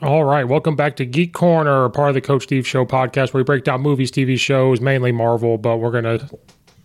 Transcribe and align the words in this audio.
All 0.00 0.22
right, 0.22 0.44
welcome 0.44 0.76
back 0.76 0.94
to 0.96 1.04
Geek 1.04 1.32
Corner, 1.32 1.88
part 1.88 2.10
of 2.10 2.14
the 2.14 2.20
Coach 2.20 2.44
Steve 2.44 2.64
Show 2.64 2.86
podcast, 2.86 3.34
where 3.34 3.40
we 3.40 3.44
break 3.44 3.64
down 3.64 3.80
movies, 3.80 4.12
TV 4.12 4.38
shows, 4.38 4.80
mainly 4.80 5.10
Marvel, 5.10 5.58
but 5.58 5.78
we're 5.78 5.90
gonna 5.90 6.28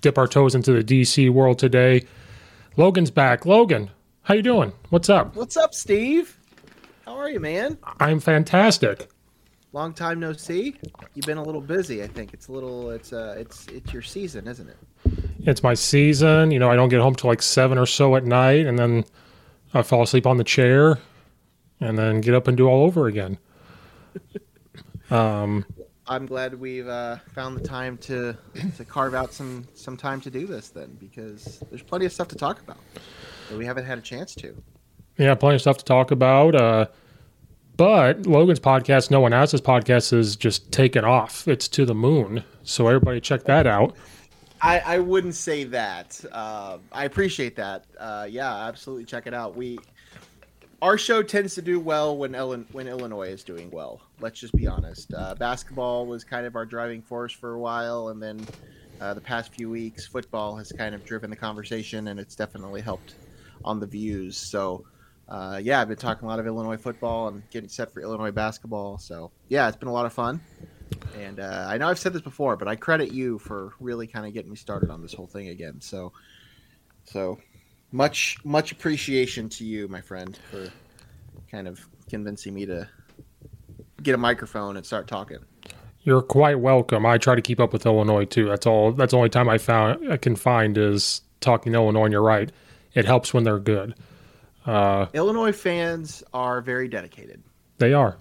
dip 0.02 0.17
our 0.17 0.25
toes 0.25 0.55
into 0.55 0.72
the 0.72 0.83
DC 0.83 1.30
world 1.30 1.59
today. 1.59 2.08
Logan's 2.75 3.11
back. 3.11 3.45
Logan, 3.45 3.92
how 4.23 4.33
you 4.33 4.42
doing? 4.42 4.73
What's 4.89 5.09
up? 5.09 5.36
What's 5.36 5.55
up, 5.55 5.75
Steve? 5.75 6.39
How 7.05 7.16
are 7.16 7.30
you, 7.30 7.39
man? 7.39 7.78
I'm 8.00 8.20
fantastic. 8.20 9.08
Long 9.73 9.94
time 9.94 10.20
no 10.20 10.33
see. 10.33 10.75
You've 11.14 11.26
been 11.27 11.38
a 11.38 11.43
little 11.43 11.61
busy. 11.61 12.02
I 12.02 12.08
think 12.08 12.33
it's 12.33 12.48
a 12.48 12.52
little. 12.52 12.89
It's 12.89 13.14
uh, 13.14 13.36
it's 13.38 13.67
it's 13.67 13.93
your 13.93 14.02
season, 14.02 14.48
isn't 14.48 14.67
it? 14.70 14.77
It's 15.42 15.61
my 15.61 15.76
season. 15.76 16.49
You 16.49 16.58
know, 16.58 16.71
I 16.71 16.76
don't 16.76 16.89
get 16.89 16.99
home 16.99 17.14
till 17.14 17.30
like 17.30 17.43
seven 17.43 17.77
or 17.77 17.86
so 17.86 18.15
at 18.15 18.26
night, 18.26 18.65
and 18.65 18.80
then 18.80 19.04
I 19.71 19.83
fall 19.83 20.02
asleep 20.02 20.26
on 20.26 20.38
the 20.38 20.43
chair, 20.43 20.98
and 21.80 21.98
then 21.98 22.22
get 22.22 22.34
up 22.34 22.48
and 22.48 22.58
do 22.58 22.67
all 22.67 22.84
over 22.84 23.08
again. 23.08 23.38
Um, 25.10 25.66
I'm 26.08 26.26
glad 26.26 26.60
we've 26.60 26.88
uh, 26.88 27.17
found 27.34 27.56
the 27.56 27.61
time 27.61 27.98
to 28.00 28.36
to 28.78 28.86
carve 28.86 29.14
out 29.14 29.34
some 29.34 29.67
some 29.73 29.95
time 29.95 30.20
to 30.22 30.32
do 30.32 30.48
this 30.48 30.70
then, 30.70 30.98
because 31.00 31.62
there's 31.70 31.83
plenty 31.83 32.06
of 32.06 32.12
stuff 32.12 32.28
to 32.30 32.36
talk 32.36 32.62
about 32.62 32.78
that 33.50 33.58
we 33.58 33.66
haven't 33.66 33.86
had 33.86 33.98
a 33.98 34.02
chance 34.02 34.33
to. 34.36 34.56
Yeah, 35.17 35.36
plenty 35.36 35.56
of 35.56 35.62
stuff 35.62 35.78
to 35.78 35.86
talk 35.86 36.12
about. 36.12 36.56
Uh, 36.56 36.88
but 37.78 38.26
Logan's 38.26 38.60
podcast, 38.60 39.12
No 39.12 39.20
One 39.20 39.33
Asked 39.33 39.54
Us 39.54 39.62
podcast, 39.62 40.14
is 40.14 40.36
just 40.36 40.72
taken 40.72 41.06
off. 41.06 41.48
It's 41.48 41.67
to 41.70 41.86
the 41.86 41.95
moon. 41.95 42.44
So 42.64 42.88
everybody 42.88 43.22
check 43.22 43.44
that 43.44 43.67
out. 43.67 43.95
I, 44.62 44.80
I 44.80 45.00
wouldn't 45.00 45.36
say 45.36 45.66
that. 45.66 46.23
Uh, 46.32 46.78
I 46.92 47.06
appreciate 47.06 47.56
that. 47.58 47.86
Uh, 48.00 48.28
yeah, 48.30 48.67
absolutely. 48.67 49.06
Check 49.06 49.28
it 49.28 49.33
out. 49.33 49.56
We 49.56 49.78
our 50.83 50.98
show 50.98 51.23
tends 51.23 51.55
to 51.55 51.61
do 51.61 51.80
well 51.80 52.17
when 52.17 52.36
Ellen, 52.36 52.67
when 52.73 52.89
Illinois 52.89 53.30
is 53.30 53.42
doing 53.42 53.71
well. 53.71 54.02
Let's 54.20 54.38
just 54.38 54.54
be 54.54 54.67
honest. 54.67 55.14
Uh, 55.14 55.33
basketball 55.33 56.05
was 56.05 56.26
kind 56.26 56.45
of 56.45 56.58
our 56.58 56.66
driving 56.66 57.02
force 57.02 57.32
for 57.32 57.54
a 57.54 57.60
while, 57.60 58.10
and 58.10 58.21
then 58.21 58.45
uh, 58.99 59.14
the 59.14 59.21
past 59.21 59.54
few 59.55 59.70
weeks, 59.70 60.05
football 60.05 60.58
has 60.58 60.73
kind 60.73 60.94
of 60.94 61.05
driven 61.05 61.30
the 61.30 61.38
conversation, 61.38 62.10
and 62.10 62.20
it's 62.20 62.36
definitely 62.36 62.82
helped 62.82 63.16
on 63.64 63.80
the 63.80 63.88
views. 63.88 64.36
So, 64.36 64.83
uh, 65.30 65.61
yeah, 65.64 65.80
I've 65.80 65.88
been 65.88 65.95
talking 65.95 66.26
a 66.26 66.27
lot 66.27 66.39
of 66.39 66.48
Illinois 66.48 66.76
football 66.76 67.30
and 67.30 67.50
getting 67.50 67.70
set 67.70 67.94
for 67.94 68.02
Illinois 68.02 68.32
basketball. 68.32 68.98
So, 68.98 69.32
yeah, 69.48 69.70
it's 69.70 69.77
been 69.77 69.88
a 69.88 69.94
lot 69.94 70.05
of 70.05 70.11
fun. 70.11 70.42
And 71.17 71.39
uh, 71.39 71.65
I 71.65 71.77
know 71.77 71.88
I've 71.88 71.98
said 71.98 72.11
this 72.11 72.21
before, 72.21 72.58
but 72.58 72.67
I 72.67 72.76
credit 72.76 73.14
you 73.14 73.39
for 73.39 73.71
really 73.80 74.05
kind 74.05 74.26
of 74.26 74.33
getting 74.33 74.52
me 74.52 74.58
started 74.58 74.89
on 74.89 75.02
this 75.02 75.14
whole 75.14 75.27
thing 75.27 75.48
again. 75.48 75.80
So, 75.80 76.11
so 77.05 77.39
much 77.93 78.37
much 78.43 78.71
appreciation 78.73 79.48
to 79.48 79.64
you, 79.64 79.87
my 79.87 80.02
friend, 80.02 80.37
for 80.52 80.70
kind 81.49 81.67
of 81.67 81.80
convincing 82.09 82.54
me 82.54 82.65
to 82.65 82.89
get 84.02 84.15
a 84.15 84.17
microphone 84.17 84.76
and 84.76 84.86
start 84.86 85.08
talking. 85.08 85.37
You're 86.02 86.21
quite 86.21 86.59
welcome. 86.59 87.05
I 87.05 87.17
try 87.17 87.36
to 87.36 87.42
keep 87.42 87.61
up 87.61 87.71
with 87.71 87.86
Illinois 87.86 88.26
too. 88.26 88.49
That's 88.49 88.65
all. 88.65 88.92
That's 88.92 89.11
the 89.11 89.17
only 89.17 89.30
time 89.30 89.48
I 89.48 89.58
found 89.58 90.11
I 90.11 90.17
can 90.17 90.36
find 90.36 90.77
is 90.77 91.21
talking 91.39 91.73
Illinois. 91.73 92.05
And 92.05 92.11
you're 92.11 92.21
right. 92.21 92.52
It 92.93 93.05
helps 93.05 93.33
when 93.33 93.45
they're 93.45 93.59
good. 93.59 93.95
Uh, 94.65 95.05
Illinois 95.14 95.52
fans 95.53 96.23
are 96.33 96.61
very 96.61 96.87
dedicated. 96.87 97.42
they 97.77 97.93
are. 97.93 98.17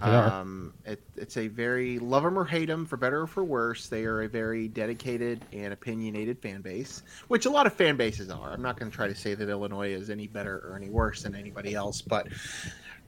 Um, 0.00 0.74
it, 0.84 1.02
it's 1.16 1.36
a 1.38 1.48
very 1.48 1.98
love 1.98 2.22
them 2.22 2.38
or 2.38 2.44
hate 2.44 2.66
them, 2.66 2.84
for 2.84 2.96
better 2.96 3.22
or 3.22 3.26
for 3.26 3.44
worse. 3.44 3.88
They 3.88 4.04
are 4.04 4.22
a 4.22 4.28
very 4.28 4.68
dedicated 4.68 5.44
and 5.52 5.72
opinionated 5.72 6.40
fan 6.40 6.60
base, 6.60 7.02
which 7.28 7.46
a 7.46 7.50
lot 7.50 7.66
of 7.66 7.72
fan 7.72 7.96
bases 7.96 8.30
are. 8.30 8.50
I'm 8.50 8.62
not 8.62 8.78
going 8.78 8.90
to 8.90 8.94
try 8.94 9.08
to 9.08 9.14
say 9.14 9.34
that 9.34 9.48
Illinois 9.48 9.92
is 9.92 10.10
any 10.10 10.26
better 10.26 10.58
or 10.68 10.76
any 10.76 10.90
worse 10.90 11.22
than 11.22 11.34
anybody 11.34 11.74
else, 11.74 12.02
but 12.02 12.28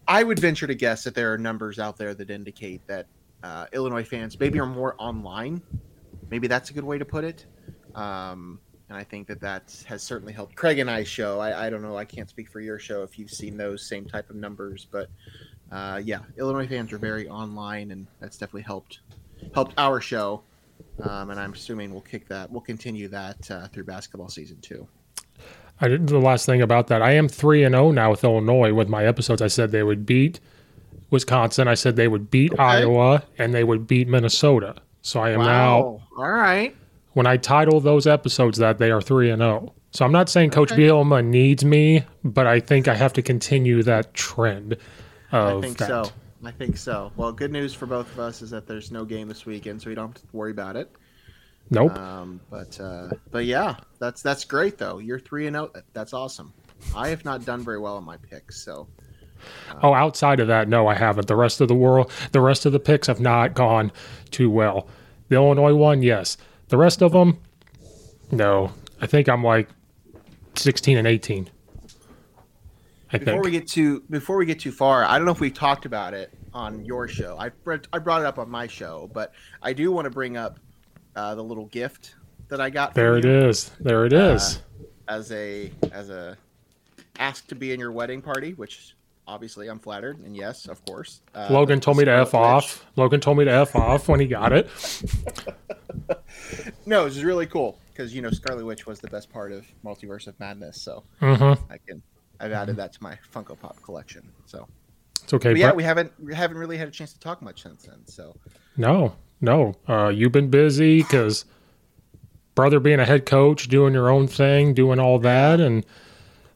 I 0.07 0.23
would 0.23 0.39
venture 0.39 0.67
to 0.67 0.75
guess 0.75 1.05
that 1.05 1.15
there 1.15 1.33
are 1.33 1.39
numbers 1.39 1.79
out 1.79 1.99
there 1.99 2.15
that 2.15 2.31
indicate 2.31 2.87
that 2.87 3.07
uh, 3.43 3.67
Illinois 3.73 4.05
fans 4.05 4.41
maybe 4.41 4.59
are 4.59 4.67
more 4.67 4.95
online. 4.99 5.61
Maybe 6.31 6.49
that's 6.49 6.71
a 6.71 6.73
good 6.73 6.85
way 6.85 6.97
to 6.99 7.05
put 7.05 7.25
it. 7.25 7.45
Um, 7.95 8.61
and 8.89 8.97
I 8.97 9.05
think 9.05 9.27
that 9.29 9.41
that 9.41 9.85
has 9.87 10.03
certainly 10.03 10.33
helped 10.33 10.55
Craig 10.55 10.79
and 10.79 10.91
I's 10.91 11.09
show. 11.09 11.41
I, 11.41 11.67
I 11.67 11.71
don't 11.71 11.83
know. 11.83 11.99
I 11.99 12.07
can't 12.07 12.31
speak 12.31 12.49
for 12.49 12.61
your 12.61 12.79
show 12.79 13.03
if 13.03 13.19
you've 13.19 13.31
seen 13.31 13.59
those 13.59 13.87
same 13.87 14.07
type 14.07 14.31
of 14.31 14.37
numbers, 14.37 14.87
but 14.91 15.11
uh, 15.71 16.01
yeah, 16.03 16.21
Illinois 16.39 16.67
fans 16.67 16.93
are 16.93 16.99
very 16.99 17.29
online, 17.29 17.91
and 17.91 18.07
that's 18.21 18.39
definitely 18.39 18.63
helped 18.63 19.01
helped 19.55 19.75
our 19.79 20.01
show. 20.01 20.43
Um, 21.03 21.31
and 21.31 21.39
I'm 21.39 21.53
assuming 21.53 21.93
we'll 21.93 22.01
kick 22.01 22.27
that. 22.29 22.51
We'll 22.51 22.61
continue 22.61 23.09
that 23.09 23.51
uh, 23.51 23.69
through 23.69 23.85
basketball 23.85 24.29
season 24.29 24.61
too. 24.61 24.87
I 25.81 25.89
did 25.89 26.09
the 26.09 26.19
last 26.19 26.47
thing 26.47 26.61
about 26.61 26.89
that. 26.89 27.03
I 27.03 27.13
am 27.13 27.29
three 27.29 27.63
and 27.63 27.75
zero 27.75 27.93
now 27.93 28.11
with 28.11 28.25
Illinois. 28.25 28.73
With 28.73 28.89
my 28.89 29.05
episodes, 29.05 29.41
I 29.41 29.47
said 29.47 29.71
they 29.71 29.85
would 29.85 30.07
beat 30.07 30.41
Wisconsin. 31.11 31.69
I 31.69 31.75
said 31.75 31.97
they 31.97 32.09
would 32.09 32.31
beat 32.31 32.59
Iowa, 32.59 33.23
and 33.39 33.55
they 33.55 33.65
would 33.65 33.87
beat 33.87 34.09
Minnesota. 34.09 34.77
So 35.03 35.21
I 35.21 35.31
am 35.31 35.41
now. 35.41 36.03
All 36.17 36.33
right. 36.33 36.75
When 37.13 37.27
I 37.27 37.37
title 37.37 37.81
those 37.81 38.07
episodes 38.07 38.59
that 38.59 38.79
they 38.79 38.91
are 38.91 39.01
three 39.01 39.31
and 39.31 39.41
zero. 39.41 39.75
So 39.91 40.05
I'm 40.05 40.13
not 40.13 40.29
saying 40.29 40.51
Coach 40.51 40.71
Bielema 40.71 41.25
needs 41.25 41.65
me, 41.65 42.05
but 42.23 42.47
I 42.47 42.61
think 42.61 42.89
I 42.89 42.95
have 42.95 43.15
to 43.15 43.23
continue 43.23 43.83
that 43.85 44.13
trend. 44.13 44.77
I 45.33 45.61
think 45.61 45.79
that. 45.79 45.89
so. 45.89 46.11
I 46.45 46.53
think 46.53 46.77
so. 46.77 47.11
Well, 47.17 47.33
good 47.33 47.51
news 47.51 47.75
for 47.75 47.87
both 47.87 48.11
of 48.13 48.21
us 48.21 48.43
is 48.43 48.51
that 48.51 48.67
there's 48.67 48.93
no 48.93 49.05
game 49.05 49.27
this 49.27 49.45
weekend, 49.45 49.83
so 49.83 49.91
we 49.91 49.97
don't 49.97 50.09
have 50.09 50.23
to 50.23 50.29
worry 50.33 50.53
about 50.53 50.77
it. 50.77 50.91
Nope. 51.71 51.97
Um, 51.99 52.41
but 52.49 52.79
uh, 52.81 53.11
but 53.31 53.45
yeah, 53.45 53.77
that's 53.99 54.23
that's 54.23 54.45
great 54.45 54.79
though. 54.79 54.99
You're 54.99 55.19
three 55.19 55.47
and 55.47 55.55
zero. 55.55 55.73
That's 55.93 56.13
awesome. 56.13 56.53
I 56.95 57.09
have 57.09 57.25
not 57.25 57.45
done 57.45 57.63
very 57.63 57.81
well 57.81 57.99
in 57.99 58.05
my 58.05 58.17
picks, 58.17 58.63
so 58.63 58.87
Oh, 59.83 59.95
outside 59.95 60.41
of 60.41 60.49
that, 60.49 60.69
no, 60.69 60.87
I 60.87 60.95
haven't. 60.95 61.27
The 61.29 61.37
rest 61.37 61.61
of 61.61 61.69
the 61.69 61.75
world, 61.75 62.11
the 62.33 62.41
rest 62.41 62.67
of 62.67 62.73
the 62.73 62.81
picks 62.81 63.07
have 63.07 63.21
not 63.21 63.55
gone 63.55 63.93
too 64.31 64.51
well. 64.51 64.89
The 65.29 65.37
Illinois 65.37 65.75
one, 65.75 66.03
yes. 66.03 66.37
The 66.69 66.77
rest 66.77 67.03
of 67.03 67.13
them, 67.13 67.39
no. 68.31 68.73
I 69.01 69.07
think 69.07 69.29
I'm 69.29 69.45
like 69.45 69.69
16 70.57 70.99
and 70.99 71.07
18. 71.07 71.49
I 73.13 73.19
Before 73.19 73.33
think. 73.35 73.45
we 73.45 73.51
get 73.51 73.67
too 73.69 74.03
before 74.11 74.37
we 74.37 74.47
get 74.47 74.61
too 74.61 74.73
far, 74.73 75.05
I 75.05 75.17
don't 75.17 75.25
know 75.25 75.33
if 75.33 75.41
we've 75.41 75.55
talked 75.55 75.87
about 75.87 76.15
it 76.15 76.31
on 76.53 76.85
your 76.85 77.09
show. 77.09 77.37
I 77.39 77.51
I 77.93 77.99
brought 77.99 78.21
it 78.23 78.27
up 78.27 78.39
on 78.39 78.51
my 78.51 78.67
show, 78.67 79.11
but 79.13 79.33
I 79.63 79.73
do 79.73 79.91
want 79.93 80.05
to 80.05 80.11
bring 80.11 80.37
up 80.37 80.59
uh, 81.17 81.35
the 81.35 81.43
little 81.43 81.67
gift 81.67 82.15
that 82.49 82.61
I 82.61 82.71
got. 82.71 82.95
there 82.95 83.17
it 83.17 83.25
you 83.25 83.31
is. 83.49 83.71
There 83.81 84.05
it 84.07 84.13
is. 84.13 84.61
as 85.09 85.33
a 85.33 85.73
as 85.93 86.11
a 86.11 86.37
ask 87.19 87.47
to 87.49 87.55
be 87.55 87.73
in 87.73 87.81
your 87.81 87.93
wedding 87.93 88.21
party, 88.23 88.53
which 88.55 88.95
obviously 89.27 89.69
I'm 89.69 89.79
flattered, 89.79 90.19
and 90.21 90.37
yes, 90.37 90.67
of 90.69 90.85
course. 90.85 91.21
Uh, 91.35 91.49
Logan 91.51 91.81
told 91.81 91.97
me 91.97 92.05
to 92.05 92.11
F 92.13 92.35
off. 92.35 92.85
Logan 92.97 93.21
told 93.21 93.39
me 93.39 93.45
to 93.47 93.51
F 93.53 93.75
off 93.75 94.09
when 94.09 94.21
he 94.21 94.27
got 94.27 94.53
it. 94.53 94.69
No, 96.87 97.05
this 97.05 97.17
is 97.19 97.25
really 97.25 97.47
cool 97.47 97.79
because 97.93 98.15
you 98.15 98.23
know 98.23 98.31
Scarlet 98.31 98.65
Witch 98.65 98.87
was 98.87 98.99
the 99.01 99.09
best 99.09 99.31
part 99.31 99.53
of 99.53 99.67
Multiverse 99.85 100.27
of 100.27 100.39
Madness, 100.41 100.81
so 100.81 101.05
Mm-hmm. 101.21 101.71
I 101.73 101.77
can 101.87 102.03
I've 102.41 102.53
added 102.53 102.77
that 102.77 102.93
to 102.95 103.03
my 103.03 103.19
Funko 103.35 103.59
Pop 103.59 103.83
collection. 103.83 104.31
So, 104.47 104.67
It's 105.23 105.33
okay. 105.35 105.51
but 105.51 105.59
yeah, 105.59 105.67
Brett. 105.67 105.77
we 105.77 105.83
haven't 105.83 106.13
we 106.25 106.35
haven't 106.35 106.59
really 106.59 106.77
had 106.77 106.89
a 106.89 106.91
chance 106.91 107.13
to 107.13 107.21
talk 107.21 107.43
much 107.43 107.63
since 107.63 107.85
then. 107.85 108.07
So, 108.07 108.37
No, 108.77 109.15
no. 109.41 109.75
Uh, 109.89 110.09
you've 110.09 110.33
been 110.33 110.51
busy 110.51 111.03
because 111.03 111.45
brother 112.55 112.81
being 112.81 113.01
a 113.01 113.05
head 113.05 113.27
coach, 113.27 113.69
doing 113.69 113.95
your 113.95 114.11
own 114.11 114.27
thing, 114.27 114.75
doing 114.75 114.99
all 114.99 115.19
that, 115.21 115.61
and 115.61 115.85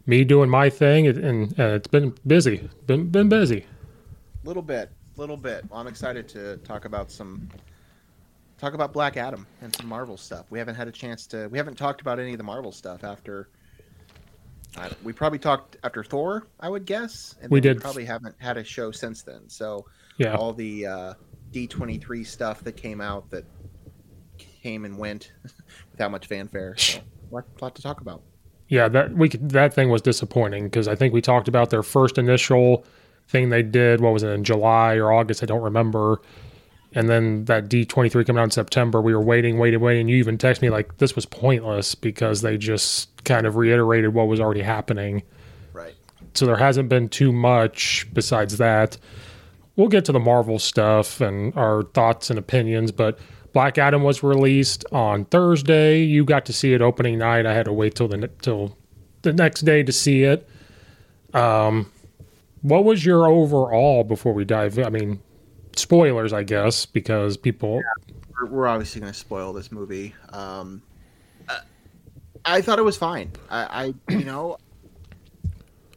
me 0.06 0.24
doing 0.24 0.50
my 0.50 0.68
thing, 0.68 1.06
and, 1.06 1.18
and 1.18 1.60
uh, 1.60 1.74
it's 1.74 1.88
been 1.88 2.14
busy. 2.26 2.68
Been 2.86 3.08
been 3.08 3.28
busy. 3.28 3.66
little 4.44 4.62
bit, 4.62 4.90
little 5.16 5.36
bit. 5.36 5.64
Well, 5.70 5.80
I'm 5.80 5.86
excited 5.86 6.28
to 6.30 6.56
talk 6.58 6.84
about 6.84 7.10
some 7.10 7.48
talk 8.58 8.74
about 8.74 8.92
Black 8.92 9.16
Adam 9.16 9.46
and 9.60 9.74
some 9.76 9.88
Marvel 9.88 10.16
stuff. 10.16 10.46
We 10.50 10.58
haven't 10.58 10.76
had 10.76 10.86
a 10.88 10.92
chance 10.92 11.26
to. 11.28 11.48
We 11.48 11.58
haven't 11.58 11.76
talked 11.76 12.00
about 12.00 12.18
any 12.18 12.32
of 12.32 12.38
the 12.38 12.44
Marvel 12.44 12.72
stuff 12.72 13.04
after. 13.04 13.48
Uh, 14.76 14.88
we 15.02 15.12
probably 15.12 15.38
talked 15.38 15.76
after 15.84 16.02
Thor, 16.02 16.46
I 16.60 16.68
would 16.68 16.86
guess. 16.86 17.34
And 17.42 17.50
We 17.50 17.60
did. 17.60 17.80
probably 17.80 18.04
haven't 18.04 18.34
had 18.38 18.56
a 18.56 18.64
show 18.64 18.90
since 18.90 19.22
then. 19.22 19.48
So 19.48 19.86
Yeah. 20.16 20.34
all 20.36 20.52
the 20.52 20.86
uh, 20.86 21.14
D23 21.52 22.26
stuff 22.26 22.64
that 22.64 22.76
came 22.76 23.00
out 23.00 23.30
that 23.30 23.44
came 24.38 24.84
and 24.84 24.96
went 24.98 25.32
without 25.92 26.10
much 26.10 26.26
fanfare. 26.26 26.74
So, 26.78 27.00
lot, 27.30 27.44
lot 27.60 27.74
to 27.74 27.82
talk 27.82 28.00
about. 28.00 28.22
Yeah, 28.68 28.88
that 28.88 29.12
we 29.14 29.28
could, 29.28 29.50
that 29.50 29.74
thing 29.74 29.90
was 29.90 30.00
disappointing 30.00 30.64
because 30.64 30.88
I 30.88 30.94
think 30.94 31.12
we 31.12 31.20
talked 31.20 31.48
about 31.48 31.68
their 31.70 31.82
first 31.82 32.16
initial 32.16 32.86
thing 33.28 33.50
they 33.50 33.62
did. 33.62 34.00
What 34.00 34.14
was 34.14 34.22
it 34.22 34.28
in 34.28 34.44
July 34.44 34.94
or 34.94 35.12
August? 35.12 35.42
I 35.42 35.46
don't 35.46 35.60
remember. 35.62 36.22
And 36.94 37.08
then 37.08 37.46
that 37.46 37.68
D 37.68 37.84
twenty 37.84 38.08
three 38.08 38.24
coming 38.24 38.40
out 38.40 38.44
in 38.44 38.50
September. 38.50 39.00
We 39.00 39.14
were 39.14 39.22
waiting, 39.22 39.58
waiting, 39.58 39.80
waiting. 39.80 40.08
You 40.08 40.16
even 40.16 40.36
text 40.36 40.60
me 40.60 40.68
like 40.70 40.98
this 40.98 41.16
was 41.16 41.24
pointless 41.24 41.94
because 41.94 42.42
they 42.42 42.58
just 42.58 43.24
kind 43.24 43.46
of 43.46 43.56
reiterated 43.56 44.12
what 44.12 44.28
was 44.28 44.40
already 44.40 44.62
happening. 44.62 45.22
Right. 45.72 45.94
So 46.34 46.44
there 46.44 46.56
hasn't 46.56 46.88
been 46.88 47.08
too 47.08 47.32
much 47.32 48.06
besides 48.12 48.58
that. 48.58 48.98
We'll 49.76 49.88
get 49.88 50.04
to 50.04 50.12
the 50.12 50.20
Marvel 50.20 50.58
stuff 50.58 51.22
and 51.22 51.56
our 51.56 51.82
thoughts 51.82 52.28
and 52.28 52.38
opinions, 52.38 52.92
but 52.92 53.18
Black 53.54 53.78
Adam 53.78 54.02
was 54.02 54.22
released 54.22 54.84
on 54.92 55.24
Thursday. 55.26 56.02
You 56.02 56.26
got 56.26 56.44
to 56.46 56.52
see 56.52 56.74
it 56.74 56.82
opening 56.82 57.18
night. 57.18 57.46
I 57.46 57.54
had 57.54 57.64
to 57.64 57.72
wait 57.72 57.94
till 57.94 58.08
the 58.08 58.28
till 58.42 58.76
the 59.22 59.32
next 59.32 59.62
day 59.62 59.82
to 59.82 59.92
see 59.92 60.24
it. 60.24 60.46
Um, 61.32 61.90
what 62.60 62.84
was 62.84 63.06
your 63.06 63.26
overall 63.26 64.04
before 64.04 64.34
we 64.34 64.44
dive? 64.44 64.78
I 64.78 64.90
mean, 64.90 65.20
spoilers, 65.76 66.32
I 66.32 66.42
guess, 66.42 66.86
because 66.86 67.36
people. 67.36 67.82
we're, 68.40 68.46
we're 68.48 68.66
obviously 68.66 69.00
going 69.00 69.12
to 69.12 69.18
spoil 69.18 69.52
this 69.52 69.72
movie. 69.72 70.14
Um, 70.30 70.82
uh, 71.48 71.60
I 72.44 72.60
thought 72.60 72.78
it 72.78 72.84
was 72.84 72.96
fine. 72.96 73.32
I, 73.50 73.94
I, 74.08 74.12
you 74.12 74.24
know, 74.24 74.58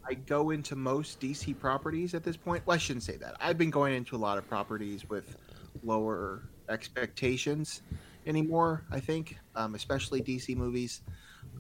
I 0.07 0.13
go 0.13 0.51
into 0.51 0.75
most 0.75 1.19
DC 1.19 1.57
properties 1.59 2.13
at 2.13 2.23
this 2.23 2.37
point. 2.37 2.65
Well, 2.65 2.75
I 2.75 2.77
shouldn't 2.77 3.03
say 3.03 3.17
that. 3.17 3.35
I've 3.39 3.57
been 3.57 3.71
going 3.71 3.93
into 3.93 4.15
a 4.15 4.19
lot 4.19 4.37
of 4.37 4.47
properties 4.47 5.09
with 5.09 5.37
lower 5.83 6.43
expectations 6.69 7.81
anymore. 8.27 8.83
I 8.91 8.99
think, 8.99 9.37
um, 9.55 9.75
especially 9.75 10.21
DC 10.21 10.55
movies. 10.55 11.01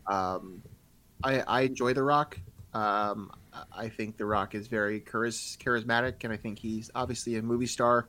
Um, 0.07 0.61
I, 1.23 1.41
I 1.41 1.61
enjoy 1.61 1.93
The 1.93 2.03
Rock. 2.03 2.39
Um, 2.73 3.31
I- 3.71 3.89
think 3.89 4.17
The 4.17 4.25
Rock 4.25 4.55
is 4.55 4.67
very 4.67 5.01
charis- 5.01 5.57
charismatic, 5.63 6.23
and 6.23 6.33
I 6.33 6.37
think 6.37 6.59
he's 6.59 6.89
obviously 6.95 7.35
a 7.37 7.41
movie 7.41 7.67
star. 7.67 8.07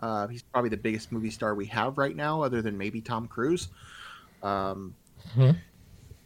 Uh, 0.00 0.26
he's 0.28 0.42
probably 0.42 0.70
the 0.70 0.76
biggest 0.76 1.10
movie 1.12 1.30
star 1.30 1.54
we 1.54 1.66
have 1.66 1.98
right 1.98 2.14
now, 2.14 2.42
other 2.42 2.60
than 2.62 2.76
maybe 2.78 3.00
Tom 3.00 3.26
Cruise. 3.28 3.68
Um, 4.42 4.94
Mhm. 5.34 5.56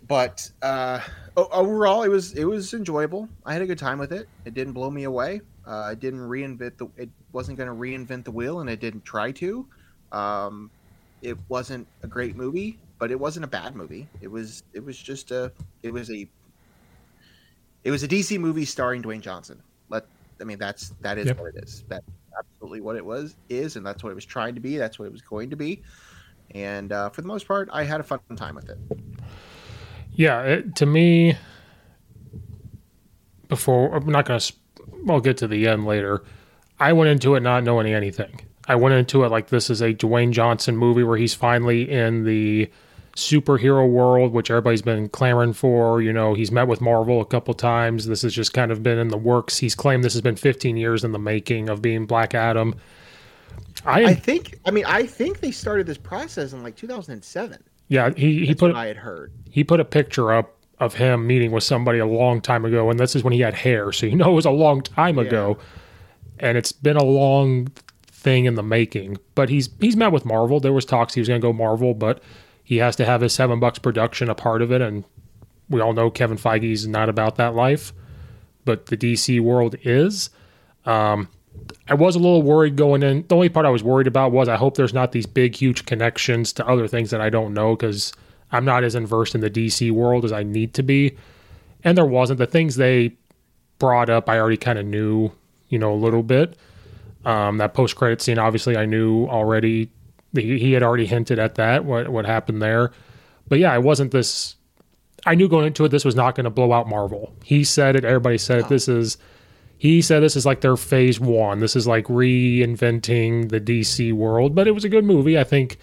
But 0.07 0.51
uh, 0.61 1.01
overall, 1.37 2.03
it 2.03 2.09
was 2.09 2.33
it 2.35 2.45
was 2.45 2.75
enjoyable. 2.75 3.29
I 3.47 3.53
had 3.53 3.63
a 3.63 3.67
good 3.67 3.79
time 3.79 3.99
with 3.99 4.13
it. 4.13 4.29
It 4.45 4.53
didn't 4.53 4.73
blow 4.73 4.91
me 4.91 5.05
away. 5.05 5.41
Uh, 5.65 5.91
it 5.93 6.01
didn't 6.01 6.21
reinvent 6.21 6.77
the. 6.77 6.89
It 6.97 7.09
wasn't 7.33 7.57
going 7.57 7.69
to 7.69 7.75
reinvent 7.75 8.25
the 8.25 8.33
wheel, 8.33 8.61
and 8.61 8.69
it 8.69 8.81
didn't 8.81 9.05
try 9.05 9.31
to. 9.33 9.67
Um, 10.11 10.71
it 11.23 11.39
wasn't 11.49 11.87
a 12.03 12.09
great 12.09 12.35
movie, 12.37 12.81
but 12.99 13.13
it 13.13 13.19
wasn't 13.19 13.45
a 13.45 13.49
bad 13.49 13.77
movie. 13.77 14.09
It 14.21 14.29
was 14.29 14.65
it 14.73 14.85
was 14.85 14.99
just 14.99 15.31
a 15.31 15.53
it 15.85 15.93
was 15.93 16.11
a 16.11 16.29
it 17.85 17.91
was 17.91 18.03
a 18.03 18.09
DC 18.09 18.39
movie 18.39 18.65
starring 18.65 19.03
Dwayne 19.03 19.21
Johnson. 19.21 19.63
Let 19.89 20.05
I 20.41 20.45
mean 20.45 20.59
that's 20.59 20.91
that 21.01 21.19
is 21.19 21.27
Yep. 21.27 21.39
what 21.41 21.55
it 21.57 21.65
is. 21.65 21.85
That's 21.89 22.07
absolutely 22.39 22.81
what 22.81 22.97
it 22.97 23.05
was 23.05 23.37
is, 23.49 23.77
and 23.77 23.85
that's 23.85 24.03
what 24.03 24.11
it 24.11 24.15
was 24.15 24.25
trying 24.25 24.55
to 24.55 24.61
be. 24.61 24.77
That's 24.79 24.99
what 24.99 25.07
it 25.07 25.13
was 25.13 25.23
going 25.23 25.51
to 25.51 25.57
be. 25.57 25.83
And 26.55 26.93
uh, 26.93 27.11
for 27.11 27.23
the 27.23 27.29
most 27.29 27.47
part, 27.49 27.69
I 27.73 27.85
had 27.85 28.01
a 28.01 28.03
fun 28.03 28.21
time 28.37 28.55
with 28.55 28.69
it. 28.69 28.79
Yeah, 30.13 30.43
it, 30.43 30.77
to 30.77 30.87
me, 30.87 31.37
before 33.49 33.95
I'm 33.95 34.07
not 34.07 34.27
going 34.27 34.39
to, 34.41 34.53
I'll 35.09 35.21
get 35.21 35.37
to 35.39 35.49
the 35.49 35.69
end 35.69 35.87
later. 35.87 36.23
I 36.79 36.93
went 36.93 37.11
into 37.11 37.35
it 37.35 37.41
not 37.41 37.65
knowing 37.65 37.93
anything. 37.93 38.41
I 38.67 38.77
went 38.77 38.95
into 38.95 39.25
it 39.25 39.31
like 39.31 39.49
this 39.49 39.71
is 39.71 39.81
a 39.81 39.93
Dwayne 39.95 40.31
Johnson 40.33 40.77
movie 40.77 41.03
where 41.03 41.17
he's 41.17 41.35
finally 41.35 41.91
in 41.91 42.25
the 42.25 42.71
superhero 43.17 43.89
world, 43.89 44.33
which 44.33 44.51
everybody's 44.51 44.83
been 44.83 45.09
clamoring 45.09 45.53
for. 45.53 46.01
You 46.03 46.13
know, 46.13 46.35
he's 46.35 46.51
met 46.51 46.69
with 46.69 46.81
Marvel 46.81 47.21
a 47.21 47.27
couple 47.27 47.55
times. 47.55 48.07
This 48.07 48.23
has 48.23 48.35
just 48.35 48.55
kind 48.55 48.71
of 48.71 48.83
been 48.83 48.99
in 48.99 49.09
the 49.09 49.19
works. 49.19 49.59
He's 49.59 49.75
claimed 49.75 50.05
this 50.05 50.15
has 50.15 50.23
been 50.23 50.37
15 50.37 50.77
years 50.77 51.05
in 51.05 51.13
the 51.13 51.19
making 51.19 51.69
of 51.69 51.83
being 51.83 52.07
Black 52.07 52.35
Adam. 52.35 52.75
I, 53.85 54.05
I 54.05 54.15
think. 54.15 54.59
I 54.65 54.71
mean, 54.71 54.85
I 54.87 55.07
think 55.07 55.41
they 55.41 55.51
started 55.51 55.87
this 55.87 55.99
process 55.99 56.53
in 56.53 56.63
like 56.63 56.77
2007. 56.77 57.63
yeah, 57.89 58.11
he 58.17 58.47
he 58.47 58.55
put 58.55 58.75
I 58.75 58.87
had 58.87 58.97
heard. 58.97 59.33
he 59.51 59.65
put 59.65 59.81
a 59.81 59.85
picture 59.85 60.33
up 60.33 60.57
of 60.79 60.95
him 60.95 61.27
meeting 61.27 61.53
with 61.53 61.63
somebody 61.65 61.99
a 61.99 62.07
long 62.07 62.41
time 62.41 62.65
ago, 62.65 62.91
and 62.91 62.99
this 62.99 63.15
is 63.15 63.23
when 63.23 63.33
he 63.33 63.41
had 63.41 63.55
hair, 63.55 63.93
so 63.93 64.07
you 64.07 64.17
know 64.17 64.31
it 64.31 64.35
was 64.35 64.47
a 64.47 64.51
long 64.51 64.83
time 64.83 65.19
ago, 65.19 65.59
and 66.39 66.57
it's 66.57 66.73
been 66.73 66.97
a 66.97 67.05
long 67.05 67.69
thing 68.07 68.47
in 68.47 68.55
the 68.55 68.63
making. 68.63 69.19
But 69.35 69.49
he's 69.49 69.69
he's 69.81 69.97
met 69.97 70.13
with 70.13 70.25
Marvel. 70.25 70.61
There 70.61 70.73
was 70.73 70.85
talks 70.85 71.15
he 71.15 71.21
was 71.21 71.29
going 71.29 71.41
to 71.41 71.47
go 71.47 71.53
Marvel, 71.53 71.93
but 71.95 72.23
he 72.63 72.79
has 72.79 72.97
to 72.97 73.05
have 73.05 73.21
his 73.21 73.33
seven 73.33 73.61
bucks 73.61 73.79
production 73.79 74.29
a 74.31 74.35
part 74.35 74.63
of 74.63 74.73
it, 74.73 74.81
and 74.81 75.05
we 75.69 75.81
all 75.81 75.93
know 75.93 76.11
Kevin 76.11 76.37
Feige 76.37 76.73
is 76.73 76.87
not 76.87 77.09
about 77.09 77.37
that 77.37 77.55
life, 77.55 77.93
but 78.65 78.87
the 78.87 78.97
DC 78.97 79.41
world 79.41 79.77
is. 79.83 80.31
Um, 80.85 81.29
I 81.89 81.95
was 81.95 82.17
a 82.17 82.19
little 82.19 82.43
worried 82.43 82.77
going 82.77 83.03
in. 83.03 83.25
The 83.29 83.35
only 83.35 83.49
part 83.49 83.67
I 83.67 83.71
was 83.71 83.83
worried 83.83 84.07
about 84.07 84.33
was 84.33 84.49
I 84.49 84.57
hope 84.57 84.77
there's 84.77 84.95
not 84.95 85.13
these 85.13 85.27
big, 85.27 85.55
huge 85.55 85.87
connections 85.87 86.53
to 86.55 86.67
other 86.67 86.89
things 86.89 87.11
that 87.11 87.21
I 87.21 87.31
don't 87.31 87.55
know 87.55 87.77
because 87.77 88.13
I'm 88.51 88.65
not 88.65 88.85
as 88.85 88.95
inversed 88.95 89.35
in 89.35 89.41
the 89.41 89.51
DC 89.51 89.91
world 89.91 90.25
as 90.25 90.33
I 90.33 90.43
need 90.43 90.75
to 90.75 90.83
be. 90.83 91.17
And 91.85 91.97
there 91.99 92.07
wasn't. 92.07 92.39
The 92.39 92.47
things 92.47 92.77
they 92.77 93.17
brought 93.79 94.09
up, 94.09 94.29
I 94.29 94.39
already 94.39 94.57
kind 94.57 94.79
of 94.79 94.87
knew, 94.87 95.33
you 95.69 95.79
know, 95.79 95.93
a 95.93 95.97
little 95.97 96.23
bit. 96.23 96.57
Um, 97.25 97.59
that 97.59 97.75
post 97.75 97.97
credit 97.97 98.23
scene, 98.23 98.39
obviously, 98.39 98.77
I 98.77 98.87
knew 98.87 99.27
already. 99.27 99.91
He, 100.35 100.59
he 100.59 100.73
had 100.73 100.83
already 100.83 101.07
hinted 101.07 101.39
at 101.39 101.57
that, 101.57 101.85
what, 101.85 102.09
what 102.09 102.27
happened 102.27 102.63
there. 102.63 102.93
But 103.49 103.59
yeah, 103.59 103.75
it 103.75 103.83
wasn't 103.83 104.13
this. 104.13 104.57
I 105.27 105.35
knew 105.35 105.49
going 105.49 105.67
into 105.67 105.85
it, 105.85 105.91
this 105.91 106.05
was 106.05 106.17
not 106.17 106.35
going 106.35 106.45
to 106.45 106.51
blow 106.51 106.73
out 106.73 106.89
Marvel. 106.89 107.35
He 107.45 107.65
said 107.65 107.97
it, 107.97 108.05
everybody 108.05 108.39
said 108.39 108.61
it. 108.61 108.69
This 108.69 108.89
is 108.89 109.19
he 109.83 110.01
said 110.01 110.21
this 110.21 110.37
is 110.37 110.47
like 110.47 110.61
their 110.61 110.77
phase 110.77 111.19
one. 111.19 111.59
This 111.59 111.75
is 111.75 111.89
like 111.89 112.05
reinventing 112.07 113.49
the 113.49 113.61
DC 113.61 114.13
world, 114.13 114.55
but 114.55 114.69
it 114.69 114.71
was 114.71 114.85
a 114.85 114.89
good 114.89 115.05
movie. 115.05 115.37
I 115.37 115.43
think 115.43 115.77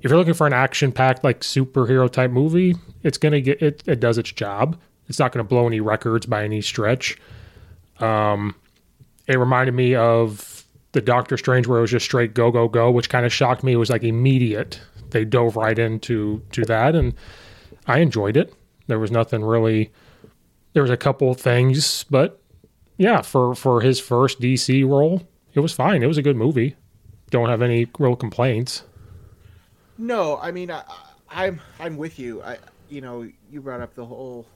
if 0.00 0.10
you're 0.10 0.16
looking 0.16 0.32
for 0.32 0.46
an 0.46 0.54
action 0.54 0.90
packed, 0.90 1.22
like 1.22 1.40
superhero 1.40 2.10
type 2.10 2.30
movie, 2.30 2.76
it's 3.02 3.18
going 3.18 3.32
to 3.32 3.42
get 3.42 3.60
it, 3.60 3.82
it 3.86 4.00
does 4.00 4.16
its 4.16 4.32
job. 4.32 4.78
It's 5.06 5.18
not 5.18 5.32
going 5.32 5.44
to 5.44 5.48
blow 5.48 5.66
any 5.66 5.80
records 5.80 6.24
by 6.24 6.44
any 6.44 6.62
stretch. 6.62 7.18
Um, 7.98 8.54
it 9.26 9.38
reminded 9.38 9.74
me 9.74 9.94
of 9.94 10.55
the 10.96 11.02
Doctor 11.02 11.36
Strange 11.36 11.66
where 11.66 11.76
it 11.76 11.82
was 11.82 11.90
just 11.90 12.06
straight 12.06 12.32
go, 12.32 12.50
go, 12.50 12.68
go, 12.68 12.90
which 12.90 13.10
kind 13.10 13.26
of 13.26 13.32
shocked 13.32 13.62
me. 13.62 13.74
It 13.74 13.76
was 13.76 13.90
like 13.90 14.02
immediate. 14.02 14.80
They 15.10 15.26
dove 15.26 15.54
right 15.54 15.78
into 15.78 16.42
to 16.52 16.64
that, 16.64 16.94
and 16.94 17.12
I 17.86 17.98
enjoyed 17.98 18.34
it. 18.34 18.54
There 18.86 18.98
was 18.98 19.10
nothing 19.10 19.44
really. 19.44 19.92
There 20.72 20.82
was 20.82 20.90
a 20.90 20.96
couple 20.96 21.34
things, 21.34 22.04
but 22.04 22.40
yeah, 22.96 23.20
for 23.20 23.54
for 23.54 23.82
his 23.82 24.00
first 24.00 24.40
DC 24.40 24.88
role, 24.88 25.28
it 25.52 25.60
was 25.60 25.74
fine. 25.74 26.02
It 26.02 26.06
was 26.06 26.16
a 26.16 26.22
good 26.22 26.34
movie. 26.34 26.76
Don't 27.28 27.50
have 27.50 27.60
any 27.60 27.86
real 27.98 28.16
complaints. 28.16 28.84
No, 29.98 30.38
I 30.38 30.50
mean, 30.50 30.70
I, 30.70 30.82
I'm 31.28 31.60
I'm 31.78 31.98
with 31.98 32.18
you. 32.18 32.42
I 32.42 32.56
you 32.88 33.02
know, 33.02 33.30
you 33.50 33.60
brought 33.60 33.82
up 33.82 33.94
the 33.94 34.06
whole 34.06 34.46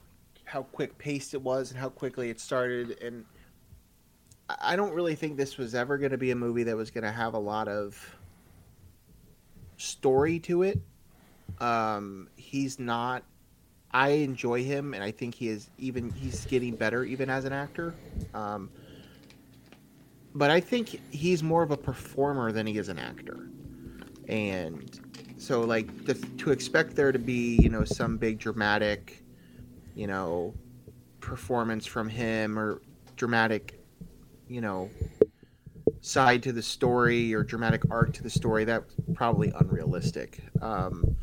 how 0.44 0.62
quick 0.62 0.96
paced 0.96 1.34
it 1.34 1.42
was 1.42 1.70
and 1.70 1.78
how 1.78 1.90
quickly 1.90 2.30
it 2.30 2.40
started 2.40 2.98
and 3.02 3.26
I 4.60 4.76
don't 4.76 4.92
really 4.92 5.14
think 5.14 5.36
this 5.36 5.56
was 5.56 5.74
ever 5.74 5.98
going 5.98 6.12
to 6.12 6.18
be 6.18 6.30
a 6.30 6.36
movie 6.36 6.62
that 6.64 6.76
was 6.76 6.90
going 6.90 7.04
to 7.04 7.12
have 7.12 7.34
a 7.34 7.38
lot 7.38 7.68
of 7.68 8.16
story 9.76 10.38
to 10.40 10.62
it. 10.62 10.80
Um, 11.60 12.28
he's 12.36 12.78
not. 12.78 13.22
I 13.92 14.10
enjoy 14.10 14.62
him, 14.62 14.94
and 14.94 15.02
I 15.02 15.10
think 15.10 15.34
he 15.34 15.48
is 15.48 15.68
even. 15.78 16.10
He's 16.10 16.44
getting 16.46 16.76
better 16.76 17.04
even 17.04 17.28
as 17.28 17.44
an 17.44 17.52
actor. 17.52 17.94
Um, 18.34 18.70
but 20.34 20.50
I 20.50 20.60
think 20.60 21.00
he's 21.12 21.42
more 21.42 21.62
of 21.62 21.72
a 21.72 21.76
performer 21.76 22.52
than 22.52 22.66
he 22.66 22.78
is 22.78 22.88
an 22.88 22.98
actor, 22.98 23.48
and 24.28 25.00
so 25.38 25.62
like 25.62 25.88
to 26.38 26.52
expect 26.52 26.94
there 26.94 27.10
to 27.10 27.18
be 27.18 27.56
you 27.56 27.68
know 27.68 27.84
some 27.84 28.16
big 28.16 28.38
dramatic, 28.38 29.24
you 29.96 30.06
know, 30.06 30.54
performance 31.20 31.84
from 31.84 32.08
him 32.08 32.58
or 32.58 32.80
dramatic 33.16 33.79
you 34.50 34.60
know 34.60 34.90
side 36.02 36.42
to 36.42 36.52
the 36.52 36.62
story 36.62 37.32
or 37.34 37.42
dramatic 37.42 37.82
arc 37.90 38.12
to 38.14 38.22
the 38.22 38.30
story 38.30 38.64
that's 38.64 38.94
probably 39.14 39.52
unrealistic. 39.60 40.42
Um, 40.62 41.16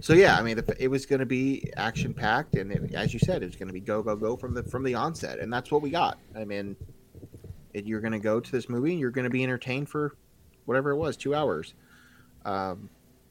so 0.00 0.12
yeah 0.12 0.36
i 0.36 0.42
mean 0.42 0.60
it 0.78 0.88
was 0.88 1.06
going 1.06 1.20
to 1.20 1.26
be 1.26 1.72
action 1.78 2.12
packed 2.12 2.56
and 2.56 2.70
it, 2.70 2.94
as 2.94 3.14
you 3.14 3.18
said 3.18 3.42
it 3.42 3.46
was 3.46 3.56
going 3.56 3.68
to 3.68 3.72
be 3.72 3.80
go 3.80 4.02
go 4.02 4.14
go 4.14 4.36
from 4.36 4.52
the 4.52 4.62
from 4.62 4.82
the 4.84 4.94
onset 4.94 5.38
and 5.38 5.52
that's 5.52 5.70
what 5.70 5.82
we 5.82 5.90
got. 5.90 6.18
I 6.36 6.44
mean 6.44 6.76
it, 7.72 7.86
you're 7.86 8.00
going 8.00 8.12
to 8.12 8.18
go 8.18 8.38
to 8.38 8.52
this 8.52 8.68
movie 8.68 8.92
and 8.92 9.00
you're 9.00 9.10
going 9.10 9.24
to 9.24 9.30
be 9.30 9.42
entertained 9.42 9.88
for 9.88 10.14
whatever 10.66 10.90
it 10.90 10.96
was 10.96 11.16
two 11.16 11.34
hours. 11.34 11.74
Um, 12.44 12.90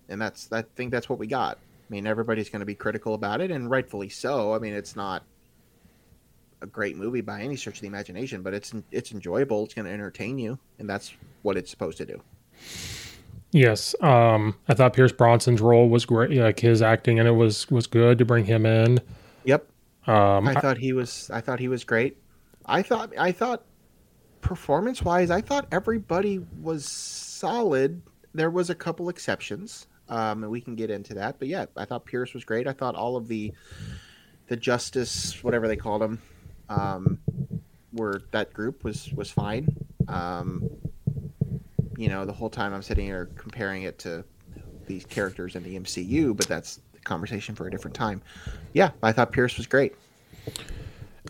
and 0.10 0.20
that's 0.22 0.52
i 0.52 0.64
think 0.76 0.92
that's 0.92 1.10
what 1.10 1.20
we 1.20 1.28
got. 1.28 1.58
I 1.58 1.94
mean 1.94 2.08
everybody's 2.08 2.50
going 2.50 2.62
to 2.62 2.66
be 2.66 2.76
critical 2.76 3.14
about 3.14 3.40
it 3.40 3.52
and 3.52 3.70
rightfully 3.70 4.10
so. 4.10 4.54
I 4.54 4.60
mean 4.60 4.74
it's 4.74 4.96
not 4.96 5.24
a 6.64 6.68
great 6.68 6.98
movie 6.98 7.22
by 7.22 7.42
any 7.42 7.56
stretch 7.56 7.76
of 7.76 7.82
the 7.82 7.88
imagination, 7.88 8.42
but 8.42 8.54
it's 8.54 8.74
it's 8.92 9.12
enjoyable. 9.12 9.64
It's 9.66 9.74
going 9.74 9.86
to 9.86 9.92
entertain 9.92 10.40
you, 10.40 10.58
and 10.80 10.90
that's 10.90 11.14
what 11.44 11.58
it's 11.58 11.70
supposed 11.70 11.98
to 12.00 12.06
do. 12.06 12.22
Yes, 13.52 13.94
um, 14.02 14.56
I 14.68 14.74
thought 14.74 14.94
Pierce 14.94 15.12
Bronson's 15.12 15.62
role 15.62 15.88
was 15.88 16.06
great. 16.06 16.32
Like 16.32 16.60
his 16.60 16.82
acting, 16.82 17.20
and 17.20 17.28
it 17.28 17.34
was 17.34 17.70
was 17.70 17.86
good 17.86 18.18
to 18.18 18.26
bring 18.26 18.46
him 18.46 18.66
in. 18.66 19.00
Yep. 19.44 19.68
Um, 20.08 20.48
I 20.48 20.56
thought 20.56 20.78
he 20.78 20.94
was. 20.94 21.30
I 21.32 21.42
thought 21.42 21.60
he 21.60 21.68
was 21.68 21.84
great. 21.84 22.18
I 22.66 22.82
thought. 22.82 23.14
I 23.18 23.32
thought 23.32 23.64
performance 24.44 25.02
wise, 25.02 25.32
I 25.32 25.42
thought 25.42 25.68
everybody 25.72 26.46
was 26.62 26.86
solid. 26.86 28.02
There 28.36 28.52
was 28.52 28.70
a 28.70 28.76
couple 28.76 29.10
exceptions, 29.10 29.88
um, 30.10 30.44
and 30.44 30.52
we 30.52 30.62
can 30.62 30.76
get 30.76 30.92
into 30.92 31.16
that. 31.16 31.40
But 31.40 31.48
yeah, 31.48 31.66
I 31.76 31.86
thought 31.86 32.06
Pierce 32.06 32.34
was 32.34 32.44
great. 32.44 32.68
I 32.68 32.74
thought 32.74 32.96
all 32.96 33.16
of 33.16 33.28
the 33.28 33.54
the 34.48 34.58
justice, 34.58 35.42
whatever 35.44 35.68
they 35.68 35.78
called 35.78 36.04
him, 36.04 36.22
um, 36.80 37.20
where 37.92 38.22
that 38.32 38.54
group 38.54 38.84
was 38.84 39.12
was 39.14 39.30
fine. 39.30 39.76
Um, 40.08 40.70
you 41.98 42.10
know, 42.10 42.26
the 42.26 42.34
whole 42.34 42.50
time 42.50 42.74
I'm 42.74 42.82
sitting 42.82 43.06
here 43.06 43.30
comparing 43.36 43.84
it 43.84 44.00
to 44.00 44.24
these 44.88 45.06
characters 45.06 45.56
in 45.56 45.64
the 45.64 45.80
MCU, 45.80 46.36
but 46.36 46.48
that's 46.48 46.80
the 46.94 47.00
conversation 47.00 47.56
for 47.56 47.68
a 47.68 47.72
different 47.72 47.96
time. 47.96 48.22
Yeah, 48.74 48.92
I 49.02 49.12
thought 49.12 49.32
Pierce 49.32 49.58
was 49.58 49.68
great. 49.68 49.94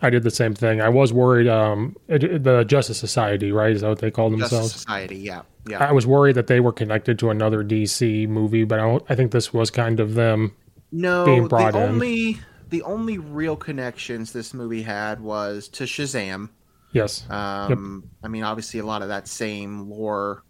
I 0.02 0.10
did 0.10 0.24
the 0.24 0.32
same 0.32 0.54
thing. 0.54 0.82
I 0.82 0.90
was 0.90 1.14
worried. 1.14 1.48
Um, 1.48 1.96
it, 2.08 2.44
the 2.44 2.64
Justice 2.64 2.98
Society, 2.98 3.52
right? 3.52 3.72
Is 3.72 3.82
that 3.82 3.90
what 3.90 4.00
they 4.00 4.12
call 4.12 4.30
themselves? 4.30 4.72
Justice 4.72 4.82
Society. 4.82 5.18
Yeah, 5.18 5.44
yeah. 5.68 5.86
I 5.86 5.92
was 5.92 6.08
worried 6.08 6.36
that 6.36 6.48
they 6.48 6.60
were 6.60 6.74
connected 6.74 7.20
to 7.20 7.30
another 7.30 7.64
DC 7.64 8.28
movie, 8.28 8.64
but 8.64 8.80
I, 8.80 9.00
I 9.10 9.16
think 9.16 9.32
this 9.32 9.54
was 9.54 9.70
kind 9.70 10.00
of 10.00 10.16
them. 10.16 10.56
No, 10.92 11.26
being 11.26 11.48
brought 11.48 11.74
the 11.74 11.84
in. 11.84 11.90
only 11.90 12.40
the 12.74 12.82
only 12.82 13.20
real 13.20 13.56
connections 13.56 14.34
this 14.34 14.52
movie 14.52 14.82
had 14.82 15.22
was 15.22 15.68
to 15.68 15.84
Shazam. 15.84 16.50
Yes. 16.92 17.24
Um, 17.30 18.02
yep. 18.04 18.12
I 18.24 18.28
mean, 18.30 18.44
obviously, 18.44 18.80
a 18.80 18.86
lot 18.86 19.04
of 19.04 19.10
that 19.10 19.28
same 19.28 19.88
lore 19.88 20.44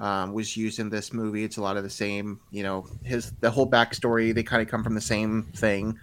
um, 0.00 0.32
was 0.32 0.56
used 0.56 0.80
in 0.80 0.90
this 0.90 1.12
movie. 1.12 1.44
It's 1.44 1.56
a 1.56 1.62
lot 1.62 1.76
of 1.76 1.84
the 1.84 1.90
same, 1.90 2.40
you 2.50 2.64
know, 2.64 2.88
his 3.04 3.30
the 3.38 3.48
whole 3.48 3.70
backstory. 3.70 4.34
They 4.34 4.42
kind 4.42 4.60
of 4.60 4.66
come 4.66 4.82
from 4.82 4.96
the 4.96 5.00
same 5.00 5.44
thing, 5.54 5.96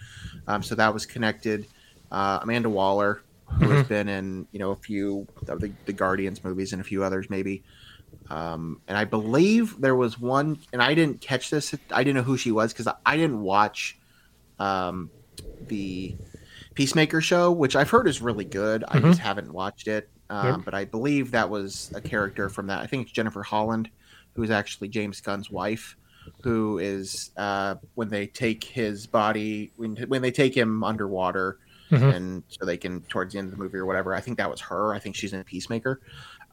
um, 0.48 0.64
so 0.64 0.76
that 0.76 0.94
was 0.94 1.06
connected. 1.06 1.68
Uh, 2.10 2.40
Amanda 2.42 2.70
Waller, 2.70 3.22
who 3.48 3.66
mm-hmm. 3.66 3.76
has 3.76 3.88
been 3.88 4.08
in, 4.08 4.48
you 4.54 4.60
know, 4.60 4.72
a 4.72 4.78
few 4.78 5.28
of 5.50 5.60
the, 5.60 5.74
the 5.86 5.92
Guardians 5.92 6.42
movies 6.42 6.72
and 6.72 6.82
a 6.82 6.86
few 6.86 7.04
others, 7.04 7.30
maybe. 7.30 7.64
Um, 8.30 8.80
and 8.88 8.98
I 8.98 9.04
believe 9.04 9.76
there 9.82 9.96
was 9.96 10.18
one, 10.18 10.58
and 10.72 10.82
I 10.82 10.94
didn't 10.94 11.20
catch 11.20 11.50
this. 11.50 11.76
I 11.92 12.06
didn't 12.06 12.16
know 12.16 12.24
who 12.24 12.38
she 12.38 12.54
was 12.54 12.72
because 12.72 12.88
I, 12.88 12.94
I, 13.06 13.18
didn't 13.18 13.42
watch 13.42 13.98
um, 14.58 15.12
the 15.68 16.16
Peacemaker 16.74 17.22
show, 17.22 17.52
which 17.52 17.76
I've 17.76 17.90
heard 17.90 18.08
is 18.08 18.22
really 18.22 18.46
good. 18.46 18.82
Mm-hmm. 18.82 18.98
I 18.98 19.10
just 19.10 19.20
haven't 19.20 19.54
watched 19.54 19.88
it. 19.88 20.10
Um, 20.30 20.48
yep. 20.48 20.60
But 20.66 20.74
I 20.74 20.86
believe 20.86 21.32
that 21.32 21.50
was 21.50 21.92
a 21.96 22.02
character 22.02 22.50
from 22.50 22.68
that. 22.68 22.80
I 22.80 22.88
think 22.88 23.04
it's 23.04 23.12
Jennifer 23.12 23.44
Holland, 23.44 23.90
who 24.34 24.44
is 24.44 24.50
actually 24.50 24.90
James 24.90 25.22
Gunn's 25.22 25.52
wife, 25.52 25.96
who 26.42 26.80
is 26.80 27.32
uh, 27.38 27.76
when 27.94 28.10
they 28.10 28.28
take 28.28 28.64
his 28.64 29.06
body 29.06 29.72
when 29.78 29.96
when 30.08 30.22
they 30.22 30.32
take 30.32 30.56
him 30.56 30.84
underwater, 30.84 31.60
mm-hmm. 31.92 32.04
and 32.04 32.44
so 32.48 32.66
they 32.66 32.78
can 32.78 33.02
towards 33.02 33.34
the 33.34 33.40
end 33.40 33.48
of 33.48 33.52
the 33.52 33.64
movie 33.64 33.78
or 33.78 33.86
whatever. 33.86 34.16
I 34.16 34.22
think 34.22 34.38
that 34.38 34.50
was 34.50 34.62
her. 34.62 34.94
I 34.94 35.00
think 35.00 35.16
she's 35.16 35.34
in 35.34 35.44
Peacemaker. 35.44 36.02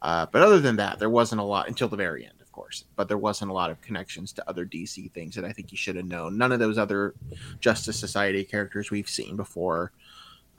Uh, 0.02 0.26
but 0.30 0.42
other 0.42 0.60
than 0.60 0.76
that, 0.76 0.98
there 0.98 1.10
wasn't 1.10 1.40
a 1.40 1.44
lot 1.44 1.68
until 1.68 1.88
the 1.88 1.96
very 1.96 2.26
end 2.26 2.41
course, 2.52 2.84
but 2.96 3.08
there 3.08 3.18
wasn't 3.18 3.50
a 3.50 3.54
lot 3.54 3.70
of 3.70 3.80
connections 3.80 4.32
to 4.34 4.48
other 4.48 4.64
DC 4.64 5.10
things 5.12 5.34
that 5.34 5.44
I 5.44 5.52
think 5.52 5.72
you 5.72 5.78
should 5.78 5.96
have 5.96 6.06
known. 6.06 6.38
None 6.38 6.52
of 6.52 6.58
those 6.58 6.78
other 6.78 7.14
Justice 7.60 7.98
Society 7.98 8.44
characters 8.44 8.90
we've 8.90 9.08
seen 9.08 9.36
before, 9.36 9.92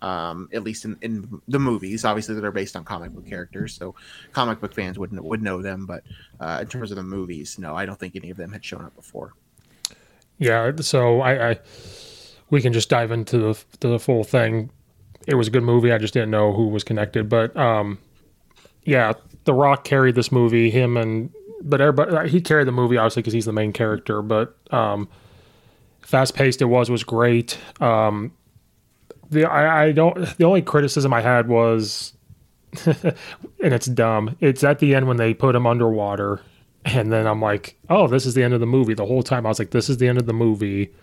um, 0.02 0.50
at 0.54 0.64
least 0.64 0.86
in, 0.86 0.98
in 1.02 1.42
the 1.48 1.60
movies. 1.60 2.04
Obviously, 2.04 2.36
that 2.36 2.44
are 2.44 2.52
based 2.52 2.76
on 2.76 2.84
comic 2.84 3.12
book 3.12 3.26
characters, 3.26 3.74
so 3.74 3.96
comic 4.32 4.60
book 4.60 4.74
fans 4.74 5.00
would 5.00 5.18
would 5.20 5.42
know 5.42 5.62
them. 5.62 5.86
But 5.86 6.04
uh, 6.40 6.60
in 6.62 6.68
terms 6.68 6.92
of 6.92 6.98
the 6.98 7.04
movies, 7.04 7.58
no, 7.58 7.76
I 7.76 7.86
don't 7.86 8.00
think 8.00 8.16
any 8.16 8.30
of 8.30 8.38
them 8.38 8.52
had 8.52 8.66
shown 8.66 8.84
up 8.84 8.96
before. 8.96 9.34
Yeah, 10.38 10.72
so 10.82 11.22
I, 11.22 11.52
I 11.52 11.60
we 12.50 12.62
can 12.62 12.74
just 12.74 12.90
dive 12.90 13.12
into 13.12 13.38
the, 13.38 13.64
to 13.80 13.88
the 13.88 14.00
full 14.00 14.24
thing. 14.24 14.70
It 15.26 15.36
was 15.36 15.48
a 15.48 15.52
good 15.52 15.64
movie. 15.64 15.92
I 15.92 15.98
just 15.98 16.14
didn't 16.14 16.32
know 16.32 16.54
who 16.54 16.68
was 16.68 16.84
connected, 16.84 17.30
but 17.30 17.56
um, 17.56 17.98
yeah, 18.84 19.14
The 19.46 19.54
Rock 19.54 19.84
carried 19.84 20.16
this 20.16 20.32
movie. 20.32 20.70
Him 20.70 20.98
and 20.98 21.32
but 21.64 21.82
everybody 21.82 22.30
he 22.30 22.42
carried 22.42 22.68
the 22.68 22.72
movie 22.72 22.98
obviously 22.98 23.22
because 23.22 23.34
he's 23.34 23.46
the 23.46 23.54
main 23.54 23.74
character. 23.74 24.22
But 24.22 24.56
um, 24.72 25.08
fast 26.02 26.36
paced 26.36 26.62
it 26.62 26.66
was 26.66 26.90
was 26.90 27.04
great. 27.04 27.58
Um, 27.82 28.34
the 29.30 29.46
I, 29.46 29.86
I 29.86 29.92
don't 29.92 30.38
the 30.38 30.46
only 30.46 30.62
criticism 30.62 31.14
I 31.14 31.22
had 31.22 31.48
was, 31.48 32.14
and 32.86 33.16
it's 33.62 33.88
dumb. 33.88 34.36
It's 34.40 34.64
at 34.64 34.80
the 34.80 34.94
end 34.94 35.08
when 35.08 35.18
they 35.18 35.34
put 35.34 35.56
him 35.56 35.66
underwater, 35.66 36.42
and 36.86 37.12
then 37.12 37.26
I'm 37.26 37.42
like, 37.42 37.78
oh, 37.90 38.08
this 38.08 38.26
is 38.26 38.34
the 38.34 38.44
end 38.44 38.54
of 38.54 38.60
the 38.60 38.66
movie. 38.66 38.94
The 38.94 39.06
whole 39.06 39.24
time 39.24 39.46
I 39.46 39.50
was 39.50 39.60
like, 39.60 39.72
this 39.72 39.90
is 39.90 39.98
the 39.98 40.08
end 40.08 40.18
of 40.18 40.26
the 40.26 40.34
movie. 40.34 40.94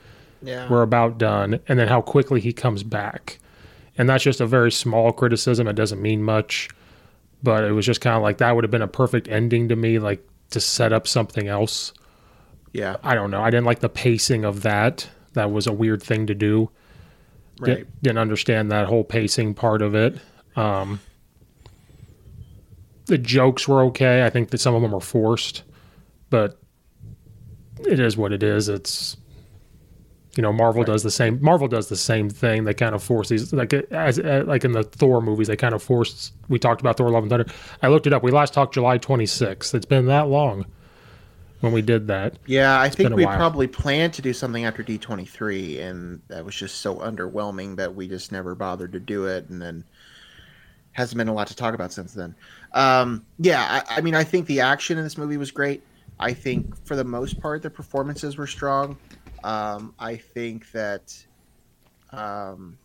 Yeah, 0.43 0.69
we're 0.69 0.83
about 0.83 1.19
done. 1.19 1.61
And 1.69 1.79
then 1.79 1.89
how 1.89 2.03
quickly 2.03 2.41
he 2.41 2.53
comes 2.53 2.83
back, 2.83 3.39
and 3.97 4.09
that's 4.09 4.25
just 4.25 4.41
a 4.41 4.47
very 4.47 4.71
small 4.71 5.13
criticism. 5.13 5.67
It 5.67 5.75
doesn't 5.75 6.01
mean 6.01 6.23
much 6.23 6.71
but 7.43 7.65
it 7.65 7.73
was 7.73 7.87
just 7.87 8.01
kind 8.01 8.17
of 8.17 8.23
like 8.23 8.39
that 8.39 8.55
would 8.55 8.65
have 8.65 8.71
been 8.71 8.83
a 8.83 8.89
perfect 8.89 9.29
ending 9.29 9.69
to 9.69 9.77
me. 9.77 9.99
Like 9.99 10.27
to 10.51 10.61
set 10.61 10.93
up 10.93 11.07
something 11.07 11.49
else. 11.49 11.93
Yeah. 12.73 12.97
I 13.03 13.15
don't 13.15 13.31
know. 13.31 13.43
I 13.43 13.51
didn't 13.51 13.67
like 13.67 13.81
the 13.81 13.89
pacing 13.89 14.45
of 14.45 14.63
that. 14.63 15.09
That 15.33 15.51
was 15.51 15.67
a 15.67 15.73
weird 15.73 16.03
thing 16.03 16.27
to 16.27 16.35
do. 16.35 16.71
Right. 17.61 17.77
Didn't, 17.77 18.03
didn't 18.03 18.19
understand 18.19 18.71
that 18.71 18.87
whole 18.87 19.05
pacing 19.05 19.55
part 19.55 19.83
of 19.83 19.95
it. 19.95 20.19
Um, 20.57 21.01
the 23.07 23.19
jokes 23.19 23.67
were 23.67 23.83
okay. 23.85 24.25
I 24.25 24.31
think 24.31 24.51
that 24.51 24.59
some 24.59 24.75
of 24.75 24.83
them 24.83 24.93
were 24.93 25.01
forced, 25.01 25.63
but 26.31 26.61
it 27.87 27.99
is 27.99 28.17
what 28.17 28.33
it 28.33 28.43
is. 28.43 28.69
It's 28.69 29.17
you 30.41 30.43
know 30.43 30.55
Marvel 30.55 30.81
right. 30.81 30.87
does 30.87 31.03
the 31.03 31.11
same. 31.11 31.39
Marvel 31.43 31.69
does 31.69 31.91
the 31.91 31.97
same 31.97 32.31
thing. 32.31 32.65
They 32.65 32.73
kind 32.73 32.95
of 32.95 33.03
force 33.03 33.29
these 33.29 33.53
like 33.53 33.75
as, 33.75 34.19
as 34.19 34.47
like 34.47 34.65
in 34.65 34.73
the 34.73 34.85
Thor 34.85 35.21
movies. 35.21 35.49
They 35.49 35.57
kind 35.57 35.75
of 35.75 35.83
forced. 35.83 36.33
We 36.49 36.59
talked 36.59 36.81
about 36.81 36.97
Thor: 36.97 37.11
Love 37.11 37.25
and 37.25 37.31
Thunder. 37.31 37.47
I 37.83 37.89
looked 37.89 38.07
it 38.07 38.15
up. 38.15 38.23
We 38.23 38.31
last 38.31 38.55
talked 38.55 38.73
July 38.73 38.97
26th. 38.97 39.75
It's 39.75 39.85
been 39.85 40.07
that 40.07 40.29
long 40.29 40.65
when 41.61 41.75
we 41.75 41.83
did 41.83 42.07
that. 42.07 42.39
Yeah, 42.47 42.81
I 42.81 42.87
it's 42.87 42.97
think 42.97 43.15
we 43.15 43.27
while. 43.27 43.37
probably 43.37 43.67
planned 43.67 44.15
to 44.15 44.23
do 44.23 44.33
something 44.33 44.65
after 44.65 44.83
D23, 44.83 45.83
and 45.83 46.23
that 46.29 46.43
was 46.43 46.55
just 46.55 46.81
so 46.81 46.97
underwhelming 46.97 47.77
that 47.77 47.95
we 47.95 48.09
just 48.09 48.33
never 48.33 48.55
bothered 48.55 48.93
to 48.93 49.01
do 49.01 49.27
it. 49.27 49.47
And 49.51 49.61
then 49.61 49.85
hasn't 50.93 51.19
been 51.19 51.29
a 51.29 51.35
lot 51.35 51.49
to 51.49 51.55
talk 51.55 51.75
about 51.75 51.93
since 51.93 52.15
then. 52.15 52.35
Um, 52.73 53.27
yeah, 53.39 53.83
I, 53.87 53.99
I 53.99 54.01
mean, 54.01 54.15
I 54.15 54.25
think 54.25 54.47
the 54.47 54.61
action 54.61 54.97
in 54.97 55.05
this 55.05 55.19
movie 55.19 55.37
was 55.37 55.51
great. 55.51 55.83
I 56.19 56.33
think 56.33 56.83
for 56.87 56.97
the 56.97 57.05
most 57.05 57.39
part, 57.43 57.61
the 57.61 57.69
performances 57.69 58.39
were 58.39 58.47
strong. 58.47 58.97
Um, 59.43 59.95
I 59.99 60.17
think 60.17 60.71
that 60.73 61.15
um, 62.13 62.79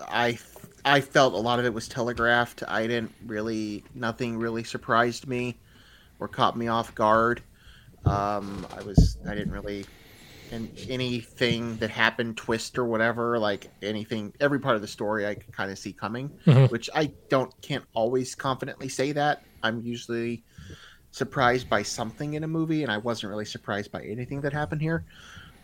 I 0.00 0.38
I 0.84 1.00
felt 1.00 1.34
a 1.34 1.38
lot 1.38 1.58
of 1.58 1.64
it 1.64 1.74
was 1.74 1.88
telegraphed. 1.88 2.62
I 2.66 2.86
didn't 2.86 3.12
really 3.26 3.84
nothing 3.94 4.38
really 4.38 4.64
surprised 4.64 5.26
me 5.26 5.58
or 6.18 6.28
caught 6.28 6.56
me 6.56 6.68
off 6.68 6.94
guard. 6.94 7.42
Um, 8.04 8.66
I 8.76 8.82
was 8.82 9.18
I 9.26 9.34
didn't 9.34 9.52
really 9.52 9.84
and 10.50 10.70
anything 10.88 11.76
that 11.76 11.90
happened, 11.90 12.38
twist 12.38 12.78
or 12.78 12.86
whatever, 12.86 13.38
like 13.38 13.70
anything, 13.82 14.32
every 14.40 14.58
part 14.58 14.76
of 14.76 14.80
the 14.80 14.88
story, 14.88 15.26
I 15.26 15.34
can 15.34 15.52
kind 15.52 15.70
of 15.70 15.78
see 15.78 15.92
coming. 15.92 16.30
Mhm. 16.46 16.70
Which 16.70 16.88
I 16.94 17.12
don't 17.28 17.52
can't 17.60 17.84
always 17.92 18.34
confidently 18.34 18.88
say 18.88 19.12
that. 19.12 19.42
I'm 19.62 19.82
usually 19.82 20.44
surprised 21.10 21.68
by 21.68 21.82
something 21.82 22.34
in 22.34 22.44
a 22.44 22.48
movie, 22.48 22.82
and 22.82 22.92
I 22.92 22.98
wasn't 22.98 23.30
really 23.30 23.44
surprised 23.44 23.90
by 23.92 24.02
anything 24.02 24.40
that 24.42 24.52
happened 24.52 24.82
here. 24.82 25.04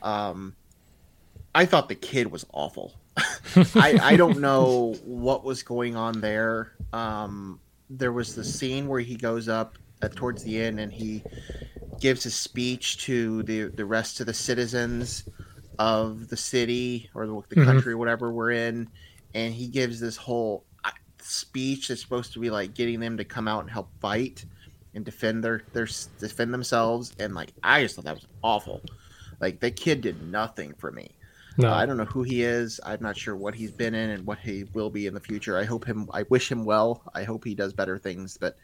Um, 0.02 0.54
I 1.54 1.66
thought 1.66 1.88
the 1.88 1.94
kid 1.94 2.30
was 2.30 2.44
awful. 2.52 2.94
I, 3.76 3.98
I 4.02 4.16
don't 4.16 4.40
know 4.40 4.94
what 5.04 5.44
was 5.44 5.62
going 5.62 5.94
on 5.96 6.20
there. 6.20 6.72
Um, 6.92 7.60
there 7.90 8.12
was 8.12 8.34
the 8.34 8.44
scene 8.44 8.88
where 8.88 9.00
he 9.00 9.14
goes 9.16 9.48
up 9.48 9.78
uh, 10.02 10.08
towards 10.14 10.42
the 10.42 10.60
end 10.60 10.80
and 10.80 10.92
he 10.92 11.22
gives 12.00 12.26
a 12.26 12.30
speech 12.30 12.98
to 13.04 13.42
the 13.44 13.64
the 13.76 13.84
rest 13.84 14.18
of 14.20 14.26
the 14.26 14.34
citizens 14.34 15.24
of 15.78 16.28
the 16.28 16.36
city 16.36 17.08
or 17.14 17.26
the, 17.26 17.40
the 17.50 17.56
Mhm. 17.56 17.64
country, 17.64 17.94
whatever 17.94 18.32
we're 18.32 18.50
in, 18.50 18.88
and 19.34 19.54
he 19.54 19.68
gives 19.68 20.00
this 20.00 20.16
whole 20.16 20.64
uh, 20.84 20.90
speech 21.20 21.88
that's 21.88 22.00
supposed 22.00 22.32
to 22.32 22.40
be 22.40 22.50
like 22.50 22.74
getting 22.74 22.98
them 23.00 23.16
to 23.16 23.24
come 23.24 23.46
out 23.46 23.60
and 23.60 23.70
help 23.70 23.90
fight 24.00 24.44
and 24.94 25.04
defend 25.04 25.44
their 25.44 25.62
their 25.72 25.88
defend 26.18 26.52
themselves. 26.54 27.14
And 27.18 27.34
like 27.34 27.52
I 27.62 27.82
just 27.82 27.96
thought 27.96 28.04
that 28.06 28.14
was 28.16 28.26
awful. 28.42 28.82
Like 29.40 29.60
the 29.60 29.70
kid 29.70 30.00
did 30.00 30.22
nothing 30.22 30.74
for 30.74 30.90
me. 30.92 31.16
No, 31.56 31.70
Uh, 31.70 31.72
I 31.72 31.86
don't 31.86 31.96
know 31.96 32.04
who 32.06 32.24
he 32.24 32.42
is. 32.42 32.80
I'm 32.84 33.00
not 33.00 33.16
sure 33.16 33.36
what 33.36 33.54
he's 33.54 33.70
been 33.72 33.94
in 33.94 34.10
and 34.10 34.26
what 34.26 34.38
he 34.40 34.64
will 34.74 34.90
be 34.90 35.06
in 35.06 35.14
the 35.14 35.20
future. 35.20 35.56
I 35.56 35.64
hope 35.64 35.84
him. 35.84 36.08
I 36.12 36.24
wish 36.24 36.50
him 36.50 36.64
well. 36.64 37.02
I 37.14 37.22
hope 37.22 37.44
he 37.44 37.54
does 37.54 37.72
better 37.72 37.96
things. 37.98 38.36
But 38.36 38.56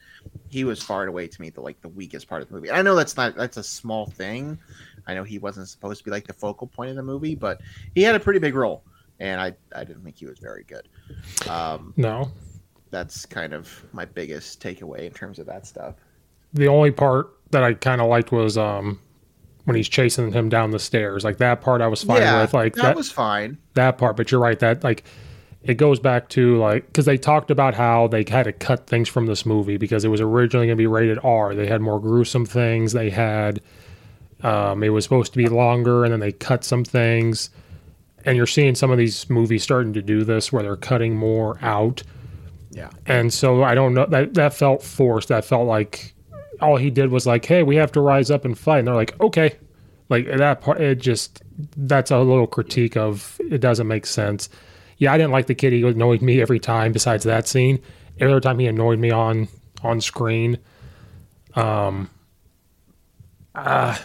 he 0.48 0.64
was 0.64 0.82
far 0.82 1.02
and 1.02 1.08
away 1.08 1.28
to 1.28 1.40
me 1.40 1.50
the 1.50 1.60
like 1.60 1.80
the 1.82 1.88
weakest 1.88 2.28
part 2.28 2.42
of 2.42 2.48
the 2.48 2.54
movie. 2.54 2.70
I 2.70 2.82
know 2.82 2.96
that's 2.96 3.16
not 3.16 3.36
that's 3.36 3.56
a 3.58 3.62
small 3.62 4.06
thing. 4.06 4.58
I 5.06 5.14
know 5.14 5.24
he 5.24 5.38
wasn't 5.38 5.68
supposed 5.68 5.98
to 6.00 6.04
be 6.04 6.10
like 6.10 6.26
the 6.26 6.32
focal 6.34 6.66
point 6.66 6.90
of 6.90 6.96
the 6.96 7.02
movie, 7.02 7.34
but 7.36 7.60
he 7.94 8.02
had 8.02 8.14
a 8.16 8.20
pretty 8.20 8.40
big 8.40 8.54
role, 8.56 8.84
and 9.20 9.40
I 9.40 9.54
I 9.74 9.84
didn't 9.84 10.02
think 10.04 10.18
he 10.18 10.26
was 10.26 10.38
very 10.40 10.64
good. 10.64 10.88
Um, 11.46 11.96
no. 11.96 12.32
that's 12.90 13.24
kind 13.26 13.52
of 13.52 13.86
my 13.92 14.04
biggest 14.04 14.60
takeaway 14.60 15.00
in 15.06 15.12
terms 15.12 15.38
of 15.38 15.46
that 15.46 15.66
stuff. 15.66 15.94
The 16.52 16.68
only 16.68 16.90
part 16.90 17.30
that 17.50 17.62
I 17.62 17.74
kind 17.74 18.00
of 18.00 18.08
liked 18.08 18.32
was 18.32 18.56
um 18.58 18.98
when 19.64 19.76
he's 19.76 19.88
chasing 19.88 20.32
him 20.32 20.48
down 20.48 20.70
the 20.70 20.78
stairs. 20.78 21.24
Like 21.24 21.38
that 21.38 21.60
part, 21.60 21.80
I 21.80 21.86
was 21.86 22.02
fine 22.02 22.22
yeah, 22.22 22.40
with. 22.42 22.54
Like 22.54 22.74
that, 22.74 22.82
that, 22.82 22.96
was 22.96 23.10
fine. 23.10 23.58
that 23.74 23.98
part. 23.98 24.16
But 24.16 24.30
you're 24.30 24.40
right. 24.40 24.58
That 24.58 24.82
like 24.82 25.04
it 25.62 25.74
goes 25.74 26.00
back 26.00 26.28
to 26.30 26.56
like 26.56 26.86
because 26.86 27.04
they 27.04 27.18
talked 27.18 27.50
about 27.50 27.74
how 27.74 28.08
they 28.08 28.24
had 28.26 28.44
to 28.44 28.52
cut 28.52 28.86
things 28.86 29.08
from 29.08 29.26
this 29.26 29.44
movie 29.44 29.76
because 29.76 30.04
it 30.04 30.08
was 30.08 30.20
originally 30.20 30.66
going 30.66 30.76
to 30.76 30.80
be 30.80 30.86
rated 30.86 31.18
R. 31.22 31.54
They 31.54 31.66
had 31.66 31.80
more 31.80 32.00
gruesome 32.00 32.46
things. 32.46 32.92
They 32.92 33.10
had 33.10 33.60
um, 34.42 34.82
it 34.82 34.88
was 34.88 35.04
supposed 35.04 35.32
to 35.32 35.38
be 35.38 35.48
longer, 35.48 36.04
and 36.04 36.12
then 36.12 36.20
they 36.20 36.32
cut 36.32 36.64
some 36.64 36.84
things. 36.84 37.50
And 38.24 38.36
you're 38.36 38.46
seeing 38.46 38.74
some 38.74 38.90
of 38.90 38.98
these 38.98 39.30
movies 39.30 39.62
starting 39.62 39.92
to 39.94 40.02
do 40.02 40.24
this 40.24 40.52
where 40.52 40.62
they're 40.62 40.76
cutting 40.76 41.16
more 41.16 41.58
out. 41.62 42.02
Yeah. 42.70 42.90
And 43.06 43.32
so 43.32 43.62
I 43.62 43.74
don't 43.74 43.94
know 43.94 44.06
that 44.06 44.34
that 44.34 44.54
felt 44.54 44.82
forced. 44.82 45.28
That 45.28 45.44
felt 45.44 45.66
like 45.66 46.14
all 46.62 46.76
he 46.76 46.90
did 46.90 47.10
was 47.10 47.26
like, 47.26 47.44
"Hey, 47.44 47.62
we 47.62 47.76
have 47.76 47.92
to 47.92 48.00
rise 48.00 48.30
up 48.30 48.44
and 48.44 48.58
fight." 48.58 48.78
And 48.80 48.88
they're 48.88 48.94
like, 48.94 49.18
"Okay." 49.20 49.56
Like 50.08 50.26
that 50.26 50.60
part 50.60 50.80
it 50.80 50.96
just 50.96 51.40
that's 51.76 52.10
a 52.10 52.18
little 52.18 52.46
critique 52.48 52.96
of 52.96 53.40
it 53.48 53.58
doesn't 53.60 53.86
make 53.86 54.06
sense. 54.06 54.48
Yeah, 54.98 55.12
I 55.12 55.16
didn't 55.18 55.30
like 55.30 55.46
the 55.46 55.54
kid. 55.54 55.72
He 55.72 55.82
annoyed 55.86 56.20
me 56.20 56.40
every 56.42 56.58
time 56.58 56.90
besides 56.92 57.22
that 57.24 57.46
scene. 57.46 57.80
Every 58.18 58.32
other 58.32 58.40
time 58.40 58.58
he 58.58 58.66
annoyed 58.66 58.98
me 58.98 59.10
on 59.12 59.46
on 59.84 60.00
screen. 60.00 60.58
Um 61.54 62.10
uh, 63.54 63.96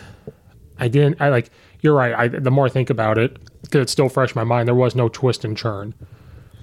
I 0.78 0.88
didn't 0.88 1.22
I 1.22 1.30
like 1.30 1.50
you're 1.82 1.94
right. 1.96 2.14
I 2.14 2.28
the 2.28 2.52
more 2.52 2.66
I 2.68 2.70
think 2.70 2.90
about 2.90 3.18
it, 3.18 3.38
because 3.64 3.82
it's 3.82 3.92
still 3.92 4.10
fresh 4.10 4.30
in 4.36 4.40
my 4.40 4.44
mind, 4.44 4.68
there 4.68 4.76
was 4.76 4.96
no 4.96 5.10
twist 5.10 5.44
and 5.44 5.58
turn. 5.58 5.94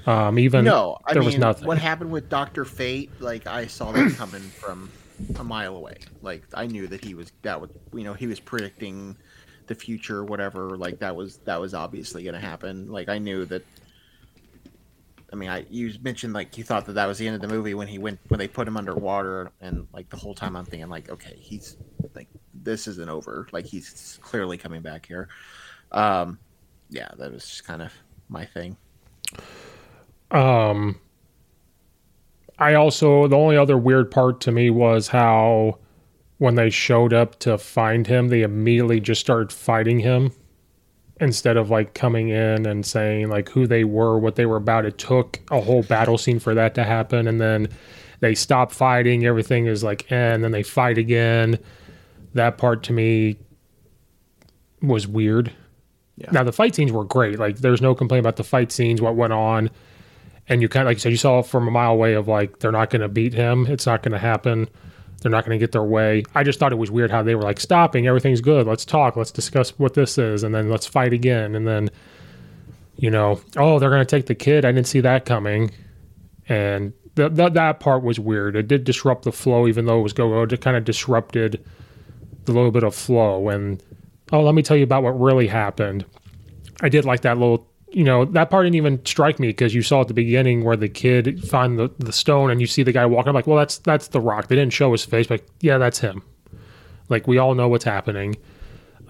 Um 0.07 0.39
even 0.39 0.65
No, 0.65 0.99
I 1.05 1.15
there 1.15 1.23
mean, 1.23 1.27
was 1.27 1.39
nothing. 1.39 1.67
what 1.67 1.79
happened 1.79 2.11
with 2.13 2.29
Doctor 2.29 2.65
Fate? 2.65 3.11
Like 3.21 3.47
I 3.47 3.67
saw 3.67 3.93
that 3.93 4.15
coming 4.17 4.43
from 4.43 4.89
a 5.37 5.45
mile 5.45 5.77
away. 5.77 5.99
Like 6.21 6.45
I 6.55 6.67
knew 6.67 6.87
that 6.89 7.05
he 7.05 7.15
was 7.15 7.33
that 7.43 7.61
would 7.61 7.71
you 7.93 8.05
know 8.05 8.15
he 8.15 8.27
was 8.27 8.41
predicting 8.41 9.17
the 9.67 9.75
future, 9.75 10.25
whatever. 10.25 10.77
Like 10.77 10.99
that 11.01 11.15
was 11.15 11.39
that 11.39 11.61
was 11.61 11.75
obviously 11.75 12.23
going 12.23 12.35
to 12.35 12.41
happen. 12.41 12.91
Like 12.91 13.09
I 13.09 13.19
knew 13.19 13.45
that. 13.47 13.65
I 15.33 15.37
mean, 15.37 15.49
I 15.49 15.65
you 15.71 15.93
mentioned 16.03 16.35
like 16.35 16.59
you 16.59 16.65
thought 16.65 16.85
that 16.87 16.93
that 16.93 17.07
was 17.07 17.19
the 17.19 17.27
end 17.27 17.37
of 17.37 17.41
the 17.41 17.49
movie 17.49 17.75
when 17.75 17.89
he 17.89 17.99
went 17.99 18.21
when 18.29 18.39
they 18.39 18.49
put 18.49 18.69
him 18.69 18.77
underwater, 18.77 19.51
and 19.61 19.87
like 19.93 20.11
the 20.11 20.17
whole 20.17 20.35
time 20.35 20.57
I'm 20.57 20.65
thinking 20.65 20.89
like, 20.89 21.11
okay, 21.11 21.37
he's 21.39 21.77
like 22.15 22.29
this 22.55 22.87
isn't 22.87 23.09
over. 23.09 23.49
Like 23.53 23.65
he's 23.65 24.19
clearly 24.23 24.59
coming 24.59 24.83
back 24.83 25.07
here. 25.07 25.29
Um, 25.91 26.39
yeah, 26.91 27.09
that 27.19 27.33
was 27.33 27.47
just 27.47 27.65
kind 27.65 27.81
of 27.81 27.93
my 28.29 28.45
thing. 28.45 28.77
Um, 30.31 31.01
I 32.63 32.75
also 32.75 33.27
the 33.27 33.37
only 33.37 33.57
other 33.57 33.77
weird 33.77 34.11
part 34.11 34.41
to 34.43 34.53
me 34.53 34.71
was 34.71 35.09
how 35.09 35.79
when 36.39 36.55
they 36.55 36.71
showed 36.71 37.13
up 37.13 37.39
to 37.41 37.59
find 37.59 38.07
him, 38.07 38.29
they 38.29 38.43
immediately 38.43 39.01
just 39.01 39.21
started 39.21 39.53
fighting 39.53 39.99
him 39.99 40.33
instead 41.21 41.57
of 41.57 41.71
like 41.71 41.95
coming 41.95 42.29
in 42.29 42.67
and 42.67 42.87
saying 42.87 43.29
like 43.29 43.49
who 43.49 43.67
they 43.67 43.83
were, 43.83 44.17
what 44.17 44.37
they 44.37 44.47
were 44.47 44.57
about. 44.57 44.85
It 44.85 44.97
took 44.97 45.41
a 45.51 45.61
whole 45.61 45.83
battle 45.83 46.19
scene 46.19 46.39
for 46.39 46.55
that 46.55 46.75
to 46.77 46.85
happen, 46.85 47.27
and 47.27 47.41
then 47.41 47.69
they 48.21 48.35
stop 48.35 48.71
fighting. 48.71 49.27
Everything 49.27 49.67
is 49.67 49.83
like, 49.83 50.11
eh, 50.13 50.35
and 50.35 50.45
then 50.45 50.53
they 50.53 50.63
fight 50.63 50.99
again. 50.99 51.59
That 52.35 52.59
part 52.59 52.85
to 52.85 52.93
me 52.93 53.39
was 54.81 55.09
weird. 55.09 55.53
Yeah. 56.17 56.31
Now 56.31 56.45
the 56.45 56.53
fight 56.53 56.77
scenes 56.77 56.93
were 56.93 57.05
great. 57.05 57.41
Like 57.41 57.59
there's 57.59 57.83
no 57.83 57.97
complaint 57.97 58.21
about 58.21 58.37
the 58.37 58.45
fight 58.45 58.71
scenes, 58.71 59.03
what 59.03 59.17
went 59.17 59.33
on. 59.33 59.69
And 60.49 60.61
you 60.61 60.69
kind 60.69 60.83
of 60.83 60.89
like 60.89 60.97
you 60.97 61.01
said, 61.01 61.13
you 61.13 61.19
saw 61.19 61.43
from 61.43 61.69
a 61.69 61.71
mile 61.71 61.93
away 61.93 62.15
of 62.15 62.29
like 62.29 62.59
they're 62.59 62.73
not 62.73 62.91
going 62.91 63.03
to 63.03 63.09
beat 63.09 63.33
him. 63.35 63.67
It's 63.67 63.87
not 63.87 64.03
going 64.03 64.13
to 64.13 64.19
happen. 64.19 64.69
They're 65.21 65.31
not 65.31 65.45
going 65.45 65.57
to 65.57 65.63
get 65.63 65.71
their 65.71 65.85
way. 65.85 66.25
I 66.35 66.43
just 66.43 66.59
thought 66.59 66.73
it 66.73 66.79
was 66.79 66.91
weird 66.91 67.13
how 67.13 67.23
they 67.23 67.37
were 67.37 67.43
like 67.43 67.61
stopping. 67.61 68.09
Everything's 68.09 68.41
good. 68.41 68.67
Let's 68.67 68.85
talk. 68.85 69.17
Let's 69.17 69.31
discuss 69.31 69.71
what 69.79 69.95
this 69.95 70.19
is, 70.19 70.43
and 70.43 70.53
then 70.55 70.69
let's 70.69 70.87
fight 70.87 71.13
again. 71.13 71.55
And 71.55 71.67
then, 71.67 71.91
you 72.97 73.09
know, 73.09 73.41
oh, 73.57 73.79
they're 73.79 73.91
going 73.91 74.05
to 74.05 74.17
take 74.17 74.27
the 74.27 74.35
kid. 74.35 74.65
I 74.65 74.73
didn't 74.73 74.89
see 74.89 75.01
that 75.01 75.25
coming. 75.25 75.71
And 76.49 76.93
th- 77.15 77.37
th- 77.37 77.53
that 77.53 77.79
part 77.79 78.03
was 78.03 78.19
weird. 78.19 78.57
It 78.57 78.67
did 78.67 78.83
disrupt 78.83 79.23
the 79.23 79.33
flow, 79.33 79.69
even 79.69 79.87
though 79.87 80.01
it 80.01 80.03
was 80.03 80.13
go. 80.13 80.43
It 80.43 80.61
kind 80.61 80.77
of 80.77 80.85
disrupted 80.85 81.65
the 82.45 82.53
little 82.53 82.73
bit 82.73 82.83
of 82.83 82.93
flow. 82.93 83.49
And 83.49 83.81
oh, 84.33 84.43
let 84.43 84.57
me 84.57 84.63
tell 84.63 84.77
you 84.77 84.85
about 84.85 85.05
what 85.05 85.19
really 85.21 85.47
happened. 85.47 86.05
I 86.81 86.89
did 86.89 87.05
like 87.05 87.21
that 87.21 87.39
little, 87.39 87.69
you 87.93 88.05
know, 88.05 88.25
that 88.25 88.51
part 88.51 88.65
didn't 88.65 88.77
even 88.77 89.05
strike 89.05 89.39
me 89.39 89.49
because 89.49 89.75
you 89.75 89.83
saw 89.83 90.01
at 90.01 90.09
the 90.09 90.15
beginning 90.15 90.65
where 90.65 90.77
the 90.77 90.89
kid 90.89 91.43
find 91.49 91.79
the, 91.79 91.91
the 91.99 92.13
stone 92.13 92.51
and 92.51 92.61
you 92.61 92.67
see 92.67 92.83
the 92.83 92.93
guy 92.93 93.07
walking. 93.07 93.29
I'm 93.29 93.35
like, 93.35 93.47
well, 93.47 93.59
that's 93.59 93.79
that's 93.79 94.09
the 94.09 94.21
rock. 94.21 94.49
They 94.49 94.57
didn't 94.57 94.73
show 94.73 94.93
his 94.93 95.05
face, 95.05 95.27
but 95.27 95.43
yeah, 95.61 95.79
that's 95.79 95.99
him. 95.99 96.23
Like 97.09 97.27
we 97.27 97.39
all 97.39 97.55
know 97.55 97.69
what's 97.69 97.85
happening. 97.85 98.37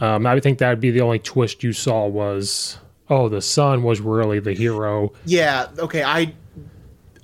Um, 0.00 0.26
I 0.26 0.34
would 0.34 0.42
think 0.42 0.58
that'd 0.58 0.80
be 0.80 0.90
the 0.90 1.00
only 1.00 1.20
twist 1.20 1.62
you 1.62 1.72
saw 1.72 2.06
was, 2.06 2.78
oh, 3.08 3.28
the 3.28 3.40
son 3.40 3.82
was 3.82 4.00
really 4.00 4.40
the 4.40 4.52
hero. 4.52 5.12
Yeah. 5.24 5.68
Okay. 5.78 6.02
I 6.02 6.34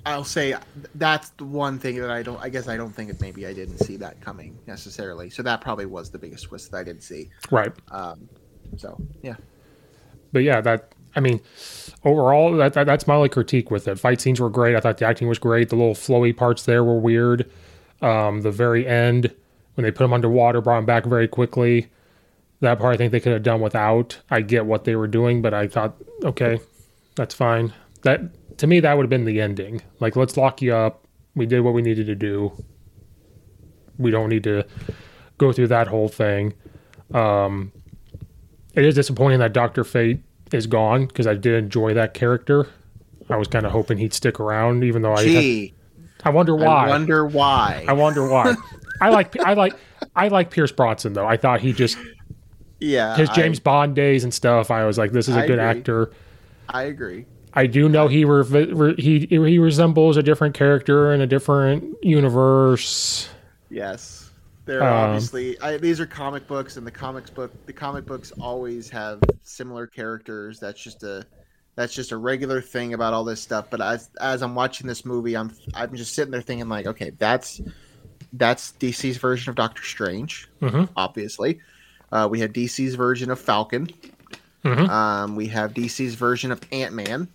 I'll 0.05 0.23
say 0.23 0.55
that's 0.95 1.29
the 1.31 1.45
one 1.45 1.77
thing 1.77 1.99
that 1.99 2.09
I 2.09 2.23
don't. 2.23 2.39
I 2.41 2.49
guess 2.49 2.67
I 2.67 2.77
don't 2.77 2.91
think 2.91 3.09
it. 3.09 3.19
Maybe 3.19 3.45
I 3.45 3.53
didn't 3.53 3.79
see 3.79 3.97
that 3.97 4.21
coming 4.21 4.57
necessarily. 4.65 5.29
So 5.29 5.43
that 5.43 5.61
probably 5.61 5.85
was 5.85 6.09
the 6.09 6.17
biggest 6.17 6.45
twist 6.45 6.71
that 6.71 6.77
I 6.77 6.83
didn't 6.83 7.03
see. 7.03 7.29
Right. 7.51 7.71
Um. 7.91 8.29
So 8.77 8.99
yeah. 9.21 9.35
but 10.31 10.43
yeah, 10.43 10.61
that 10.61 10.93
I 11.15 11.19
mean, 11.19 11.41
overall, 12.03 12.55
that, 12.57 12.73
that 12.73 12.85
that's 12.85 13.07
my 13.07 13.15
only 13.15 13.29
critique 13.29 13.71
with 13.71 13.87
it. 13.87 13.99
Fight 13.99 14.21
scenes 14.21 14.39
were 14.39 14.49
great. 14.49 14.75
I 14.75 14.79
thought 14.79 14.97
the 14.97 15.05
acting 15.05 15.27
was 15.27 15.39
great. 15.39 15.69
The 15.69 15.75
little 15.75 15.95
flowy 15.95 16.35
parts 16.35 16.63
there 16.63 16.83
were 16.83 16.99
weird. 16.99 17.49
Um, 18.01 18.41
the 18.41 18.51
very 18.51 18.87
end 18.87 19.33
when 19.79 19.85
they 19.85 19.91
put 19.91 20.03
him 20.03 20.11
underwater, 20.11 20.59
brought 20.59 20.79
him 20.79 20.85
back 20.85 21.05
very 21.05 21.27
quickly. 21.27 21.89
That 22.59 22.79
part 22.79 22.93
I 22.93 22.97
think 22.97 23.13
they 23.13 23.21
could 23.21 23.31
have 23.31 23.43
done 23.43 23.61
without. 23.61 24.19
I 24.29 24.41
get 24.41 24.65
what 24.65 24.83
they 24.83 24.97
were 24.97 25.07
doing, 25.07 25.41
but 25.41 25.53
I 25.53 25.69
thought, 25.69 25.95
okay, 26.23 26.59
that's 27.15 27.33
fine. 27.33 27.73
That 28.01 28.57
to 28.57 28.67
me, 28.67 28.81
that 28.81 28.97
would 28.97 29.03
have 29.03 29.09
been 29.09 29.23
the 29.23 29.39
ending. 29.39 29.81
Like, 30.01 30.17
let's 30.17 30.35
lock 30.35 30.61
you 30.61 30.75
up. 30.75 31.07
We 31.33 31.45
did 31.45 31.61
what 31.61 31.73
we 31.73 31.81
needed 31.81 32.07
to 32.07 32.15
do. 32.15 32.51
We 33.97 34.11
don't 34.11 34.27
need 34.27 34.43
to 34.43 34.65
go 35.37 35.53
through 35.53 35.67
that 35.67 35.87
whole 35.87 36.09
thing. 36.09 36.53
Um, 37.13 37.71
it 38.73 38.83
is 38.83 38.95
disappointing 38.95 39.39
that 39.39 39.53
Doctor 39.53 39.85
Fate 39.85 40.19
is 40.51 40.67
gone 40.67 41.05
because 41.07 41.27
I 41.27 41.35
did 41.35 41.55
enjoy 41.55 41.93
that 41.93 42.13
character. 42.13 42.67
I 43.29 43.37
was 43.37 43.47
kind 43.47 43.65
of 43.65 43.71
hoping 43.71 43.97
he'd 43.97 44.13
stick 44.13 44.39
around, 44.39 44.83
even 44.83 45.01
though 45.01 45.13
I. 45.13 45.23
Gee, 45.23 45.73
I 46.23 46.29
wonder 46.31 46.55
why. 46.55 46.87
I 46.87 46.89
wonder 46.89 47.25
why. 47.25 47.85
I 47.87 47.93
wonder 47.93 48.27
why. 48.27 48.55
I 49.01 49.09
like 49.09 49.39
I 49.39 49.53
like 49.53 49.73
I 50.15 50.27
like 50.27 50.51
Pierce 50.51 50.71
Bronson 50.71 51.13
though. 51.13 51.27
I 51.27 51.37
thought 51.37 51.61
he 51.61 51.73
just 51.73 51.97
yeah. 52.79 53.15
his 53.15 53.29
I- 53.29 53.33
James 53.35 53.59
Bond 53.59 53.95
days 53.95 54.23
and 54.23 54.33
stuff. 54.33 54.71
I 54.71 54.85
was 54.85 54.97
like, 54.97 55.11
this 55.11 55.27
is 55.27 55.35
a 55.35 55.39
I 55.41 55.47
good 55.47 55.59
agree. 55.59 55.79
actor. 55.79 56.11
I, 56.67 56.83
agree. 56.83 57.25
I 57.53 57.65
do 57.65 57.89
know 57.89 58.07
he 58.07 58.25
re- 58.25 58.43
re- 58.43 58.95
he 58.95 59.25
he 59.25 59.57
resembles 59.57 60.17
a 60.17 60.23
different 60.23 60.53
character 60.53 61.13
in 61.13 61.21
a 61.21 61.27
different 61.27 61.95
universe. 62.03 63.29
Yes. 63.69 64.18
They're 64.69 64.83
Um, 64.83 64.93
obviously 65.09 65.59
I, 65.61 65.77
these 65.77 65.99
are 65.99 66.05
comic 66.05 66.45
books, 66.47 66.77
and 66.77 66.85
the 66.85 66.91
comics 66.91 67.31
book 67.31 67.51
the 67.65 67.73
comic 67.73 68.05
books 68.05 68.31
always 68.39 68.87
have 68.91 69.19
similar 69.41 69.87
characters. 69.87 70.59
That's 70.59 70.79
just 70.79 71.01
a 71.01 71.25
that's 71.75 71.91
just 71.91 72.11
a 72.11 72.17
regular 72.17 72.61
thing 72.61 72.93
about 72.93 73.13
all 73.15 73.23
this 73.23 73.41
stuff. 73.41 73.65
But 73.71 73.81
as 73.81 74.11
as 74.21 74.43
I'm 74.43 74.53
watching 74.53 74.85
this 74.85 75.05
movie, 75.05 75.35
I'm 75.35 75.51
I'm 75.73 75.95
just 75.95 76.13
sitting 76.13 76.29
there 76.29 76.41
thinking 76.41 76.69
like, 76.69 76.85
okay, 76.85 77.09
that's 77.17 77.61
that's 78.33 78.73
DC's 78.79 79.17
version 79.17 79.49
of 79.49 79.55
Doctor 79.55 79.81
Strange. 79.83 80.47
Mhm. 80.61 80.87
Obviously, 80.95 81.59
uh, 82.11 82.27
we 82.29 82.39
have 82.41 82.53
DC's 82.53 82.93
version 82.93 83.31
of 83.31 83.39
Falcon. 83.39 83.87
Mhm. 84.63 84.87
Um, 84.87 85.35
we 85.35 85.47
have 85.47 85.73
DC's 85.73 86.13
version 86.13 86.51
of 86.51 86.61
Ant 86.71 86.93
Man. 86.93 87.27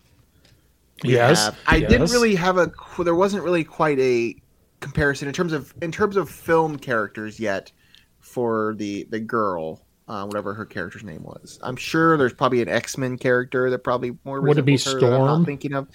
Yes, 1.02 1.46
have- 1.46 1.58
I 1.66 1.80
didn't 1.80 2.12
really 2.12 2.36
have 2.36 2.58
a. 2.58 2.70
There 3.00 3.16
wasn't 3.16 3.42
really 3.42 3.64
quite 3.64 3.98
a 3.98 4.36
comparison 4.84 5.26
in 5.26 5.34
terms 5.34 5.52
of 5.52 5.74
in 5.82 5.90
terms 5.90 6.16
of 6.16 6.30
film 6.30 6.78
characters 6.78 7.40
yet 7.40 7.72
for 8.20 8.74
the 8.78 9.04
the 9.10 9.18
girl, 9.18 9.84
uh, 10.08 10.24
whatever 10.24 10.54
her 10.54 10.64
character's 10.64 11.02
name 11.02 11.22
was. 11.22 11.58
I'm 11.62 11.76
sure 11.76 12.16
there's 12.16 12.32
probably 12.32 12.62
an 12.62 12.68
X 12.68 12.96
Men 12.96 13.18
character 13.18 13.70
that 13.70 13.80
probably 13.80 14.16
more 14.24 14.40
Would 14.40 14.58
it 14.58 14.62
be 14.62 14.76
that 14.76 14.88
I'm 14.88 14.98
Storm? 14.98 15.44
thinking 15.44 15.74
of 15.74 15.88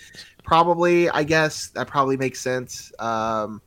probably. 0.43 1.09
I 1.09 1.23
guess 1.23 1.69
that 1.69 1.87
probably 1.87 2.17
makes 2.17 2.41
sense. 2.41 2.91
Um, 2.99 3.61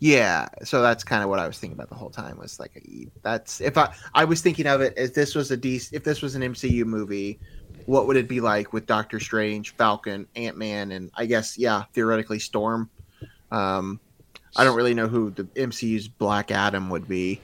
yeah, 0.00 0.48
so 0.64 0.82
that's 0.82 1.04
kind 1.04 1.22
of 1.22 1.28
what 1.28 1.38
I 1.38 1.46
was 1.46 1.60
thinking 1.60 1.76
about 1.76 1.88
the 1.88 1.94
whole 1.94 2.10
time. 2.10 2.36
Was 2.38 2.58
like 2.58 2.84
that's 3.22 3.60
if 3.60 3.78
I 3.78 3.94
I 4.14 4.24
was 4.24 4.42
thinking 4.42 4.66
of 4.66 4.80
it 4.80 4.98
as 4.98 5.12
this 5.12 5.36
was 5.36 5.50
a 5.52 5.56
D 5.56 5.80
if 5.92 6.02
this 6.02 6.20
was 6.20 6.34
an 6.34 6.42
MCU 6.42 6.84
movie, 6.84 7.38
what 7.86 8.08
would 8.08 8.16
it 8.16 8.28
be 8.28 8.40
like 8.40 8.72
with 8.72 8.86
Doctor 8.86 9.20
Strange, 9.20 9.76
Falcon, 9.76 10.26
Ant 10.34 10.56
Man, 10.56 10.90
and 10.90 11.12
I 11.14 11.26
guess 11.26 11.56
yeah, 11.56 11.84
theoretically 11.92 12.40
Storm. 12.40 12.90
Um, 13.52 14.00
I 14.56 14.64
don't 14.64 14.76
really 14.76 14.94
know 14.94 15.08
who 15.08 15.30
the 15.30 15.44
MCU's 15.44 16.08
Black 16.08 16.50
Adam 16.50 16.90
would 16.90 17.06
be 17.06 17.40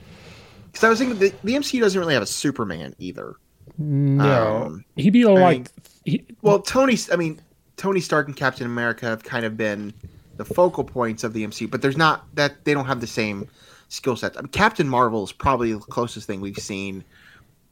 because 0.67 0.83
I 0.83 0.89
was 0.89 0.99
thinking 0.99 1.17
the, 1.17 1.33
the 1.43 1.53
MCU 1.53 1.79
doesn't 1.79 1.99
really 1.99 2.13
have 2.13 2.23
a 2.23 2.27
Superman 2.27 2.95
either. 2.99 3.35
No, 3.77 4.63
Um, 4.65 4.85
he'd 4.95 5.11
be 5.11 5.25
like 5.25 5.71
he, 6.05 6.25
Well, 6.41 6.59
Tony, 6.59 6.97
I 7.11 7.15
mean, 7.15 7.39
Tony 7.77 8.01
Stark 8.01 8.27
and 8.27 8.35
Captain 8.35 8.65
America 8.65 9.05
have 9.05 9.23
kind 9.23 9.45
of 9.45 9.55
been 9.55 9.93
the 10.37 10.45
focal 10.45 10.83
points 10.83 11.23
of 11.23 11.33
the 11.33 11.45
MCU, 11.45 11.69
but 11.69 11.81
there's 11.81 11.97
not 11.97 12.25
that 12.35 12.65
they 12.65 12.73
don't 12.73 12.85
have 12.85 13.01
the 13.01 13.07
same 13.07 13.47
skill 13.89 14.15
sets. 14.15 14.37
I 14.37 14.41
mean, 14.41 14.49
Captain 14.49 14.87
Marvel 14.87 15.23
is 15.23 15.31
probably 15.31 15.73
the 15.73 15.79
closest 15.79 16.27
thing 16.27 16.41
we've 16.41 16.57
seen 16.57 17.03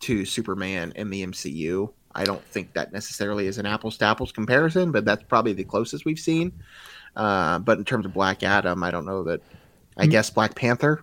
to 0.02 0.26
Superman 0.26 0.94
in 0.96 1.10
the 1.10 1.26
MCU. 1.26 1.92
I 2.14 2.24
don't 2.24 2.44
think 2.46 2.74
that 2.74 2.94
necessarily 2.94 3.48
is 3.48 3.58
an 3.58 3.66
apples 3.66 3.98
to 4.00 4.06
apples 4.06 4.32
comparison, 4.32 4.92
but 4.92 5.06
that's 5.06 5.24
probably 5.24 5.54
the 5.54 5.64
closest 5.64 6.06
we've 6.06 6.20
seen. 6.20 6.52
Uh, 7.18 7.60
but 7.60 7.78
in 7.78 7.84
terms 7.84 8.06
of 8.06 8.14
Black 8.14 8.44
Adam, 8.44 8.82
I 8.84 8.92
don't 8.92 9.06
know 9.06 9.24
that. 9.24 9.42
I 10.00 10.06
guess 10.06 10.30
Black 10.30 10.54
Panther 10.54 11.02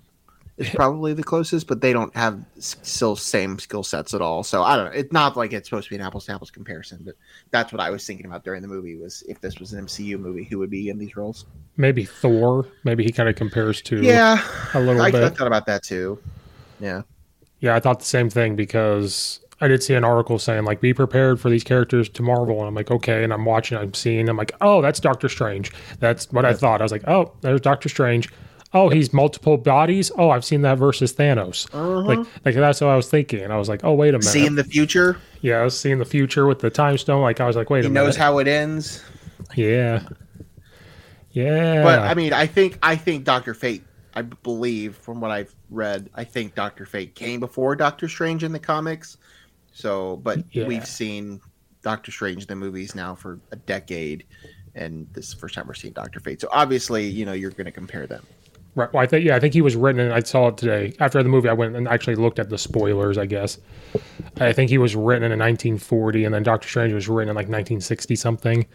is 0.57 0.71
probably 0.71 1.15
the 1.15 1.25
closest, 1.25 1.67
but 1.67 1.81
they 1.81 1.93
don't 1.93 2.15
have 2.15 2.45
still 2.59 3.17
same 3.17 3.59
skill 3.59 3.83
sets 3.83 4.15
at 4.15 4.23
all. 4.23 4.45
So 4.45 4.63
I 4.63 4.77
don't 4.77 4.87
know. 4.87 4.93
It's 4.93 5.13
not 5.13 5.37
like 5.37 5.53
it's 5.53 5.69
supposed 5.69 5.89
to 5.89 5.91
be 5.91 5.97
an 5.97 6.03
apples 6.03 6.27
to 6.27 6.33
apples 6.33 6.53
comparison, 6.53 7.03
but 7.05 7.17
that's 7.51 7.73
what 7.73 7.81
I 7.81 7.91
was 7.91 8.07
thinking 8.07 8.27
about 8.27 8.45
during 8.45 8.63
the 8.63 8.69
movie 8.69 8.97
was 8.97 9.25
if 9.29 9.41
this 9.41 9.59
was 9.59 9.73
an 9.73 9.85
MCU 9.85 10.19
movie, 10.19 10.45
who 10.45 10.59
would 10.61 10.71
be 10.71 10.91
in 10.91 10.99
these 10.99 11.17
roles? 11.17 11.47
maybe 11.77 12.05
Thor. 12.05 12.67
Maybe 12.85 13.05
he 13.05 13.11
kind 13.11 13.29
of 13.29 13.35
compares 13.35 13.83
to 13.83 14.01
Yeah, 14.01 14.41
a 14.75 14.81
little 14.81 15.03
I, 15.03 15.09
I 15.09 15.29
thought 15.31 15.47
about 15.47 15.67
that 15.67 15.83
too. 15.83 16.23
Yeah, 16.79 17.03
Yeah, 17.61 17.75
I 17.75 17.81
thought 17.81 17.99
the 17.99 18.05
same 18.05 18.31
thing 18.31 18.55
because 18.57 19.41
I 19.61 19.69
did 19.69 19.83
see 19.83 19.95
an 19.95 20.05
article 20.05 20.39
saying 20.39 20.65
like 20.65 20.81
be 20.81 20.93
prepared 20.93 21.41
for 21.41 21.49
these 21.49 21.65
characters 21.65 22.09
to 22.11 22.23
Marvel, 22.23 22.59
and 22.59 22.69
I'm 22.69 22.75
like 22.75 22.91
okay, 22.91 23.23
and 23.25 23.33
I'm 23.33 23.45
watching, 23.45 23.79
I'm 23.79 23.95
seeing, 23.95 24.29
I'm 24.29 24.37
like 24.37 24.53
oh 24.61 24.83
that's 24.83 25.01
Doctor 25.01 25.29
Strange. 25.29 25.73
That's 26.01 26.31
what 26.33 26.45
I 26.45 26.55
thought. 26.55 26.81
I 26.81 26.85
was 26.85 26.93
like 26.93 27.07
oh 27.07 27.33
there's 27.41 27.61
Doctor 27.61 27.89
Strange. 27.89 28.29
Oh, 28.77 28.89
he's 28.89 29.13
multiple 29.13 29.57
bodies. 29.57 30.11
Oh, 30.19 30.31
I've 30.31 30.45
seen 30.45 30.63
that 30.63 30.79
versus 30.79 31.15
Thanos. 31.15 31.73
Uh-huh. 31.73 32.01
Like, 32.01 32.19
like 32.45 32.55
that's 32.57 32.81
what 32.81 32.91
I 32.91 32.97
was 32.97 33.09
thinking, 33.09 33.41
and 33.41 33.53
I 33.53 33.57
was 33.57 33.69
like, 33.69 33.85
oh 33.85 33.95
wait 33.95 34.11
a 34.11 34.19
minute. 34.19 34.25
seeing 34.25 34.57
the 34.57 34.65
future, 34.65 35.17
yeah, 35.43 35.61
I 35.61 35.65
was 35.65 35.79
seeing 35.79 35.99
the 35.99 36.05
future 36.05 36.47
with 36.47 36.59
the 36.59 36.71
time 36.71 36.99
stone. 36.99 37.23
Like 37.23 37.41
I 37.41 37.47
was 37.47 37.55
like, 37.55 37.71
wait 37.71 37.85
he 37.85 37.87
a 37.87 37.91
minute. 37.91 38.05
knows 38.07 38.17
how 38.17 38.39
it 38.39 38.49
ends. 38.49 39.05
yeah, 39.55 40.03
yeah. 41.31 41.85
But 41.85 42.01
I 42.01 42.15
mean, 42.15 42.33
I 42.33 42.47
think 42.47 42.79
I 42.83 42.97
think 42.97 43.25
Doctor 43.25 43.55
Fate. 43.55 43.85
I 44.17 44.23
believe 44.23 44.97
from 44.97 45.21
what 45.21 45.33
I've 45.33 45.55
read, 45.71 46.09
I 46.15 46.23
think 46.23 46.55
Doctor 46.55 46.87
Fate 46.87 47.15
came 47.17 47.41
before 47.41 47.75
Doctor 47.75 48.09
Strange 48.09 48.45
in 48.45 48.53
the 48.53 48.61
comics. 48.61 49.19
So, 49.75 50.17
but 50.19 50.45
Yeah. 50.53 50.67
we've 50.67 50.87
seen 50.87 51.41
Doctor 51.83 52.11
Strange 52.11 52.43
in 52.43 52.49
the 52.49 52.57
movies 52.57 52.95
now 52.95 53.15
for 53.15 53.41
a 53.53 53.57
decade, 53.57 54.25
and 54.75 55.07
this 55.13 55.27
is 55.27 55.35
the 55.35 55.41
first 55.41 55.55
time 55.55 55.67
we're 55.67 55.75
seeing 55.75 55.93
Doctor 55.93 56.21
Fate. 56.21 56.41
So 56.41 56.49
obviously, 56.53 57.07
you 57.07 57.27
know, 57.27 57.33
you're 57.33 57.51
going 57.51 57.67
to 57.67 57.73
compare 57.73 58.07
them. 58.07 58.25
Right. 58.77 58.93
Well, 58.93 59.03
I 59.03 59.07
think 59.07 59.25
yeah, 59.25 59.37
I 59.37 59.41
think 59.41 59.55
he 59.55 59.61
was 59.61 59.77
written. 59.77 60.11
I 60.11 60.21
saw 60.21 60.49
it 60.49 60.57
today 60.57 60.95
after 60.99 61.23
the 61.23 61.29
movie. 61.29 61.49
I 61.49 61.53
went 61.53 61.77
and 61.77 61.87
actually 61.87 62.17
looked 62.17 62.39
at 62.41 62.51
the 62.51 62.59
spoilers. 62.59 63.19
I 63.19 63.27
guess 63.27 63.59
I 64.41 64.53
think 64.53 64.69
he 64.71 64.79
was 64.79 64.97
written 64.97 65.31
in 65.31 65.39
1940, 65.39 66.25
and 66.25 66.35
then 66.35 66.43
Doctor 66.43 66.67
Strange 66.69 66.93
was 66.93 67.09
written 67.09 67.29
in 67.31 67.37
like 67.37 67.45
1960 67.45 68.17
something. 68.17 68.67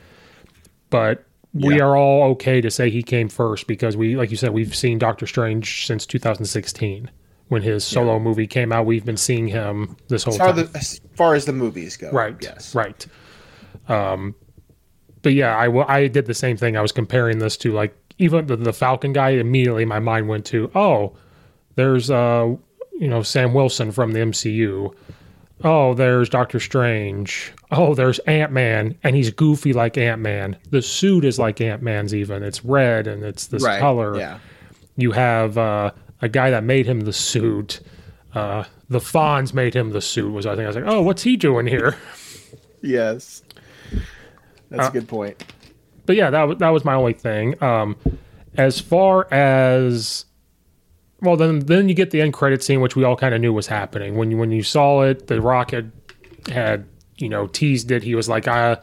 But 0.90 1.26
we 1.54 1.78
Yeah. 1.78 1.84
are 1.86 1.98
all 1.98 2.24
okay 2.32 2.62
to 2.62 2.72
say 2.72 2.90
he 2.90 3.04
came 3.04 3.28
first 3.28 3.68
because 3.68 3.98
we, 3.98 4.16
like 4.16 4.32
you 4.32 4.38
said, 4.38 4.52
we've 4.52 4.76
seen 4.76 5.00
Doctor 5.00 5.26
Strange 5.28 5.86
since 5.86 6.06
2016 6.06 7.10
when 7.50 7.62
his 7.62 7.84
solo 7.84 8.18
movie 8.20 8.48
came 8.48 8.72
out. 8.72 8.86
We've 8.86 9.06
been 9.06 9.18
seeing 9.18 9.48
him 9.48 9.96
this 10.08 10.24
whole 10.24 10.34
As 10.36 10.38
time. 10.40 10.56
the, 10.56 10.70
as 10.76 11.02
far 11.16 11.36
as 11.36 11.46
the 11.46 11.54
movies 11.54 11.98
go, 11.98 12.10
Right. 12.12 12.36
Yes. 12.42 12.74
Right. 12.74 13.06
Um, 13.88 14.34
but 15.22 15.34
yeah, 15.34 15.56
I 15.58 15.68
I 15.94 16.08
did 16.08 16.26
the 16.28 16.34
same 16.34 16.58
thing. 16.58 16.78
I 16.78 16.82
was 16.82 16.92
comparing 16.92 17.40
this 17.40 17.58
to 17.58 17.72
like 17.74 17.96
even 18.20 18.48
the, 18.48 18.56
the 18.56 18.74
Falcon 18.74 19.14
guy. 19.14 19.32
Immediately, 19.32 19.86
my 19.86 20.00
mind 20.00 20.28
went 20.30 20.46
to 20.48 20.72
oh, 20.76 21.16
there's 21.76 22.10
uh 22.10 22.56
you 23.00 23.08
know 23.08 23.22
Sam 23.24 23.54
Wilson 23.54 23.92
from 23.92 24.14
the 24.14 24.20
MCU. 24.20 24.94
Oh, 25.62 25.94
there's 25.94 26.30
Doctor 26.30 26.58
Strange. 26.62 27.52
Oh, 27.72 27.94
there's 27.94 28.20
Ant 28.20 28.54
Man, 28.54 28.98
and 29.04 29.14
he's 29.14 29.30
goofy 29.30 29.74
like 29.74 29.98
Ant 29.98 30.22
Man. 30.22 30.56
The 30.70 30.82
suit 30.82 31.26
is 31.26 31.38
like 31.38 31.60
Ant 31.60 31.82
Man's. 31.82 32.16
Even 32.16 32.44
it's 32.44 32.64
red 32.64 33.08
and 33.08 33.24
it's 33.24 33.48
this 33.48 33.62
Right. 33.64 33.80
color 33.80 34.18
Yeah. 34.18 34.40
you 34.96 35.12
have 35.12 35.58
uh, 35.58 35.92
a 36.22 36.30
guy 36.30 36.50
that 36.50 36.64
made 36.64 36.86
him 36.86 37.02
the 37.02 37.14
suit. 37.14 37.80
Uh, 38.34 38.64
the 38.90 39.00
Fonz 39.00 39.54
made 39.54 39.74
him 39.76 39.92
the 39.92 40.02
suit. 40.02 40.32
Was 40.32 40.46
I 40.46 40.52
think 40.56 40.66
I 40.66 40.68
was 40.68 40.76
like, 40.76 40.86
oh, 40.88 41.02
what's 41.02 41.24
he 41.24 41.36
doing 41.38 41.66
here? 41.68 41.98
Yes. 42.82 43.44
That's 44.70 44.88
Uh, 44.88 44.90
a 44.90 44.94
good 44.94 45.08
point. 45.08 45.44
But 46.06 46.16
yeah, 46.16 46.30
that 46.30 46.44
was 46.44 46.58
that 46.60 46.70
was 46.70 46.86
my 46.86 46.94
only 46.94 47.14
thing. 47.14 47.62
Um, 47.64 47.96
as 48.56 48.80
far 48.80 49.32
as 49.34 50.26
well, 51.22 51.36
then 51.38 51.60
then 51.60 51.90
you 51.90 51.96
get 51.96 52.12
the 52.12 52.22
end 52.22 52.34
credit 52.34 52.64
scene, 52.64 52.82
which 52.82 52.96
we 52.96 53.04
all 53.04 53.16
kind 53.16 53.34
of 53.36 53.42
knew 53.42 53.54
was 53.54 53.68
happening 53.68 54.16
when 54.16 54.32
you 54.32 54.38
when 54.38 54.52
you 54.52 54.64
saw 54.64 55.02
it. 55.02 55.28
The 55.28 55.42
Rock 55.42 55.72
had 55.72 55.92
had 56.52 56.88
you 57.18 57.30
know 57.30 57.48
teased 57.48 57.92
it. 57.92 58.04
He 58.04 58.16
was 58.16 58.30
like, 58.30 58.48
uh, 58.48 58.78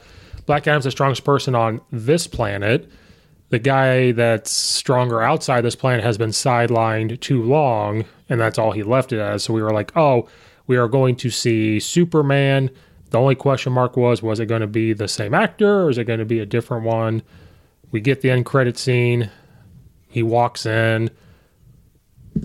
Black 0.47 0.67
Adam's 0.67 0.85
the 0.85 0.91
strongest 0.91 1.25
person 1.25 1.55
on 1.55 1.81
this 1.91 2.27
planet. 2.27 2.89
The 3.49 3.59
guy 3.59 4.13
that's 4.13 4.51
stronger 4.51 5.23
outside 5.23 5.61
this 5.61 5.77
planet 5.77 6.05
has 6.05 6.19
been 6.19 6.31
sidelined 6.31 7.21
too 7.21 7.43
long, 7.43 8.05
and 8.29 8.41
that's 8.41 8.59
all 8.59 8.73
he 8.73 8.83
left 8.83 9.13
it 9.13 9.21
as. 9.21 9.45
So 9.45 9.55
we 9.55 9.63
were 9.63 9.73
like, 9.73 9.97
oh, 9.97 10.29
we 10.67 10.77
are 10.77 10.89
going 10.89 11.17
to 11.17 11.31
see 11.31 11.79
Superman. 11.79 12.71
The 13.11 13.19
only 13.19 13.37
question 13.37 13.73
mark 13.73 13.97
was, 13.97 14.23
was 14.23 14.41
it 14.41 14.47
going 14.47 14.63
to 14.63 14.67
be 14.67 14.93
the 14.93 15.09
same 15.09 15.33
actor 15.33 15.85
or 15.85 15.91
is 15.91 15.99
it 15.99 16.05
going 16.05 16.19
to 16.19 16.25
be 16.25 16.41
a 16.41 16.47
different 16.47 16.85
one? 16.85 17.23
We 17.93 18.01
get 18.01 18.21
the 18.21 18.31
end 18.31 18.47
credit 18.47 18.77
scene. 18.77 19.31
He 20.09 20.23
walks 20.23 20.67
in. 20.67 21.11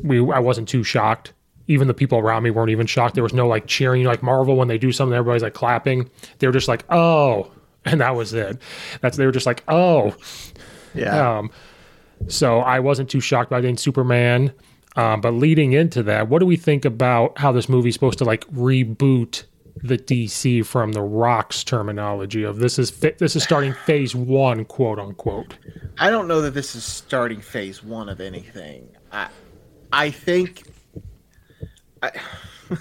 We 0.04 0.20
I 0.32 0.40
wasn't 0.40 0.70
too 0.70 0.84
shocked. 0.84 1.34
Even 1.68 1.88
the 1.88 1.94
people 1.94 2.20
around 2.20 2.44
me 2.44 2.52
weren't 2.52 2.70
even 2.70 2.86
shocked. 2.88 3.16
There 3.16 3.24
was 3.24 3.34
no 3.34 3.48
like 3.48 3.66
cheering, 3.66 4.04
like 4.04 4.22
Marvel 4.22 4.56
when 4.56 4.68
they 4.68 4.78
do 4.78 4.92
something, 4.92 5.16
everybody's 5.16 5.44
like 5.44 5.54
clapping. 5.54 6.10
They 6.40 6.48
were 6.48 6.54
just 6.54 6.68
like, 6.68 6.86
oh, 6.90 7.52
and 7.86 8.02
that 8.02 8.16
was 8.16 8.34
it. 8.34 8.62
That's 9.02 9.18
they 9.18 9.26
were 9.26 9.32
just 9.32 9.46
like, 9.48 9.64
oh. 9.68 10.16
Yeah. 10.94 11.38
Um, 11.40 11.52
so 12.28 12.60
I 12.60 12.80
wasn't 12.80 13.10
too 13.10 13.22
shocked 13.22 13.50
by 13.50 13.62
getting 13.62 13.78
Superman. 13.78 14.54
Um, 14.96 15.22
but 15.22 15.32
leading 15.32 15.72
into 15.72 16.04
that, 16.04 16.28
what 16.28 16.40
do 16.40 16.46
we 16.46 16.58
think 16.58 16.84
about 16.84 17.38
how 17.38 17.52
this 17.54 17.70
movie's 17.70 17.94
supposed 17.94 18.18
to 18.18 18.26
like 18.26 18.46
reboot 18.48 19.44
the 19.84 19.98
DC 19.98 20.66
from 20.66 20.92
the 20.92 21.02
Rock's 21.02 21.64
terminology 21.64 22.44
of 22.44 22.58
this 22.58 22.78
is 22.78 22.92
fi- 22.92 23.16
this 23.18 23.38
is 23.38 23.44
starting 23.44 23.74
phase 23.74 24.14
one, 24.14 24.66
quote 24.66 25.00
unquote. 25.00 25.56
I 25.98 26.10
don't 26.10 26.28
know 26.28 26.42
that 26.42 26.54
this 26.54 26.76
is 26.76 26.84
starting 26.84 27.40
phase 27.40 27.82
one 27.82 28.10
of 28.10 28.20
anything. 28.20 28.90
I, 29.14 29.30
I 29.94 30.12
think 30.12 30.64
I, 32.04 32.12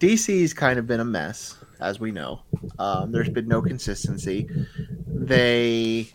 DC's 0.00 0.52
kind 0.54 0.78
of 0.78 0.86
been 0.86 1.00
a 1.00 1.04
mess, 1.04 1.56
as 1.80 2.00
we 2.00 2.10
know. 2.10 2.42
Um, 2.78 3.12
there's 3.12 3.28
been 3.28 3.48
no 3.48 3.62
consistency. 3.62 4.48
They, 5.06 6.10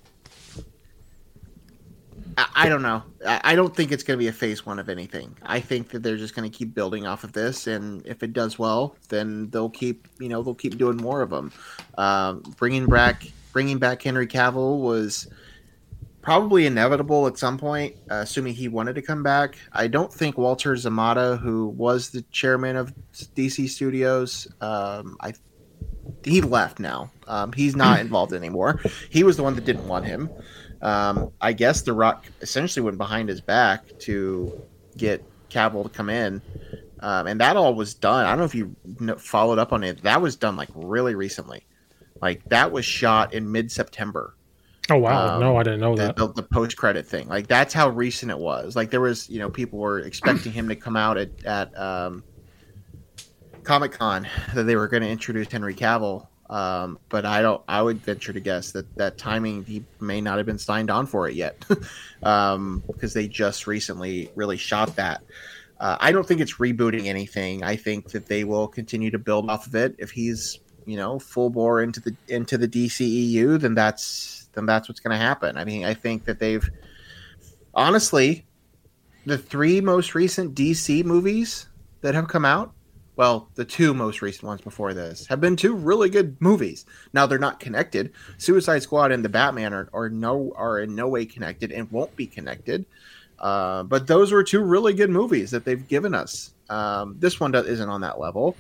I, 2.37 2.47
I 2.55 2.69
don't 2.69 2.81
know. 2.81 3.03
I, 3.25 3.41
I 3.43 3.55
don't 3.55 3.75
think 3.75 3.91
it's 3.91 4.03
going 4.03 4.17
to 4.17 4.23
be 4.23 4.27
a 4.27 4.33
phase 4.33 4.65
one 4.65 4.79
of 4.79 4.89
anything. 4.89 5.37
I 5.43 5.59
think 5.59 5.89
that 5.89 6.03
they're 6.03 6.17
just 6.17 6.35
going 6.35 6.49
to 6.49 6.55
keep 6.55 6.73
building 6.73 7.05
off 7.05 7.23
of 7.23 7.33
this, 7.33 7.67
and 7.67 8.05
if 8.05 8.23
it 8.23 8.33
does 8.33 8.59
well, 8.59 8.95
then 9.09 9.49
they'll 9.49 9.69
keep, 9.69 10.07
you 10.19 10.29
know, 10.29 10.41
they'll 10.43 10.55
keep 10.55 10.77
doing 10.77 10.97
more 10.97 11.21
of 11.21 11.29
them. 11.29 11.51
Um, 11.97 12.41
bringing 12.57 12.87
back, 12.87 13.27
bringing 13.53 13.77
back 13.77 14.01
Henry 14.01 14.27
Cavill 14.27 14.79
was 14.79 15.27
probably 16.21 16.65
inevitable 16.65 17.27
at 17.27 17.37
some 17.37 17.57
point, 17.57 17.95
uh, 18.09 18.15
assuming 18.15 18.53
he 18.53 18.67
wanted 18.67 18.95
to 18.95 19.01
come 19.01 19.21
back. 19.21 19.57
I 19.71 19.87
don't 19.87 20.11
think 20.11 20.37
Walter 20.37 20.73
Hamada, 20.73 21.39
who 21.39 21.67
was 21.67 22.09
the 22.09 22.23
chairman 22.31 22.75
of 22.75 22.93
DC 23.13 23.69
Studios, 23.69 24.47
um, 24.59 25.17
I 25.21 25.33
he 26.23 26.41
left 26.41 26.79
now. 26.79 27.11
Um, 27.27 27.51
he's 27.53 27.75
not 27.75 27.99
involved 28.05 28.33
anymore. 28.33 28.81
He 29.09 29.23
was 29.23 29.37
the 29.37 29.43
one 29.43 29.55
that 29.55 29.65
didn't 29.65 29.87
want 29.87 30.05
him. 30.05 30.29
Um, 30.81 31.31
I 31.41 31.53
guess 31.53 31.81
The 31.81 31.93
Rock 31.93 32.25
essentially 32.41 32.83
went 32.83 32.97
behind 32.97 33.29
his 33.29 33.41
back 33.41 33.97
to 33.99 34.61
get 34.97 35.23
Cavill 35.49 35.83
to 35.83 35.89
come 35.89 36.09
in, 36.09 36.41
um, 36.99 37.27
and 37.27 37.39
that 37.41 37.57
all 37.57 37.73
was 37.73 37.93
done. 37.93 38.25
I 38.25 38.29
don't 38.29 38.39
know 38.39 38.45
if 38.45 38.55
you 38.55 38.75
followed 39.17 39.59
up 39.59 39.73
on 39.73 39.83
it. 39.83 40.03
That 40.03 40.21
was 40.21 40.35
done 40.35 40.55
like 40.55 40.69
really 40.73 41.15
recently. 41.15 41.65
Like 42.21 42.43
that 42.49 42.71
was 42.71 42.85
shot 42.85 43.33
in 43.33 43.51
mid 43.51 43.71
September. 43.71 44.35
Oh 44.89 44.97
wow! 44.97 45.35
Um, 45.35 45.41
no, 45.41 45.57
I 45.57 45.63
didn't 45.63 45.79
know 45.79 45.95
that. 45.95 46.15
The, 46.15 46.31
the 46.31 46.43
post 46.43 46.77
credit 46.77 47.07
thing, 47.07 47.27
like 47.27 47.47
that's 47.47 47.73
how 47.73 47.89
recent 47.89 48.31
it 48.31 48.37
was. 48.37 48.75
Like 48.75 48.91
there 48.91 49.01
was, 49.01 49.29
you 49.29 49.39
know, 49.39 49.49
people 49.49 49.79
were 49.79 49.99
expecting 49.99 50.51
him 50.51 50.67
to 50.69 50.75
come 50.75 50.95
out 50.95 51.17
at 51.17 51.43
at 51.43 51.77
um, 51.77 52.23
Comic 53.63 53.93
Con 53.93 54.27
that 54.53 54.63
they 54.63 54.75
were 54.75 54.87
going 54.87 55.01
to 55.03 55.09
introduce 55.09 55.51
Henry 55.51 55.73
Cavill, 55.73 56.27
um, 56.49 56.99
but 57.09 57.25
I 57.25 57.41
don't. 57.41 57.61
I 57.67 57.81
would 57.81 57.97
venture 57.97 58.31
to 58.31 58.39
guess 58.39 58.71
that 58.73 58.93
that 58.97 59.17
timing 59.17 59.65
he 59.65 59.83
may 59.99 60.21
not 60.21 60.37
have 60.37 60.45
been 60.45 60.59
signed 60.59 60.91
on 60.91 61.07
for 61.07 61.27
it 61.27 61.35
yet, 61.35 61.65
um, 62.23 62.83
because 62.87 63.13
they 63.13 63.27
just 63.27 63.65
recently 63.65 64.29
really 64.35 64.57
shot 64.57 64.95
that. 64.95 65.23
Uh, 65.79 65.97
I 65.99 66.11
don't 66.11 66.25
think 66.25 66.41
it's 66.41 66.53
rebooting 66.53 67.07
anything. 67.07 67.63
I 67.63 67.75
think 67.75 68.09
that 68.11 68.27
they 68.27 68.43
will 68.43 68.67
continue 68.67 69.11
to 69.11 69.19
build 69.19 69.49
off 69.49 69.65
of 69.67 69.75
it. 69.75 69.95
If 69.97 70.11
he's 70.11 70.59
you 70.85 70.97
know 70.97 71.17
full 71.17 71.49
bore 71.49 71.81
into 71.81 71.99
the 71.99 72.15
into 72.27 72.59
the 72.59 72.67
DCEU, 72.67 73.59
then 73.59 73.73
that's 73.73 74.47
then 74.53 74.67
that's 74.67 74.87
what's 74.87 74.99
going 74.99 75.17
to 75.17 75.23
happen. 75.23 75.57
I 75.57 75.65
mean, 75.65 75.83
I 75.83 75.95
think 75.95 76.25
that 76.25 76.39
they've 76.39 76.69
honestly 77.73 78.45
the 79.25 79.37
three 79.39 79.81
most 79.81 80.13
recent 80.13 80.53
DC 80.53 81.03
movies 81.03 81.67
that 82.01 82.13
have 82.13 82.27
come 82.27 82.45
out 82.45 82.74
well, 83.15 83.49
the 83.55 83.65
two 83.65 83.93
most 83.93 84.21
recent 84.21 84.43
ones 84.43 84.61
before 84.61 84.93
this 84.93 85.25
have 85.27 85.39
been 85.39 85.55
two 85.55 85.73
really 85.73 86.09
good 86.09 86.35
movies. 86.39 86.85
Now 87.13 87.25
they're 87.25 87.39
not 87.39 87.59
connected. 87.59 88.11
Suicide 88.37 88.83
Squad 88.83 89.11
and 89.11 89.23
the 89.23 89.29
Batman 89.29 89.73
are, 89.73 89.89
are 89.93 90.09
no 90.09 90.53
are 90.55 90.79
in 90.79 90.95
no 90.95 91.07
way 91.07 91.25
connected 91.25 91.71
and 91.71 91.89
won't 91.91 92.15
be 92.15 92.27
connected. 92.27 92.85
Uh, 93.39 93.83
but 93.83 94.07
those 94.07 94.31
were 94.31 94.43
two 94.43 94.61
really 94.61 94.93
good 94.93 95.09
movies 95.09 95.51
that 95.51 95.65
they've 95.65 95.87
given 95.87 96.13
us. 96.13 96.53
Um, 96.69 97.15
this 97.19 97.39
one 97.39 97.53
isn't 97.53 97.89
on 97.89 98.01
that 98.01 98.19
level, 98.19 98.55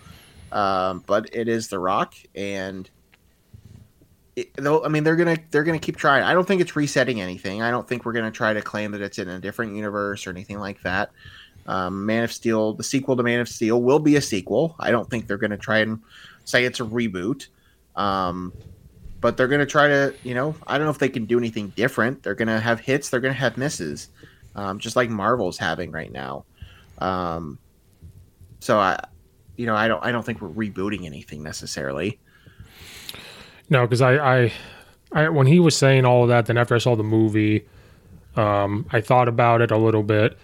um, 0.51 1.03
but 1.07 1.33
it 1.33 1.47
is 1.47 1.67
The 1.67 1.79
Rock, 1.79 2.15
and 2.35 2.89
though 4.55 4.83
I 4.83 4.89
mean 4.89 5.03
they're 5.03 5.15
gonna 5.15 5.37
they're 5.51 5.63
gonna 5.63 5.79
keep 5.79 5.97
trying. 5.97 6.23
I 6.23 6.33
don't 6.33 6.47
think 6.47 6.61
it's 6.61 6.75
resetting 6.75 7.21
anything. 7.21 7.61
I 7.61 7.71
don't 7.71 7.87
think 7.87 8.05
we're 8.05 8.13
gonna 8.13 8.31
try 8.31 8.53
to 8.53 8.61
claim 8.61 8.91
that 8.91 9.01
it's 9.01 9.17
in 9.17 9.29
a 9.29 9.39
different 9.39 9.75
universe 9.75 10.27
or 10.27 10.29
anything 10.29 10.59
like 10.59 10.81
that. 10.83 11.11
Um, 11.67 12.05
Man 12.05 12.23
of 12.23 12.31
Steel, 12.31 12.73
the 12.73 12.83
sequel 12.83 13.15
to 13.15 13.23
Man 13.23 13.39
of 13.39 13.49
Steel, 13.49 13.81
will 13.81 13.99
be 13.99 14.15
a 14.15 14.21
sequel. 14.21 14.75
I 14.79 14.91
don't 14.91 15.09
think 15.09 15.27
they're 15.27 15.37
going 15.37 15.51
to 15.51 15.57
try 15.57 15.79
and 15.79 15.99
say 16.43 16.65
it's 16.65 16.79
a 16.79 16.83
reboot. 16.83 17.47
Um, 17.95 18.53
but 19.21 19.37
they're 19.37 19.47
going 19.47 19.59
to 19.59 19.65
try 19.65 19.87
to, 19.87 20.13
you 20.23 20.35
know, 20.35 20.55
I 20.67 20.77
don't 20.77 20.85
know 20.85 20.91
if 20.91 20.99
they 20.99 21.09
can 21.09 21.25
do 21.25 21.39
anything 21.39 21.69
different. 21.69 22.21
They're 22.21 22.35
going 22.35 22.47
to 22.47 22.59
have 22.59 22.79
hits, 22.79 23.09
they're 23.09 23.19
going 23.19 23.33
to 23.33 23.39
have 23.39 23.57
misses, 23.57 24.09
um, 24.55 24.77
just 24.77 24.95
like 24.95 25.09
Marvel's 25.09 25.57
having 25.57 25.91
right 25.91 26.11
now. 26.11 26.45
Um, 26.99 27.57
so 28.59 28.77
I, 28.77 29.03
you 29.55 29.65
know, 29.65 29.75
I 29.75 29.87
don't, 29.87 30.03
I 30.03 30.11
don't 30.11 30.23
think 30.23 30.41
we're 30.41 30.67
rebooting 30.67 31.05
anything 31.05 31.41
necessarily. 31.41 32.19
No, 33.69 33.87
because 33.87 34.01
I, 34.01 34.43
I, 34.43 34.53
I, 35.11 35.29
when 35.29 35.47
he 35.47 35.59
was 35.59 35.75
saying 35.75 36.05
all 36.05 36.23
of 36.23 36.29
that, 36.29 36.45
then 36.45 36.57
after 36.57 36.75
I 36.75 36.77
saw 36.77 36.95
the 36.95 37.03
movie, 37.03 37.65
um, 38.35 38.85
I 38.91 39.01
thought 39.01 39.27
about 39.27 39.61
it 39.61 39.71
a 39.71 39.77
little 39.77 40.03
bit 40.03 40.37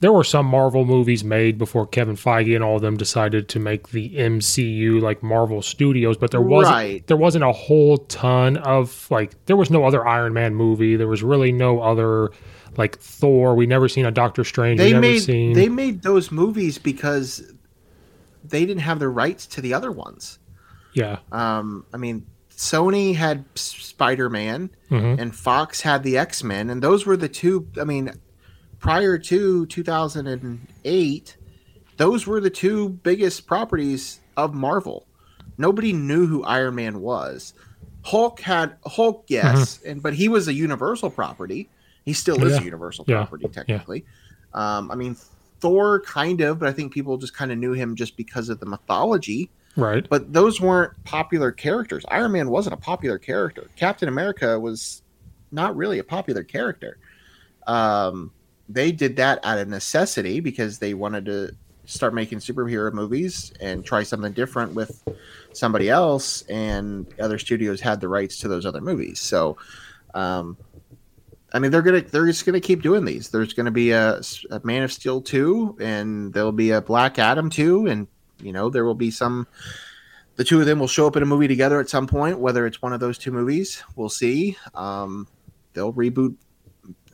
there 0.00 0.12
were 0.12 0.24
some 0.24 0.46
Marvel 0.46 0.84
movies 0.84 1.24
made 1.24 1.58
before 1.58 1.86
Kevin 1.86 2.14
Feige 2.14 2.54
and 2.54 2.62
all 2.62 2.76
of 2.76 2.82
them 2.82 2.96
decided 2.96 3.48
to 3.48 3.58
make 3.58 3.88
the 3.88 4.10
MCU 4.10 5.00
like 5.00 5.22
Marvel 5.22 5.60
Studios, 5.60 6.16
but 6.16 6.30
there 6.30 6.40
wasn't 6.40 6.74
right. 6.74 7.06
there 7.08 7.16
wasn't 7.16 7.44
a 7.44 7.52
whole 7.52 7.98
ton 7.98 8.58
of 8.58 9.10
like 9.10 9.44
there 9.46 9.56
was 9.56 9.70
no 9.70 9.84
other 9.84 10.06
Iron 10.06 10.32
Man 10.32 10.54
movie. 10.54 10.94
There 10.94 11.08
was 11.08 11.22
really 11.22 11.50
no 11.50 11.80
other 11.80 12.30
like 12.76 12.98
Thor. 12.98 13.56
We 13.56 13.66
never 13.66 13.88
seen 13.88 14.06
a 14.06 14.12
Doctor 14.12 14.44
Strange. 14.44 14.78
They 14.78 14.94
made 14.94 15.20
seen... 15.20 15.54
they 15.54 15.68
made 15.68 16.02
those 16.02 16.30
movies 16.30 16.78
because 16.78 17.52
they 18.44 18.64
didn't 18.64 18.82
have 18.82 19.00
the 19.00 19.08
rights 19.08 19.46
to 19.46 19.60
the 19.60 19.74
other 19.74 19.90
ones. 19.90 20.38
Yeah. 20.92 21.18
Um. 21.32 21.84
I 21.92 21.96
mean, 21.96 22.24
Sony 22.50 23.16
had 23.16 23.44
Spider 23.56 24.30
Man, 24.30 24.70
mm-hmm. 24.90 25.20
and 25.20 25.34
Fox 25.34 25.80
had 25.80 26.04
the 26.04 26.18
X 26.18 26.44
Men, 26.44 26.70
and 26.70 26.80
those 26.80 27.04
were 27.04 27.16
the 27.16 27.28
two. 27.28 27.66
I 27.80 27.84
mean 27.84 28.12
prior 28.78 29.18
to 29.18 29.66
2008, 29.66 31.36
those 31.96 32.26
were 32.26 32.40
the 32.40 32.50
two 32.50 32.88
biggest 32.88 33.46
properties 33.46 34.20
of 34.36 34.54
Marvel. 34.54 35.06
Nobody 35.56 35.92
knew 35.92 36.26
who 36.26 36.44
Iron 36.44 36.76
Man 36.76 37.00
was. 37.00 37.54
Hulk 38.02 38.40
had 38.40 38.76
Hulk, 38.86 39.24
yes, 39.28 39.78
mm-hmm. 39.78 39.90
and 39.90 40.02
but 40.02 40.14
he 40.14 40.28
was 40.28 40.48
a 40.48 40.54
Universal 40.54 41.10
property. 41.10 41.68
He 42.04 42.12
still 42.12 42.42
is 42.44 42.54
yeah. 42.54 42.60
a 42.60 42.64
Universal 42.64 43.04
yeah. 43.08 43.16
property 43.16 43.48
technically. 43.48 44.04
Yeah. 44.54 44.76
Um, 44.78 44.90
I 44.90 44.94
mean, 44.94 45.16
Thor 45.60 46.00
kind 46.00 46.40
of, 46.40 46.58
but 46.58 46.68
I 46.68 46.72
think 46.72 46.92
people 46.92 47.18
just 47.18 47.34
kind 47.34 47.52
of 47.52 47.58
knew 47.58 47.72
him 47.72 47.96
just 47.96 48.16
because 48.16 48.48
of 48.48 48.60
the 48.60 48.66
mythology. 48.66 49.50
Right. 49.76 50.08
But 50.08 50.32
those 50.32 50.60
weren't 50.60 50.92
popular 51.04 51.52
characters. 51.52 52.04
Iron 52.08 52.32
Man 52.32 52.48
wasn't 52.48 52.74
a 52.74 52.78
popular 52.78 53.18
character. 53.18 53.68
Captain 53.76 54.08
America 54.08 54.58
was 54.58 55.02
not 55.50 55.76
really 55.76 55.98
a 55.98 56.04
popular 56.04 56.42
character. 56.42 56.98
Um, 57.66 58.32
they 58.68 58.92
did 58.92 59.16
that 59.16 59.44
out 59.44 59.58
of 59.58 59.68
necessity 59.68 60.40
because 60.40 60.78
they 60.78 60.94
wanted 60.94 61.24
to 61.26 61.54
start 61.86 62.12
making 62.12 62.38
superhero 62.38 62.92
movies 62.92 63.50
and 63.60 63.84
try 63.84 64.02
something 64.02 64.32
different 64.32 64.74
with 64.74 65.02
somebody 65.54 65.88
else 65.88 66.42
and 66.42 67.06
other 67.18 67.38
studios 67.38 67.80
had 67.80 68.00
the 68.00 68.08
rights 68.08 68.38
to 68.38 68.48
those 68.48 68.66
other 68.66 68.80
movies. 68.80 69.18
So 69.18 69.56
um, 70.14 70.56
i 71.54 71.58
mean 71.58 71.70
they're 71.70 71.82
gonna 71.82 72.02
they're 72.02 72.26
just 72.26 72.44
gonna 72.44 72.60
keep 72.60 72.82
doing 72.82 73.04
these. 73.06 73.30
There's 73.30 73.54
gonna 73.54 73.70
be 73.70 73.92
a, 73.92 74.20
a 74.50 74.60
man 74.64 74.82
of 74.82 74.92
steel 74.92 75.22
2 75.22 75.78
and 75.80 76.32
there'll 76.34 76.52
be 76.52 76.72
a 76.72 76.82
black 76.82 77.18
adam 77.18 77.48
2 77.48 77.86
and 77.86 78.06
you 78.42 78.52
know 78.52 78.68
there 78.68 78.84
will 78.84 78.94
be 78.94 79.10
some 79.10 79.46
the 80.36 80.44
two 80.44 80.60
of 80.60 80.66
them 80.66 80.78
will 80.78 80.88
show 80.88 81.06
up 81.06 81.16
in 81.16 81.22
a 81.22 81.26
movie 81.26 81.48
together 81.48 81.80
at 81.80 81.88
some 81.88 82.06
point 82.06 82.38
whether 82.38 82.66
it's 82.66 82.82
one 82.82 82.92
of 82.92 83.00
those 83.00 83.16
two 83.16 83.32
movies 83.32 83.82
we'll 83.96 84.10
see. 84.10 84.58
Um, 84.74 85.26
they'll 85.72 85.92
reboot 85.92 86.36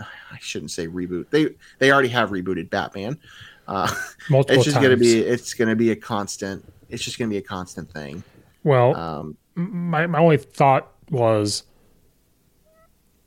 I 0.01 0.39
shouldn't 0.41 0.71
say 0.71 0.87
reboot. 0.87 1.31
They 1.31 1.51
they 1.79 1.91
already 1.91 2.09
have 2.09 2.31
rebooted 2.31 2.71
Batman. 2.71 3.19
Uh, 3.67 3.93
Multiple 4.31 4.57
it's 4.57 4.65
just 4.65 4.75
times. 4.77 4.85
gonna 4.85 4.97
be 4.97 5.21
it's 5.21 5.55
gonna 5.55 5.77
be 5.77 5.91
a 5.91 5.97
constant. 5.97 6.65
It's 6.89 7.03
just 7.03 7.19
gonna 7.19 7.31
be 7.31 7.39
a 7.39 7.43
constant 7.43 7.91
thing. 7.91 8.23
Well, 8.63 8.95
um, 8.97 9.37
my 9.55 10.07
my 10.07 10.19
only 10.19 10.37
thought 10.39 10.93
was, 11.11 11.65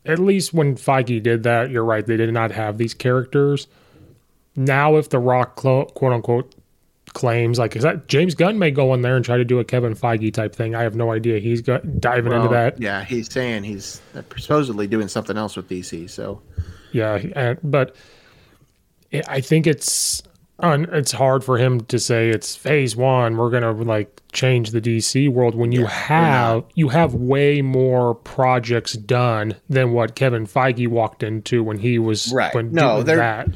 at 0.05 0.19
least 0.19 0.53
when 0.53 0.75
Feige 0.75 1.21
did 1.21 1.43
that, 1.43 1.69
you're 1.69 1.83
right. 1.85 2.05
They 2.05 2.17
did 2.17 2.33
not 2.33 2.51
have 2.51 2.77
these 2.77 2.93
characters. 2.93 3.67
Now, 4.55 4.95
if 4.95 5.09
The 5.09 5.19
Rock, 5.19 5.55
quote 5.55 5.91
unquote, 6.01 6.55
claims 7.13 7.57
like 7.59 7.75
is 7.75 7.83
that 7.83 8.07
James 8.07 8.35
Gunn 8.35 8.59
may 8.59 8.71
go 8.71 8.93
in 8.93 9.01
there 9.01 9.15
and 9.15 9.23
try 9.23 9.37
to 9.37 9.45
do 9.45 9.59
a 9.59 9.63
Kevin 9.63 9.95
Feige 9.95 10.33
type 10.33 10.55
thing. 10.55 10.75
I 10.75 10.83
have 10.83 10.95
no 10.95 11.11
idea. 11.11 11.39
He's 11.39 11.61
got, 11.61 11.99
diving 11.99 12.31
well, 12.31 12.43
into 12.43 12.53
that. 12.53 12.79
Yeah, 12.79 13.03
he's 13.03 13.31
saying 13.31 13.63
he's 13.63 14.01
uh, 14.15 14.21
supposedly 14.37 14.87
doing 14.87 15.07
something 15.07 15.37
else 15.37 15.55
with 15.55 15.69
DC. 15.69 16.09
So 16.09 16.41
yeah, 16.91 17.15
and, 17.35 17.59
but 17.63 17.95
I 19.27 19.41
think 19.41 19.67
it's 19.67 20.23
it's 20.59 21.11
hard 21.11 21.43
for 21.43 21.57
him 21.57 21.81
to 21.85 21.99
say 21.99 22.29
it's 22.29 22.55
phase 22.55 22.95
one. 22.95 23.37
We're 23.37 23.51
gonna 23.51 23.71
like 23.71 24.21
change 24.31 24.71
the 24.71 24.81
DC 24.81 25.29
world 25.29 25.55
when 25.55 25.71
you 25.71 25.81
yeah, 25.83 25.89
have 25.89 26.65
you 26.75 26.89
have 26.89 27.13
way 27.13 27.61
more 27.61 28.15
projects 28.15 28.93
done 28.93 29.55
than 29.69 29.91
what 29.91 30.15
Kevin 30.15 30.47
Feige 30.47 30.87
walked 30.87 31.23
into 31.23 31.63
when 31.63 31.77
he 31.77 31.99
was 31.99 32.33
right. 32.33 32.53
When 32.53 32.71
no, 32.71 33.03
they're 33.03 33.17
that. 33.17 33.49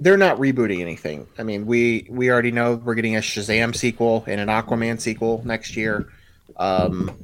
They're 0.00 0.16
not 0.16 0.38
rebooting 0.38 0.80
anything. 0.80 1.26
I 1.38 1.42
mean, 1.42 1.66
we 1.66 2.06
we 2.10 2.30
already 2.30 2.50
know 2.50 2.74
we're 2.74 2.94
getting 2.94 3.16
a 3.16 3.20
Shazam 3.20 3.74
sequel 3.74 4.24
and 4.26 4.40
an 4.40 4.48
Aquaman 4.48 5.00
sequel 5.00 5.42
next 5.44 5.76
year. 5.76 6.10
Um, 6.56 7.16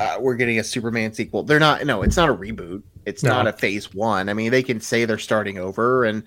uh, 0.00 0.16
we're 0.20 0.36
getting 0.36 0.58
a 0.58 0.64
Superman 0.64 1.12
sequel. 1.12 1.42
They're 1.42 1.60
not. 1.60 1.84
No, 1.84 2.02
it's 2.02 2.16
not 2.16 2.28
a 2.28 2.34
reboot. 2.34 2.82
It's 3.06 3.22
no. 3.22 3.30
not 3.30 3.46
a 3.46 3.52
phase 3.52 3.92
one. 3.92 4.28
I 4.28 4.34
mean, 4.34 4.50
they 4.50 4.62
can 4.62 4.80
say 4.80 5.04
they're 5.04 5.18
starting 5.18 5.58
over, 5.58 6.04
and 6.04 6.22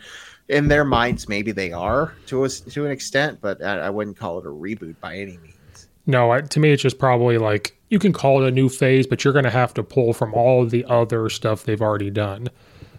in 0.48 0.67
their 0.67 0.86
minds, 0.86 1.28
maybe 1.28 1.52
they 1.52 1.72
are 1.72 2.13
to 2.28 2.46
a, 2.46 2.50
to 2.50 2.86
an 2.86 2.91
extent, 2.91 3.39
but 3.41 3.63
I, 3.63 3.80
I 3.80 3.89
wouldn't 3.89 4.17
call 4.17 4.39
it 4.39 4.46
a 4.46 4.50
reboot 4.50 5.00
by 5.00 5.17
any 5.17 5.38
means. 5.38 5.88
No, 6.06 6.32
I, 6.32 6.41
to 6.41 6.60
me, 6.60 6.72
it's 6.72 6.82
just 6.82 7.00
probably 7.00 7.38
like 7.38 7.78
you 7.89 8.00
can 8.00 8.13
call 8.13 8.43
it 8.43 8.48
a 8.48 8.52
new 8.52 8.70
phase, 8.70 9.08
but 9.08 9.24
you're 9.24 9.34
going 9.34 9.46
to 9.46 9.52
have 9.52 9.74
to 9.76 9.84
pull 9.84 10.13
from 10.13 10.34
all 10.34 10.65
the 10.65 10.86
other 10.86 11.30
stuff 11.30 11.63
they've 11.63 11.82
already 11.82 12.10
done. 12.10 12.50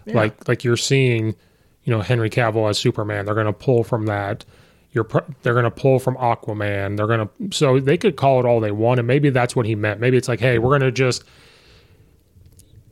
Yeah. 0.05 0.15
Like 0.15 0.47
like 0.47 0.63
you're 0.63 0.77
seeing, 0.77 1.35
you 1.89 1.95
know, 1.95 2.01
Henry 2.01 2.29
Cavill 2.29 2.69
as 2.69 2.77
Superman. 2.77 3.25
They're 3.25 3.33
going 3.33 3.47
to 3.47 3.51
pull 3.53 3.83
from 3.83 4.05
that. 4.05 4.45
You're 4.91 5.07
they're 5.41 5.53
going 5.53 5.65
to 5.65 5.71
pull 5.71 5.97
from 5.97 6.15
Aquaman. 6.17 6.97
They're 6.97 7.07
going 7.07 7.27
to 7.27 7.51
so 7.51 7.79
they 7.79 7.97
could 7.97 8.15
call 8.15 8.39
it 8.39 8.45
all 8.45 8.59
they 8.59 8.69
want, 8.69 8.99
and 8.99 9.07
maybe 9.07 9.31
that's 9.31 9.55
what 9.55 9.65
he 9.65 9.73
meant. 9.73 9.99
Maybe 9.99 10.15
it's 10.15 10.27
like, 10.27 10.39
hey, 10.39 10.59
we're 10.59 10.69
going 10.69 10.81
to 10.81 10.91
just 10.91 11.23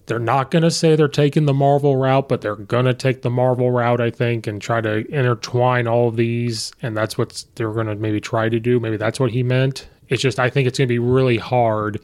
they're 0.08 0.18
not 0.18 0.50
going 0.50 0.64
to 0.64 0.72
say 0.72 0.96
they're 0.96 1.08
taking 1.08 1.46
the 1.46 1.54
Marvel 1.54 1.96
route, 1.96 2.28
but 2.28 2.42
they're 2.42 2.56
going 2.56 2.86
to 2.86 2.94
take 2.96 3.22
the 3.22 3.30
Marvel 3.30 3.70
route, 3.70 4.02
I 4.02 4.10
think, 4.10 4.48
and 4.48 4.60
try 4.60 4.82
to 4.82 5.06
intertwine 5.14 5.86
all 5.86 6.08
of 6.08 6.16
these. 6.16 6.72
And 6.82 6.98
that's 6.98 7.20
what 7.20 7.46
they're 7.54 7.74
going 7.74 7.88
to 7.88 7.96
maybe 7.96 8.20
try 8.20 8.50
to 8.50 8.60
do. 8.60 8.80
Maybe 8.80 8.98
that's 8.98 9.20
what 9.20 9.32
he 9.32 9.44
meant. 9.44 9.88
It's 10.10 10.24
just, 10.24 10.40
I 10.40 10.50
think 10.50 10.68
it's 10.68 10.80
going 10.80 10.88
to 10.88 10.92
be 10.92 10.98
really 10.98 11.38
hard 11.38 12.00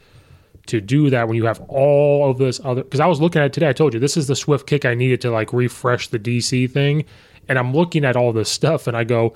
to 0.67 0.80
do 0.80 1.10
that 1.10 1.28
when 1.28 1.36
you 1.36 1.45
have 1.45 1.62
all 1.67 2.30
of 2.30 2.38
this 2.38 2.60
other. 2.63 2.84
Because 2.84 2.99
I 2.99 3.08
was 3.08 3.19
looking 3.19 3.41
at 3.41 3.47
it 3.47 3.54
today. 3.54 3.69
I 3.69 3.73
told 3.73 3.93
you 3.93 3.99
this 3.99 4.17
is 4.17 4.28
the 4.28 4.36
swift 4.36 4.67
kick 4.67 4.86
I 4.86 4.93
needed 4.93 5.21
to 5.21 5.32
like 5.32 5.52
refresh 5.54 6.08
the 6.08 6.19
DC 6.19 6.71
thing. 6.71 7.06
And 7.49 7.60
I'm 7.60 7.73
looking 7.73 8.06
at 8.06 8.15
all 8.15 8.32
this 8.32 8.49
stuff 8.49 8.88
and 8.88 8.95
I 8.95 9.04
go, 9.04 9.34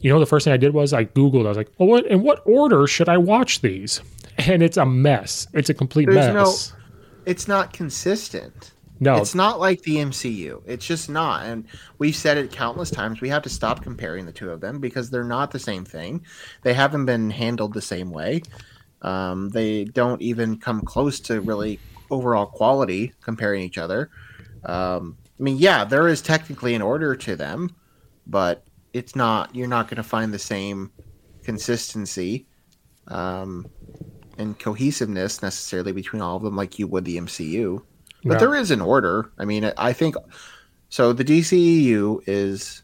you 0.00 0.10
know, 0.10 0.18
the 0.18 0.26
first 0.26 0.44
thing 0.44 0.52
I 0.52 0.56
did 0.56 0.74
was 0.74 0.92
I 0.92 1.04
Googled, 1.04 1.44
I 1.44 1.48
was 1.48 1.56
like, 1.56 1.70
well, 1.78 1.88
what, 1.88 2.06
in 2.06 2.22
what 2.22 2.42
order 2.44 2.86
should 2.86 3.08
I 3.08 3.18
watch 3.18 3.60
these? 3.60 4.00
And 4.46 4.62
it's 4.62 4.78
a 4.78 4.86
mess. 4.86 5.46
It's 5.52 5.68
a 5.68 5.74
complete 5.74 6.06
There's 6.08 6.32
mess. 6.32 6.72
no 6.72 6.78
it's 7.26 7.46
not 7.46 7.72
consistent. 7.72 8.72
No, 9.02 9.16
It's 9.16 9.34
not 9.34 9.58
like 9.60 9.82
the 9.82 9.96
MCU. 9.96 10.62
It's 10.66 10.86
just 10.86 11.08
not. 11.08 11.46
And 11.46 11.64
we've 11.98 12.14
said 12.14 12.36
it 12.36 12.52
countless 12.52 12.90
times. 12.90 13.22
We 13.22 13.30
have 13.30 13.42
to 13.44 13.48
stop 13.48 13.82
comparing 13.82 14.26
the 14.26 14.32
two 14.32 14.50
of 14.50 14.60
them 14.60 14.78
because 14.78 15.08
they're 15.08 15.24
not 15.24 15.52
the 15.52 15.58
same 15.58 15.86
thing. 15.86 16.24
They 16.62 16.74
haven't 16.74 17.06
been 17.06 17.30
handled 17.30 17.72
the 17.72 17.80
same 17.80 18.10
way. 18.10 18.42
Um, 19.02 19.48
they 19.50 19.84
don't 19.84 20.20
even 20.20 20.58
come 20.58 20.82
close 20.82 21.20
to 21.20 21.40
really 21.40 21.80
overall 22.10 22.46
quality 22.46 23.12
comparing 23.22 23.62
each 23.62 23.78
other. 23.78 24.10
Um, 24.64 25.16
I 25.38 25.42
mean, 25.42 25.56
yeah, 25.56 25.84
there 25.84 26.08
is 26.08 26.20
technically 26.20 26.74
an 26.74 26.82
order 26.82 27.16
to 27.16 27.36
them, 27.36 27.74
but 28.26 28.64
it's 28.92 29.16
not. 29.16 29.54
You're 29.54 29.68
not 29.68 29.88
going 29.88 29.96
to 29.96 30.02
find 30.02 30.34
the 30.34 30.38
same 30.38 30.90
consistency 31.44 32.46
um, 33.08 33.66
and 34.36 34.58
cohesiveness 34.58 35.42
necessarily 35.42 35.92
between 35.92 36.20
all 36.20 36.36
of 36.36 36.42
them 36.42 36.56
like 36.56 36.78
you 36.78 36.86
would 36.86 37.04
the 37.04 37.16
MCU. 37.16 37.82
But 38.22 38.38
there 38.38 38.54
is 38.54 38.70
an 38.70 38.82
order. 38.82 39.32
I 39.38 39.46
mean, 39.46 39.72
I 39.78 39.94
think 39.94 40.14
so. 40.90 41.14
The 41.14 41.24
DCEU 41.24 42.22
is 42.26 42.82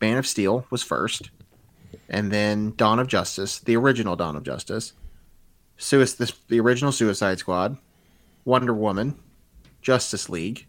Man 0.00 0.16
of 0.16 0.26
Steel 0.26 0.64
was 0.70 0.82
first, 0.82 1.30
and 2.08 2.32
then 2.32 2.72
Dawn 2.76 2.98
of 2.98 3.06
Justice, 3.06 3.58
the 3.58 3.76
original 3.76 4.16
Dawn 4.16 4.36
of 4.36 4.42
Justice, 4.42 4.94
Suis- 5.80 6.14
this, 6.14 6.32
the 6.48 6.60
original 6.60 6.92
Suicide 6.92 7.38
Squad, 7.38 7.76
Wonder 8.44 8.74
Woman, 8.74 9.16
Justice 9.82 10.28
League. 10.28 10.66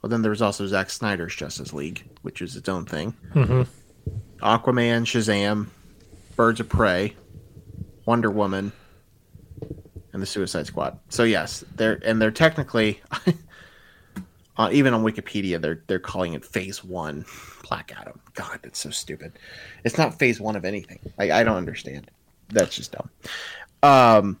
Well, 0.00 0.08
then 0.08 0.22
there 0.22 0.30
was 0.30 0.40
also 0.40 0.66
Zack 0.66 0.88
Snyder's 0.88 1.34
Justice 1.34 1.72
League, 1.72 2.08
which 2.22 2.40
is 2.40 2.56
its 2.56 2.68
own 2.68 2.86
thing. 2.86 3.14
Mhm. 3.34 3.66
Aquaman, 4.38 5.02
Shazam, 5.04 5.66
Birds 6.36 6.60
of 6.60 6.68
Prey, 6.68 7.14
Wonder 8.06 8.30
Woman, 8.30 8.72
and 10.12 10.22
the 10.22 10.26
Suicide 10.26 10.66
Squad. 10.66 10.98
So 11.10 11.24
yes, 11.24 11.62
they're 11.76 12.00
and 12.04 12.22
they're 12.22 12.30
technically, 12.30 13.00
uh, 14.56 14.70
even 14.72 14.94
on 14.94 15.04
Wikipedia, 15.04 15.60
they're 15.60 15.82
they're 15.86 15.98
calling 15.98 16.32
it 16.34 16.44
Phase 16.44 16.82
One, 16.82 17.26
Black 17.68 17.92
Adam. 18.00 18.18
God, 18.34 18.60
that's 18.62 18.78
so 18.78 18.90
stupid. 18.90 19.32
It's 19.84 19.98
not 19.98 20.18
Phase 20.18 20.40
One 20.40 20.56
of 20.56 20.64
anything. 20.64 20.98
I, 21.18 21.30
I 21.32 21.44
don't 21.44 21.56
understand. 21.56 22.10
That's 22.50 22.74
just 22.74 22.92
dumb. 22.92 23.10
Um, 23.82 24.40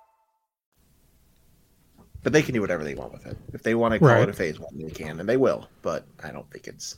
But 2.23 2.33
they 2.33 2.41
can 2.41 2.53
do 2.53 2.61
whatever 2.61 2.83
they 2.83 2.95
want 2.95 3.13
with 3.13 3.25
it. 3.25 3.37
If 3.53 3.63
they 3.63 3.75
want 3.75 3.93
to 3.93 3.99
call 3.99 4.09
Right. 4.09 4.23
it 4.23 4.29
a 4.29 4.33
Phase 4.33 4.59
One, 4.59 4.77
they 4.77 4.89
can, 4.89 5.19
and 5.19 5.27
they 5.27 5.37
will. 5.37 5.67
But 5.81 6.05
I 6.23 6.31
don't 6.31 6.49
think 6.51 6.67
it's 6.67 6.97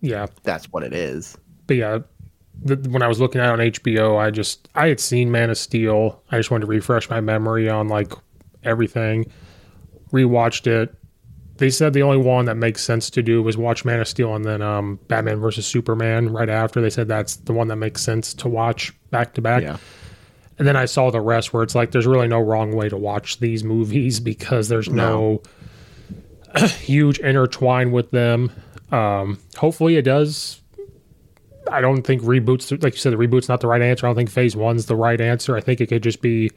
yeah. 0.00 0.26
that's 0.42 0.66
what 0.72 0.82
it 0.82 0.92
is. 0.92 1.36
But 1.66 1.76
yeah, 1.76 1.98
the, 2.62 2.76
when 2.90 3.02
I 3.02 3.08
was 3.08 3.20
looking 3.20 3.40
at 3.40 3.46
it 3.48 3.52
on 3.52 3.58
HBO, 3.58 4.18
I 4.18 4.30
just 4.30 4.68
I 4.74 4.88
had 4.88 5.00
seen 5.00 5.30
Man 5.30 5.50
of 5.50 5.58
Steel. 5.58 6.22
I 6.30 6.36
just 6.38 6.50
wanted 6.50 6.66
to 6.66 6.70
refresh 6.70 7.08
my 7.10 7.20
memory 7.20 7.68
on 7.68 7.88
like 7.88 8.12
everything. 8.64 9.30
Rewatched 10.12 10.66
it. 10.66 10.94
They 11.56 11.70
said 11.70 11.92
the 11.92 12.02
only 12.02 12.16
one 12.16 12.46
that 12.46 12.56
makes 12.56 12.82
sense 12.82 13.10
to 13.10 13.22
do 13.22 13.42
was 13.42 13.56
watch 13.58 13.84
Man 13.84 14.00
of 14.00 14.08
Steel 14.08 14.34
and 14.34 14.44
then 14.44 14.62
um, 14.62 14.98
Batman 15.08 15.40
versus 15.40 15.66
Superman 15.66 16.32
right 16.32 16.48
after. 16.48 16.80
They 16.80 16.88
said 16.90 17.06
that's 17.06 17.36
the 17.36 17.52
one 17.52 17.68
that 17.68 17.76
makes 17.76 18.00
sense 18.02 18.32
to 18.34 18.48
watch 18.48 18.92
back 19.10 19.34
to 19.34 19.42
back. 19.42 19.62
And 20.60 20.68
then 20.68 20.76
I 20.76 20.84
saw 20.84 21.10
the 21.10 21.22
rest 21.22 21.54
where 21.54 21.62
it's 21.62 21.74
like 21.74 21.90
there's 21.90 22.06
really 22.06 22.28
no 22.28 22.38
wrong 22.38 22.76
way 22.76 22.90
to 22.90 22.96
watch 22.98 23.40
these 23.40 23.64
movies 23.64 24.20
because 24.32 24.68
there's 24.68 24.90
no, 24.90 25.40
huge 26.80 27.18
intertwine 27.18 27.92
with 27.92 28.10
them. 28.10 28.52
Um, 28.92 29.38
hopefully 29.56 29.96
it 29.96 30.02
does. 30.02 30.60
I 31.72 31.80
don't 31.80 32.02
think 32.02 32.20
reboots, 32.20 32.70
like 32.82 32.92
you 32.92 32.98
said, 32.98 33.14
the 33.14 33.16
reboot's 33.16 33.48
not 33.48 33.60
the 33.60 33.68
right 33.68 33.80
answer. 33.80 34.06
I 34.06 34.10
don't 34.10 34.16
think 34.16 34.30
phase 34.30 34.54
one's 34.54 34.84
the 34.84 34.96
right 34.96 35.18
answer. 35.18 35.56
I 35.56 35.62
think 35.62 35.80
it 35.80 35.86
could 35.86 36.02
just 36.02 36.20
be 36.20 36.50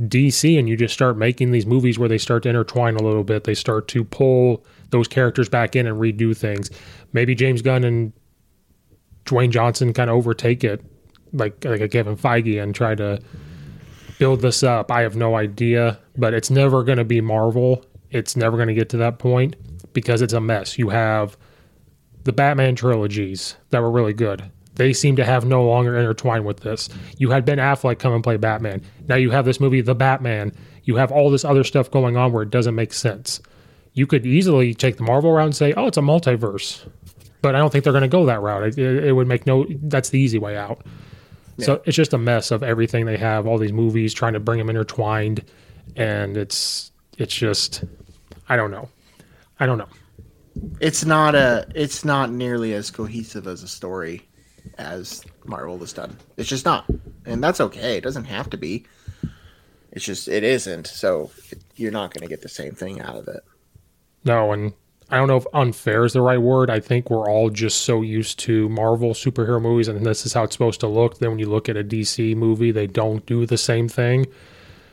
DC 0.00 0.58
and 0.58 0.68
you 0.68 0.76
just 0.76 0.94
start 0.94 1.16
making 1.16 1.52
these 1.52 1.66
movies 1.66 2.00
where 2.00 2.08
they 2.08 2.18
start 2.18 2.42
to 2.42 2.48
intertwine 2.48 2.96
a 2.96 3.02
little 3.02 3.22
bit. 3.22 3.44
They 3.44 3.54
start 3.54 3.86
to 3.88 4.02
pull 4.02 4.64
those 4.90 5.06
characters 5.06 5.48
back 5.48 5.76
in 5.76 5.86
and 5.86 6.00
redo 6.00 6.36
things. 6.36 6.68
Maybe 7.12 7.36
James 7.36 7.62
Gunn 7.62 7.84
and 7.84 8.12
Dwayne 9.24 9.50
Johnson 9.50 9.92
kind 9.92 10.10
of 10.10 10.16
overtake 10.16 10.64
it, 10.64 10.82
like 11.32 11.64
like 11.64 11.80
a 11.80 11.88
Kevin 11.88 12.16
Feige, 12.16 12.62
and 12.62 12.74
try 12.74 12.94
to 12.94 13.20
build 14.18 14.40
this 14.40 14.62
up. 14.62 14.90
I 14.90 15.00
have 15.02 15.16
no 15.16 15.36
idea, 15.36 15.98
but 16.16 16.34
it's 16.34 16.50
never 16.50 16.82
going 16.84 16.98
to 16.98 17.04
be 17.04 17.20
Marvel. 17.20 17.84
It's 18.10 18.36
never 18.36 18.56
going 18.56 18.68
to 18.68 18.74
get 18.74 18.88
to 18.90 18.96
that 18.98 19.18
point 19.18 19.56
because 19.92 20.22
it's 20.22 20.32
a 20.32 20.40
mess. 20.40 20.78
You 20.78 20.88
have 20.90 21.36
the 22.24 22.32
Batman 22.32 22.76
trilogies 22.76 23.56
that 23.70 23.80
were 23.80 23.90
really 23.90 24.12
good. 24.12 24.50
They 24.74 24.92
seem 24.92 25.16
to 25.16 25.24
have 25.24 25.44
no 25.44 25.64
longer 25.64 25.96
intertwined 25.96 26.44
with 26.44 26.60
this. 26.60 26.88
You 27.18 27.30
had 27.30 27.44
Ben 27.44 27.58
Affleck 27.58 27.98
come 27.98 28.14
and 28.14 28.22
play 28.22 28.36
Batman. 28.36 28.82
Now 29.08 29.16
you 29.16 29.30
have 29.30 29.44
this 29.44 29.60
movie, 29.60 29.80
The 29.80 29.94
Batman. 29.94 30.52
You 30.84 30.96
have 30.96 31.12
all 31.12 31.30
this 31.30 31.44
other 31.44 31.64
stuff 31.64 31.90
going 31.90 32.16
on 32.16 32.32
where 32.32 32.42
it 32.42 32.50
doesn't 32.50 32.74
make 32.74 32.92
sense. 32.92 33.40
You 33.92 34.06
could 34.06 34.24
easily 34.24 34.72
take 34.74 34.96
the 34.96 35.02
Marvel 35.02 35.32
route 35.32 35.46
and 35.46 35.56
say, 35.56 35.72
"Oh, 35.74 35.86
it's 35.86 35.98
a 35.98 36.02
multiverse," 36.02 36.88
but 37.42 37.54
I 37.54 37.58
don't 37.58 37.70
think 37.70 37.84
they're 37.84 37.92
going 37.92 38.02
to 38.02 38.08
go 38.08 38.24
that 38.26 38.40
route. 38.40 38.62
It, 38.62 38.78
it, 38.78 39.04
it 39.06 39.12
would 39.12 39.26
make 39.26 39.46
no. 39.46 39.66
That's 39.82 40.10
the 40.10 40.18
easy 40.18 40.38
way 40.38 40.56
out. 40.56 40.80
So 41.64 41.82
it's 41.84 41.96
just 41.96 42.12
a 42.12 42.18
mess 42.18 42.50
of 42.50 42.62
everything 42.62 43.06
they 43.06 43.16
have. 43.16 43.46
All 43.46 43.58
these 43.58 43.72
movies 43.72 44.14
trying 44.14 44.34
to 44.34 44.40
bring 44.40 44.58
them 44.58 44.70
intertwined, 44.70 45.44
and 45.96 46.36
it's 46.36 46.92
it's 47.18 47.34
just, 47.34 47.84
I 48.48 48.56
don't 48.56 48.70
know, 48.70 48.88
I 49.58 49.66
don't 49.66 49.78
know. 49.78 49.88
It's 50.80 51.04
not 51.04 51.34
a. 51.34 51.66
It's 51.74 52.04
not 52.04 52.30
nearly 52.30 52.74
as 52.74 52.90
cohesive 52.90 53.46
as 53.46 53.62
a 53.62 53.68
story 53.68 54.28
as 54.78 55.24
Marvel 55.44 55.78
has 55.78 55.92
done. 55.92 56.16
It's 56.36 56.48
just 56.48 56.64
not, 56.64 56.86
and 57.24 57.42
that's 57.42 57.60
okay. 57.60 57.96
It 57.96 58.02
doesn't 58.02 58.24
have 58.24 58.50
to 58.50 58.56
be. 58.56 58.86
It's 59.92 60.04
just 60.04 60.28
it 60.28 60.44
isn't. 60.44 60.86
So 60.86 61.30
it, 61.50 61.62
you're 61.76 61.92
not 61.92 62.12
going 62.12 62.22
to 62.22 62.28
get 62.28 62.42
the 62.42 62.48
same 62.48 62.74
thing 62.74 63.00
out 63.00 63.16
of 63.16 63.28
it. 63.28 63.44
No, 64.24 64.52
and 64.52 64.72
I 65.10 65.16
don't 65.16 65.28
know 65.28 65.36
if 65.36 65.46
unfair 65.52 66.04
is 66.04 66.12
the 66.12 66.22
right 66.22 66.40
word. 66.40 66.70
I 66.70 66.78
think 66.78 67.10
we're 67.10 67.28
all 67.28 67.50
just 67.50 67.82
so 67.82 68.02
used 68.02 68.38
to 68.40 68.68
Marvel 68.68 69.10
superhero 69.10 69.60
movies, 69.60 69.88
and 69.88 70.06
this 70.06 70.24
is 70.24 70.32
how 70.32 70.44
it's 70.44 70.54
supposed 70.54 70.80
to 70.80 70.86
look. 70.86 71.18
Then 71.18 71.30
when 71.30 71.38
you 71.38 71.48
look 71.48 71.68
at 71.68 71.76
a 71.76 71.82
DC 71.82 72.36
movie, 72.36 72.70
they 72.70 72.86
don't 72.86 73.24
do 73.26 73.44
the 73.44 73.58
same 73.58 73.88
thing. 73.88 74.26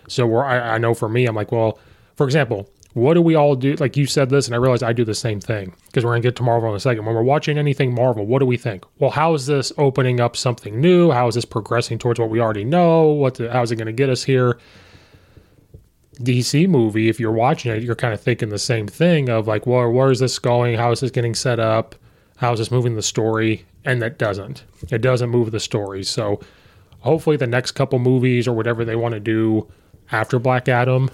So 0.08 0.26
where 0.26 0.44
I, 0.44 0.76
I 0.76 0.78
know 0.80 0.94
for 0.94 1.08
me, 1.08 1.26
I'm 1.28 1.36
like, 1.36 1.52
well, 1.52 1.80
for 2.16 2.26
example, 2.26 2.68
what 2.94 3.14
do 3.14 3.22
we 3.22 3.36
all 3.36 3.56
do? 3.56 3.76
Like 3.76 3.96
you 3.96 4.08
said 4.08 4.32
this, 4.32 4.48
and 4.48 4.56
I 4.56 4.58
realize 4.58 4.82
I 4.82 4.92
do 4.92 5.06
the 5.06 5.14
same 5.14 5.40
thing 5.40 5.76
because 5.86 6.04
we're 6.04 6.14
gonna 6.14 6.22
get 6.22 6.36
to 6.38 6.44
Marvel 6.44 6.70
in 6.70 6.76
a 6.76 6.80
second. 6.80 7.06
When 7.06 7.14
we're 7.14 7.22
watching 7.22 7.60
anything 7.60 7.94
Marvel, 7.94 8.26
what 8.26 8.40
do 8.40 8.48
we 8.48 8.58
think? 8.58 8.86
Well, 8.98 9.12
how 9.12 9.36
is 9.36 9.46
this 9.46 9.72
opening 9.78 10.20
up 10.20 10.36
something 10.36 10.82
new? 10.82 11.12
How 11.12 11.28
is 11.28 11.36
this 11.36 11.46
progressing 11.46 12.00
towards 12.00 12.20
what 12.20 12.32
we 12.32 12.40
already 12.40 12.64
know? 12.64 13.10
What? 13.10 13.36
The, 13.36 13.52
how 13.52 13.62
is 13.62 13.72
it 13.72 13.76
going 13.76 13.86
to 13.86 13.94
get 13.94 14.10
us 14.10 14.24
here? 14.24 14.58
DC 16.20 16.68
movie, 16.68 17.10
if 17.10 17.20
you're 17.20 17.32
watching 17.32 17.72
it, 17.72 17.84
you're 17.84 17.96
kind 17.96 18.14
of 18.14 18.22
thinking 18.22 18.50
the 18.50 18.60
same 18.60 18.88
thing 18.88 19.30
of 19.30 19.48
like, 19.48 19.66
well, 19.66 19.90
where 19.92 20.12
is 20.12 20.20
this 20.20 20.40
going? 20.40 20.76
How 20.76 20.92
is 20.92 21.00
this 21.00 21.12
getting 21.12 21.36
set 21.36 21.60
up? 21.60 21.96
How 22.38 22.54
is 22.54 22.60
this 22.60 22.72
moving 22.72 22.96
the 22.96 23.02
story? 23.02 23.66
And 23.86 24.02
that 24.02 24.18
doesn't. 24.18 24.64
It 24.90 25.02
doesn't 25.02 25.30
move 25.30 25.52
the 25.52 25.60
story. 25.60 26.04
So 26.04 26.40
hopefully 27.00 27.38
the 27.38 27.48
next 27.48 27.72
couple 27.72 28.00
movies 28.00 28.48
or 28.48 28.54
whatever 28.54 28.84
they 28.84 28.96
want 28.96 29.14
to 29.14 29.20
do 29.20 29.68
after 30.12 30.40
Black 30.40 30.68
Adam. 30.68 31.10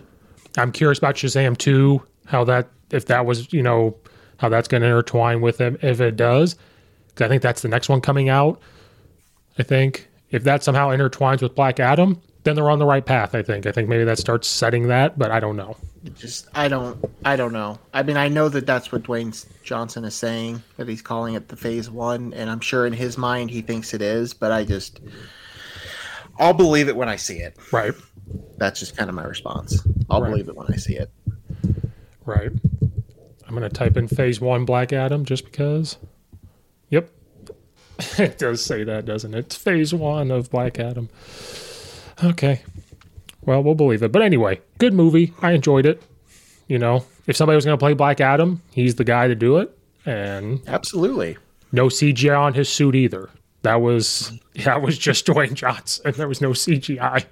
I'm 0.57 0.71
curious 0.71 0.97
about 0.97 1.15
Shazam 1.15 1.57
2, 1.57 2.01
how 2.25 2.43
that 2.45 2.69
if 2.91 3.05
that 3.07 3.25
was, 3.25 3.51
you 3.51 3.63
know, 3.63 3.95
how 4.37 4.49
that's 4.49 4.67
going 4.67 4.81
to 4.81 4.87
intertwine 4.87 5.41
with 5.41 5.61
it 5.61 5.83
if 5.83 5.99
it 6.01 6.15
does. 6.15 6.55
Cuz 7.15 7.25
I 7.25 7.27
think 7.27 7.41
that's 7.41 7.61
the 7.61 7.69
next 7.69 7.89
one 7.89 8.01
coming 8.01 8.29
out. 8.29 8.61
I 9.57 9.63
think 9.63 10.07
if 10.31 10.43
that 10.43 10.63
somehow 10.63 10.89
intertwines 10.89 11.41
with 11.41 11.55
Black 11.55 11.79
Adam, 11.79 12.21
then 12.43 12.55
they're 12.55 12.69
on 12.69 12.79
the 12.79 12.85
right 12.85 13.05
path, 13.05 13.35
I 13.35 13.41
think. 13.41 13.65
I 13.65 13.71
think 13.71 13.87
maybe 13.89 14.03
that 14.03 14.17
starts 14.19 14.47
setting 14.47 14.87
that, 14.89 15.17
but 15.17 15.31
I 15.31 15.39
don't 15.39 15.55
know. 15.55 15.77
Just 16.17 16.47
I 16.53 16.67
don't 16.67 17.03
I 17.23 17.35
don't 17.35 17.53
know. 17.53 17.79
I 17.93 18.03
mean, 18.03 18.17
I 18.17 18.27
know 18.27 18.49
that 18.49 18.65
that's 18.65 18.91
what 18.91 19.03
Dwayne 19.03 19.45
Johnson 19.63 20.03
is 20.03 20.13
saying 20.15 20.61
that 20.77 20.87
he's 20.87 21.01
calling 21.01 21.35
it 21.35 21.47
the 21.47 21.55
Phase 21.55 21.89
1 21.89 22.33
and 22.33 22.49
I'm 22.49 22.59
sure 22.59 22.85
in 22.85 22.91
his 22.93 23.17
mind 23.17 23.51
he 23.51 23.61
thinks 23.61 23.93
it 23.93 24.01
is, 24.01 24.33
but 24.33 24.51
I 24.51 24.65
just 24.65 24.99
I'll 26.37 26.53
believe 26.53 26.89
it 26.89 26.95
when 26.95 27.07
I 27.07 27.15
see 27.15 27.37
it. 27.37 27.55
Right. 27.71 27.93
That's 28.57 28.79
just 28.79 28.97
kind 28.97 29.09
of 29.09 29.15
my 29.15 29.23
response. 29.23 29.85
I'll 30.09 30.21
Right. 30.21 30.29
believe 30.31 30.49
it 30.49 30.55
when 30.55 30.67
I 30.71 30.75
see 30.75 30.95
it. 30.97 31.09
Right. 32.25 32.51
I'm 33.47 33.55
going 33.55 33.61
to 33.63 33.69
type 33.69 33.97
in 33.97 34.07
phase 34.07 34.41
one 34.41 34.65
Black 34.65 34.91
Adam 34.93 35.25
just 35.25 35.45
because. 35.45 35.97
Yep. 36.89 37.09
it 38.17 38.37
does 38.39 38.63
say 38.63 38.83
that, 38.83 39.05
doesn't 39.05 39.33
it? 39.33 39.39
It's 39.39 39.55
phase 39.55 39.93
one 39.93 40.31
of 40.31 40.49
Black 40.49 40.79
Adam. 40.79 41.09
Okay. 42.23 42.61
Well, 43.41 43.61
we'll 43.61 43.75
believe 43.75 44.03
it. 44.03 44.11
But 44.11 44.21
anyway, 44.21 44.61
good 44.77 44.93
movie. 44.93 45.33
I 45.41 45.51
enjoyed 45.51 45.85
it. 45.85 46.01
You 46.67 46.79
know, 46.79 47.05
if 47.27 47.35
somebody 47.35 47.55
was 47.55 47.65
going 47.65 47.77
to 47.77 47.83
play 47.83 47.93
Black 47.93 48.21
Adam, 48.21 48.61
he's 48.71 48.95
the 48.95 49.03
guy 49.03 49.27
to 49.27 49.35
do 49.35 49.57
it. 49.57 49.77
And 50.05 50.61
Absolutely. 50.67 51.37
no 51.71 51.87
CGI 51.87 52.39
on 52.39 52.53
his 52.53 52.69
suit 52.69 52.95
either. 52.95 53.29
That 53.63 53.81
was 53.81 54.31
that 54.63 54.81
was 54.81 54.97
just 54.97 55.25
Dwayne 55.25 55.53
Johnson. 55.53 56.13
There 56.15 56.27
was 56.27 56.41
no 56.41 56.51
CGI. 56.51 57.25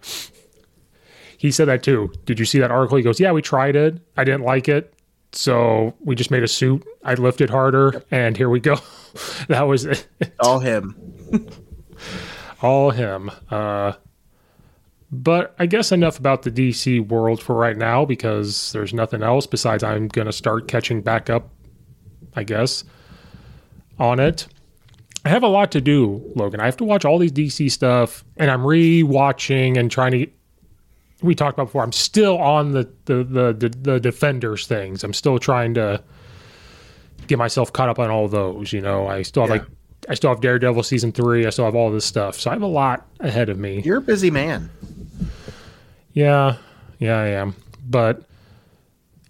He 1.38 1.52
said 1.52 1.68
that 1.68 1.84
too. 1.84 2.14
Did 2.26 2.40
you 2.40 2.46
see 2.46 2.60
that 2.60 2.72
article? 2.72 2.98
He 2.98 3.04
goes, 3.04 3.20
"Yeah, 3.20 3.32
we 3.32 3.42
tried 3.42 3.76
it. 3.76 4.00
I 4.16 4.24
didn't 4.24 4.44
like 4.44 4.70
it, 4.70 4.94
so 5.32 5.94
we 6.00 6.16
just 6.16 6.30
made 6.32 6.44
a 6.44 6.48
suit. 6.48 6.86
I 7.04 7.16
lifted 7.16 7.50
harder, 7.50 8.04
and 8.12 8.38
here 8.38 8.50
we 8.50 8.60
go." 8.60 8.78
that 9.48 9.64
was 9.64 9.86
it. 9.86 10.08
All 10.40 10.60
him. 10.60 10.96
all 12.62 12.92
him. 12.92 13.32
Uh, 13.50 13.94
but 15.12 15.54
I 15.60 15.66
guess 15.66 15.92
enough 15.92 16.18
about 16.20 16.44
the 16.44 16.52
DC 16.52 17.06
world 17.08 17.42
for 17.42 17.56
right 17.56 17.76
now 17.78 18.06
because 18.06 18.72
there's 18.72 18.94
nothing 18.94 19.22
else 19.24 19.46
besides 19.46 19.84
I'm 19.84 20.08
going 20.08 20.26
to 20.28 20.32
start 20.32 20.68
catching 20.68 21.02
back 21.02 21.30
up, 21.30 21.50
I 22.36 22.44
guess, 22.44 22.84
on 24.00 24.20
it. 24.20 24.48
I 25.26 25.30
have 25.30 25.44
a 25.44 25.48
lot 25.48 25.72
to 25.74 25.82
do, 25.82 26.22
Logan. 26.36 26.60
I 26.60 26.66
have 26.66 26.78
to 26.78 26.84
watch 26.84 27.06
all 27.06 27.20
these 27.20 27.32
DC 27.32 27.70
stuff, 27.72 28.24
and 28.38 28.50
I'm 28.50 28.66
re-watching 28.66 29.78
and 29.78 29.92
trying 29.92 30.12
to. 30.14 30.28
We 31.22 31.36
talked 31.36 31.54
about 31.56 31.66
before. 31.66 31.84
I'm 31.84 31.92
still 31.92 32.40
on 32.40 32.72
the 32.72 32.90
the 33.06 33.24
the 33.24 33.54
the, 33.54 33.70
the 33.70 34.00
defenders 34.00 34.66
things. 34.66 35.04
I'm 35.04 35.14
still 35.14 35.38
trying 35.38 35.76
to 35.76 36.02
get 37.28 37.38
myself 37.38 37.72
caught 37.72 37.90
up 37.90 38.00
on 38.00 38.10
all 38.10 38.28
those. 38.28 38.74
You 38.74 38.82
know, 38.82 39.08
I 39.08 39.22
still 39.22 39.44
have 39.44 39.50
Yeah. 39.56 39.62
like 39.62 39.68
I 40.10 40.16
still 40.16 40.32
have 40.32 40.42
Daredevil 40.42 40.82
season 40.82 41.12
three. 41.12 41.46
I 41.46 41.52
still 41.52 41.66
have 41.66 41.76
all 41.76 41.92
this 41.92 42.06
stuff, 42.06 42.40
so 42.40 42.50
I 42.50 42.54
have 42.54 42.64
a 42.64 42.66
lot 42.68 43.06
ahead 43.20 43.50
of 43.50 43.60
me. 43.60 43.82
You're 43.86 43.98
a 43.98 44.02
busy 44.02 44.32
man. 44.32 44.72
Yeah, 46.14 46.58
yeah, 47.00 47.18
I 47.20 47.28
am. 47.28 47.56
But 47.88 48.24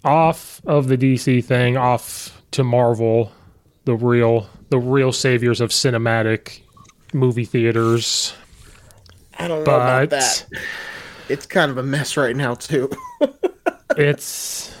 off 0.04 0.60
of 0.66 0.88
the 0.88 0.96
DC 0.96 1.44
thing, 1.44 1.76
off 1.76 2.42
to 2.52 2.64
Marvel, 2.64 3.32
the 3.84 3.94
real 3.94 4.48
the 4.70 4.78
real 4.78 5.12
saviors 5.12 5.60
of 5.60 5.70
cinematic 5.70 6.60
movie 7.12 7.44
theaters. 7.44 8.34
I 9.38 9.48
don't 9.48 9.60
know 9.60 9.64
But 9.64 9.74
about 9.74 10.10
that. 10.10 10.46
It's 11.28 11.46
kind 11.46 11.70
of 11.70 11.78
a 11.78 11.82
mess 11.82 12.16
right 12.16 12.34
now 12.36 12.54
too. 12.54 12.90
it's 13.96 14.74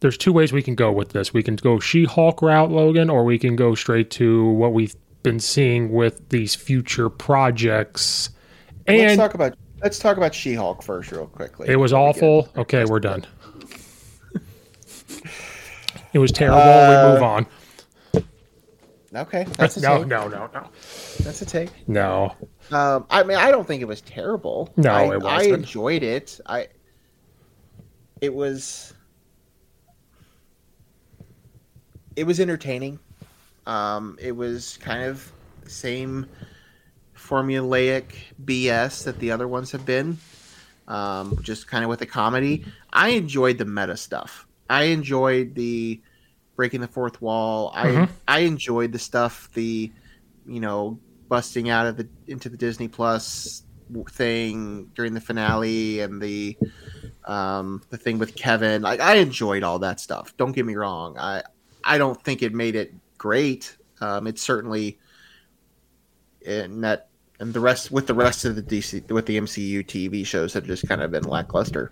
there's 0.00 0.18
two 0.18 0.32
ways 0.32 0.52
we 0.52 0.62
can 0.62 0.74
go 0.74 0.92
with 0.92 1.10
this. 1.10 1.32
We 1.32 1.42
can 1.42 1.56
go 1.56 1.80
She-Hulk 1.80 2.42
route, 2.42 2.70
Logan, 2.70 3.08
or 3.08 3.24
we 3.24 3.38
can 3.38 3.56
go 3.56 3.74
straight 3.74 4.10
to 4.12 4.44
what 4.50 4.74
we've 4.74 4.94
been 5.22 5.40
seeing 5.40 5.90
with 5.90 6.28
these 6.28 6.54
future 6.54 7.08
projects. 7.08 8.28
And 8.86 8.98
let's 8.98 9.12
And 9.12 9.18
talk 9.18 9.32
about 9.32 9.56
let's 9.84 9.98
talk 9.98 10.16
about 10.16 10.34
She-Hulk 10.34 10.82
first, 10.82 11.12
real 11.12 11.26
quickly. 11.26 11.68
It 11.68 11.76
was 11.76 11.92
we 11.92 11.98
awful. 11.98 12.48
Okay, 12.56 12.84
we're 12.86 13.00
done. 13.00 13.24
It 16.14 16.18
was 16.18 16.32
terrible. 16.32 16.58
Uh, 16.60 17.06
we 17.06 17.12
move 17.12 17.22
on. 17.22 17.46
Okay, 19.14 19.44
that's 19.56 19.76
a 19.76 19.80
No, 19.80 19.98
take. 19.98 20.06
no, 20.08 20.28
no, 20.28 20.50
no, 20.52 20.68
That's 21.20 21.42
a 21.42 21.46
take. 21.46 21.70
no. 21.86 22.34
Um, 22.72 23.06
I 23.10 23.22
mean, 23.22 23.36
I 23.36 23.50
don't 23.50 23.66
think 23.66 23.82
it 23.82 23.84
was 23.84 24.00
terrible. 24.00 24.72
No, 24.76 24.90
I, 24.90 25.14
it 25.14 25.22
wasn't. 25.22 25.52
I 25.52 25.54
enjoyed 25.54 26.02
it. 26.02 26.40
I. 26.46 26.68
It 28.20 28.32
was. 28.32 28.94
It 32.16 32.24
was 32.24 32.40
entertaining. 32.40 32.98
Um, 33.66 34.16
it 34.20 34.32
was 34.32 34.78
kind 34.78 35.02
of 35.04 35.30
the 35.62 35.70
same 35.70 36.26
formulaic 37.26 38.04
BS 38.44 39.04
that 39.04 39.18
the 39.18 39.30
other 39.30 39.48
ones 39.48 39.72
have 39.72 39.86
been. 39.86 40.18
Um, 40.86 41.38
just 41.42 41.66
kind 41.66 41.82
of 41.82 41.88
with 41.88 42.00
the 42.00 42.06
comedy. 42.06 42.64
I 42.92 43.10
enjoyed 43.10 43.56
the 43.56 43.64
meta 43.64 43.96
stuff. 43.96 44.46
I 44.68 44.84
enjoyed 44.84 45.54
the 45.54 46.00
breaking 46.56 46.82
the 46.82 46.88
fourth 46.88 47.22
wall. 47.22 47.72
I 47.74 47.86
Mhm. 47.86 48.08
I 48.28 48.38
enjoyed 48.40 48.92
the 48.92 48.98
stuff. 48.98 49.48
The 49.54 49.90
you 50.46 50.60
know 50.60 50.98
busting 51.28 51.70
out 51.70 51.86
of 51.86 51.96
the 51.96 52.06
into 52.26 52.48
the 52.50 52.56
Disney 52.58 52.88
Plus 52.88 53.62
thing 54.10 54.90
during 54.94 55.14
the 55.14 55.20
finale 55.20 56.00
and 56.00 56.20
the 56.20 56.56
um, 57.26 57.82
the 57.88 57.96
thing 57.96 58.18
with 58.18 58.34
Kevin. 58.34 58.82
Like 58.82 59.00
I 59.00 59.16
enjoyed 59.16 59.62
all 59.62 59.78
that 59.78 60.00
stuff. 60.00 60.34
Don't 60.36 60.52
get 60.52 60.66
me 60.66 60.74
wrong. 60.76 61.16
I 61.18 61.42
I 61.82 61.96
don't 61.96 62.22
think 62.22 62.42
it 62.42 62.52
made 62.52 62.76
it 62.76 62.92
great. 63.16 63.74
Um, 64.00 64.26
it 64.26 64.38
certainly 64.38 64.98
in 66.42 66.82
that 66.82 67.08
and 67.44 67.52
the 67.52 67.60
rest 67.60 67.90
with 67.90 68.06
the 68.06 68.14
rest 68.14 68.46
of 68.46 68.56
the 68.56 68.62
DC 68.62 69.10
with 69.10 69.26
the 69.26 69.38
MCU 69.38 69.84
TV 69.84 70.24
shows 70.24 70.54
have 70.54 70.66
just 70.66 70.88
kind 70.88 71.02
of 71.02 71.10
been 71.10 71.24
lackluster. 71.24 71.90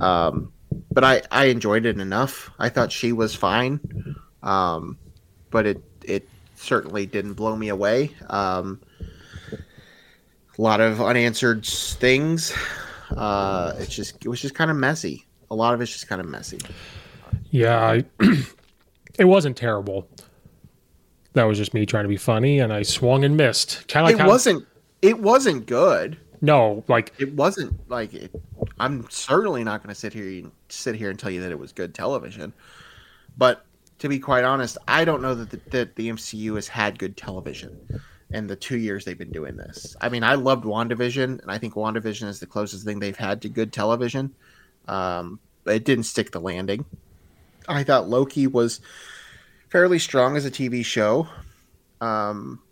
Um, 0.00 0.52
but 0.90 1.04
I 1.04 1.22
I 1.30 1.44
enjoyed 1.46 1.84
it 1.84 2.00
enough. 2.00 2.50
I 2.58 2.70
thought 2.70 2.90
she 2.90 3.12
was 3.12 3.34
fine. 3.34 4.16
Um, 4.42 4.98
but 5.50 5.66
it 5.66 5.82
it 6.02 6.28
certainly 6.54 7.04
didn't 7.04 7.34
blow 7.34 7.54
me 7.54 7.68
away. 7.68 8.12
Um, 8.28 8.80
a 10.58 10.62
lot 10.62 10.80
of 10.80 11.02
unanswered 11.02 11.66
things. 11.66 12.54
Uh, 13.14 13.74
it's 13.78 13.94
just 13.94 14.24
it 14.24 14.28
was 14.28 14.40
just 14.40 14.54
kind 14.54 14.70
of 14.70 14.78
messy. 14.78 15.26
A 15.50 15.54
lot 15.54 15.74
of 15.74 15.80
it's 15.82 15.92
just 15.92 16.08
kind 16.08 16.22
of 16.22 16.26
messy. 16.26 16.58
Yeah, 17.50 17.78
I, 17.78 18.04
it 19.18 19.26
wasn't 19.26 19.58
terrible. 19.58 20.08
That 21.34 21.44
was 21.44 21.58
just 21.58 21.74
me 21.74 21.84
trying 21.84 22.04
to 22.04 22.08
be 22.08 22.16
funny, 22.16 22.60
and 22.60 22.72
I 22.72 22.82
swung 22.82 23.24
and 23.24 23.36
missed. 23.36 23.86
Kind 23.88 24.06
of 24.06 24.12
like 24.12 24.20
it 24.20 24.22
how, 24.22 24.28
wasn't 24.28 24.66
it 25.02 25.18
wasn't 25.18 25.66
good. 25.66 26.18
No, 26.40 26.84
like 26.88 27.12
It 27.18 27.34
wasn't 27.34 27.88
like 27.88 28.12
it, 28.14 28.30
I'm 28.78 29.08
certainly 29.10 29.64
not 29.64 29.82
going 29.82 29.94
to 29.94 29.98
sit 29.98 30.12
here 30.12 30.28
and 30.28 30.52
sit 30.68 30.94
here 30.94 31.10
and 31.10 31.18
tell 31.18 31.30
you 31.30 31.40
that 31.42 31.50
it 31.50 31.58
was 31.58 31.72
good 31.72 31.94
television. 31.94 32.52
But 33.38 33.64
to 33.98 34.08
be 34.08 34.18
quite 34.18 34.44
honest, 34.44 34.76
I 34.86 35.04
don't 35.04 35.22
know 35.22 35.34
that 35.34 35.50
the, 35.50 35.60
that 35.70 35.96
the 35.96 36.10
MCU 36.10 36.54
has 36.56 36.68
had 36.68 36.98
good 36.98 37.16
television 37.16 38.00
in 38.30 38.46
the 38.46 38.56
two 38.56 38.76
years 38.76 39.04
they've 39.04 39.16
been 39.16 39.30
doing 39.30 39.56
this. 39.56 39.96
I 40.00 40.08
mean, 40.08 40.22
I 40.22 40.34
loved 40.34 40.64
WandaVision, 40.64 41.40
and 41.40 41.50
I 41.50 41.58
think 41.58 41.74
WandaVision 41.74 42.26
is 42.28 42.40
the 42.40 42.46
closest 42.46 42.84
thing 42.84 42.98
they've 42.98 43.16
had 43.16 43.40
to 43.42 43.48
good 43.48 43.72
television. 43.72 44.34
Um, 44.88 45.40
but 45.64 45.76
it 45.76 45.84
didn't 45.84 46.04
stick 46.04 46.30
the 46.30 46.40
landing. 46.40 46.84
I 47.68 47.82
thought 47.82 48.08
Loki 48.08 48.46
was 48.46 48.80
fairly 49.68 49.98
strong 49.98 50.36
as 50.36 50.44
a 50.44 50.50
TV 50.50 50.84
show. 50.84 51.28
Um, 52.00 52.62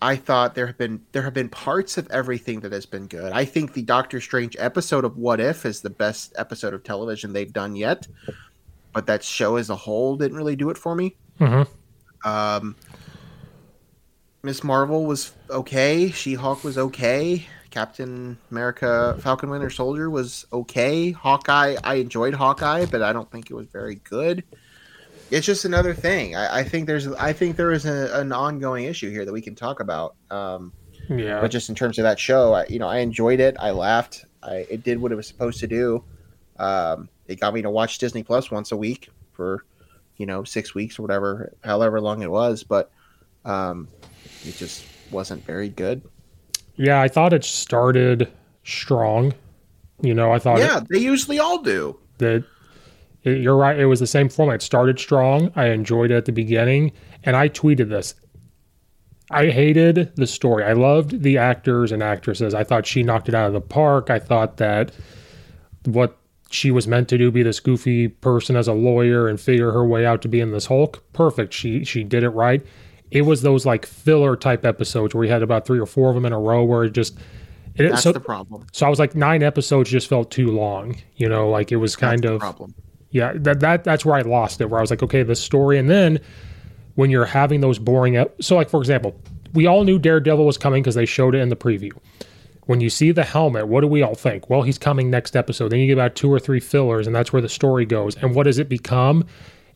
I 0.00 0.16
thought 0.16 0.54
there 0.54 0.66
have 0.66 0.76
been 0.76 1.02
there 1.12 1.22
have 1.22 1.34
been 1.34 1.48
parts 1.48 1.96
of 1.96 2.10
everything 2.10 2.60
that 2.60 2.72
has 2.72 2.86
been 2.86 3.06
good. 3.06 3.32
I 3.32 3.44
think 3.44 3.72
the 3.72 3.82
Doctor 3.82 4.20
Strange 4.20 4.56
episode 4.58 5.04
of 5.04 5.16
What 5.16 5.40
If 5.40 5.64
is 5.64 5.80
the 5.80 5.90
best 5.90 6.34
episode 6.36 6.74
of 6.74 6.84
television 6.84 7.32
they've 7.32 7.52
done 7.52 7.76
yet. 7.76 8.06
But 8.92 9.06
that 9.06 9.22
show 9.22 9.56
as 9.56 9.70
a 9.70 9.76
whole 9.76 10.16
didn't 10.16 10.36
really 10.36 10.56
do 10.56 10.70
it 10.70 10.78
for 10.78 10.94
me. 10.94 11.16
Mm-hmm. 11.40 12.28
Um, 12.28 12.76
Miss 14.42 14.62
Marvel 14.62 15.06
was 15.06 15.32
okay. 15.50 16.10
She 16.10 16.34
Hulk 16.34 16.62
was 16.64 16.78
okay. 16.78 17.46
Captain 17.70 18.38
America, 18.50 19.18
Falcon 19.20 19.50
Winter 19.50 19.68
Soldier 19.68 20.08
was 20.08 20.46
okay. 20.52 21.10
Hawkeye, 21.10 21.76
I 21.84 21.96
enjoyed 21.96 22.32
Hawkeye, 22.32 22.86
but 22.86 23.02
I 23.02 23.12
don't 23.12 23.30
think 23.30 23.50
it 23.50 23.54
was 23.54 23.66
very 23.66 23.96
good. 23.96 24.44
It's 25.30 25.46
just 25.46 25.64
another 25.64 25.92
thing. 25.94 26.36
I, 26.36 26.60
I 26.60 26.64
think 26.64 26.86
there's, 26.86 27.08
I 27.08 27.32
think 27.32 27.56
there 27.56 27.72
is 27.72 27.84
a, 27.84 28.10
an 28.20 28.32
ongoing 28.32 28.84
issue 28.84 29.10
here 29.10 29.24
that 29.24 29.32
we 29.32 29.40
can 29.42 29.54
talk 29.54 29.80
about. 29.80 30.14
Um, 30.30 30.72
yeah, 31.08 31.40
but 31.40 31.48
just 31.50 31.68
in 31.68 31.74
terms 31.74 31.98
of 31.98 32.02
that 32.04 32.18
show, 32.18 32.52
I, 32.54 32.66
you 32.68 32.78
know, 32.78 32.88
I 32.88 32.98
enjoyed 32.98 33.40
it. 33.40 33.56
I 33.58 33.70
laughed. 33.70 34.24
I, 34.42 34.66
it 34.70 34.82
did 34.84 35.00
what 35.00 35.12
it 35.12 35.14
was 35.16 35.26
supposed 35.26 35.60
to 35.60 35.66
do. 35.66 36.04
Um, 36.58 37.08
it 37.26 37.40
got 37.40 37.54
me 37.54 37.62
to 37.62 37.70
watch 37.70 37.98
Disney 37.98 38.22
Plus 38.22 38.50
once 38.50 38.72
a 38.72 38.76
week 38.76 39.08
for, 39.32 39.64
you 40.16 40.26
know, 40.26 40.44
six 40.44 40.74
weeks 40.74 40.98
or 40.98 41.02
whatever, 41.02 41.52
however 41.64 42.00
long 42.00 42.22
it 42.22 42.30
was. 42.30 42.62
But 42.64 42.90
um, 43.44 43.88
it 44.44 44.56
just 44.56 44.84
wasn't 45.10 45.44
very 45.44 45.68
good. 45.68 46.02
Yeah, 46.76 47.00
I 47.00 47.08
thought 47.08 47.32
it 47.32 47.44
started 47.44 48.30
strong. 48.64 49.32
You 50.02 50.14
know, 50.14 50.32
I 50.32 50.38
thought 50.38 50.58
Yeah, 50.58 50.78
it, 50.78 50.88
they 50.90 50.98
usually 50.98 51.38
all 51.38 51.62
do. 51.62 51.98
that 52.18 52.44
you're 53.30 53.56
right. 53.56 53.78
It 53.78 53.86
was 53.86 54.00
the 54.00 54.06
same 54.06 54.28
format. 54.28 54.56
It 54.56 54.62
started 54.62 54.98
strong. 54.98 55.50
I 55.56 55.66
enjoyed 55.66 56.10
it 56.10 56.16
at 56.16 56.24
the 56.26 56.32
beginning, 56.32 56.92
and 57.24 57.36
I 57.36 57.48
tweeted 57.48 57.88
this. 57.88 58.14
I 59.30 59.48
hated 59.48 60.14
the 60.14 60.26
story. 60.26 60.62
I 60.64 60.72
loved 60.74 61.22
the 61.22 61.36
actors 61.38 61.90
and 61.90 62.02
actresses. 62.02 62.54
I 62.54 62.62
thought 62.62 62.86
she 62.86 63.02
knocked 63.02 63.28
it 63.28 63.34
out 63.34 63.48
of 63.48 63.52
the 63.52 63.60
park. 63.60 64.08
I 64.08 64.20
thought 64.20 64.58
that 64.58 64.92
what 65.84 66.16
she 66.50 66.70
was 66.70 66.86
meant 66.86 67.08
to 67.08 67.18
do 67.18 67.32
be 67.32 67.42
this 67.42 67.58
goofy 67.58 68.06
person 68.06 68.54
as 68.54 68.68
a 68.68 68.72
lawyer 68.72 69.26
and 69.26 69.40
figure 69.40 69.72
her 69.72 69.84
way 69.84 70.06
out 70.06 70.22
to 70.22 70.28
being 70.28 70.52
this 70.52 70.66
Hulk. 70.66 71.02
Perfect. 71.12 71.52
She 71.52 71.84
she 71.84 72.04
did 72.04 72.22
it 72.22 72.30
right. 72.30 72.64
It 73.10 73.22
was 73.22 73.42
those 73.42 73.66
like 73.66 73.84
filler 73.84 74.36
type 74.36 74.64
episodes 74.64 75.14
where 75.14 75.20
we 75.20 75.28
had 75.28 75.42
about 75.42 75.66
three 75.66 75.80
or 75.80 75.86
four 75.86 76.08
of 76.08 76.14
them 76.14 76.24
in 76.24 76.32
a 76.32 76.38
row 76.38 76.62
where 76.64 76.84
it 76.84 76.90
just 76.92 77.18
it, 77.74 77.90
That's 77.90 78.02
so, 78.02 78.12
the 78.12 78.20
problem. 78.20 78.66
so 78.72 78.86
I 78.86 78.88
was 78.88 78.98
like 78.98 79.14
nine 79.14 79.42
episodes 79.42 79.90
just 79.90 80.08
felt 80.08 80.30
too 80.30 80.50
long. 80.52 80.96
You 81.16 81.28
know, 81.28 81.48
like 81.48 81.72
it 81.72 81.76
was 81.76 81.96
kind 81.96 82.22
That's 82.22 82.28
the 82.30 82.34
of 82.34 82.40
problem. 82.40 82.74
Yeah, 83.16 83.32
that 83.36 83.60
that 83.60 83.84
that's 83.84 84.04
where 84.04 84.14
I 84.14 84.20
lost 84.20 84.60
it. 84.60 84.68
Where 84.68 84.78
I 84.78 84.82
was 84.82 84.90
like, 84.90 85.02
okay, 85.02 85.22
the 85.22 85.34
story, 85.34 85.78
and 85.78 85.88
then 85.88 86.20
when 86.96 87.10
you're 87.10 87.24
having 87.24 87.62
those 87.62 87.78
boring, 87.78 88.16
ep- 88.16 88.42
so 88.42 88.56
like 88.56 88.68
for 88.68 88.78
example, 88.78 89.18
we 89.54 89.66
all 89.66 89.84
knew 89.84 89.98
Daredevil 89.98 90.44
was 90.44 90.58
coming 90.58 90.82
because 90.82 90.94
they 90.94 91.06
showed 91.06 91.34
it 91.34 91.38
in 91.38 91.48
the 91.48 91.56
preview. 91.56 91.92
When 92.66 92.80
you 92.80 92.90
see 92.90 93.12
the 93.12 93.24
helmet, 93.24 93.68
what 93.68 93.80
do 93.80 93.86
we 93.86 94.02
all 94.02 94.14
think? 94.14 94.50
Well, 94.50 94.62
he's 94.62 94.76
coming 94.76 95.08
next 95.08 95.34
episode. 95.34 95.70
Then 95.70 95.78
you 95.78 95.86
get 95.86 95.92
about 95.94 96.14
two 96.14 96.30
or 96.30 96.38
three 96.38 96.60
fillers, 96.60 97.06
and 97.06 97.16
that's 97.16 97.32
where 97.32 97.40
the 97.40 97.48
story 97.48 97.86
goes. 97.86 98.16
And 98.16 98.34
what 98.34 98.42
does 98.42 98.58
it 98.58 98.68
become? 98.68 99.24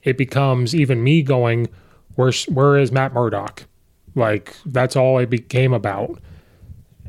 It 0.02 0.18
becomes 0.18 0.74
even 0.74 1.02
me 1.02 1.22
going, 1.22 1.68
"Where's 2.16 2.44
where 2.44 2.76
is 2.76 2.92
Matt 2.92 3.14
Murdock?" 3.14 3.64
Like 4.14 4.54
that's 4.66 4.96
all 4.96 5.18
it 5.18 5.30
became 5.30 5.72
about. 5.72 6.20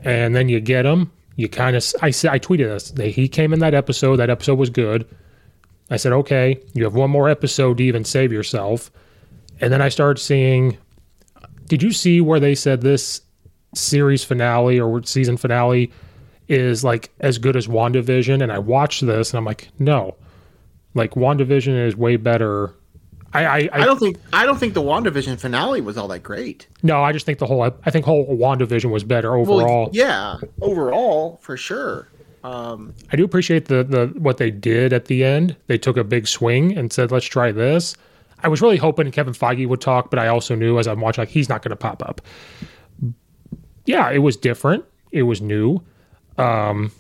And 0.04 0.34
then 0.34 0.48
you 0.50 0.62
get 0.62 0.86
him. 0.86 1.12
You 1.36 1.50
kind 1.50 1.76
of 1.76 1.84
I 2.02 2.08
I 2.08 2.40
tweeted 2.40 2.68
this. 2.70 3.16
He 3.16 3.28
came 3.28 3.52
in 3.52 3.60
that 3.60 3.74
episode. 3.74 4.16
That 4.18 4.30
episode 4.30 4.60
was 4.60 4.70
good. 4.70 5.08
I 5.92 5.98
said, 5.98 6.14
okay, 6.14 6.58
you 6.74 6.86
have 6.86 6.96
one 6.96 7.12
more 7.12 7.30
episode 7.30 7.78
to 7.78 7.84
even 7.84 8.06
save 8.06 8.32
yourself. 8.32 8.89
And 9.60 9.72
then 9.72 9.82
I 9.82 9.89
started 9.89 10.20
seeing. 10.20 10.78
Did 11.68 11.84
you 11.84 11.92
see 11.92 12.20
where 12.22 12.39
they 12.39 12.56
said 12.56 12.82
this 12.82 13.22
series 13.76 14.24
finale 14.24 14.80
or 14.80 15.04
season 15.04 15.38
finale 15.38 15.92
is 16.48 16.84
like 16.84 17.12
as 17.20 17.38
good 17.38 17.56
as 17.56 17.68
WandaVision? 17.68 18.42
And 18.42 18.52
I 18.52 18.60
watched 18.60 19.06
this 19.06 19.32
and 19.32 19.38
I'm 19.38 19.46
like, 19.46 19.70
no. 19.78 20.16
Like 20.94 21.12
WandaVision 21.12 21.88
is 21.88 21.96
way 21.96 22.16
better. 22.16 22.74
I 23.34 23.46
I, 23.46 23.58
I, 23.58 23.70
I 23.74 23.86
don't 23.86 24.00
think 24.00 24.18
I 24.34 24.46
don't 24.46 24.58
think 24.58 24.74
the 24.74 24.82
WandaVision 24.82 25.39
finale 25.39 25.80
was 25.80 25.98
all 25.98 26.10
that 26.10 26.20
great. 26.24 26.68
no, 26.84 27.02
I 27.02 27.14
just 27.14 27.26
think 27.26 27.39
the 27.39 27.46
whole 27.46 27.62
I 27.62 27.92
think 27.92 28.06
whole 28.06 28.28
WandaVision 28.38 28.92
was 28.92 29.06
better 29.06 29.36
overall. 29.36 29.84
Well, 29.84 29.89
yeah, 29.94 30.38
overall 30.62 31.39
for 31.42 31.56
sure. 31.56 32.10
Um, 32.44 32.94
I 33.12 33.16
do 33.16 33.24
appreciate 33.24 33.66
the 33.66 33.84
the 33.84 34.08
what 34.20 34.38
they 34.38 34.50
did 34.50 34.94
at 34.94 35.06
the 35.06 35.24
end. 35.24 35.56
They 35.68 35.78
took 35.78 35.98
a 35.98 36.04
big 36.04 36.28
swing 36.28 36.76
and 36.78 36.92
said, 36.92 37.12
"Let's 37.12 37.26
try 37.26 37.52
this." 37.52 37.96
I 38.44 38.48
was 38.48 38.62
really 38.62 38.78
hoping 38.78 39.12
Kevin 39.12 39.34
Feige 39.34 39.68
would 39.68 39.82
talk, 39.82 40.10
but 40.10 40.18
I 40.18 40.28
also 40.28 40.56
knew 40.56 40.80
as 40.80 40.88
I'm 40.88 41.00
watching, 41.00 41.22
like 41.22 41.30
he's 41.30 41.50
not 41.50 41.62
going 41.62 41.70
to 41.70 41.76
pop 41.76 42.02
up. 42.04 42.22
Yeah, 43.86 44.10
it 44.10 44.20
was 44.20 44.36
different. 44.38 44.86
It 45.12 45.24
was 45.24 45.42
new. 45.42 45.82
Um, 46.38 46.92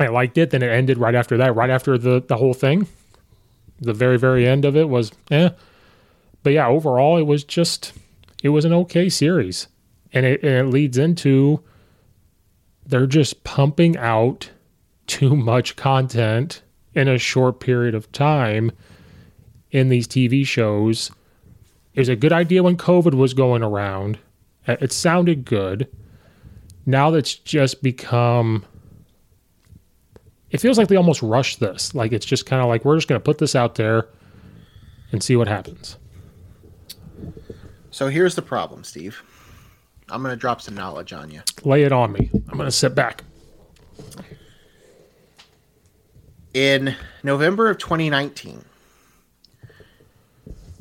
I 0.00 0.08
liked 0.08 0.38
it. 0.38 0.50
Then 0.50 0.62
it 0.62 0.70
ended 0.70 0.98
right 0.98 1.14
after 1.14 1.36
that. 1.36 1.54
Right 1.54 1.70
after 1.70 1.96
the 1.96 2.20
the 2.26 2.36
whole 2.36 2.54
thing, 2.54 2.88
the 3.78 3.92
very 3.92 4.18
very 4.18 4.46
end 4.46 4.64
of 4.64 4.76
it 4.76 4.88
was 4.88 5.12
eh. 5.30 5.50
But 6.42 6.54
yeah, 6.54 6.66
overall, 6.66 7.18
it 7.18 7.26
was 7.26 7.44
just 7.44 7.92
it 8.42 8.48
was 8.48 8.64
an 8.64 8.72
okay 8.72 9.08
series, 9.08 9.68
and 10.12 10.26
it 10.26 10.42
and 10.42 10.52
it 10.52 10.72
leads 10.72 10.98
into 10.98 11.62
they're 12.90 13.06
just 13.06 13.44
pumping 13.44 13.96
out 13.96 14.50
too 15.06 15.36
much 15.36 15.76
content 15.76 16.62
in 16.94 17.08
a 17.08 17.18
short 17.18 17.60
period 17.60 17.94
of 17.94 18.10
time 18.12 18.72
in 19.70 19.88
these 19.88 20.06
TV 20.06 20.44
shows. 20.46 21.10
It 21.94 22.00
was 22.00 22.08
a 22.08 22.16
good 22.16 22.32
idea 22.32 22.62
when 22.62 22.76
COVID 22.76 23.14
was 23.14 23.34
going 23.34 23.62
around. 23.62 24.18
Uh, 24.66 24.76
It 24.80 24.92
sounded 24.92 25.44
good. 25.44 25.88
Now 26.86 27.10
that's 27.10 27.34
just 27.34 27.82
become. 27.82 28.64
It 30.50 30.60
feels 30.60 30.78
like 30.78 30.88
they 30.88 30.96
almost 30.96 31.22
rushed 31.22 31.60
this. 31.60 31.94
Like 31.94 32.12
it's 32.12 32.26
just 32.26 32.46
kind 32.46 32.60
of 32.60 32.68
like 32.68 32.84
we're 32.84 32.96
just 32.96 33.06
going 33.06 33.20
to 33.20 33.24
put 33.24 33.38
this 33.38 33.54
out 33.54 33.76
there 33.76 34.08
and 35.12 35.22
see 35.22 35.36
what 35.36 35.46
happens. 35.48 35.96
so 37.90 38.08
here's 38.08 38.34
the 38.34 38.42
problem, 38.42 38.82
Steve. 38.84 39.22
I'm 40.10 40.22
going 40.22 40.32
to 40.32 40.40
drop 40.40 40.60
some 40.60 40.74
knowledge 40.74 41.12
on 41.12 41.30
you. 41.30 41.42
Lay 41.64 41.84
it 41.84 41.92
on 41.92 42.12
me. 42.12 42.30
I'm 42.32 42.56
going 42.56 42.66
to 42.66 42.72
sit 42.72 42.94
back. 42.94 43.24
In 46.52 46.96
November 47.22 47.70
of 47.70 47.78
2019, 47.78 48.64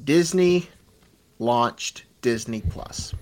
Disney 0.04 0.68
launched 1.38 2.06
Disney 2.22 2.62
Plus. 2.62 3.14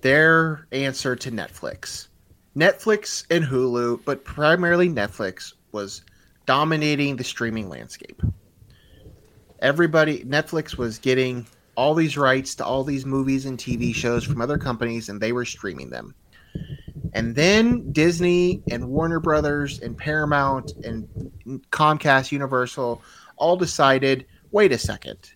Their 0.00 0.66
answer 0.72 1.14
to 1.16 1.30
Netflix. 1.30 2.08
Netflix 2.56 3.26
and 3.30 3.44
Hulu, 3.44 4.04
but 4.04 4.24
primarily 4.24 4.88
Netflix, 4.88 5.52
was 5.72 6.02
dominating 6.46 7.16
the 7.16 7.24
streaming 7.24 7.68
landscape. 7.68 8.22
Everybody, 9.60 10.24
Netflix 10.24 10.78
was 10.78 10.98
getting 10.98 11.46
all 11.78 11.94
these 11.94 12.18
rights 12.18 12.56
to 12.56 12.64
all 12.64 12.82
these 12.82 13.06
movies 13.06 13.46
and 13.46 13.56
TV 13.56 13.94
shows 13.94 14.24
from 14.24 14.40
other 14.40 14.58
companies, 14.58 15.08
and 15.08 15.20
they 15.20 15.30
were 15.30 15.44
streaming 15.44 15.88
them. 15.90 16.12
And 17.12 17.36
then 17.36 17.92
Disney 17.92 18.64
and 18.68 18.88
Warner 18.88 19.20
Brothers 19.20 19.78
and 19.78 19.96
Paramount 19.96 20.72
and 20.84 21.08
Comcast 21.70 22.32
Universal 22.32 23.00
all 23.36 23.56
decided 23.56 24.26
wait 24.50 24.72
a 24.72 24.78
second. 24.78 25.34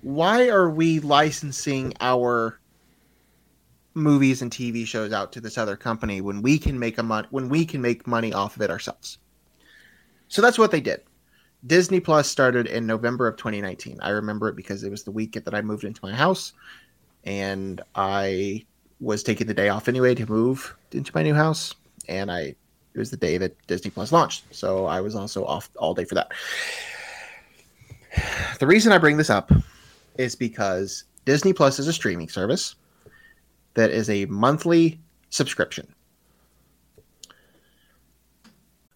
Why 0.00 0.48
are 0.48 0.70
we 0.70 0.98
licensing 0.98 1.92
our 2.00 2.58
movies 3.92 4.40
and 4.40 4.50
TV 4.50 4.86
shows 4.86 5.12
out 5.12 5.30
to 5.32 5.42
this 5.42 5.58
other 5.58 5.76
company 5.76 6.22
when 6.22 6.40
we 6.40 6.58
can 6.58 6.78
make 6.78 6.96
a 6.96 7.02
mon- 7.02 7.26
when 7.28 7.50
we 7.50 7.66
can 7.66 7.82
make 7.82 8.06
money 8.06 8.32
off 8.32 8.56
of 8.56 8.62
it 8.62 8.70
ourselves? 8.70 9.18
So 10.28 10.40
that's 10.40 10.58
what 10.58 10.70
they 10.70 10.80
did. 10.80 11.02
Disney 11.66 12.00
Plus 12.00 12.28
started 12.28 12.66
in 12.66 12.86
November 12.86 13.26
of 13.26 13.36
2019. 13.36 13.98
I 14.00 14.10
remember 14.10 14.48
it 14.48 14.56
because 14.56 14.82
it 14.82 14.90
was 14.90 15.04
the 15.04 15.10
week 15.10 15.32
that 15.32 15.54
I 15.54 15.60
moved 15.60 15.84
into 15.84 16.00
my 16.02 16.14
house 16.14 16.52
and 17.24 17.80
I 17.94 18.64
was 19.00 19.22
taking 19.22 19.46
the 19.46 19.54
day 19.54 19.68
off 19.68 19.88
anyway 19.88 20.14
to 20.14 20.30
move 20.30 20.76
into 20.92 21.12
my 21.14 21.22
new 21.22 21.34
house 21.34 21.74
and 22.08 22.30
I 22.30 22.54
it 22.92 22.98
was 22.98 23.10
the 23.10 23.16
day 23.16 23.38
that 23.38 23.54
Disney 23.68 23.90
Plus 23.90 24.10
launched. 24.10 24.44
So 24.50 24.86
I 24.86 25.00
was 25.00 25.14
also 25.14 25.44
off 25.44 25.70
all 25.76 25.94
day 25.94 26.04
for 26.04 26.16
that. 26.16 26.32
The 28.58 28.66
reason 28.66 28.92
I 28.92 28.98
bring 28.98 29.16
this 29.16 29.30
up 29.30 29.52
is 30.18 30.34
because 30.34 31.04
Disney 31.24 31.52
Plus 31.52 31.78
is 31.78 31.86
a 31.86 31.92
streaming 31.92 32.28
service 32.28 32.74
that 33.74 33.90
is 33.90 34.10
a 34.10 34.26
monthly 34.26 34.98
subscription. 35.30 35.86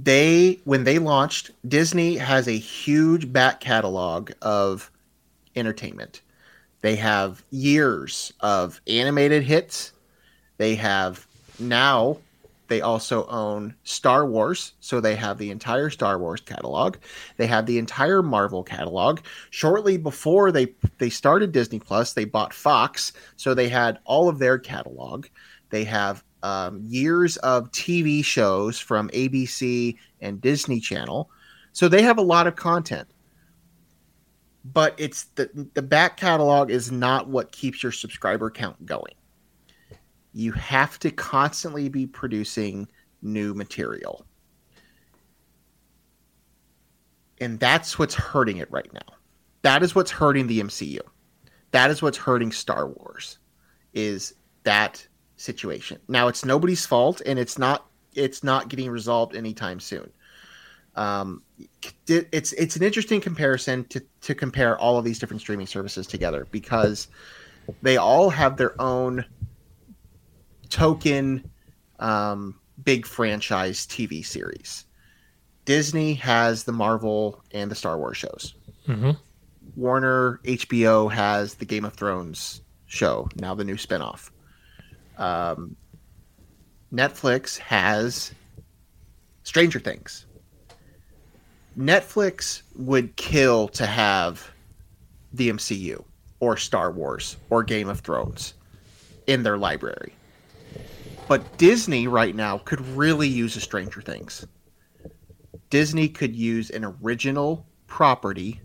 They 0.00 0.60
when 0.64 0.84
they 0.84 0.98
launched 0.98 1.50
disney 1.66 2.16
has 2.16 2.46
a 2.46 2.52
huge 2.56 3.32
back 3.32 3.60
catalog 3.60 4.30
of 4.40 4.90
entertainment. 5.56 6.22
They 6.80 6.96
have 6.96 7.42
years 7.50 8.32
of 8.40 8.80
animated 8.86 9.42
hits. 9.42 9.92
They 10.56 10.76
have 10.76 11.26
now 11.58 12.18
they 12.68 12.82
also 12.82 13.26
own 13.28 13.74
star 13.82 14.26
wars 14.26 14.74
so 14.80 15.00
they 15.00 15.16
have 15.16 15.38
the 15.38 15.50
entire 15.50 15.90
star 15.90 16.18
wars 16.18 16.40
catalog. 16.40 16.96
They 17.36 17.46
have 17.46 17.66
the 17.66 17.78
entire 17.78 18.22
marvel 18.22 18.62
catalog. 18.62 19.20
Shortly 19.50 19.96
before 19.96 20.52
they 20.52 20.74
they 20.98 21.10
started 21.10 21.50
disney 21.50 21.80
plus 21.80 22.12
they 22.12 22.24
bought 22.24 22.54
fox 22.54 23.12
so 23.36 23.52
they 23.52 23.68
had 23.68 23.98
all 24.04 24.28
of 24.28 24.38
their 24.38 24.58
catalog. 24.58 25.26
They 25.70 25.84
have 25.84 26.22
um, 26.42 26.80
years 26.84 27.36
of 27.38 27.70
TV 27.72 28.24
shows 28.24 28.78
from 28.78 29.08
ABC 29.10 29.96
and 30.20 30.40
Disney 30.40 30.80
Channel. 30.80 31.30
So 31.72 31.88
they 31.88 32.02
have 32.02 32.18
a 32.18 32.22
lot 32.22 32.46
of 32.46 32.56
content. 32.56 33.08
But 34.64 34.94
it's 34.98 35.24
the 35.36 35.68
the 35.74 35.82
back 35.82 36.16
catalog 36.16 36.70
is 36.70 36.92
not 36.92 37.28
what 37.28 37.52
keeps 37.52 37.82
your 37.82 37.92
subscriber 37.92 38.50
count 38.50 38.84
going. 38.84 39.14
You 40.34 40.52
have 40.52 40.98
to 41.00 41.10
constantly 41.10 41.88
be 41.88 42.06
producing 42.06 42.88
new 43.22 43.54
material. 43.54 44.26
And 47.40 47.58
that's 47.58 47.98
what's 47.98 48.14
hurting 48.14 48.58
it 48.58 48.70
right 48.70 48.92
now. 48.92 49.14
That 49.62 49.82
is 49.82 49.94
what's 49.94 50.10
hurting 50.10 50.48
the 50.48 50.60
MCU. 50.60 51.00
That 51.70 51.90
is 51.90 52.02
what's 52.02 52.18
hurting 52.18 52.52
Star 52.52 52.88
Wars. 52.88 53.38
Is 53.94 54.34
that 54.64 55.06
situation. 55.38 55.98
Now 56.08 56.28
it's 56.28 56.44
nobody's 56.44 56.84
fault, 56.84 57.22
and 57.24 57.38
it's 57.38 57.58
not 57.58 57.86
it's 58.14 58.44
not 58.44 58.68
getting 58.68 58.90
resolved 58.90 59.34
anytime 59.34 59.80
soon. 59.80 60.10
Um, 60.96 61.42
it's 62.06 62.52
it's 62.52 62.76
an 62.76 62.82
interesting 62.82 63.20
comparison 63.20 63.84
to 63.86 64.02
to 64.22 64.34
compare 64.34 64.76
all 64.78 64.98
of 64.98 65.04
these 65.04 65.18
different 65.18 65.40
streaming 65.40 65.66
services 65.66 66.06
together 66.06 66.46
because 66.50 67.08
they 67.82 67.96
all 67.96 68.30
have 68.30 68.56
their 68.56 68.80
own 68.80 69.24
token 70.68 71.48
um, 72.00 72.58
big 72.84 73.06
franchise 73.06 73.86
TV 73.86 74.24
series. 74.24 74.84
Disney 75.64 76.14
has 76.14 76.64
the 76.64 76.72
Marvel 76.72 77.42
and 77.52 77.70
the 77.70 77.74
Star 77.74 77.98
Wars 77.98 78.16
shows. 78.16 78.54
Mm-hmm. 78.86 79.10
Warner 79.76 80.40
HBO 80.44 81.12
has 81.12 81.54
the 81.54 81.66
Game 81.66 81.84
of 81.84 81.92
Thrones 81.92 82.62
show, 82.86 83.28
now 83.36 83.54
the 83.54 83.64
new 83.64 83.76
spinoff. 83.76 84.30
Um, 85.18 85.76
Netflix 86.92 87.58
has 87.58 88.32
Stranger 89.42 89.78
Things. 89.78 90.24
Netflix 91.76 92.62
would 92.76 93.14
kill 93.16 93.68
to 93.68 93.86
have 93.86 94.50
the 95.32 95.50
MCU 95.50 96.02
or 96.40 96.56
Star 96.56 96.90
Wars 96.90 97.36
or 97.50 97.62
Game 97.62 97.88
of 97.88 98.00
Thrones 98.00 98.54
in 99.26 99.42
their 99.42 99.58
library. 99.58 100.14
But 101.28 101.58
Disney 101.58 102.08
right 102.08 102.34
now 102.34 102.58
could 102.58 102.80
really 102.80 103.28
use 103.28 103.54
a 103.56 103.60
Stranger 103.60 104.00
Things. 104.00 104.46
Disney 105.68 106.08
could 106.08 106.34
use 106.34 106.70
an 106.70 106.84
original 106.84 107.66
property 107.86 108.60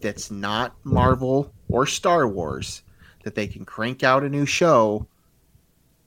that's 0.00 0.30
not 0.30 0.74
Marvel 0.84 1.54
or 1.68 1.86
Star 1.86 2.26
Wars 2.26 2.82
that 3.22 3.36
they 3.36 3.46
can 3.46 3.64
crank 3.64 4.02
out 4.02 4.24
a 4.24 4.28
new 4.28 4.44
show 4.44 5.06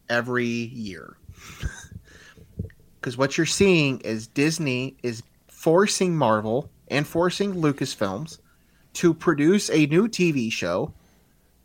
every 0.10 0.46
year. 0.46 1.18
Because 3.00 3.18
what 3.18 3.38
you're 3.38 3.46
seeing 3.46 4.00
is 4.00 4.28
Disney 4.28 4.98
is 5.04 5.24
forcing 5.48 6.16
Marvel 6.16 6.70
and 6.88 7.08
forcing 7.08 7.56
Lucasfilms 7.56 8.40
to 8.94 9.14
produce 9.14 9.70
a 9.70 9.86
new 9.88 10.08
TV 10.08 10.52
show 10.52 10.94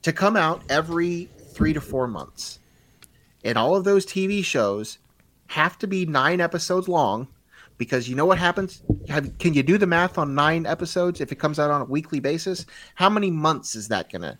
to 0.02 0.12
come 0.12 0.36
out 0.36 0.62
every 0.68 1.28
three 1.52 1.72
to 1.72 1.80
four 1.80 2.06
months. 2.06 2.58
And 3.44 3.56
all 3.56 3.76
of 3.76 3.84
those 3.84 4.04
TV 4.04 4.44
shows 4.44 4.98
have 5.46 5.78
to 5.78 5.86
be 5.86 6.06
nine 6.06 6.40
episodes 6.40 6.88
long 6.88 7.28
because 7.78 8.08
you 8.08 8.14
know 8.14 8.26
what 8.26 8.38
happens? 8.38 8.82
Have, 9.08 9.38
can 9.38 9.54
you 9.54 9.62
do 9.62 9.78
the 9.78 9.86
math 9.86 10.18
on 10.18 10.34
nine 10.34 10.66
episodes 10.66 11.20
if 11.20 11.32
it 11.32 11.36
comes 11.36 11.58
out 11.58 11.70
on 11.70 11.80
a 11.80 11.86
weekly 11.86 12.20
basis? 12.20 12.66
How 12.94 13.08
many 13.08 13.30
months 13.30 13.74
is 13.74 13.88
that 13.88 14.12
going 14.12 14.22
to? 14.22 14.38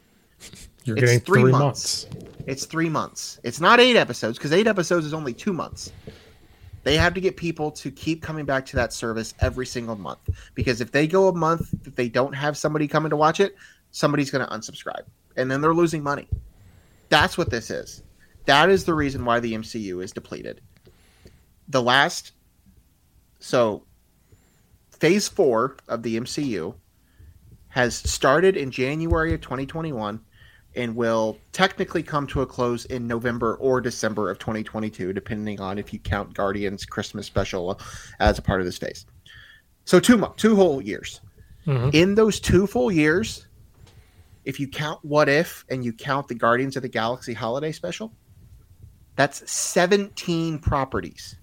You're 0.90 0.98
It's 0.98 1.06
getting 1.12 1.20
three 1.20 1.42
three, 1.42 1.52
months. 1.52 2.06
months. 2.06 2.26
It's 2.46 2.66
three 2.66 2.88
months. 2.88 3.38
It's 3.44 3.60
not 3.60 3.78
eight 3.78 3.96
episodes 3.96 4.38
because 4.38 4.52
eight 4.52 4.66
episodes 4.66 5.06
is 5.06 5.14
only 5.14 5.32
two 5.32 5.52
months. 5.52 5.92
They 6.82 6.96
have 6.96 7.14
to 7.14 7.20
get 7.20 7.36
people 7.36 7.70
to 7.72 7.90
keep 7.90 8.22
coming 8.22 8.44
back 8.44 8.66
to 8.66 8.76
that 8.76 8.92
service 8.92 9.34
every 9.40 9.66
single 9.66 9.96
month 9.96 10.18
because 10.54 10.80
if 10.80 10.90
they 10.90 11.06
go 11.06 11.28
a 11.28 11.34
month 11.34 11.70
that 11.84 11.94
they 11.94 12.08
don't 12.08 12.32
have 12.32 12.56
somebody 12.56 12.88
coming 12.88 13.10
to 13.10 13.16
watch 13.16 13.38
it, 13.38 13.54
somebody's 13.92 14.30
going 14.30 14.44
to 14.44 14.52
unsubscribe 14.52 15.04
and 15.36 15.50
then 15.50 15.60
they're 15.60 15.74
losing 15.74 16.02
money. 16.02 16.28
That's 17.08 17.38
what 17.38 17.50
this 17.50 17.70
is. 17.70 18.02
That 18.46 18.68
is 18.68 18.84
the 18.84 18.94
reason 18.94 19.24
why 19.24 19.38
the 19.40 19.52
MCU 19.52 20.02
is 20.02 20.10
depleted. 20.10 20.60
The 21.68 21.82
last, 21.82 22.32
so 23.38 23.84
phase 24.90 25.28
four 25.28 25.76
of 25.86 26.02
the 26.02 26.18
MCU 26.18 26.74
has 27.68 27.94
started 27.94 28.56
in 28.56 28.70
January 28.70 29.32
of 29.34 29.40
2021 29.40 30.20
and 30.76 30.94
will 30.94 31.38
technically 31.52 32.02
come 32.02 32.26
to 32.28 32.42
a 32.42 32.46
close 32.46 32.84
in 32.86 33.06
November 33.06 33.56
or 33.56 33.80
December 33.80 34.30
of 34.30 34.38
2022, 34.38 35.12
depending 35.12 35.60
on 35.60 35.78
if 35.78 35.92
you 35.92 35.98
count 35.98 36.34
Guardians 36.34 36.84
Christmas 36.84 37.26
special 37.26 37.80
as 38.20 38.38
a 38.38 38.42
part 38.42 38.60
of 38.60 38.66
this 38.66 38.78
phase. 38.78 39.04
So 39.84 39.98
two 39.98 40.16
mo- 40.16 40.34
two 40.36 40.54
whole 40.56 40.80
years. 40.80 41.20
Mhm. 41.66 41.94
In 41.94 42.14
those 42.14 42.38
two 42.40 42.66
full 42.66 42.92
years, 42.92 43.46
if 44.44 44.60
you 44.60 44.68
count 44.68 45.04
What 45.04 45.28
If 45.28 45.64
and 45.68 45.84
you 45.84 45.92
count 45.92 46.28
the 46.28 46.34
Guardians 46.34 46.76
of 46.76 46.82
the 46.82 46.88
Galaxy 46.88 47.34
holiday 47.34 47.72
special, 47.72 48.12
that's 49.16 49.50
17 49.50 50.58
properties. 50.58 51.36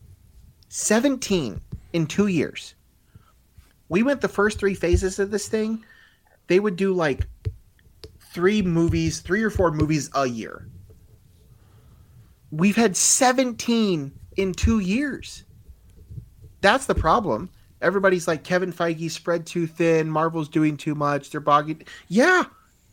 17 0.69 1.61
in 1.93 2.07
two 2.07 2.27
years. 2.27 2.75
We 3.89 4.03
went 4.03 4.21
the 4.21 4.27
first 4.27 4.59
three 4.59 4.73
phases 4.73 5.19
of 5.19 5.31
this 5.31 5.47
thing. 5.47 5.83
They 6.47 6.59
would 6.59 6.75
do 6.75 6.93
like 6.93 7.27
three 8.37 8.61
movies, 8.61 9.19
three 9.19 9.41
or 9.41 9.49
four 9.49 9.71
movies 9.71 10.11
a 10.13 10.27
year. 10.27 10.69
We've 12.51 12.75
had 12.75 12.95
17 12.95 14.11
in 14.37 14.53
two 14.53 14.77
years. 14.77 15.43
That's 16.61 16.85
the 16.85 16.93
problem. 16.93 17.49
Everybody's 17.81 18.27
like 18.27 18.43
Kevin 18.43 18.71
Feige 18.71 19.09
spread 19.09 19.47
too 19.47 19.65
thin, 19.65 20.07
Marvel's 20.07 20.49
doing 20.49 20.77
too 20.77 20.93
much, 20.93 21.31
they're 21.31 21.41
bogging. 21.41 21.81
Yeah, 22.09 22.43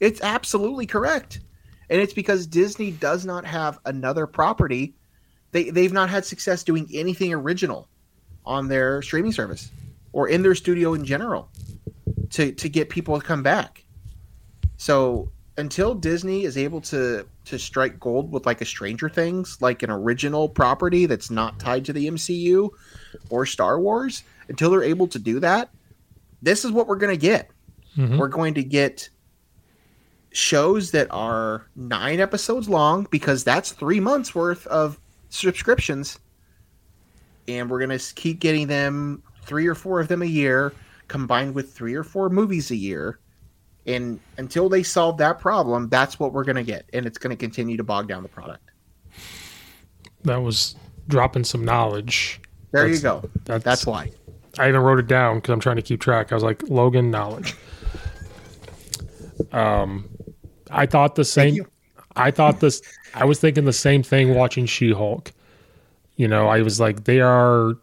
it's 0.01 0.23
absolutely 0.23 0.87
correct. 0.87 1.41
And 1.91 2.01
it's 2.01 2.15
because 2.15 2.47
Disney 2.47 2.91
does 2.93 3.27
not 3.27 3.45
have 3.45 3.79
another 3.85 4.27
property. 4.27 4.95
They 5.53 5.69
they've 5.69 5.93
not 5.93 6.09
had 6.09 6.25
success 6.25 6.65
doing 6.65 6.89
anything 6.91 7.35
original 7.35 7.87
on 8.47 8.69
their 8.69 9.03
streaming 9.03 9.33
service 9.33 9.71
or 10.15 10.27
in 10.27 10.41
their 10.43 10.55
studio 10.55 10.95
in 10.95 11.05
general 11.05 11.51
to 12.31 12.51
to 12.53 12.69
get 12.71 12.89
people 12.89 13.21
to 13.21 13.27
come 13.27 13.43
back. 13.43 13.85
So 14.79 15.31
until 15.57 15.95
Disney 15.95 16.45
is 16.45 16.57
able 16.57 16.81
to 16.83 17.27
to 17.45 17.59
strike 17.59 18.01
gold 18.01 18.33
with 18.33 18.47
like 18.47 18.61
a 18.61 18.65
Stranger 18.65 19.09
Things, 19.09 19.59
like 19.61 19.83
an 19.83 19.91
original 19.91 20.49
property 20.49 21.07
that's 21.07 21.31
not 21.31 21.59
tied 21.61 21.85
to 21.85 21.93
the 21.93 22.09
MCU 22.09 22.71
or 23.31 23.47
Star 23.47 23.79
Wars, 23.81 24.25
until 24.49 24.71
they're 24.71 24.83
able 24.83 25.07
to 25.09 25.19
do 25.19 25.41
that, 25.41 25.71
this 26.43 26.65
is 26.65 26.73
what 26.73 26.87
we're 26.87 26.97
going 26.97 27.15
to 27.15 27.21
get. 27.21 27.51
Mhm. 27.97 28.19
We're 28.19 28.29
going 28.29 28.55
to 28.55 28.65
get 28.65 29.09
shows 30.33 30.91
that 30.91 31.07
are 31.13 31.67
9 31.77 32.19
episodes 32.19 32.69
long 32.69 33.07
because 33.11 33.45
that's 33.45 33.71
3 33.71 34.01
months 34.01 34.35
worth 34.35 34.67
of 34.67 34.99
subscriptions 35.29 36.19
and 37.47 37.71
we're 37.71 37.79
going 37.79 37.97
to 37.97 38.15
keep 38.15 38.41
getting 38.41 38.67
them 38.67 39.23
3 39.45 39.67
or 39.69 39.77
4 39.77 40.01
of 40.01 40.09
them 40.09 40.23
a 40.23 40.27
year 40.27 40.73
combined 41.07 41.55
with 41.55 41.73
3 41.73 41.95
or 41.95 42.03
4 42.03 42.31
movies 42.31 42.73
a 42.73 42.77
year 42.77 43.21
and 43.87 44.19
until 44.39 44.69
they 44.69 44.83
solve 44.83 45.19
that 45.19 45.39
problem, 45.39 45.89
that's 45.89 46.19
what 46.19 46.33
we're 46.33 46.45
going 46.45 46.57
to 46.57 46.63
get. 46.65 46.87
And 46.93 47.05
it's 47.07 47.19
going 47.19 47.31
to 47.31 47.37
continue 47.37 47.77
to 47.77 47.85
bog 47.85 48.09
down 48.09 48.23
the 48.23 48.29
product. 48.29 48.71
That 50.23 50.37
was 50.43 50.75
dropping 51.09 51.45
some 51.45 51.65
knowledge 51.65 52.41
There 52.73 52.87
you 52.89 52.99
go. 52.99 53.29
that's- 53.45 53.63
That's, 53.63 53.87
why. 53.87 54.11
I 54.59 54.69
even 54.69 54.81
wrote 54.81 54.99
it 55.01 55.07
down 55.07 55.37
because 55.39 55.53
I'm 55.53 55.61
trying 55.61 55.77
to 55.77 55.83
keep 55.83 56.01
track. 56.01 56.31
I 56.33 56.35
was 56.35 56.45
like 56.45 56.63
Logan 56.69 57.11
knowledge. 57.11 57.55
Um, 59.53 60.09
I 60.71 60.87
thought 60.87 61.15
the 61.17 61.25
same. 61.25 61.67
I 62.17 62.31
thought 62.31 62.61
this. 62.61 62.81
I 63.15 63.25
was 63.25 63.41
thinking 63.41 63.65
the 63.65 63.73
same 63.73 64.03
thing 64.03 64.35
watching 64.35 64.67
She-Hulk. 64.67 65.33
You 66.17 66.29
know, 66.29 66.47
I 66.47 66.63
was 66.63 66.79
like, 66.81 67.05
they 67.05 67.21
are. 67.21 67.75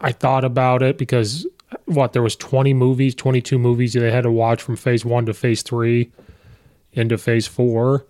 I 0.00 0.12
thought 0.12 0.44
about 0.44 0.82
it 0.82 0.96
because 0.96 1.46
what 1.86 2.12
there 2.12 2.22
was 2.22 2.36
20 2.36 2.74
movies, 2.74 3.14
22 3.14 3.58
movies 3.58 3.92
they 3.92 4.10
had 4.10 4.22
to 4.22 4.30
watch 4.30 4.62
from 4.62 4.76
phase 4.76 5.04
one 5.04 5.26
to 5.26 5.34
phase 5.34 5.62
three, 5.62 6.10
into 6.92 7.16
phase 7.18 7.46
4 7.46 8.06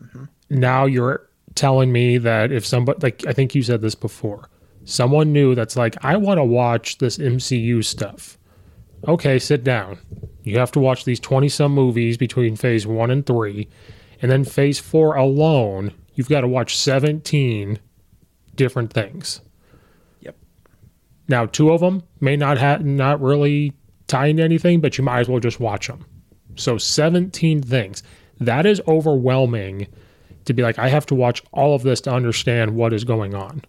mm-hmm. 0.00 0.24
Now 0.50 0.84
you're 0.84 1.28
telling 1.54 1.92
me 1.92 2.18
that 2.18 2.52
if 2.52 2.66
somebody 2.66 2.98
like 3.02 3.26
I 3.26 3.32
think 3.32 3.54
you 3.54 3.62
said 3.62 3.80
this 3.80 3.94
before, 3.94 4.48
someone 4.84 5.32
new 5.32 5.54
that's 5.54 5.76
like, 5.76 5.96
I 6.04 6.16
want 6.16 6.38
to 6.38 6.44
watch 6.44 6.98
this 6.98 7.18
MCU 7.18 7.84
stuff. 7.84 8.36
Okay, 9.06 9.38
sit 9.38 9.64
down. 9.64 9.98
You 10.42 10.58
have 10.58 10.72
to 10.72 10.80
watch 10.80 11.04
these 11.04 11.20
20 11.20 11.48
some 11.48 11.72
movies 11.72 12.16
between 12.16 12.56
phase 12.56 12.86
one 12.86 13.10
and 13.10 13.24
three. 13.24 13.68
And 14.20 14.30
then 14.30 14.44
phase 14.44 14.78
four 14.78 15.14
alone, 15.14 15.92
you've 16.14 16.28
got 16.28 16.42
to 16.42 16.48
watch 16.48 16.76
17 16.76 17.78
different 18.54 18.92
things. 18.92 19.40
Now, 21.30 21.46
two 21.46 21.70
of 21.70 21.80
them 21.80 22.02
may 22.18 22.36
not 22.36 22.58
have 22.58 22.84
not 22.84 23.20
really 23.22 23.72
tie 24.08 24.26
into 24.26 24.42
anything, 24.42 24.80
but 24.80 24.98
you 24.98 25.04
might 25.04 25.20
as 25.20 25.28
well 25.28 25.38
just 25.38 25.60
watch 25.60 25.86
them. 25.86 26.04
So 26.56 26.76
17 26.76 27.62
things. 27.62 28.02
That 28.40 28.66
is 28.66 28.82
overwhelming 28.88 29.86
to 30.46 30.52
be 30.52 30.64
like, 30.64 30.80
I 30.80 30.88
have 30.88 31.06
to 31.06 31.14
watch 31.14 31.40
all 31.52 31.76
of 31.76 31.84
this 31.84 32.00
to 32.02 32.12
understand 32.12 32.74
what 32.74 32.92
is 32.92 33.04
going 33.04 33.36
on. 33.36 33.62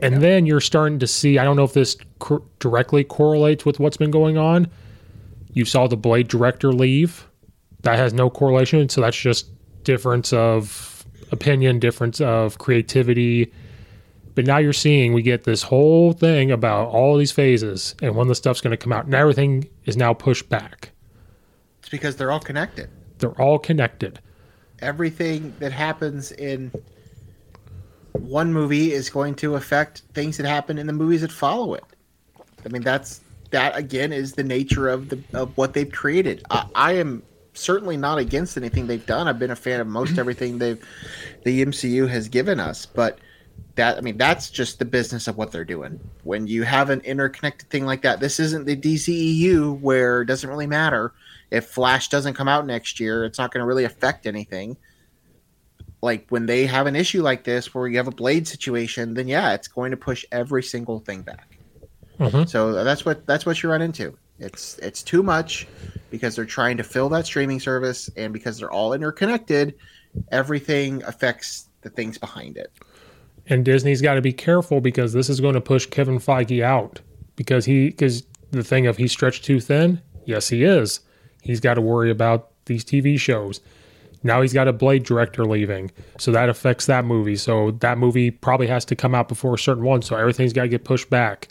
And 0.00 0.20
then 0.20 0.44
you're 0.44 0.60
starting 0.60 0.98
to 0.98 1.06
see, 1.06 1.38
I 1.38 1.44
don't 1.44 1.54
know 1.54 1.62
if 1.62 1.72
this 1.72 1.96
cor- 2.18 2.42
directly 2.58 3.04
correlates 3.04 3.64
with 3.64 3.78
what's 3.78 3.96
been 3.96 4.10
going 4.10 4.36
on. 4.36 4.66
You 5.52 5.64
saw 5.64 5.86
the 5.86 5.96
Blade 5.96 6.26
director 6.26 6.72
leave. 6.72 7.28
That 7.82 7.96
has 7.96 8.12
no 8.12 8.28
correlation. 8.28 8.88
So 8.88 9.00
that's 9.00 9.16
just 9.16 9.50
difference 9.84 10.32
of 10.32 11.04
opinion, 11.30 11.78
difference 11.78 12.20
of 12.20 12.58
creativity. 12.58 13.52
But 14.38 14.46
now 14.46 14.58
you're 14.58 14.72
seeing 14.72 15.14
we 15.14 15.22
get 15.22 15.42
this 15.42 15.64
whole 15.64 16.12
thing 16.12 16.52
about 16.52 16.90
all 16.90 17.16
these 17.16 17.32
phases 17.32 17.96
and 18.00 18.14
when 18.14 18.28
the 18.28 18.36
stuff's 18.36 18.60
going 18.60 18.70
to 18.70 18.76
come 18.76 18.92
out. 18.92 19.04
And 19.04 19.12
everything 19.12 19.68
is 19.84 19.96
now 19.96 20.14
pushed 20.14 20.48
back. 20.48 20.92
It's 21.80 21.88
because 21.88 22.14
they're 22.14 22.30
all 22.30 22.38
connected. 22.38 22.88
They're 23.18 23.32
all 23.42 23.58
connected. 23.58 24.20
Everything 24.78 25.52
that 25.58 25.72
happens 25.72 26.30
in 26.30 26.70
one 28.12 28.52
movie 28.52 28.92
is 28.92 29.10
going 29.10 29.34
to 29.34 29.56
affect 29.56 30.02
things 30.14 30.36
that 30.36 30.46
happen 30.46 30.78
in 30.78 30.86
the 30.86 30.92
movies 30.92 31.22
that 31.22 31.32
follow 31.32 31.74
it. 31.74 31.82
I 32.64 32.68
mean, 32.68 32.82
that's 32.82 33.20
that 33.50 33.76
again 33.76 34.12
is 34.12 34.34
the 34.34 34.44
nature 34.44 34.88
of 34.88 35.08
the 35.08 35.20
of 35.34 35.56
what 35.56 35.74
they've 35.74 35.90
created. 35.90 36.44
I, 36.48 36.64
I 36.76 36.92
am 36.92 37.24
certainly 37.54 37.96
not 37.96 38.18
against 38.18 38.56
anything 38.56 38.86
they've 38.86 39.04
done. 39.04 39.26
I've 39.26 39.40
been 39.40 39.50
a 39.50 39.56
fan 39.56 39.80
of 39.80 39.88
most 39.88 40.16
everything 40.20 40.58
they've 40.58 40.80
the 41.42 41.64
MCU 41.64 42.08
has 42.08 42.28
given 42.28 42.60
us, 42.60 42.86
but 42.86 43.18
that 43.78 43.96
I 43.96 44.00
mean 44.00 44.18
that's 44.18 44.50
just 44.50 44.78
the 44.78 44.84
business 44.84 45.28
of 45.28 45.36
what 45.36 45.52
they're 45.52 45.64
doing. 45.64 45.98
When 46.24 46.46
you 46.46 46.64
have 46.64 46.90
an 46.90 47.00
interconnected 47.00 47.70
thing 47.70 47.86
like 47.86 48.02
that, 48.02 48.20
this 48.20 48.38
isn't 48.38 48.66
the 48.66 48.76
DCEU 48.76 49.80
where 49.80 50.22
it 50.22 50.26
doesn't 50.26 50.50
really 50.50 50.66
matter 50.66 51.12
if 51.50 51.66
Flash 51.66 52.08
doesn't 52.08 52.34
come 52.34 52.48
out 52.48 52.66
next 52.66 53.00
year. 53.00 53.24
It's 53.24 53.38
not 53.38 53.52
going 53.52 53.62
to 53.62 53.66
really 53.66 53.84
affect 53.84 54.26
anything. 54.26 54.76
Like 56.02 56.26
when 56.28 56.46
they 56.46 56.66
have 56.66 56.86
an 56.86 56.96
issue 56.96 57.22
like 57.22 57.44
this 57.44 57.72
where 57.72 57.88
you 57.88 57.96
have 57.96 58.08
a 58.08 58.12
blade 58.12 58.46
situation, 58.46 59.14
then 59.14 59.28
yeah, 59.28 59.54
it's 59.54 59.68
going 59.68 59.92
to 59.92 59.96
push 59.96 60.24
every 60.30 60.62
single 60.62 60.98
thing 61.00 61.22
back. 61.22 61.58
Mhm. 62.18 62.48
So 62.48 62.84
that's 62.84 63.04
what 63.04 63.26
that's 63.26 63.46
what 63.46 63.62
you 63.62 63.70
run 63.70 63.80
into. 63.80 64.16
It's 64.40 64.76
it's 64.78 65.02
too 65.02 65.22
much 65.22 65.68
because 66.10 66.34
they're 66.34 66.44
trying 66.44 66.76
to 66.78 66.84
fill 66.84 67.08
that 67.10 67.26
streaming 67.26 67.60
service 67.60 68.10
and 68.16 68.32
because 68.32 68.58
they're 68.58 68.70
all 68.70 68.92
interconnected, 68.92 69.74
everything 70.32 71.02
affects 71.04 71.68
the 71.82 71.90
things 71.90 72.18
behind 72.18 72.56
it. 72.56 72.72
And 73.48 73.64
Disney's 73.64 74.02
got 74.02 74.14
to 74.14 74.20
be 74.20 74.32
careful 74.32 74.80
because 74.80 75.12
this 75.12 75.30
is 75.30 75.40
going 75.40 75.54
to 75.54 75.60
push 75.60 75.86
Kevin 75.86 76.18
Feige 76.18 76.62
out 76.62 77.00
because 77.34 77.64
he 77.64 77.86
because 77.86 78.24
the 78.50 78.62
thing 78.62 78.86
of 78.86 78.96
he's 78.96 79.12
stretched 79.12 79.44
too 79.44 79.58
thin. 79.60 80.02
Yes, 80.24 80.48
he 80.48 80.64
is. 80.64 81.00
He's 81.42 81.60
got 81.60 81.74
to 81.74 81.80
worry 81.80 82.10
about 82.10 82.50
these 82.66 82.84
TV 82.84 83.18
shows. 83.18 83.60
Now 84.22 84.42
he's 84.42 84.52
got 84.52 84.68
a 84.68 84.72
Blade 84.72 85.04
director 85.04 85.44
leaving, 85.44 85.90
so 86.18 86.32
that 86.32 86.48
affects 86.48 86.86
that 86.86 87.04
movie. 87.04 87.36
So 87.36 87.70
that 87.80 87.98
movie 87.98 88.30
probably 88.30 88.66
has 88.66 88.84
to 88.86 88.96
come 88.96 89.14
out 89.14 89.28
before 89.28 89.54
a 89.54 89.58
certain 89.58 89.84
one. 89.84 90.02
So 90.02 90.16
everything's 90.16 90.52
got 90.52 90.62
to 90.62 90.68
get 90.68 90.84
pushed 90.84 91.08
back, 91.08 91.48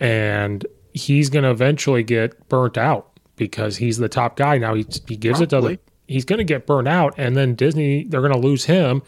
and 0.00 0.66
he's 0.92 1.30
going 1.30 1.44
to 1.44 1.50
eventually 1.50 2.02
get 2.02 2.48
burnt 2.48 2.76
out 2.76 3.18
because 3.36 3.76
he's 3.76 3.98
the 3.98 4.08
top 4.08 4.36
guy 4.36 4.58
now. 4.58 4.74
He 4.74 4.84
he 5.06 5.16
gives 5.16 5.40
it 5.40 5.50
to 5.50 5.58
other. 5.58 5.78
He's 6.08 6.24
going 6.24 6.38
to 6.38 6.44
get 6.44 6.66
burnt 6.66 6.88
out, 6.88 7.14
and 7.16 7.36
then 7.36 7.54
Disney 7.54 8.04
they're 8.04 8.20
going 8.20 8.32
to 8.32 8.38
lose 8.38 8.64
him. 8.64 9.02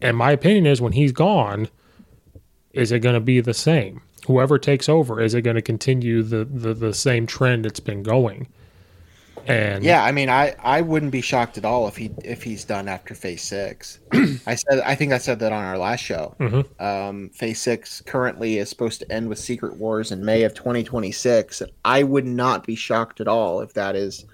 And 0.00 0.16
my 0.16 0.32
opinion 0.32 0.66
is 0.66 0.80
when 0.80 0.92
he's 0.92 1.12
gone, 1.12 1.68
is 2.72 2.92
it 2.92 3.00
going 3.00 3.14
to 3.14 3.20
be 3.20 3.40
the 3.40 3.54
same? 3.54 4.02
Whoever 4.26 4.58
takes 4.58 4.88
over, 4.88 5.20
is 5.20 5.34
it 5.34 5.42
going 5.42 5.56
to 5.56 5.62
continue 5.62 6.22
the, 6.22 6.44
the, 6.44 6.74
the 6.74 6.94
same 6.94 7.26
trend 7.26 7.66
it's 7.66 7.80
been 7.80 8.02
going? 8.02 8.48
And 9.46 9.84
Yeah, 9.84 10.02
I 10.02 10.12
mean, 10.12 10.30
I, 10.30 10.54
I 10.62 10.80
wouldn't 10.80 11.12
be 11.12 11.20
shocked 11.20 11.58
at 11.58 11.64
all 11.64 11.86
if 11.86 11.96
he 11.96 12.10
if 12.24 12.42
he's 12.42 12.64
done 12.64 12.88
after 12.88 13.14
Phase 13.14 13.42
Six. 13.42 14.00
I 14.46 14.54
said 14.54 14.80
I 14.84 14.94
think 14.94 15.12
I 15.12 15.18
said 15.18 15.38
that 15.40 15.52
on 15.52 15.62
our 15.62 15.76
last 15.76 16.00
show. 16.00 16.34
Um, 16.82 17.28
phase 17.30 17.60
Six 17.60 18.00
currently 18.02 18.58
is 18.58 18.70
supposed 18.70 19.00
to 19.00 19.12
end 19.12 19.28
with 19.28 19.38
Secret 19.38 19.76
Wars 19.76 20.12
in 20.12 20.24
May 20.24 20.44
of 20.44 20.54
2026. 20.54 21.62
I 21.84 22.02
would 22.02 22.26
not 22.26 22.66
be 22.66 22.74
shocked 22.74 23.20
at 23.20 23.28
all 23.28 23.60
if 23.60 23.74
that 23.74 23.96
is 23.96 24.24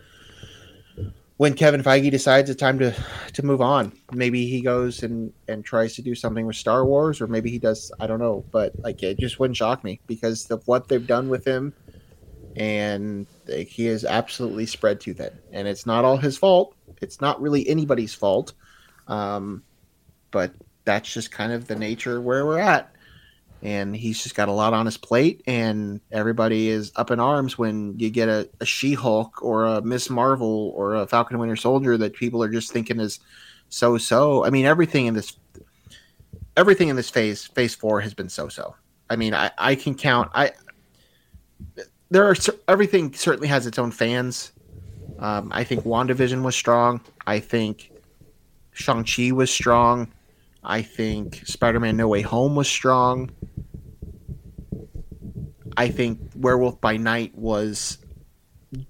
when 1.41 1.55
Kevin 1.55 1.83
Feige 1.83 2.11
decides 2.11 2.51
it's 2.51 2.61
time 2.61 2.79
to 2.81 2.95
to 3.33 3.43
move 3.43 3.63
on. 3.63 3.95
Maybe 4.13 4.47
he 4.47 4.61
goes 4.61 5.03
and 5.03 5.33
and 5.49 5.65
tries 5.65 5.95
to 5.95 6.03
do 6.03 6.15
something 6.15 6.45
with 6.45 6.57
Star 6.57 6.85
Wars, 6.85 7.19
or 7.19 7.29
maybe 7.29 7.51
he 7.51 7.59
does. 7.59 7.91
I 7.99 8.07
don't 8.07 8.19
know, 8.19 8.45
but 8.51 8.79
like 8.81 9.03
it 9.03 9.19
just 9.19 9.41
wouldn't 9.41 9.57
shock 9.57 9.83
me 9.83 10.01
because 10.07 10.51
of 10.51 10.69
what 10.69 10.89
they've 10.89 11.07
done 11.07 11.31
with 11.31 11.47
him 11.47 11.73
and 12.57 13.27
he 13.47 13.87
is 13.87 14.05
absolutely 14.05 14.67
spread 14.67 15.01
too 15.01 15.15
thin. 15.15 15.31
And 15.51 15.67
it's 15.67 15.87
not 15.87 16.05
all 16.05 16.19
his 16.19 16.37
fault. 16.37 16.75
It's 17.01 17.23
not 17.23 17.41
really 17.41 17.67
anybody's 17.67 18.13
fault. 18.13 18.53
Um, 19.09 19.63
but 20.33 20.53
that's 20.85 21.11
just 21.11 21.31
kind 21.31 21.53
of 21.53 21.69
the 21.69 21.77
nature 21.77 22.21
where 22.21 22.45
we're 22.45 22.59
at. 22.59 22.95
And 23.63 23.95
he's 23.95 24.23
just 24.23 24.35
got 24.35 24.49
a 24.49 24.53
lot 24.53 24.73
on 24.73 24.87
his 24.87 24.97
plate, 24.97 25.43
and 25.47 26.01
everybody 26.11 26.71
is 26.71 26.93
up 26.97 27.11
in 27.11 27.21
arms 27.21 27.59
when 27.59 27.99
you 27.99 28.09
get 28.09 28.29
a, 28.29 28.49
a 28.61 28.65
She 28.65 28.95
Hulk 28.95 29.43
or 29.43 29.67
a 29.67 29.83
Miss 29.83 30.09
Marvel 30.09 30.73
or 30.75 30.95
a 30.95 31.07
Falcon 31.07 31.39
Winter 31.39 31.57
Soldier 31.57 31.99
that 31.99 32.15
people 32.15 32.43
are 32.43 32.49
just 32.49 32.73
thinking 32.73 32.99
is 33.01 33.21
so 33.69 33.99
so. 33.99 34.47
I 34.47 34.51
mean, 34.51 34.65
everything 34.65 35.07
in 35.07 35.15
this 35.15 35.37
everything 36.57 36.89
in 36.89 36.97
this 36.97 37.11
phase, 37.11 37.47
phase 37.47 37.75
four, 37.75 38.01
has 38.01 38.15
been 38.15 38.31
so 38.31 38.49
so. 38.49 38.75
I 39.11 39.17
mean, 39.17 39.35
I, 39.35 39.51
I 39.59 39.75
can 39.75 39.95
count. 39.95 40.31
I 40.35 40.53
there 42.11 42.25
are 42.25 42.37
everything 42.69 43.13
certainly 43.15 43.49
has 43.49 43.67
its 43.67 43.79
own 43.79 43.91
fans. 43.91 44.53
Um, 45.19 45.51
I 45.53 45.65
think 45.65 45.85
WandaVision 45.85 46.43
was 46.43 46.57
strong. 46.57 47.01
I 47.27 47.41
think 47.41 47.93
Shang 48.73 49.05
Chi 49.05 49.33
was 49.33 49.51
strong. 49.51 50.13
I 50.63 50.83
think 50.83 51.43
Spider-Man: 51.47 51.97
No 51.97 52.09
Way 52.09 52.23
Home 52.23 52.55
was 52.55 52.69
strong. 52.69 53.31
I 55.77 55.89
think 55.89 56.21
Werewolf 56.35 56.81
by 56.81 56.97
Night 56.97 57.35
was 57.35 57.99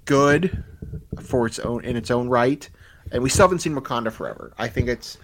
good 0.05 0.64
for 1.21 1.47
its 1.47 1.59
own 1.59 1.85
in 1.85 1.97
its 1.97 2.11
own 2.11 2.29
right, 2.29 2.68
and 3.12 3.23
we 3.23 3.31
still 3.31 3.45
haven't 3.45 3.61
seen 3.61 3.75
Wakanda 3.75 4.12
Forever. 4.12 4.53
I 4.59 4.68
think 4.68 4.89
it's. 4.89 5.18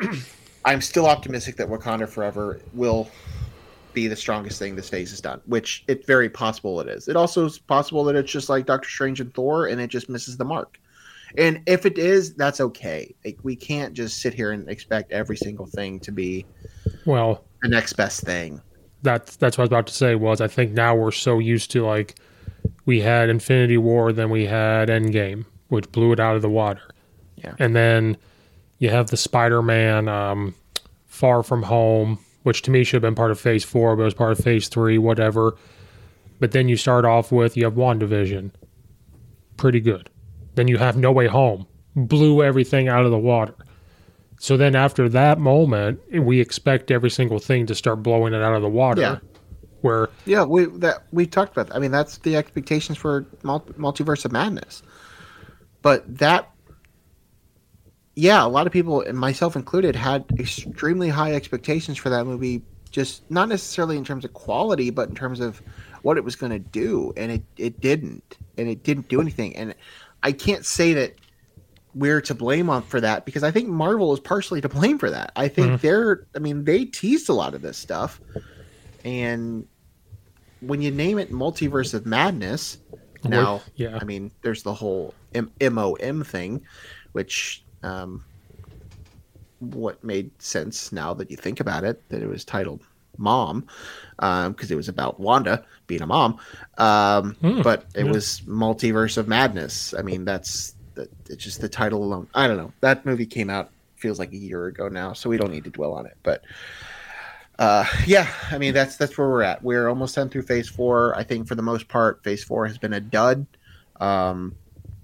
I'm 0.64 0.80
still 0.80 1.06
optimistic 1.06 1.56
that 1.56 1.68
Wakanda 1.68 2.08
Forever 2.08 2.60
will 2.72 3.10
be 3.92 4.06
the 4.06 4.16
strongest 4.16 4.58
thing 4.58 4.76
this 4.76 4.88
phase 4.88 5.10
has 5.10 5.20
done, 5.20 5.40
which 5.46 5.84
it's 5.88 6.06
very 6.06 6.28
possible 6.28 6.80
it 6.80 6.88
is. 6.88 7.08
It 7.08 7.16
also 7.16 7.46
is 7.46 7.58
possible 7.58 8.04
that 8.04 8.14
it's 8.14 8.30
just 8.30 8.48
like 8.48 8.66
Doctor 8.66 8.88
Strange 8.88 9.20
and 9.20 9.32
Thor, 9.34 9.66
and 9.66 9.80
it 9.80 9.88
just 9.88 10.08
misses 10.08 10.36
the 10.36 10.44
mark. 10.44 10.78
And 11.38 11.62
if 11.66 11.86
it 11.86 11.98
is, 11.98 12.34
that's 12.34 12.60
okay. 12.60 13.14
Like 13.24 13.38
we 13.42 13.56
can't 13.56 13.94
just 13.94 14.20
sit 14.20 14.34
here 14.34 14.52
and 14.52 14.68
expect 14.68 15.12
every 15.12 15.36
single 15.36 15.66
thing 15.66 16.00
to 16.00 16.12
be 16.12 16.44
well, 17.06 17.44
the 17.62 17.68
next 17.68 17.94
best 17.94 18.22
thing. 18.22 18.60
that's 19.02 19.36
that's 19.36 19.56
what 19.56 19.62
I 19.62 19.64
was 19.64 19.68
about 19.70 19.86
to 19.88 19.94
say. 19.94 20.14
Was 20.14 20.40
I 20.40 20.48
think 20.48 20.72
now 20.72 20.94
we're 20.94 21.10
so 21.10 21.38
used 21.38 21.70
to 21.72 21.84
like 21.86 22.16
we 22.84 23.00
had 23.00 23.28
Infinity 23.30 23.78
War, 23.78 24.12
then 24.12 24.30
we 24.30 24.46
had 24.46 24.88
Endgame, 24.88 25.44
which 25.68 25.90
blew 25.92 26.12
it 26.12 26.20
out 26.20 26.36
of 26.36 26.42
the 26.42 26.50
water. 26.50 26.82
Yeah. 27.36 27.54
and 27.58 27.74
then 27.74 28.16
you 28.78 28.90
have 28.90 29.08
the 29.10 29.16
Spider-Man 29.16 30.08
um, 30.08 30.54
Far 31.06 31.42
From 31.42 31.64
Home, 31.64 32.18
which 32.44 32.62
to 32.62 32.70
me 32.70 32.84
should 32.84 32.96
have 32.96 33.02
been 33.02 33.16
part 33.16 33.30
of 33.32 33.40
Phase 33.40 33.64
Four, 33.64 33.96
but 33.96 34.02
it 34.02 34.04
was 34.04 34.14
part 34.14 34.32
of 34.32 34.38
Phase 34.38 34.68
Three, 34.68 34.98
whatever. 34.98 35.56
But 36.38 36.52
then 36.52 36.68
you 36.68 36.76
start 36.76 37.04
off 37.04 37.32
with 37.32 37.56
you 37.56 37.64
have 37.64 37.74
WandaVision, 37.74 38.50
pretty 39.56 39.80
good. 39.80 40.10
Then 40.54 40.68
you 40.68 40.78
have 40.78 40.96
No 40.96 41.12
Way 41.12 41.26
Home, 41.26 41.66
blew 41.96 42.42
everything 42.42 42.88
out 42.88 43.04
of 43.04 43.10
the 43.10 43.18
water. 43.18 43.54
So 44.38 44.56
then 44.56 44.74
after 44.74 45.08
that 45.08 45.38
moment, 45.38 46.00
we 46.12 46.40
expect 46.40 46.90
every 46.90 47.10
single 47.10 47.38
thing 47.38 47.64
to 47.66 47.76
start 47.76 48.02
blowing 48.02 48.34
it 48.34 48.42
out 48.42 48.54
of 48.54 48.62
the 48.62 48.68
water. 48.68 49.00
Yeah. 49.00 49.18
Where 49.82 50.10
Yeah, 50.26 50.44
we 50.44 50.64
that 50.64 51.04
we 51.12 51.26
talked 51.26 51.52
about. 51.52 51.68
That. 51.68 51.76
I 51.76 51.78
mean, 51.78 51.90
that's 51.90 52.18
the 52.18 52.36
expectations 52.36 52.98
for 52.98 53.22
Multiverse 53.42 54.24
of 54.24 54.32
Madness. 54.32 54.82
But 55.80 56.18
that, 56.18 56.50
yeah, 58.14 58.44
a 58.44 58.48
lot 58.48 58.66
of 58.66 58.72
people, 58.72 59.00
and 59.02 59.18
myself 59.18 59.56
included, 59.56 59.96
had 59.96 60.24
extremely 60.38 61.08
high 61.08 61.34
expectations 61.34 61.98
for 61.98 62.10
that 62.10 62.24
movie. 62.24 62.62
Just 62.90 63.28
not 63.30 63.48
necessarily 63.48 63.96
in 63.96 64.04
terms 64.04 64.24
of 64.24 64.32
quality, 64.34 64.90
but 64.90 65.08
in 65.08 65.14
terms 65.14 65.40
of 65.40 65.62
what 66.02 66.16
it 66.16 66.24
was 66.24 66.36
going 66.36 66.52
to 66.52 66.58
do, 66.58 67.12
and 67.16 67.30
it 67.30 67.42
it 67.56 67.80
didn't, 67.80 68.38
and 68.58 68.68
it 68.68 68.82
didn't 68.82 69.08
do 69.08 69.20
anything. 69.20 69.54
And 69.56 69.74
I 70.22 70.32
can't 70.32 70.64
say 70.64 70.94
that 70.94 71.14
we're 71.94 72.20
to 72.22 72.34
blame 72.34 72.70
on 72.70 72.82
for 72.82 73.00
that 73.00 73.24
because 73.24 73.42
I 73.42 73.50
think 73.50 73.68
Marvel 73.68 74.12
is 74.12 74.20
partially 74.20 74.60
to 74.60 74.68
blame 74.68 74.98
for 74.98 75.10
that. 75.10 75.32
I 75.36 75.48
think 75.48 75.80
they're, 75.80 76.26
I 76.34 76.38
mean, 76.38 76.64
they 76.64 76.84
teased 76.84 77.28
a 77.28 77.34
lot 77.34 77.54
of 77.54 77.62
this 77.62 77.76
stuff, 77.76 78.20
and 79.04 79.66
when 80.60 80.80
you 80.80 80.90
name 80.90 81.18
it 81.18 81.30
Multiverse 81.32 81.92
of 81.92 82.06
Madness, 82.06 82.78
now, 83.24 83.62
yeah. 83.76 83.98
I 84.00 84.04
mean, 84.04 84.30
there's 84.42 84.62
the 84.62 84.74
whole 84.74 85.14
M- 85.34 85.52
MOM 85.60 86.24
thing, 86.24 86.64
which 87.12 87.64
um, 87.82 88.24
what 89.58 90.02
made 90.02 90.30
sense 90.42 90.92
now 90.92 91.14
that 91.14 91.30
you 91.30 91.36
think 91.36 91.60
about 91.60 91.84
it 91.84 92.08
that 92.08 92.22
it 92.22 92.26
was 92.26 92.44
titled 92.44 92.82
Mom 93.18 93.66
um, 94.18 94.52
because 94.52 94.70
it 94.70 94.76
was 94.76 94.88
about 94.88 95.20
Wanda 95.20 95.64
being 95.86 96.02
a 96.02 96.06
mom, 96.06 96.38
um, 96.78 97.36
but 97.62 97.86
it 97.94 98.04
was 98.04 98.40
Multiverse 98.46 99.18
of 99.18 99.28
Madness. 99.28 99.94
I 99.94 100.02
mean, 100.02 100.24
that's 100.24 100.74
that. 100.94 101.10
It's 101.28 101.42
just 101.42 101.60
the 101.60 101.68
title 101.68 102.02
alone. 102.02 102.28
I 102.34 102.46
don't 102.46 102.56
know. 102.56 102.72
That 102.80 103.04
movie 103.04 103.26
came 103.26 103.50
out 103.50 103.70
feels 103.96 104.18
like 104.18 104.32
a 104.32 104.36
year 104.36 104.66
ago 104.66 104.88
now, 104.88 105.12
so 105.12 105.28
we 105.28 105.36
don't 105.36 105.50
need 105.50 105.64
to 105.64 105.70
dwell 105.70 105.92
on 105.92 106.06
it. 106.06 106.16
But 106.22 106.44
uh, 107.58 107.84
yeah, 108.06 108.28
I 108.50 108.58
mean 108.58 108.74
that's 108.74 108.96
that's 108.96 109.18
where 109.18 109.28
we're 109.28 109.42
at. 109.42 109.62
We're 109.62 109.88
almost 109.88 110.14
done 110.14 110.28
through 110.28 110.42
Phase 110.42 110.68
Four. 110.68 111.16
I 111.16 111.24
think 111.24 111.48
for 111.48 111.54
the 111.54 111.62
most 111.62 111.88
part, 111.88 112.22
Phase 112.22 112.44
Four 112.44 112.66
has 112.66 112.78
been 112.78 112.92
a 112.92 113.00
dud. 113.00 113.46
Um, 114.00 114.54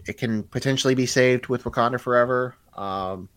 it 0.06 0.16
can 0.16 0.42
potentially 0.44 0.94
be 0.94 1.06
saved 1.06 1.48
with 1.48 1.64
Wakanda 1.64 2.00
Forever, 2.00 2.54
um, 2.74 3.28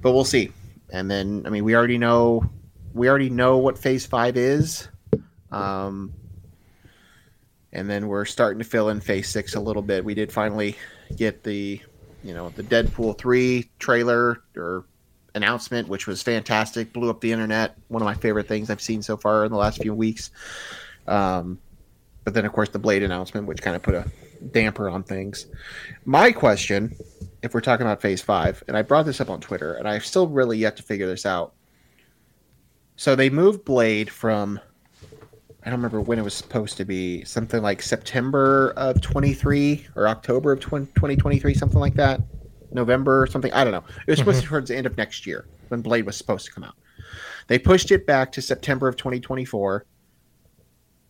but 0.00 0.12
we'll 0.12 0.24
see. 0.24 0.52
And 0.90 1.10
then, 1.10 1.44
I 1.46 1.50
mean, 1.50 1.64
we 1.64 1.74
already 1.74 1.96
know 1.96 2.48
we 2.94 3.08
already 3.08 3.30
know 3.30 3.58
what 3.58 3.78
Phase 3.78 4.06
Five 4.06 4.36
is, 4.36 4.88
um, 5.50 6.12
and 7.72 7.88
then 7.88 8.08
we're 8.08 8.24
starting 8.24 8.58
to 8.58 8.64
fill 8.64 8.88
in 8.88 9.00
Phase 9.00 9.28
Six 9.28 9.54
a 9.54 9.60
little 9.60 9.82
bit. 9.82 10.04
We 10.04 10.14
did 10.14 10.30
finally 10.32 10.76
get 11.16 11.42
the, 11.42 11.80
you 12.22 12.34
know, 12.34 12.50
the 12.50 12.62
Deadpool 12.62 13.18
three 13.18 13.70
trailer 13.78 14.42
or 14.56 14.84
announcement, 15.34 15.88
which 15.88 16.06
was 16.06 16.22
fantastic, 16.22 16.92
blew 16.92 17.08
up 17.08 17.20
the 17.20 17.32
internet. 17.32 17.76
One 17.88 18.02
of 18.02 18.06
my 18.06 18.14
favorite 18.14 18.48
things 18.48 18.68
I've 18.68 18.82
seen 18.82 19.02
so 19.02 19.16
far 19.16 19.44
in 19.44 19.52
the 19.52 19.58
last 19.58 19.80
few 19.80 19.94
weeks. 19.94 20.30
Um, 21.06 21.58
but 22.24 22.34
then, 22.34 22.44
of 22.44 22.52
course, 22.52 22.68
the 22.68 22.78
Blade 22.78 23.02
announcement, 23.02 23.46
which 23.46 23.62
kind 23.62 23.74
of 23.74 23.82
put 23.82 23.94
a 23.94 24.10
damper 24.50 24.88
on 24.88 25.02
things. 25.02 25.46
My 26.04 26.32
question, 26.32 26.94
if 27.42 27.54
we're 27.54 27.60
talking 27.60 27.86
about 27.86 28.00
Phase 28.02 28.20
Five, 28.20 28.62
and 28.68 28.76
I 28.76 28.82
brought 28.82 29.06
this 29.06 29.20
up 29.20 29.30
on 29.30 29.40
Twitter, 29.40 29.74
and 29.74 29.88
I've 29.88 30.04
still 30.04 30.28
really 30.28 30.58
yet 30.58 30.76
to 30.76 30.82
figure 30.82 31.06
this 31.06 31.26
out. 31.26 31.54
So 33.02 33.16
they 33.16 33.30
moved 33.30 33.64
Blade 33.64 34.08
from 34.08 34.60
I 35.64 35.70
don't 35.70 35.80
remember 35.80 36.00
when 36.00 36.20
it 36.20 36.22
was 36.22 36.34
supposed 36.34 36.76
to 36.76 36.84
be 36.84 37.24
something 37.24 37.60
like 37.60 37.82
September 37.82 38.72
of 38.76 39.00
23 39.00 39.88
or 39.96 40.06
October 40.06 40.52
of 40.52 40.60
20, 40.60 40.86
2023, 40.86 41.52
something 41.52 41.80
like 41.80 41.94
that. 41.94 42.20
November 42.70 43.20
or 43.20 43.26
something. 43.26 43.52
I 43.52 43.64
don't 43.64 43.72
know. 43.72 43.82
It 44.06 44.10
was 44.12 44.20
supposed 44.20 44.36
to 44.36 44.42
be 44.42 44.44
mm-hmm. 44.44 44.54
towards 44.54 44.68
the 44.68 44.76
end 44.76 44.86
of 44.86 44.96
next 44.96 45.26
year 45.26 45.48
when 45.66 45.82
Blade 45.82 46.06
was 46.06 46.16
supposed 46.16 46.46
to 46.46 46.52
come 46.52 46.62
out. 46.62 46.76
They 47.48 47.58
pushed 47.58 47.90
it 47.90 48.06
back 48.06 48.30
to 48.32 48.40
September 48.40 48.86
of 48.86 48.94
2024. 48.94 49.84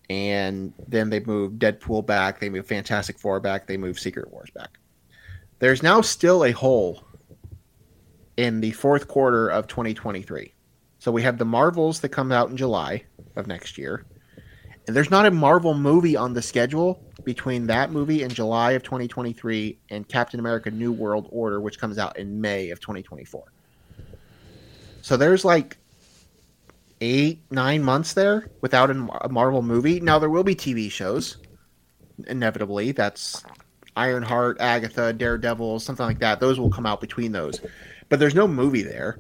And 0.09 0.73
then 0.89 1.11
they 1.11 1.21
moved 1.21 1.61
Deadpool 1.61 2.07
back. 2.07 2.41
They 2.41 2.49
moved 2.49 2.69
Fantastic 2.69 3.19
Four 3.19 3.39
back. 3.39 3.67
They 3.67 3.77
moved 3.77 4.01
Secret 4.01 4.33
Wars 4.33 4.49
back. 4.55 4.79
There's 5.59 5.83
now 5.83 6.01
still 6.01 6.47
a 6.47 6.53
hole 6.53 7.05
in 8.39 8.63
the 8.63 8.71
fourth 8.71 9.09
quarter 9.09 9.51
of 9.51 9.67
2023. 9.67 10.55
So 11.03 11.11
we 11.11 11.23
have 11.23 11.37
the 11.37 11.45
Marvels 11.45 11.99
that 11.99 12.11
come 12.11 12.31
out 12.31 12.51
in 12.51 12.57
July 12.57 13.03
of 13.35 13.49
next 13.49 13.77
year. 13.77 14.07
And 14.87 14.95
there's 14.95 15.11
not 15.11 15.27
a 15.27 15.33
Marvel 15.33 15.75
movie 15.75 16.15
on 16.15 16.33
the 16.33 16.43
schedule 16.43 17.03
between 17.25 17.67
that 17.67 17.91
movie 17.91 18.23
in 18.23 18.31
July 18.31 18.71
of 18.73 18.85
2023 18.85 19.81
and 19.91 20.07
Captain 20.07 20.39
America 20.39 20.71
New 20.71 20.93
World 20.93 21.27
Order, 21.31 21.61
which 21.61 21.81
comes 21.81 21.99
out 21.99 22.19
in 22.19 22.41
May 22.41 22.71
of 22.71 22.79
2024. 22.79 23.43
So 25.01 25.17
there's 25.17 25.45
like 25.45 25.77
eight, 27.01 27.41
nine 27.51 27.83
months 27.83 28.13
there 28.13 28.49
without 28.61 28.89
a 28.89 28.95
Marvel 29.29 29.63
movie. 29.63 29.99
Now, 29.99 30.21
there 30.21 30.31
will 30.31 30.45
be 30.45 30.55
TV 30.55 30.89
shows, 30.89 31.39
inevitably. 32.29 32.93
That's 32.93 33.43
Ironheart, 33.97 34.59
Agatha, 34.61 35.13
Daredevil, 35.13 35.81
something 35.81 36.07
like 36.07 36.21
that. 36.21 36.39
Those 36.39 36.61
will 36.61 36.71
come 36.71 36.87
out 36.87 37.01
between 37.01 37.33
those. 37.33 37.61
But 38.09 38.21
there's 38.21 38.37
no 38.37 38.47
movie 38.47 38.83
there. 38.83 39.19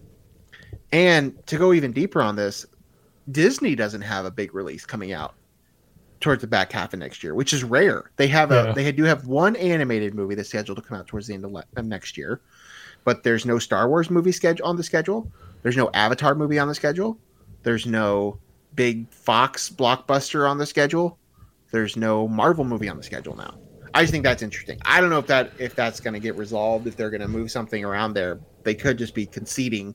And 0.92 1.44
to 1.46 1.56
go 1.58 1.72
even 1.72 1.92
deeper 1.92 2.20
on 2.20 2.36
this, 2.36 2.66
Disney 3.30 3.74
doesn't 3.74 4.02
have 4.02 4.24
a 4.24 4.30
big 4.30 4.54
release 4.54 4.84
coming 4.84 5.12
out 5.12 5.34
towards 6.20 6.40
the 6.42 6.46
back 6.46 6.70
half 6.70 6.92
of 6.92 7.00
next 7.00 7.24
year, 7.24 7.34
which 7.34 7.52
is 7.52 7.64
rare. 7.64 8.10
They 8.16 8.28
have 8.28 8.52
a 8.52 8.66
Yeah. 8.66 8.72
they 8.72 8.92
do 8.92 9.04
have 9.04 9.26
one 9.26 9.56
animated 9.56 10.14
movie 10.14 10.34
that's 10.34 10.48
scheduled 10.50 10.76
to 10.76 10.82
come 10.82 10.98
out 10.98 11.06
towards 11.06 11.26
the 11.26 11.34
end 11.34 11.44
of, 11.44 11.52
le- 11.52 11.64
of 11.76 11.84
next 11.84 12.16
year, 12.16 12.40
but 13.04 13.22
there's 13.24 13.44
no 13.46 13.58
Star 13.58 13.88
Wars 13.88 14.10
movie 14.10 14.32
schedule 14.32 14.66
on 14.66 14.76
the 14.76 14.82
schedule. 14.84 15.30
There's 15.62 15.76
no 15.76 15.90
Avatar 15.94 16.34
movie 16.34 16.58
on 16.58 16.68
the 16.68 16.74
schedule. 16.74 17.18
There's 17.62 17.86
no 17.86 18.38
big 18.74 19.08
Fox 19.10 19.68
blockbuster 19.70 20.48
on 20.48 20.58
the 20.58 20.66
schedule. 20.66 21.18
There's 21.72 21.96
no 21.96 22.28
Marvel 22.28 22.64
movie 22.64 22.88
on 22.88 22.96
the 22.96 23.02
schedule 23.02 23.36
now. 23.36 23.54
I 23.94 24.02
just 24.02 24.12
think 24.12 24.24
that's 24.24 24.42
interesting. 24.42 24.78
I 24.84 25.00
don't 25.00 25.10
know 25.10 25.18
if 25.18 25.26
that 25.26 25.52
if 25.58 25.74
that's 25.74 26.00
going 26.00 26.14
to 26.14 26.20
get 26.20 26.36
resolved. 26.36 26.86
If 26.86 26.96
they're 26.96 27.10
going 27.10 27.20
to 27.20 27.28
move 27.28 27.50
something 27.50 27.84
around 27.84 28.14
there, 28.14 28.40
they 28.62 28.74
could 28.74 28.96
just 28.98 29.14
be 29.14 29.26
conceding 29.26 29.94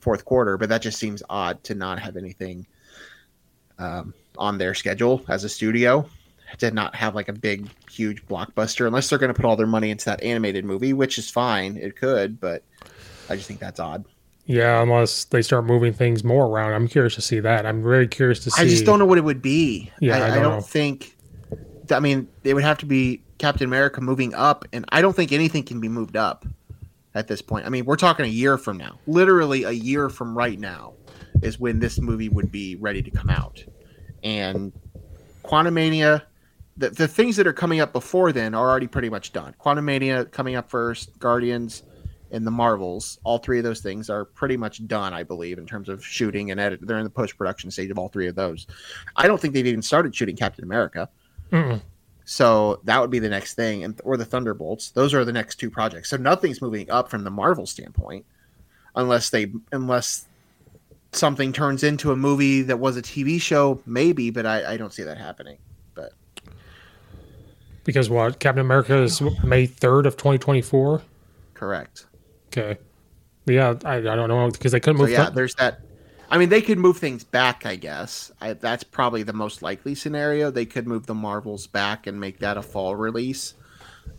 fourth 0.00 0.24
quarter, 0.24 0.56
but 0.56 0.68
that 0.68 0.82
just 0.82 0.98
seems 0.98 1.22
odd 1.30 1.62
to 1.64 1.74
not 1.74 1.98
have 1.98 2.16
anything 2.16 2.66
um, 3.78 4.14
on 4.36 4.58
their 4.58 4.74
schedule 4.74 5.22
as 5.28 5.44
a 5.44 5.48
studio 5.48 6.08
to 6.58 6.70
not 6.70 6.94
have 6.94 7.14
like 7.14 7.28
a 7.28 7.32
big, 7.32 7.68
huge 7.90 8.26
blockbuster 8.26 8.86
unless 8.86 9.08
they're 9.08 9.18
going 9.18 9.32
to 9.32 9.34
put 9.34 9.44
all 9.44 9.56
their 9.56 9.66
money 9.66 9.90
into 9.90 10.06
that 10.06 10.22
animated 10.22 10.64
movie, 10.64 10.92
which 10.92 11.18
is 11.18 11.30
fine. 11.30 11.76
It 11.76 11.96
could, 11.96 12.40
but 12.40 12.62
I 13.28 13.36
just 13.36 13.46
think 13.46 13.60
that's 13.60 13.78
odd. 13.78 14.04
Yeah, 14.46 14.82
unless 14.82 15.24
they 15.26 15.42
start 15.42 15.64
moving 15.64 15.92
things 15.92 16.24
more 16.24 16.46
around. 16.46 16.72
I'm 16.72 16.88
curious 16.88 17.14
to 17.14 17.22
see 17.22 17.38
that. 17.40 17.66
I'm 17.66 17.82
very 17.82 18.08
curious 18.08 18.40
to 18.44 18.50
see. 18.50 18.60
I 18.62 18.64
just 18.64 18.84
don't 18.84 18.98
know 18.98 19.06
what 19.06 19.18
it 19.18 19.24
would 19.24 19.42
be. 19.42 19.92
Yeah, 20.00 20.16
I, 20.16 20.20
I 20.20 20.24
I 20.24 20.28
don't 20.34 20.42
don't, 20.42 20.52
know. 20.56 20.60
think. 20.60 21.16
I 21.92 22.00
mean, 22.00 22.26
it 22.42 22.54
would 22.54 22.64
have 22.64 22.78
to 22.78 22.86
be 22.86 23.22
Captain 23.38 23.64
America 23.64 24.00
moving 24.00 24.34
up, 24.34 24.64
and 24.72 24.84
I 24.88 25.02
don't 25.02 25.14
think 25.14 25.30
anything 25.30 25.62
can 25.62 25.80
be 25.80 25.88
moved 25.88 26.16
up 26.16 26.44
at 27.14 27.28
this 27.28 27.42
point. 27.42 27.66
I 27.66 27.68
mean, 27.68 27.84
we're 27.84 27.96
talking 27.96 28.24
a 28.24 28.28
year 28.28 28.56
from 28.58 28.76
now. 28.76 28.98
Literally 29.06 29.64
a 29.64 29.72
year 29.72 30.08
from 30.08 30.36
right 30.36 30.58
now 30.58 30.94
is 31.42 31.58
when 31.58 31.78
this 31.78 31.98
movie 32.00 32.28
would 32.28 32.52
be 32.52 32.76
ready 32.76 33.02
to 33.02 33.10
come 33.10 33.30
out. 33.30 33.64
And 34.22 34.72
Quantumania, 35.44 36.22
the, 36.76 36.90
the 36.90 37.08
things 37.08 37.36
that 37.36 37.46
are 37.46 37.52
coming 37.52 37.80
up 37.80 37.92
before 37.92 38.32
then 38.32 38.54
are 38.54 38.68
already 38.68 38.86
pretty 38.86 39.10
much 39.10 39.32
done. 39.32 39.54
Quantumania 39.60 40.30
coming 40.30 40.54
up 40.54 40.70
first, 40.70 41.18
Guardians, 41.18 41.82
and 42.30 42.46
the 42.46 42.50
Marvels. 42.50 43.18
All 43.24 43.38
three 43.38 43.58
of 43.58 43.64
those 43.64 43.80
things 43.80 44.08
are 44.08 44.24
pretty 44.24 44.56
much 44.56 44.86
done, 44.86 45.12
I 45.12 45.24
believe, 45.24 45.58
in 45.58 45.66
terms 45.66 45.88
of 45.88 46.04
shooting 46.04 46.50
and 46.50 46.60
edit. 46.60 46.80
They're 46.82 46.98
in 46.98 47.04
the 47.04 47.10
post 47.10 47.36
production 47.36 47.70
stage 47.70 47.90
of 47.90 47.98
all 47.98 48.08
three 48.08 48.28
of 48.28 48.36
those. 48.36 48.66
I 49.16 49.26
don't 49.26 49.40
think 49.40 49.54
they've 49.54 49.66
even 49.66 49.82
started 49.82 50.14
shooting 50.14 50.36
Captain 50.36 50.64
America. 50.64 51.08
Mm-mm. 51.50 51.80
So 52.24 52.80
that 52.84 53.00
would 53.00 53.10
be 53.10 53.18
the 53.18 53.28
next 53.28 53.54
thing, 53.54 53.82
and 53.84 54.00
or 54.04 54.16
the 54.16 54.24
Thunderbolts. 54.24 54.90
Those 54.90 55.14
are 55.14 55.24
the 55.24 55.32
next 55.32 55.56
two 55.56 55.70
projects. 55.70 56.10
So 56.10 56.16
nothing's 56.16 56.62
moving 56.62 56.90
up 56.90 57.10
from 57.10 57.24
the 57.24 57.30
Marvel 57.30 57.66
standpoint, 57.66 58.24
unless 58.94 59.30
they 59.30 59.52
unless 59.72 60.26
something 61.12 61.52
turns 61.52 61.82
into 61.82 62.12
a 62.12 62.16
movie 62.16 62.62
that 62.62 62.78
was 62.78 62.96
a 62.96 63.02
TV 63.02 63.40
show, 63.40 63.82
maybe. 63.84 64.30
But 64.30 64.46
I, 64.46 64.74
I 64.74 64.76
don't 64.76 64.92
see 64.92 65.02
that 65.02 65.18
happening. 65.18 65.58
But 65.94 66.12
because 67.84 68.08
what 68.08 68.38
Captain 68.38 68.60
America 68.64 69.02
is 69.02 69.20
May 69.42 69.66
third 69.66 70.06
of 70.06 70.16
2024. 70.16 71.02
correct. 71.54 72.06
Okay. 72.48 72.78
Yeah, 73.46 73.74
I, 73.84 73.96
I 73.96 74.00
don't 74.00 74.28
know 74.28 74.50
because 74.50 74.70
they 74.72 74.80
couldn't 74.80 74.98
So 74.98 75.02
move. 75.04 75.10
yeah, 75.12 75.24
Thun- 75.26 75.34
there's 75.34 75.54
that. 75.56 75.80
I 76.30 76.38
mean, 76.38 76.48
they 76.48 76.62
could 76.62 76.78
move 76.78 76.98
things 76.98 77.24
back. 77.24 77.66
I 77.66 77.76
guess 77.76 78.30
I, 78.40 78.52
that's 78.52 78.84
probably 78.84 79.22
the 79.24 79.32
most 79.32 79.62
likely 79.62 79.94
scenario. 79.94 80.50
They 80.50 80.64
could 80.66 80.86
move 80.86 81.06
the 81.06 81.14
Marvels 81.14 81.66
back 81.66 82.06
and 82.06 82.20
make 82.20 82.38
that 82.38 82.56
a 82.56 82.62
fall 82.62 82.94
release. 82.94 83.54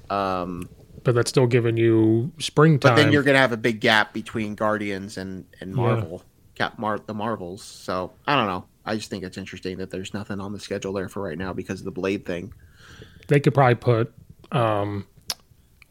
Um, 0.10 0.70
but 1.04 1.16
that's 1.16 1.30
still 1.30 1.48
giving 1.48 1.78
you 1.78 2.32
springtime. 2.38 2.96
but 2.96 3.02
then 3.02 3.12
you're 3.12 3.24
gonna 3.24 3.38
have 3.38 3.54
a 3.54 3.58
big 3.58 3.80
gap 3.80 4.14
between 4.14 4.56
Guardians 4.56 5.18
and 5.18 5.46
and 5.60 5.72
Yeah. 5.72 5.76
Marvel, 5.82 6.24
Cap 6.56 6.78
Mar 6.78 7.00
the 7.00 7.14
Marvels. 7.14 7.64
So 7.64 8.12
I 8.28 8.36
don't 8.36 8.48
know. 8.48 8.66
I 8.86 8.96
just 8.96 9.10
think 9.10 9.24
it's 9.24 9.38
interesting 9.38 9.78
that 9.78 9.90
there's 9.92 10.14
nothing 10.14 10.40
on 10.40 10.54
the 10.54 10.60
schedule 10.60 10.92
there 10.94 11.08
for 11.08 11.22
right 11.24 11.38
now 11.38 11.54
because 11.54 11.80
of 11.80 11.86
the 11.86 11.92
Blade 11.92 12.26
thing. 12.26 12.54
they 13.28 13.40
could 13.40 13.54
probably 13.54 13.76
put 13.76 14.14
um, 14.52 15.06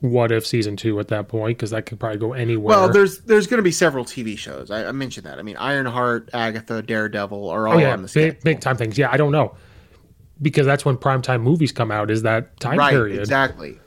what 0.01 0.33
if 0.33 0.47
season 0.47 0.77
two 0.77 0.99
at 0.99 1.09
that 1.09 1.29
point 1.29 1.59
because 1.59 1.71
that 1.71 1.87
could 1.87 2.01
probably 2.01 2.19
go 2.19 2.33
anywhere. 2.33 2.77
Well, 2.77 2.89
there's 2.89 3.21
there's 3.21 3.47
going 3.47 3.59
to 3.59 3.63
be 3.63 3.71
several 3.71 4.05
TV 4.05 4.37
shows. 4.37 4.71
I, 4.71 4.87
I, 4.87 4.93
mentioned 4.93 5.27
that. 5.27 5.39
I 5.39 5.43
mean, 5.43 5.57
Ironheart, 5.57 6.31
Agatha, 6.33 6.83
Daredevil 6.83 7.49
are 7.49 7.69
all 7.69 7.75
oh, 7.75 7.79
yeah, 7.79 7.93
on 7.93 8.03
the 8.03 8.11
big, 8.13 8.41
big 8.43 8.61
time 8.61 8.77
things. 8.77 8.97
Yeah, 8.97 9.11
I 9.11 9.17
don't 9.17 9.33
know 9.33 9.55
because 10.43 10.67
that's 10.67 10.85
when 10.85 10.97
primetime 10.97 11.43
movies 11.43 11.73
come 11.73 11.91
out. 11.91 12.11
Is 12.11 12.23
that 12.23 12.59
time 12.61 12.79
right, 12.79 12.91
period? 12.91 13.21
Exactly. 13.21 13.79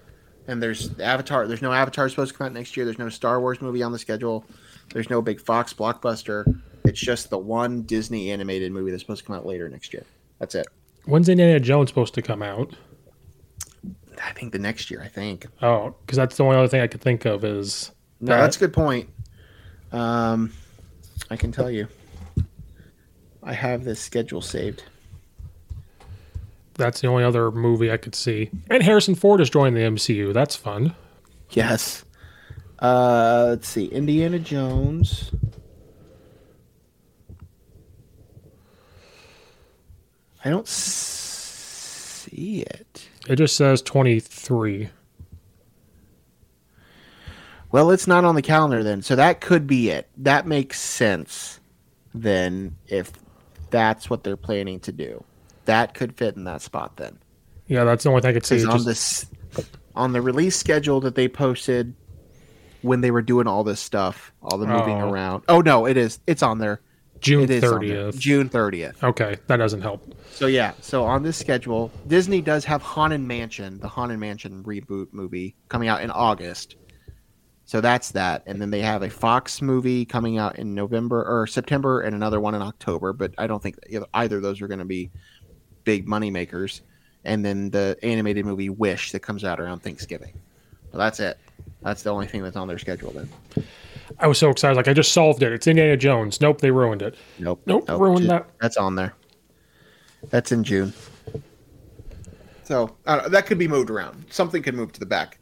And 0.48 0.62
there's 0.62 1.00
Avatar. 1.00 1.48
There's 1.48 1.62
no 1.62 1.72
Avatar 1.72 2.10
supposed 2.10 2.34
to 2.34 2.38
come 2.38 2.48
out 2.48 2.54
next 2.54 2.76
year. 2.76 2.86
There's 2.86 3.00
no 3.00 3.10
Star 3.10 3.40
Wars 3.40 3.62
movie 3.62 3.82
on 3.82 3.92
the 3.92 4.00
schedule. 4.00 4.46
There's 4.92 5.10
no 5.10 5.22
big 5.22 5.40
Fox 5.40 5.74
blockbuster. 5.74 6.62
It's 6.84 7.00
just 7.00 7.30
the 7.30 7.38
one 7.38 7.84
Disney 7.84 8.32
animated 8.32 8.72
movie 8.72 8.92
that's 8.92 9.04
supposed 9.04 9.22
to 9.22 9.28
come 9.28 9.36
out 9.36 9.46
later 9.46 9.70
next 9.70 9.94
year. 9.94 10.04
That's 10.40 10.54
it. 10.56 10.68
When's 11.06 11.30
Indiana 11.30 11.60
Jones 11.60 11.90
supposed 11.90 12.14
to 12.16 12.22
come 12.22 12.44
out? 12.44 12.76
I 14.26 14.32
think 14.32 14.52
the 14.52 14.60
next 14.60 14.90
year. 14.90 15.02
I 15.02 15.08
think. 15.08 15.48
Oh, 15.62 15.96
because 16.02 16.18
that's 16.18 16.38
the 16.38 16.44
only 16.44 16.58
other 16.58 16.68
thing 16.68 16.82
I 16.82 16.88
could 16.88 17.02
think 17.02 17.26
of 17.26 17.44
is. 17.44 17.92
No, 18.20 18.34
that. 18.34 18.42
that's 18.42 18.56
a 18.58 18.60
good 18.60 18.74
point. 18.74 19.10
Um, 19.92 20.54
I 21.30 21.36
can 21.36 21.52
tell 21.52 21.70
you. 21.70 21.88
I 23.42 23.54
have 23.54 23.84
this 23.84 24.00
schedule 24.00 24.42
saved. 24.42 24.84
That's 26.76 27.02
the 27.02 27.08
only 27.08 27.24
other 27.24 27.52
movie 27.52 27.92
I 27.92 27.98
could 27.98 28.16
see. 28.16 28.50
And 28.70 28.82
Harrison 28.82 29.16
Ford 29.16 29.42
is 29.42 29.50
joining 29.50 29.74
the 29.76 29.82
MCU. 29.82 30.34
That's 30.34 30.56
fun. 30.56 30.96
Yes. 31.52 32.04
Uh, 32.80 33.48
let's 33.50 33.68
see. 33.68 33.86
Indiana 33.86 34.40
Jones. 34.40 35.32
I 40.44 40.50
don't 40.50 40.68
see 40.68 42.62
it. 42.62 42.93
It 43.28 43.38
just 43.38 43.56
says 43.56 43.82
23. 43.82 44.90
Well, 47.72 47.90
it's 47.90 48.06
not 48.06 48.26
on 48.26 48.36
the 48.36 48.42
calendar 48.42 48.84
then. 48.84 49.02
So 49.02 49.16
that 49.16 49.42
could 49.42 49.66
be 49.66 49.90
it. 49.90 50.08
That 50.18 50.46
makes 50.46 50.80
sense 50.80 51.60
then 52.14 52.76
if 52.88 53.12
that's 53.72 54.10
what 54.10 54.24
they're 54.24 54.38
planning 54.38 54.80
to 54.82 54.92
do. 54.92 55.24
That 55.66 55.94
could 55.94 56.16
fit 56.16 56.36
in 56.36 56.44
that 56.44 56.62
spot 56.62 56.98
then. 56.98 57.18
Yeah, 57.68 57.84
that's 57.86 58.04
the 58.04 58.10
only 58.10 58.22
thing 58.22 58.30
I 58.30 58.34
could 58.34 58.46
see. 58.46 58.66
On 58.66 58.84
this 58.86 59.26
on 59.96 60.12
the 60.12 60.22
release 60.22 60.56
schedule 60.56 61.00
that 61.02 61.16
they 61.16 61.28
posted 61.28 61.94
when 62.82 63.02
they 63.02 63.12
were 63.12 63.22
doing 63.22 63.48
all 63.48 63.64
this 63.64 63.80
stuff, 63.80 64.34
all 64.42 64.58
the 64.58 64.68
moving 64.68 65.02
oh. 65.02 65.10
around. 65.10 65.44
Oh 65.48 65.62
no, 65.62 65.86
it 65.86 65.98
is. 65.98 66.20
It's 66.28 66.44
on 66.44 66.60
there. 66.60 66.82
June 67.24 67.48
thirtieth. 67.48 68.20
June 68.20 68.50
thirtieth. 68.50 69.04
Okay, 69.04 69.38
that 69.48 69.58
doesn't 69.58 69.82
help. 69.82 70.14
So 70.32 70.46
yeah, 70.48 70.74
so 70.82 71.04
on 71.04 71.24
this 71.24 71.38
schedule, 71.38 71.92
Disney 72.08 72.42
does 72.42 72.66
have 72.66 72.82
Haunted 72.82 73.22
Mansion, 73.22 73.80
the 73.80 73.88
Haunted 73.88 74.20
Mansion 74.20 74.64
reboot 74.64 75.08
movie, 75.12 75.56
coming 75.70 75.88
out 75.88 76.02
in 76.02 76.12
August. 76.12 76.76
So 77.66 77.80
that's 77.80 78.12
that, 78.12 78.44
and 78.46 78.62
then 78.62 78.70
they 78.70 78.82
have 78.82 79.04
a 79.04 79.10
Fox 79.10 79.62
movie 79.62 80.06
coming 80.06 80.38
out 80.38 80.60
in 80.60 80.76
November 80.76 81.24
or 81.24 81.48
September, 81.48 82.02
and 82.02 82.14
another 82.14 82.40
one 82.42 82.56
in 82.56 82.62
October. 82.62 83.14
But 83.14 83.34
I 83.38 83.48
don't 83.48 83.64
think 83.64 83.78
either 84.14 84.38
of 84.38 84.44
those 84.44 84.62
are 84.62 84.68
going 84.68 84.80
to 84.80 84.86
be 84.86 85.10
big 85.86 86.08
money 86.08 86.30
makers. 86.30 86.82
And 87.26 87.46
then 87.46 87.70
the 87.70 87.98
animated 88.04 88.46
movie 88.46 88.70
Wish 88.70 89.14
that 89.14 89.22
comes 89.22 89.46
out 89.46 89.62
around 89.62 89.80
Thanksgiving. 89.80 90.34
But 90.92 90.98
that's 90.98 91.22
it. 91.22 91.38
That's 91.82 92.04
the 92.04 92.10
only 92.10 92.28
thing 92.28 92.44
that's 92.44 92.58
on 92.58 92.68
their 92.68 92.78
schedule 92.78 93.12
then. 93.12 93.30
I 94.20 94.28
was 94.28 94.38
so 94.38 94.50
excited. 94.50 94.76
Like 94.76 94.88
I 94.88 94.94
just 94.94 95.12
solved 95.12 95.44
it. 95.44 95.52
It's 95.52 95.68
Indiana 95.68 95.98
Jones. 95.98 96.42
Nope, 96.42 96.62
they 96.62 96.72
ruined 96.72 97.02
it. 97.02 97.16
Nope. 97.40 97.62
Nope, 97.66 97.88
nope 97.88 98.02
ruined 98.02 98.30
that. 98.30 98.50
That's 98.60 98.78
on 98.78 98.96
there. 98.96 99.14
That's 100.30 100.52
in 100.52 100.64
June. 100.64 100.94
So 102.64 102.96
know, 103.06 103.28
that 103.30 103.46
could 103.46 103.58
be 103.58 103.68
moved 103.68 103.90
around. 103.90 104.26
Something 104.30 104.64
could 104.64 104.74
move 104.74 104.92
to 104.94 105.00
the 105.00 105.06
back, 105.06 105.38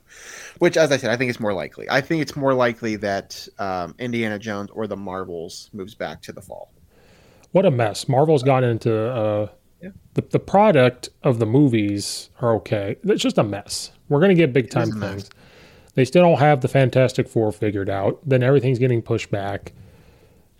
which, 0.57 0.75
as 0.75 0.91
I 0.91 0.97
said, 0.97 1.11
I 1.11 1.17
think 1.17 1.29
it's 1.29 1.39
more 1.39 1.53
likely. 1.53 1.87
I 1.89 2.01
think 2.01 2.21
it's 2.21 2.35
more 2.35 2.53
likely 2.53 2.95
that 2.97 3.47
um, 3.59 3.95
Indiana 3.99 4.39
Jones 4.39 4.69
or 4.71 4.87
the 4.87 4.97
Marvels 4.97 5.69
moves 5.73 5.93
back 5.95 6.21
to 6.23 6.31
the 6.31 6.41
fall. 6.41 6.71
What 7.51 7.65
a 7.65 7.71
mess! 7.71 8.07
Marvel's 8.07 8.43
gone 8.43 8.63
into 8.63 9.11
uh, 9.11 9.47
yeah. 9.81 9.89
the 10.13 10.21
the 10.21 10.39
product 10.39 11.09
of 11.23 11.39
the 11.39 11.45
movies 11.45 12.29
are 12.39 12.55
okay. 12.55 12.95
It's 13.03 13.21
just 13.21 13.37
a 13.37 13.43
mess. 13.43 13.91
We're 14.09 14.21
gonna 14.21 14.35
get 14.35 14.51
big 14.51 14.69
time 14.69 14.89
things. 14.91 14.99
Mess. 14.99 15.29
They 15.95 16.05
still 16.05 16.23
don't 16.23 16.39
have 16.39 16.61
the 16.61 16.67
Fantastic 16.67 17.27
Four 17.27 17.51
figured 17.51 17.89
out. 17.89 18.19
Then 18.27 18.43
everything's 18.43 18.79
getting 18.79 19.01
pushed 19.01 19.29
back. 19.29 19.73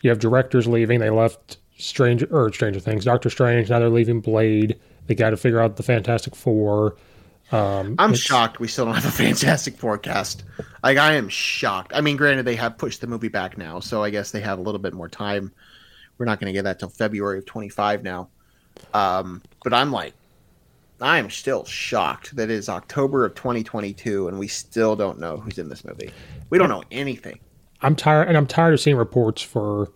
You 0.01 0.09
have 0.09 0.19
directors 0.19 0.67
leaving. 0.67 0.99
They 0.99 1.09
left 1.09 1.57
Stranger 1.77 2.27
or 2.31 2.51
Stranger 2.51 2.79
Things, 2.79 3.05
Doctor 3.05 3.29
Strange. 3.29 3.69
Now 3.69 3.79
they're 3.79 3.89
leaving 3.89 4.19
Blade. 4.19 4.77
They 5.07 5.15
got 5.15 5.29
to 5.31 5.37
figure 5.37 5.61
out 5.61 5.77
the 5.77 5.83
Fantastic 5.83 6.35
Four. 6.35 6.95
Um, 7.51 7.95
I'm 7.99 8.13
shocked 8.15 8.59
we 8.59 8.67
still 8.67 8.85
don't 8.85 8.95
have 8.95 9.05
a 9.05 9.11
Fantastic 9.11 9.77
Four 9.77 9.97
cast. 9.97 10.43
Like 10.83 10.97
I 10.97 11.13
am 11.13 11.29
shocked. 11.29 11.91
I 11.93 12.01
mean, 12.01 12.17
granted 12.17 12.43
they 12.43 12.55
have 12.55 12.77
pushed 12.77 13.01
the 13.01 13.07
movie 13.07 13.27
back 13.27 13.57
now, 13.57 13.79
so 13.79 14.03
I 14.03 14.09
guess 14.09 14.31
they 14.31 14.41
have 14.41 14.59
a 14.59 14.61
little 14.61 14.79
bit 14.79 14.93
more 14.93 15.09
time. 15.09 15.51
We're 16.17 16.25
not 16.25 16.39
going 16.39 16.47
to 16.47 16.53
get 16.53 16.63
that 16.63 16.79
till 16.79 16.89
February 16.89 17.39
of 17.39 17.45
25 17.45 18.03
now. 18.03 18.29
Um, 18.93 19.41
but 19.63 19.73
I'm 19.73 19.91
like, 19.91 20.13
I 21.01 21.17
am 21.17 21.29
still 21.29 21.65
shocked 21.65 22.35
that 22.35 22.43
it 22.43 22.51
is 22.51 22.69
October 22.69 23.25
of 23.25 23.35
2022 23.35 24.27
and 24.27 24.37
we 24.37 24.47
still 24.47 24.95
don't 24.95 25.19
know 25.19 25.37
who's 25.37 25.57
in 25.57 25.69
this 25.69 25.83
movie. 25.83 26.11
We 26.49 26.57
don't 26.57 26.69
know 26.69 26.83
anything. 26.91 27.39
I'm 27.81 27.95
tired, 27.95 28.27
and 28.27 28.37
I'm 28.37 28.45
tired 28.45 28.73
of 28.73 28.79
seeing 28.79 28.97
reports 28.97 29.41
for 29.41 29.91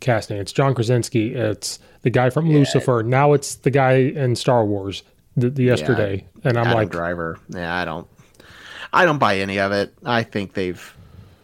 casting. 0.00 0.38
It's 0.38 0.52
John 0.52 0.74
Krasinski. 0.74 1.34
It's 1.34 1.78
the 2.02 2.10
guy 2.10 2.30
from 2.30 2.46
yeah. 2.46 2.58
Lucifer. 2.58 3.02
Now 3.02 3.32
it's 3.32 3.56
the 3.56 3.70
guy 3.70 3.94
in 3.94 4.34
Star 4.36 4.64
Wars. 4.64 5.02
The, 5.36 5.50
the 5.50 5.62
yesterday, 5.62 6.26
yeah, 6.42 6.48
and 6.48 6.58
I'm 6.58 6.66
Adam 6.66 6.78
like, 6.78 6.90
Driver. 6.90 7.38
Yeah, 7.48 7.72
I 7.72 7.84
don't, 7.84 8.08
I 8.92 9.04
don't 9.04 9.18
buy 9.18 9.38
any 9.38 9.60
of 9.60 9.70
it. 9.70 9.94
I 10.04 10.24
think 10.24 10.54
they've, 10.54 10.96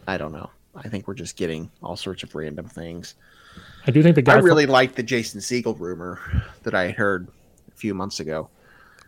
I 0.09 0.17
don't 0.17 0.33
know. 0.33 0.51
I 0.75 0.89
think 0.89 1.07
we're 1.07 1.15
just 1.15 1.37
getting 1.37 1.71
all 1.81 1.97
sorts 1.97 2.25
of 2.25 2.35
random 2.35 2.67
things. 2.67 3.15
I 3.87 3.93
do 3.93 4.03
think 4.03 4.17
the 4.17 4.23
guy. 4.23 4.35
I 4.35 4.39
really 4.39 4.65
from, 4.65 4.73
like 4.73 4.97
the 4.97 5.05
Jason 5.05 5.41
Segel 5.41 5.79
rumor 5.79 6.19
that 6.65 6.75
I 6.75 6.91
heard 6.91 7.29
a 7.69 7.77
few 7.77 7.95
months 7.95 8.19
ago 8.19 8.49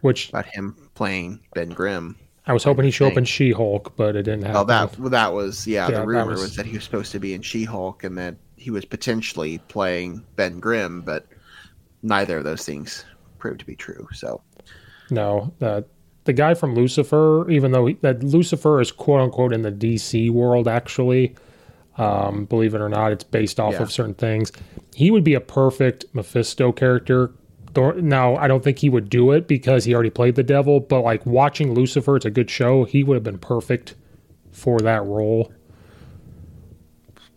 which 0.01 0.29
about 0.31 0.47
him 0.47 0.77
playing 0.95 1.41
Ben 1.55 1.71
Grimm. 1.71 2.17
I 2.49 2.53
was 2.53 2.63
hoping 2.63 2.85
he'd 2.85 2.93
show 2.93 3.09
up 3.09 3.17
in 3.17 3.25
She 3.25 3.51
Hulk, 3.51 3.97
but 3.97 4.15
it 4.15 4.23
didn't 4.23 4.43
happen. 4.43 4.57
Oh, 4.57 4.65
that 4.65 4.99
well, 4.99 5.11
that 5.11 5.33
was 5.33 5.67
yeah. 5.67 5.89
yeah 5.89 6.01
the 6.01 6.07
rumor 6.07 6.33
was... 6.33 6.43
was... 6.43 6.57
that 6.57 6.67
he 6.67 6.75
was 6.75 6.85
supposed 6.85 7.13
to 7.13 7.19
be 7.19 7.35
in 7.35 7.43
She 7.43 7.65
Hulk, 7.65 8.05
and 8.05 8.17
that 8.19 8.37
he 8.57 8.71
was 8.71 8.85
potentially 8.85 9.59
playing 9.69 10.25
Ben 10.37 10.61
Grimm, 10.61 11.03
but 11.03 11.27
neither 12.03 12.39
of 12.39 12.45
those 12.45 12.65
things 12.65 13.05
proved 13.39 13.61
to 13.61 13.67
be 13.67 13.75
true. 13.75 14.07
So, 14.13 14.43
no, 15.11 15.53
uh, 15.61 15.83
the 16.25 16.33
guy 16.33 16.55
from 16.55 16.75
Lucifer, 16.75 17.51
even 17.51 17.73
though 17.73 17.87
he, 17.87 17.95
that 18.03 18.23
Lucifer 18.23 18.81
is 18.81 18.93
quote 18.93 19.21
unquote 19.21 19.53
in 19.53 19.63
the 19.63 19.73
DC 19.73 20.31
world, 20.31 20.69
actually, 20.69 21.35
um, 21.99 22.45
believe 22.45 22.75
it 22.75 22.81
or 22.81 22.89
not, 22.89 23.11
it's 23.11 23.25
based 23.25 23.59
off 23.59 23.75
yeah. 23.75 23.83
of 23.83 23.91
certain 23.91 24.15
things. 24.15 24.53
He 24.95 25.11
would 25.11 25.25
be 25.25 25.35
a 25.35 25.41
perfect 25.41 26.05
Mephisto 26.13 26.71
character 26.71 27.33
Thor- 27.77 28.01
now, 28.01 28.37
I 28.37 28.49
don't 28.49 28.65
think 28.65 28.79
he 28.79 28.89
would 28.89 29.11
do 29.11 29.33
it 29.33 29.47
because 29.47 29.85
he 29.85 29.93
already 29.93 30.09
played 30.09 30.35
the 30.35 30.43
devil, 30.43 30.81
but 30.81 31.03
like 31.03 31.27
watching 31.27 31.75
Lucifer, 31.75 32.17
it's 32.17 32.25
a 32.25 32.31
good 32.31 32.49
show. 32.49 32.85
He 32.85 33.05
would 33.05 33.17
have 33.17 33.23
been 33.23 33.37
perfect 33.37 33.95
for 34.51 34.81
that 34.81 35.05
role. 35.05 35.53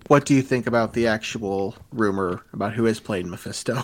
What 0.08 0.26
do 0.26 0.34
you 0.34 0.42
think 0.42 0.66
about 0.66 0.94
the 0.94 1.08
actual 1.08 1.76
rumor 1.92 2.46
about 2.54 2.72
who 2.72 2.86
has 2.86 3.02
played 3.02 3.26
Mephisto? 3.26 3.84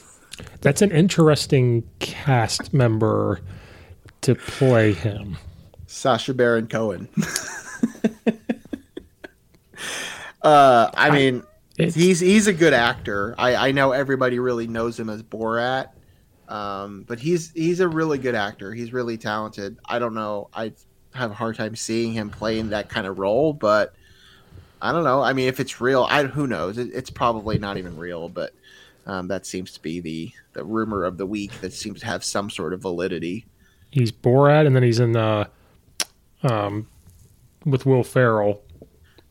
That's 0.62 0.80
an 0.80 0.90
interesting 0.90 1.86
cast 1.98 2.72
member 2.72 3.42
to 4.22 4.34
play 4.34 4.94
him. 4.94 5.36
Sacha 5.86 6.32
Baron 6.32 6.66
Cohen. 6.66 7.10
uh, 10.42 10.90
I 10.94 11.10
mean, 11.10 11.42
it's, 11.80 11.94
he's 11.94 12.20
he's 12.20 12.46
a 12.46 12.52
good 12.52 12.72
actor. 12.72 13.34
I, 13.38 13.68
I 13.68 13.72
know 13.72 13.92
everybody 13.92 14.38
really 14.38 14.66
knows 14.66 14.98
him 14.98 15.10
as 15.10 15.22
Borat, 15.22 15.88
um, 16.48 17.04
but 17.06 17.18
he's 17.18 17.50
he's 17.52 17.80
a 17.80 17.88
really 17.88 18.18
good 18.18 18.34
actor. 18.34 18.72
He's 18.72 18.92
really 18.92 19.16
talented. 19.16 19.78
I 19.84 19.98
don't 19.98 20.14
know. 20.14 20.48
I 20.54 20.72
have 21.14 21.30
a 21.30 21.34
hard 21.34 21.56
time 21.56 21.76
seeing 21.76 22.12
him 22.12 22.30
playing 22.30 22.70
that 22.70 22.88
kind 22.88 23.06
of 23.06 23.18
role, 23.18 23.52
but 23.52 23.94
I 24.82 24.92
don't 24.92 25.04
know. 25.04 25.22
I 25.22 25.32
mean, 25.32 25.48
if 25.48 25.60
it's 25.60 25.80
real, 25.80 26.06
I 26.08 26.24
who 26.24 26.46
knows? 26.46 26.78
It, 26.78 26.90
it's 26.94 27.10
probably 27.10 27.58
not 27.58 27.76
even 27.76 27.96
real, 27.96 28.28
but 28.28 28.52
um, 29.06 29.28
that 29.28 29.46
seems 29.46 29.72
to 29.72 29.82
be 29.82 30.00
the 30.00 30.32
the 30.52 30.64
rumor 30.64 31.04
of 31.04 31.18
the 31.18 31.26
week 31.26 31.52
that 31.60 31.72
seems 31.72 32.00
to 32.00 32.06
have 32.06 32.24
some 32.24 32.50
sort 32.50 32.72
of 32.72 32.80
validity. 32.80 33.46
He's 33.90 34.12
Borat, 34.12 34.66
and 34.66 34.74
then 34.74 34.82
he's 34.82 35.00
in 35.00 35.16
uh, 35.16 35.46
um, 36.42 36.86
with 37.64 37.86
Will 37.86 38.04
Ferrell 38.04 38.62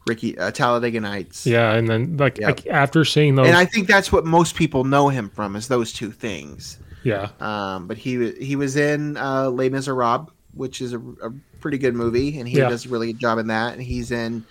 Ricky 0.09 0.37
uh, 0.37 0.51
Talladega 0.51 0.99
Nights. 0.99 1.45
Yeah, 1.45 1.73
and 1.73 1.87
then 1.87 2.17
like 2.17 2.39
yep. 2.39 2.59
after 2.69 3.05
seeing 3.05 3.35
those, 3.35 3.47
and 3.47 3.55
I 3.55 3.63
think 3.63 3.87
that's 3.87 4.11
what 4.11 4.25
most 4.25 4.55
people 4.55 4.83
know 4.83 5.07
him 5.07 5.29
from 5.29 5.55
is 5.55 5.67
those 5.67 5.93
two 5.93 6.11
things. 6.11 6.79
Yeah. 7.03 7.29
Um, 7.39 7.87
but 7.87 7.97
he 7.97 8.31
he 8.33 8.55
was 8.55 8.75
in 8.75 9.15
uh, 9.17 9.49
Les 9.49 9.69
Miserables, 9.69 10.29
which 10.53 10.81
is 10.81 10.93
a, 10.93 10.99
a 10.99 11.31
pretty 11.61 11.77
good 11.77 11.93
movie, 11.95 12.39
and 12.39 12.47
he 12.47 12.57
yeah. 12.57 12.69
does 12.69 12.87
a 12.87 12.89
really 12.89 13.13
good 13.13 13.19
job 13.19 13.37
in 13.37 13.47
that. 13.47 13.73
And 13.73 13.81
he's 13.81 14.11
in 14.11 14.43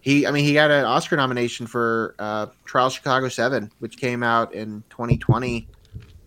he 0.00 0.26
I 0.26 0.30
mean 0.30 0.44
he 0.44 0.54
got 0.54 0.70
an 0.70 0.84
Oscar 0.84 1.16
nomination 1.16 1.66
for 1.66 2.14
uh, 2.18 2.46
Trial 2.64 2.88
Chicago 2.90 3.28
Seven, 3.28 3.70
which 3.78 3.98
came 3.98 4.22
out 4.22 4.54
in 4.54 4.82
2020. 4.90 5.68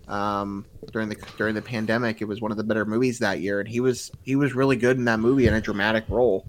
um, 0.08 0.66
during 0.92 1.10
the 1.10 1.16
during 1.38 1.56
the 1.56 1.62
pandemic. 1.62 2.22
It 2.22 2.26
was 2.26 2.42
one 2.42 2.52
of 2.52 2.58
the 2.58 2.64
better 2.64 2.86
movies 2.86 3.20
that 3.20 3.40
year, 3.40 3.60
and 3.60 3.68
he 3.68 3.80
was 3.80 4.12
he 4.24 4.36
was 4.36 4.54
really 4.54 4.76
good 4.76 4.98
in 4.98 5.06
that 5.06 5.20
movie 5.20 5.48
in 5.48 5.54
a 5.54 5.62
dramatic 5.62 6.04
role. 6.10 6.46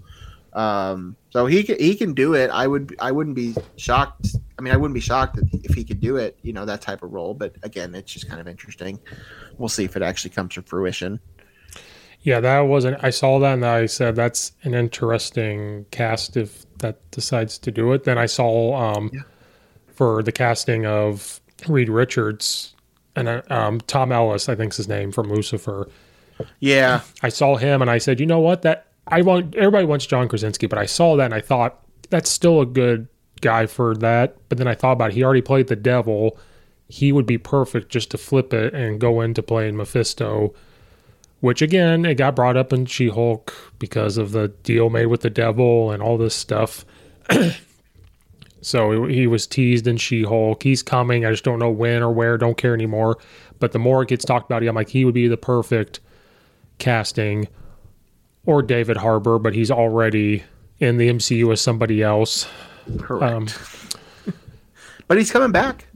Um, 0.53 1.15
so 1.31 1.45
he 1.47 1.63
can, 1.63 1.77
he 1.79 1.95
can 1.95 2.13
do 2.13 2.35
it. 2.35 2.49
I 2.51 2.67
would 2.67 2.95
I 2.99 3.11
wouldn't 3.11 3.35
be 3.35 3.55
shocked. 3.77 4.27
I 4.57 4.61
mean, 4.61 4.73
I 4.73 4.77
wouldn't 4.77 4.93
be 4.93 4.99
shocked 5.01 5.39
if 5.51 5.73
he 5.73 5.83
could 5.83 5.99
do 5.99 6.17
it. 6.17 6.37
You 6.43 6.53
know 6.53 6.65
that 6.65 6.81
type 6.81 7.01
of 7.03 7.11
role. 7.11 7.33
But 7.33 7.55
again, 7.63 7.95
it's 7.95 8.11
just 8.13 8.29
kind 8.29 8.39
of 8.39 8.47
interesting. 8.47 8.99
We'll 9.57 9.69
see 9.69 9.83
if 9.83 9.95
it 9.95 10.01
actually 10.03 10.29
comes 10.31 10.53
to 10.55 10.61
fruition. 10.61 11.19
Yeah, 12.21 12.39
that 12.39 12.61
wasn't. 12.61 13.03
I 13.03 13.09
saw 13.09 13.39
that 13.39 13.53
and 13.55 13.65
I 13.65 13.85
said 13.87 14.15
that's 14.15 14.53
an 14.63 14.73
interesting 14.73 15.85
cast 15.91 16.37
if 16.37 16.65
that 16.77 16.99
decides 17.11 17.57
to 17.59 17.71
do 17.71 17.91
it. 17.91 18.05
Then 18.05 18.17
I 18.17 18.27
saw 18.27 18.75
um, 18.75 19.09
Yeah. 19.13 19.21
for 19.93 20.23
the 20.23 20.31
casting 20.31 20.85
of 20.85 21.41
Reed 21.67 21.89
Richards 21.89 22.75
and 23.15 23.27
uh, 23.27 23.41
um, 23.49 23.81
Tom 23.81 24.11
Ellis, 24.13 24.47
I 24.47 24.55
think's 24.55 24.77
his 24.77 24.87
name 24.87 25.11
from 25.11 25.29
Lucifer. 25.33 25.89
Yeah, 26.59 27.01
I 27.21 27.29
saw 27.29 27.57
him 27.57 27.81
and 27.81 27.91
I 27.91 27.97
said, 27.97 28.19
you 28.21 28.25
know 28.25 28.39
what? 28.39 28.61
That 28.61 28.87
I 29.07 29.21
want. 29.21 29.55
Everybody 29.55 29.85
wants 29.85 30.05
John 30.05 30.27
Krasinski, 30.27 30.67
but 30.67 30.79
I 30.79 30.85
saw 30.85 31.15
that 31.17 31.25
and 31.25 31.33
I 31.33 31.41
thought 31.41 31.79
that's 32.09 32.29
still 32.29 32.61
a 32.61 32.65
good 32.65 33.07
guy 33.41 33.65
for 33.65 33.95
that. 33.97 34.35
But 34.49 34.57
then 34.57 34.67
I 34.67 34.75
thought 34.75 34.93
about 34.93 35.11
it, 35.11 35.15
he 35.15 35.23
already 35.23 35.41
played 35.41 35.67
the 35.67 35.75
devil. 35.75 36.37
He 36.87 37.11
would 37.11 37.25
be 37.25 37.37
perfect 37.37 37.89
just 37.89 38.11
to 38.11 38.17
flip 38.17 38.53
it 38.53 38.73
and 38.73 38.99
go 38.99 39.21
into 39.21 39.43
playing 39.43 39.77
Mephisto. 39.77 40.53
Which 41.39 41.61
again, 41.61 42.05
it 42.05 42.15
got 42.15 42.35
brought 42.35 42.55
up 42.55 42.71
in 42.71 42.85
She 42.85 43.09
Hulk 43.09 43.53
because 43.77 44.17
of 44.17 44.31
the 44.31 44.47
deal 44.47 44.89
made 44.89 45.07
with 45.07 45.21
the 45.21 45.29
devil 45.29 45.91
and 45.91 46.01
all 46.01 46.17
this 46.17 46.33
stuff. 46.33 46.85
so 48.61 49.05
he 49.07 49.27
was 49.27 49.45
teased 49.45 49.85
in 49.85 49.97
She 49.97 50.23
Hulk. 50.23 50.63
He's 50.63 50.81
coming. 50.81 51.25
I 51.25 51.31
just 51.31 51.43
don't 51.43 51.59
know 51.59 51.69
when 51.69 52.01
or 52.01 52.13
where. 52.13 52.37
Don't 52.37 52.57
care 52.57 52.73
anymore. 52.73 53.17
But 53.59 53.73
the 53.73 53.79
more 53.79 54.03
it 54.03 54.09
gets 54.09 54.23
talked 54.23 54.49
about, 54.49 54.63
I'm 54.63 54.75
like, 54.75 54.89
he 54.89 55.03
would 55.03 55.13
be 55.13 55.27
the 55.27 55.35
perfect 55.35 55.99
casting. 56.77 57.49
Or 58.45 58.61
David 58.61 58.97
Harbour, 58.97 59.39
but 59.39 59.53
he's 59.53 59.71
already 59.71 60.43
in 60.79 60.97
the 60.97 61.09
MCU 61.09 61.51
as 61.53 61.61
somebody 61.61 62.03
else. 62.03 62.47
correct. 62.99 63.57
Um, 63.57 64.33
but 65.07 65.17
he's 65.17 65.31
coming 65.31 65.51
back. 65.51 65.87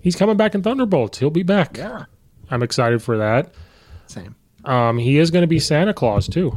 he's 0.00 0.14
coming 0.16 0.36
back 0.36 0.54
in 0.54 0.62
Thunderbolts. 0.62 1.18
He'll 1.18 1.30
be 1.30 1.42
back. 1.42 1.76
Yeah, 1.76 2.04
I'm 2.50 2.62
excited 2.62 3.02
for 3.02 3.18
that. 3.18 3.52
same. 4.06 4.34
Um, 4.64 4.98
he 4.98 5.18
is 5.18 5.30
going 5.30 5.42
to 5.42 5.48
be 5.48 5.58
Santa 5.58 5.94
Claus 5.94 6.28
too. 6.28 6.56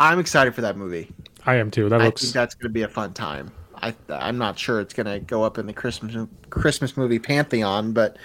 I'm 0.00 0.18
excited 0.18 0.54
for 0.54 0.62
that 0.62 0.76
movie. 0.76 1.12
I 1.46 1.56
am 1.56 1.70
too. 1.70 1.88
That 1.88 2.00
I 2.00 2.06
looks 2.06 2.22
think 2.22 2.32
that's 2.34 2.54
going 2.54 2.70
to 2.70 2.72
be 2.72 2.82
a 2.82 2.88
fun 2.88 3.12
time. 3.12 3.50
I 3.76 3.94
I'm 4.08 4.38
not 4.38 4.58
sure 4.58 4.80
it's 4.80 4.94
going 4.94 5.06
to 5.06 5.20
go 5.20 5.42
up 5.42 5.58
in 5.58 5.66
the 5.66 5.72
Christmas 5.72 6.26
Christmas 6.48 6.96
movie 6.96 7.18
pantheon, 7.18 7.92
but 7.92 8.16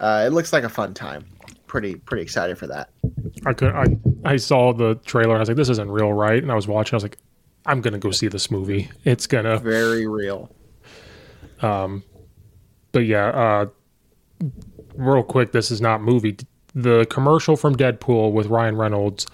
uh, 0.00 0.24
it 0.26 0.32
looks 0.32 0.52
like 0.52 0.64
a 0.64 0.68
fun 0.68 0.94
time. 0.94 1.24
Pretty 1.74 1.96
pretty 1.96 2.22
excited 2.22 2.56
for 2.56 2.68
that. 2.68 2.90
I 3.44 3.52
could 3.52 3.72
I 3.74 3.86
I 4.24 4.36
saw 4.36 4.72
the 4.72 4.94
trailer. 5.04 5.34
I 5.34 5.40
was 5.40 5.48
like, 5.48 5.56
this 5.56 5.68
isn't 5.70 5.90
real, 5.90 6.12
right? 6.12 6.40
And 6.40 6.52
I 6.52 6.54
was 6.54 6.68
watching. 6.68 6.94
I 6.94 6.98
was 6.98 7.02
like, 7.02 7.18
I'm 7.66 7.80
gonna 7.80 7.98
go 7.98 8.12
see 8.12 8.28
this 8.28 8.48
movie. 8.48 8.88
It's 9.04 9.26
gonna. 9.26 9.58
Very 9.58 10.06
real. 10.06 10.54
Um, 11.62 12.04
but 12.92 13.00
yeah, 13.06 13.26
uh, 13.26 13.66
real 14.94 15.24
quick. 15.24 15.50
This 15.50 15.72
is 15.72 15.80
not 15.80 16.00
movie. 16.00 16.36
The 16.76 17.06
commercial 17.10 17.56
from 17.56 17.74
Deadpool 17.74 18.30
with 18.30 18.46
Ryan 18.46 18.76
Reynolds. 18.76 19.26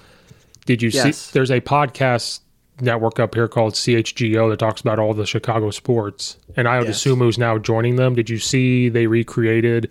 Did 0.64 0.80
you 0.80 0.88
Yes. 0.88 1.18
see? 1.18 1.30
There's 1.34 1.50
a 1.50 1.60
podcast 1.60 2.40
network 2.80 3.20
up 3.20 3.34
here 3.34 3.48
called 3.48 3.74
CHGO 3.74 4.48
that 4.48 4.58
talks 4.58 4.80
about 4.80 4.98
all 4.98 5.12
the 5.12 5.26
Chicago 5.26 5.68
sports, 5.70 6.38
and 6.56 6.66
I 6.66 6.78
would 6.78 6.88
Yes. 6.88 6.96
assume 6.96 7.18
who's 7.18 7.36
now 7.36 7.58
joining 7.58 7.96
them. 7.96 8.14
Did 8.14 8.30
you 8.30 8.38
see 8.38 8.88
they 8.88 9.06
recreated 9.06 9.90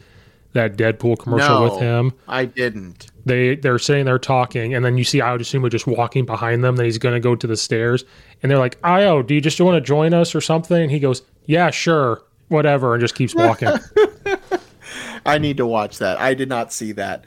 that 0.53 0.77
Deadpool 0.77 1.19
commercial 1.19 1.59
no, 1.59 1.63
with 1.63 1.79
him? 1.79 2.13
I 2.27 2.45
didn't. 2.45 3.07
they 3.25 3.55
they're 3.55 3.79
sitting 3.79 4.05
there 4.05 4.19
talking, 4.19 4.73
and 4.73 4.83
then 4.83 4.97
you 4.97 5.03
see 5.03 5.21
I 5.21 5.31
would 5.31 5.41
assume 5.41 5.67
just 5.69 5.87
walking 5.87 6.25
behind 6.25 6.63
them 6.63 6.75
that 6.77 6.85
he's 6.85 6.97
going 6.97 7.13
to 7.13 7.19
go 7.19 7.35
to 7.35 7.47
the 7.47 7.57
stairs, 7.57 8.03
and 8.41 8.51
they're 8.51 8.59
like, 8.59 8.77
"Io, 8.83 9.21
do 9.21 9.33
you 9.33 9.41
just 9.41 9.59
want 9.61 9.75
to 9.75 9.81
join 9.81 10.13
us 10.13 10.33
or 10.33 10.41
something?" 10.41 10.81
And 10.81 10.91
he 10.91 10.99
goes, 10.99 11.21
"Yeah, 11.45 11.69
sure, 11.69 12.21
whatever," 12.47 12.93
and 12.93 13.01
just 13.01 13.15
keeps 13.15 13.35
walking. 13.35 13.69
I 15.25 15.37
need 15.37 15.57
to 15.57 15.65
watch 15.65 15.99
that. 15.99 16.19
I 16.19 16.33
did 16.33 16.49
not 16.49 16.73
see 16.73 16.93
that. 16.93 17.25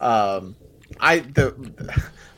Um, 0.00 0.56
I 1.00 1.20
the 1.20 1.54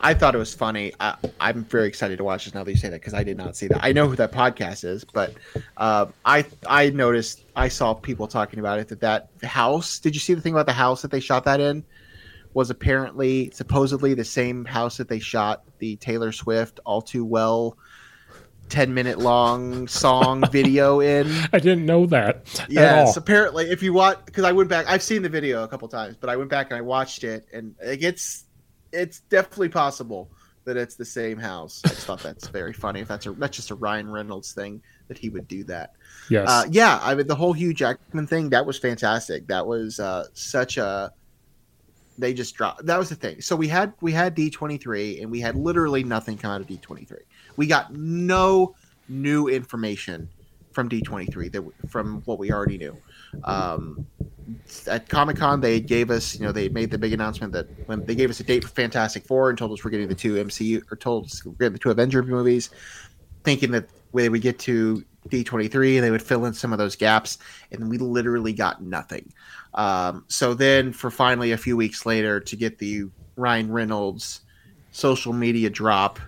I 0.04 0.12
thought 0.12 0.34
it 0.34 0.38
was 0.38 0.54
funny. 0.54 0.92
I, 1.00 1.16
I'm 1.40 1.64
very 1.64 1.88
excited 1.88 2.18
to 2.18 2.24
watch 2.24 2.44
this 2.44 2.52
now 2.52 2.62
that 2.62 2.70
you 2.70 2.76
say 2.76 2.90
that 2.90 3.00
because 3.00 3.14
I 3.14 3.24
did 3.24 3.38
not 3.38 3.56
see 3.56 3.68
that. 3.68 3.82
I 3.82 3.92
know 3.92 4.06
who 4.06 4.16
that 4.16 4.32
podcast 4.32 4.84
is, 4.84 5.02
but 5.02 5.32
uh, 5.78 6.06
I 6.26 6.44
I 6.68 6.90
noticed 6.90 7.42
I 7.56 7.68
saw 7.68 7.94
people 7.94 8.28
talking 8.28 8.58
about 8.58 8.78
it 8.78 8.88
that 8.88 9.00
that 9.00 9.30
house. 9.42 9.98
Did 9.98 10.14
you 10.14 10.20
see 10.20 10.34
the 10.34 10.42
thing 10.42 10.52
about 10.52 10.66
the 10.66 10.74
house 10.74 11.00
that 11.02 11.10
they 11.10 11.20
shot 11.20 11.44
that 11.44 11.58
in? 11.58 11.84
Was 12.52 12.68
apparently 12.68 13.50
supposedly 13.50 14.12
the 14.12 14.24
same 14.24 14.66
house 14.66 14.98
that 14.98 15.08
they 15.08 15.20
shot 15.20 15.64
the 15.78 15.96
Taylor 15.96 16.32
Swift 16.32 16.80
"All 16.84 17.00
Too 17.00 17.24
Well" 17.24 17.78
ten 18.68 18.92
minute 18.92 19.18
long 19.18 19.88
song 19.88 20.44
video 20.52 21.00
in. 21.00 21.32
I 21.52 21.58
didn't 21.58 21.86
know 21.86 22.06
that. 22.06 22.60
at 22.60 22.70
Yes, 22.70 23.16
apparently, 23.16 23.70
if 23.70 23.82
you 23.82 23.92
watch, 23.92 24.18
because 24.26 24.44
I 24.44 24.52
went 24.52 24.68
back, 24.68 24.86
I've 24.86 25.02
seen 25.02 25.22
the 25.22 25.28
video 25.28 25.64
a 25.64 25.68
couple 25.68 25.88
times, 25.88 26.16
but 26.20 26.28
I 26.28 26.36
went 26.36 26.50
back 26.50 26.70
and 26.70 26.76
I 26.76 26.82
watched 26.82 27.24
it, 27.24 27.46
and 27.52 27.74
it 27.80 27.98
gets, 27.98 28.43
it's 28.94 29.20
definitely 29.20 29.68
possible 29.68 30.30
that 30.64 30.76
it's 30.76 30.94
the 30.96 31.04
same 31.04 31.38
house. 31.38 31.82
I 31.84 31.88
just 31.88 32.06
thought 32.06 32.22
that's 32.22 32.48
very 32.48 32.72
funny. 32.72 33.00
If 33.00 33.08
that's 33.08 33.26
a 33.26 33.32
that's 33.32 33.56
just 33.56 33.70
a 33.70 33.74
Ryan 33.74 34.10
Reynolds 34.10 34.52
thing 34.52 34.80
that 35.08 35.18
he 35.18 35.28
would 35.28 35.46
do 35.46 35.64
that. 35.64 35.92
Yes, 36.30 36.48
Uh, 36.48 36.64
yeah, 36.70 36.98
I 37.02 37.14
mean 37.14 37.26
the 37.26 37.34
whole 37.34 37.52
Hugh 37.52 37.74
Jackman 37.74 38.26
thing 38.26 38.48
that 38.50 38.64
was 38.64 38.78
fantastic. 38.78 39.46
That 39.46 39.66
was 39.66 40.00
uh, 40.00 40.24
such 40.32 40.78
a. 40.78 41.12
They 42.16 42.32
just 42.32 42.54
dropped. 42.54 42.86
That 42.86 42.98
was 42.98 43.08
the 43.08 43.16
thing. 43.16 43.40
So 43.40 43.56
we 43.56 43.68
had 43.68 43.92
we 44.00 44.12
had 44.12 44.34
D 44.34 44.48
twenty 44.48 44.78
three, 44.78 45.20
and 45.20 45.30
we 45.30 45.40
had 45.40 45.56
literally 45.56 46.04
nothing 46.04 46.38
come 46.38 46.50
out 46.52 46.60
of 46.60 46.66
D 46.66 46.78
twenty 46.78 47.04
three. 47.04 47.24
We 47.56 47.66
got 47.66 47.92
no 47.92 48.74
new 49.08 49.48
information 49.48 50.28
from 50.72 50.88
D 50.88 51.02
twenty 51.02 51.26
three 51.26 51.48
that 51.48 51.62
from 51.88 52.22
what 52.24 52.38
we 52.38 52.52
already 52.52 52.78
knew. 52.78 52.96
Um, 53.42 54.06
at 54.88 55.08
Comic 55.08 55.36
Con, 55.36 55.60
they 55.60 55.80
gave 55.80 56.10
us, 56.10 56.34
you 56.34 56.44
know, 56.44 56.52
they 56.52 56.68
made 56.68 56.90
the 56.90 56.98
big 56.98 57.12
announcement 57.12 57.52
that 57.52 57.66
when 57.86 58.04
they 58.04 58.14
gave 58.14 58.30
us 58.30 58.40
a 58.40 58.44
date 58.44 58.64
for 58.64 58.70
Fantastic 58.70 59.24
Four 59.24 59.50
and 59.50 59.58
told 59.58 59.72
us 59.72 59.84
we're 59.84 59.90
getting 59.90 60.08
the 60.08 60.14
two 60.14 60.34
MCU 60.34 60.82
or 60.90 60.96
told 60.96 61.26
us 61.26 61.44
we're 61.44 61.52
getting 61.52 61.72
the 61.72 61.78
two 61.78 61.90
Avenger 61.90 62.22
movies, 62.22 62.70
thinking 63.42 63.70
that 63.72 63.88
when 64.12 64.30
we 64.32 64.38
get 64.38 64.58
to 64.60 65.04
D23, 65.28 66.00
they 66.00 66.10
would 66.10 66.22
fill 66.22 66.44
in 66.44 66.54
some 66.54 66.72
of 66.72 66.78
those 66.78 66.96
gaps, 66.96 67.38
and 67.72 67.88
we 67.88 67.98
literally 67.98 68.52
got 68.52 68.82
nothing. 68.82 69.32
Um, 69.74 70.24
so 70.28 70.54
then, 70.54 70.92
for 70.92 71.10
finally 71.10 71.52
a 71.52 71.56
few 71.56 71.76
weeks 71.76 72.06
later, 72.06 72.40
to 72.40 72.56
get 72.56 72.78
the 72.78 73.04
Ryan 73.36 73.72
Reynolds 73.72 74.42
social 74.92 75.32
media 75.32 75.70
drop 75.70 76.20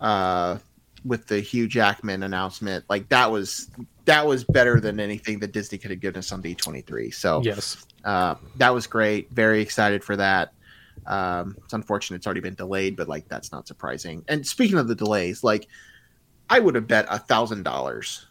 uh, 0.00 0.58
with 1.04 1.26
the 1.26 1.40
Hugh 1.40 1.66
Jackman 1.66 2.22
announcement, 2.22 2.84
like 2.88 3.08
that 3.08 3.30
was 3.30 3.70
that 4.04 4.26
was 4.26 4.44
better 4.44 4.80
than 4.80 5.00
anything 5.00 5.38
that 5.40 5.52
Disney 5.52 5.78
could 5.78 5.90
have 5.90 6.00
given 6.00 6.18
us 6.18 6.32
on 6.32 6.42
D23. 6.42 7.12
So 7.14 7.42
yes, 7.42 7.86
uh, 8.04 8.34
that 8.56 8.72
was 8.74 8.86
great. 8.86 9.30
Very 9.30 9.60
excited 9.60 10.04
for 10.04 10.16
that. 10.16 10.52
Um, 11.06 11.56
it's 11.64 11.72
unfortunate 11.72 12.18
it's 12.18 12.26
already 12.26 12.40
been 12.40 12.54
delayed, 12.54 12.96
but 12.96 13.08
like 13.08 13.28
that's 13.28 13.52
not 13.52 13.66
surprising. 13.66 14.24
And 14.28 14.46
speaking 14.46 14.78
of 14.78 14.88
the 14.88 14.94
delays, 14.94 15.42
like 15.42 15.68
I 16.48 16.60
would 16.60 16.74
have 16.74 16.86
bet 16.86 17.06
a 17.08 17.18
thousand 17.18 17.62
dollars 17.62 18.26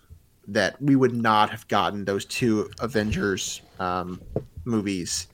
that 0.47 0.81
we 0.81 0.95
would 0.95 1.15
not 1.15 1.49
have 1.49 1.67
gotten 1.67 2.05
those 2.05 2.25
two 2.25 2.69
Avengers 2.79 3.61
um, 3.79 4.21
movies 4.65 5.27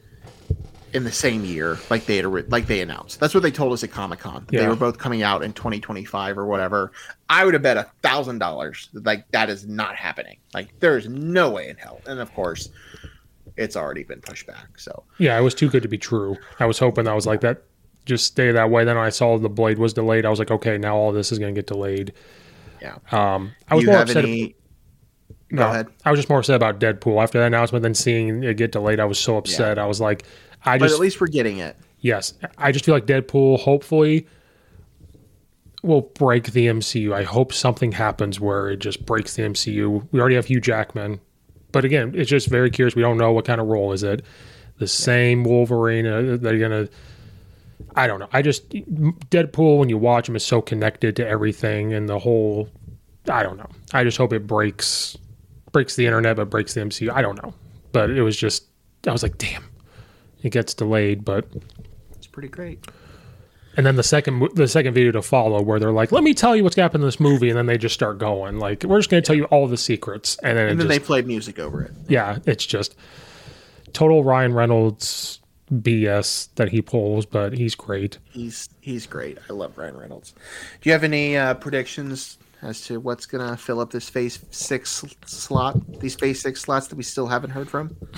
in 0.94 1.04
the 1.04 1.12
same 1.12 1.46
year, 1.46 1.78
like 1.90 2.06
they 2.06 2.18
had 2.18 2.52
like 2.52 2.68
they 2.68 2.82
announced. 2.82 3.20
That's 3.20 3.34
what 3.34 3.44
they 3.44 3.52
told 3.52 3.74
us 3.74 3.84
at 3.84 3.92
Comic 3.92 4.20
Con. 4.20 4.46
They 4.50 4.68
were 4.68 4.76
both 4.76 4.98
coming 4.98 5.22
out 5.24 5.44
in 5.44 5.54
2025 5.54 6.38
or 6.38 6.46
whatever. 6.46 6.92
I 7.30 7.46
would 7.46 7.54
have 7.54 7.64
bet 7.64 7.78
a 7.78 7.88
thousand 8.02 8.40
dollars 8.40 8.90
like 8.94 9.30
that 9.32 9.50
is 9.50 9.68
not 9.68 9.96
happening. 9.96 10.38
Like 10.54 10.80
there 10.80 10.98
is 10.98 11.08
no 11.08 11.52
way 11.52 11.70
in 11.70 11.78
hell. 11.78 12.02
And 12.08 12.20
of 12.20 12.34
course, 12.34 12.70
it's 13.58 13.76
already 13.76 14.04
been 14.04 14.22
pushed 14.22 14.48
back. 14.48 14.80
So 14.80 15.04
yeah, 15.18 15.38
it 15.38 15.42
was 15.42 15.54
too 15.54 15.70
good 15.70 15.84
to 15.84 15.90
be 15.90 15.98
true. 15.98 16.38
I 16.60 16.66
was 16.66 16.80
hoping 16.80 17.06
that 17.06 17.16
was 17.16 17.28
like 17.28 17.42
that. 17.42 17.64
Just 18.06 18.26
stay 18.26 18.52
that 18.52 18.72
way. 18.72 18.86
Then 18.86 18.98
I 18.98 19.10
saw 19.10 19.38
the 19.38 19.50
blade 19.50 19.78
was 19.78 19.94
delayed. 19.94 20.26
I 20.26 20.30
was 20.30 20.40
like, 20.40 20.50
okay, 20.52 20.78
now 20.78 20.96
all 20.96 21.12
this 21.12 21.32
is 21.32 21.38
going 21.38 21.54
to 21.54 21.58
get 21.58 21.68
delayed. 21.68 22.14
yeah. 22.82 22.96
Um, 23.12 23.52
I 23.68 23.76
was 23.76 23.84
you 23.84 23.92
more 23.92 24.00
upset. 24.02 24.24
any? 24.24 24.56
no, 25.52 25.64
go 25.64 25.70
ahead. 25.70 25.88
I 26.06 26.12
was 26.12 26.20
just 26.20 26.30
more 26.30 26.40
upset 26.40 26.56
about 26.56 26.80
Deadpool 26.80 27.22
after 27.22 27.40
that 27.40 27.48
announcement. 27.48 27.84
than 27.84 27.94
seeing 27.94 28.44
it 28.44 28.58
get 28.58 28.72
delayed, 28.72 29.00
I 29.00 29.06
was 29.06 29.20
so 29.20 29.38
upset. 29.38 29.78
I 29.78 29.86
was 29.86 30.00
like, 30.00 30.24
I 30.66 30.78
But 30.78 30.86
just 30.86 30.96
at 30.96 31.02
least 31.02 31.22
we're 31.22 31.28
getting 31.28 31.58
it. 31.60 31.78
Yes, 32.02 32.34
I 32.58 32.72
just 32.72 32.86
feel 32.86 32.96
like 32.96 33.06
Deadpool 33.06 33.60
hopefully 33.60 34.28
will 35.84 36.02
break 36.02 36.52
the 36.52 36.68
MCU. 36.68 37.14
I 37.14 37.24
hope 37.24 37.54
something 37.54 37.92
happens 37.92 38.40
where 38.40 38.70
it 38.70 38.78
just 38.78 39.06
breaks 39.06 39.36
the 39.36 39.44
MCU. 39.44 40.08
We 40.12 40.20
already 40.20 40.36
have 40.36 40.46
Hugh 40.46 40.62
Jackman, 40.62 41.20
but 41.72 41.86
again, 41.86 42.14
it's 42.16 42.30
just 42.30 42.48
very 42.48 42.70
curious. 42.70 42.96
We 42.96 43.02
don't 43.02 43.18
know 43.18 43.32
what 43.32 43.46
kind 43.46 43.62
of 43.62 43.68
role 43.68 43.92
is 43.94 44.04
it. 44.04 44.24
The 44.78 44.88
same 44.88 45.44
Wolverine. 45.44 46.06
Uh, 46.06 46.38
they're 46.40 46.58
gonna. 46.58 46.88
I 47.96 48.08
don't 48.08 48.20
know. 48.20 48.30
I 48.32 48.42
just 48.42 48.70
Deadpool 48.70 49.78
when 49.78 49.90
you 49.90 49.98
watch 49.98 50.30
him 50.30 50.36
is 50.36 50.46
so 50.46 50.62
connected 50.62 51.16
to 51.18 51.28
everything 51.28 51.94
and 51.94 52.08
the 52.08 52.20
whole. 52.20 52.70
I 53.30 53.44
don't 53.44 53.58
know. 53.58 53.70
I 53.94 54.04
just 54.04 54.18
hope 54.18 54.32
it 54.32 54.48
breaks 54.48 55.18
breaks 55.72 55.96
the 55.96 56.06
internet, 56.06 56.38
but 56.38 56.50
breaks 56.50 56.74
the 56.74 56.82
MCU. 56.82 57.12
I 57.12 57.22
don't 57.22 57.42
know. 57.44 57.54
But 57.92 58.10
it 58.10 58.22
was 58.22 58.38
just. 58.38 58.66
I 59.08 59.12
was 59.12 59.24
like, 59.24 59.38
damn 59.38 59.69
it 60.44 60.52
gets 60.52 60.74
delayed, 60.74 61.24
but 61.26 61.46
It's 62.16 62.28
pretty 62.28 62.48
great. 62.50 62.86
and 63.78 63.86
then 63.86 63.96
the 63.96 64.04
second 64.04 64.50
the 64.56 64.68
second 64.68 64.94
video 64.94 65.12
to 65.12 65.22
follow 65.22 65.62
where 65.62 65.80
they're 65.80 65.92
like, 65.92 66.12
"Let 66.12 66.24
me 66.24 66.34
tell 66.34 66.56
you 66.56 66.64
what's 66.64 66.76
happened 66.76 67.04
in 67.04 67.08
this 67.08 67.20
movie," 67.20 67.50
and 67.50 67.58
then 67.58 67.66
they 67.68 67.78
just 67.78 67.94
start 67.96 68.18
going 68.18 68.60
like, 68.60 68.84
"We're 68.84 69.00
just 69.00 69.10
going 69.10 69.22
to 69.24 69.28
tell 69.28 69.36
you 69.36 69.46
all 69.46 69.68
the 69.68 69.78
secrets," 69.78 70.38
and 70.44 70.58
then, 70.58 70.70
And 70.70 70.80
then 70.80 70.88
just, 70.88 71.00
they 71.00 71.06
played 71.06 71.28
music 71.28 71.60
over 71.60 71.82
it. 71.84 71.92
yeah, 72.08 72.40
it's 72.46 72.66
just 72.66 72.96
total 73.94 74.24
Ryan 74.24 74.54
Reynolds 74.54 75.40
BS 75.74 76.50
that 76.56 76.70
he 76.70 76.82
pulls, 76.82 77.26
but 77.28 77.54
he's 77.54 77.76
great. 77.76 78.18
He's 78.32 78.70
he's 78.82 79.06
great. 79.06 79.38
I 79.50 79.54
love 79.54 79.78
Ryan 79.78 79.98
Reynolds. 79.98 80.34
Do 80.82 80.90
you 80.90 80.94
have 80.94 81.04
any 81.04 81.38
uh, 81.38 81.54
predictions 81.54 82.38
as 82.62 82.82
to 82.88 83.00
what's 83.00 83.26
gonna 83.28 83.56
fill 83.56 83.80
up 83.80 83.92
this 83.92 84.10
Phase 84.10 84.40
Six 84.52 85.06
slot? 85.26 86.00
These 86.02 86.16
Phase 86.16 86.42
Six 86.42 86.62
slots 86.62 86.88
that 86.88 86.96
we 86.96 87.04
still 87.04 87.28
haven't 87.28 87.52
heard 87.52 87.70
from. 87.70 87.96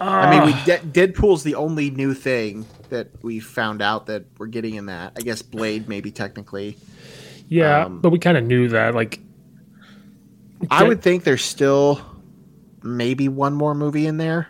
I 0.00 0.30
mean, 0.30 0.46
we 0.46 0.52
De- 0.64 1.08
Deadpool's 1.08 1.42
the 1.44 1.54
only 1.54 1.90
new 1.90 2.14
thing 2.14 2.66
that 2.90 3.08
we 3.22 3.40
found 3.40 3.80
out 3.80 4.06
that 4.06 4.24
we're 4.38 4.46
getting 4.46 4.74
in 4.74 4.86
that. 4.86 5.12
I 5.16 5.20
guess 5.20 5.40
Blade, 5.42 5.88
maybe 5.88 6.10
technically. 6.10 6.76
Yeah, 7.48 7.86
Um, 7.86 8.00
but 8.00 8.10
we 8.10 8.18
kind 8.18 8.36
of 8.36 8.44
knew 8.44 8.68
that. 8.68 8.94
Like, 8.94 9.20
I 10.70 10.84
would 10.84 11.02
think 11.02 11.24
there's 11.24 11.44
still 11.44 12.00
maybe 12.82 13.28
one 13.28 13.54
more 13.54 13.74
movie 13.74 14.06
in 14.06 14.16
there. 14.16 14.48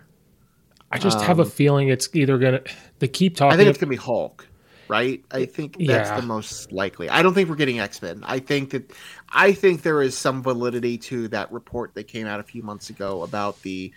I 0.90 0.98
just 0.98 1.20
have 1.22 1.40
a 1.40 1.44
feeling 1.44 1.88
it's 1.88 2.08
either 2.14 2.38
gonna. 2.38 2.60
They 3.00 3.08
keep 3.08 3.36
talking. 3.36 3.52
Um, 3.52 3.54
I 3.54 3.56
think 3.56 3.68
it's 3.68 3.78
gonna 3.78 3.90
be 3.90 3.96
Hulk, 3.96 4.46
right? 4.86 5.24
I 5.32 5.44
think 5.46 5.76
that's 5.76 6.10
Yeah. 6.10 6.20
the 6.20 6.26
most 6.26 6.70
likely. 6.70 7.08
I 7.08 7.20
don't 7.22 7.34
think 7.34 7.48
we're 7.48 7.56
getting 7.56 7.80
X 7.80 8.00
Men. 8.00 8.22
I 8.24 8.38
think 8.38 8.70
that 8.70 8.92
I 9.28 9.50
think 9.52 9.82
there 9.82 10.00
is 10.02 10.16
some 10.16 10.40
validity 10.42 10.96
to 10.98 11.26
that 11.28 11.50
report 11.50 11.94
that 11.94 12.04
came 12.04 12.28
out 12.28 12.38
a 12.38 12.44
few 12.44 12.62
months 12.62 12.90
ago 12.90 13.22
about 13.22 13.60
the 13.62 13.92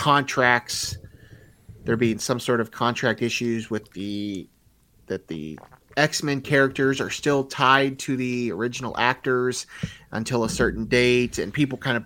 contracts. 0.00 0.96
There 1.84 1.94
being 1.94 2.18
some 2.18 2.40
sort 2.40 2.62
of 2.62 2.70
contract 2.70 3.20
issues 3.20 3.68
with 3.68 3.92
the 3.92 4.48
that 5.08 5.28
the 5.28 5.58
X 5.98 6.22
Men 6.22 6.40
characters 6.40 7.02
are 7.02 7.10
still 7.10 7.44
tied 7.44 7.98
to 8.00 8.16
the 8.16 8.50
original 8.50 8.96
actors 8.96 9.66
until 10.12 10.44
a 10.44 10.48
certain 10.48 10.86
date, 10.86 11.38
and 11.38 11.52
people 11.52 11.76
kind 11.76 11.98
of 11.98 12.04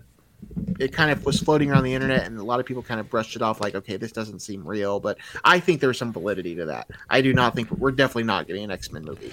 it 0.80 0.92
kind 0.92 1.12
of 1.12 1.24
was 1.24 1.40
floating 1.40 1.70
around 1.70 1.84
the 1.84 1.94
internet 1.94 2.26
and 2.26 2.38
a 2.38 2.42
lot 2.42 2.60
of 2.60 2.66
people 2.66 2.82
kind 2.82 3.00
of 3.00 3.08
brushed 3.08 3.34
it 3.34 3.40
off 3.40 3.62
like 3.62 3.74
okay 3.74 3.96
this 3.96 4.12
doesn't 4.12 4.40
seem 4.40 4.62
real 4.66 5.00
but 5.00 5.16
i 5.42 5.58
think 5.58 5.80
there's 5.80 5.96
some 5.96 6.12
validity 6.12 6.54
to 6.54 6.66
that 6.66 6.86
i 7.08 7.22
do 7.22 7.32
not 7.32 7.54
think 7.54 7.70
we're 7.70 7.90
definitely 7.90 8.24
not 8.24 8.46
getting 8.46 8.62
an 8.62 8.70
x-men 8.70 9.02
movie 9.02 9.32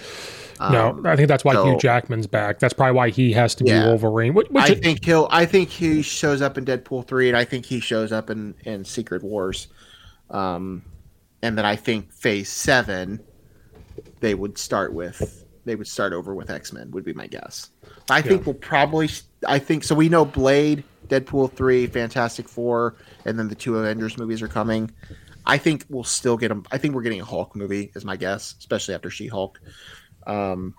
no, 0.69 0.89
Um, 0.89 1.05
I 1.05 1.15
think 1.15 1.27
that's 1.27 1.43
why 1.43 1.53
so- 1.53 1.65
Hugh 1.65 1.77
Jackman's 1.77 2.27
back. 2.27 2.59
That's 2.59 2.73
probably 2.73 2.93
why 2.95 3.09
he 3.09 3.31
has 3.33 3.55
to 3.55 3.65
Yeah. 3.65 3.81
be 3.83 3.87
Wolverine. 3.87 4.33
Which, 4.33 4.49
which 4.49 4.63
i 4.63 4.75
think 4.75 5.03
he'll 5.05 5.27
i 5.31 5.45
think 5.45 5.69
he 5.69 6.01
shows 6.01 6.41
up 6.41 6.57
in 6.57 6.65
deadpool 6.65 7.07
3 7.07 7.29
and 7.29 7.37
i 7.37 7.43
think 7.45 7.65
he 7.65 7.79
shows 7.79 8.11
up 8.11 8.29
in 8.29 8.53
in 8.65 8.83
secret 8.85 9.23
wars 9.23 9.67
um 10.29 10.83
and 11.41 11.57
then 11.57 11.65
i 11.65 11.75
think 11.75 12.11
phase 12.13 12.49
7 12.49 13.19
they 14.19 14.33
would 14.35 14.57
start 14.57 14.93
with 14.93 15.45
they 15.65 15.75
would 15.75 15.87
start 15.87 16.13
over 16.13 16.33
with 16.35 16.49
x-men 16.49 16.91
would 16.91 17.03
be 17.03 17.13
my 17.13 17.27
guess 17.27 17.69
i 18.09 18.21
think 18.21 18.45
we'll 18.45 18.55
probably 18.55 19.09
i 19.47 19.57
think 19.59 19.83
so 19.83 19.95
we 19.95 20.09
know 20.09 20.25
blade 20.25 20.83
deadpool 21.07 21.51
3 21.51 21.87
fantastic 21.87 22.47
4 22.47 22.95
and 23.25 23.37
then 23.37 23.47
the 23.47 23.55
two 23.55 23.77
avengers 23.77 24.17
movies 24.17 24.41
are 24.41 24.47
coming 24.47 24.89
i 25.45 25.57
think 25.57 25.85
we'll 25.89 26.03
still 26.03 26.37
get 26.37 26.47
them 26.49 26.63
i 26.71 26.77
think 26.77 26.93
we're 26.95 27.01
getting 27.01 27.21
a 27.21 27.25
hulk 27.25 27.55
movie 27.55 27.91
is 27.95 28.05
my 28.05 28.15
guess 28.15 28.55
especially 28.59 28.93
after 28.95 29.09
she-hulk 29.09 29.59
um 30.27 30.75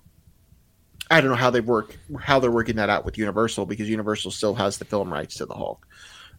I 1.10 1.20
don't 1.20 1.30
know 1.30 1.36
how 1.36 1.50
they 1.50 1.60
work, 1.60 1.98
how 2.20 2.40
they're 2.40 2.50
working 2.50 2.76
that 2.76 2.88
out 2.88 3.04
with 3.04 3.18
Universal 3.18 3.66
because 3.66 3.88
Universal 3.88 4.30
still 4.30 4.54
has 4.54 4.78
the 4.78 4.84
film 4.86 5.12
rights 5.12 5.34
to 5.36 5.46
the 5.46 5.54
Hulk. 5.54 5.86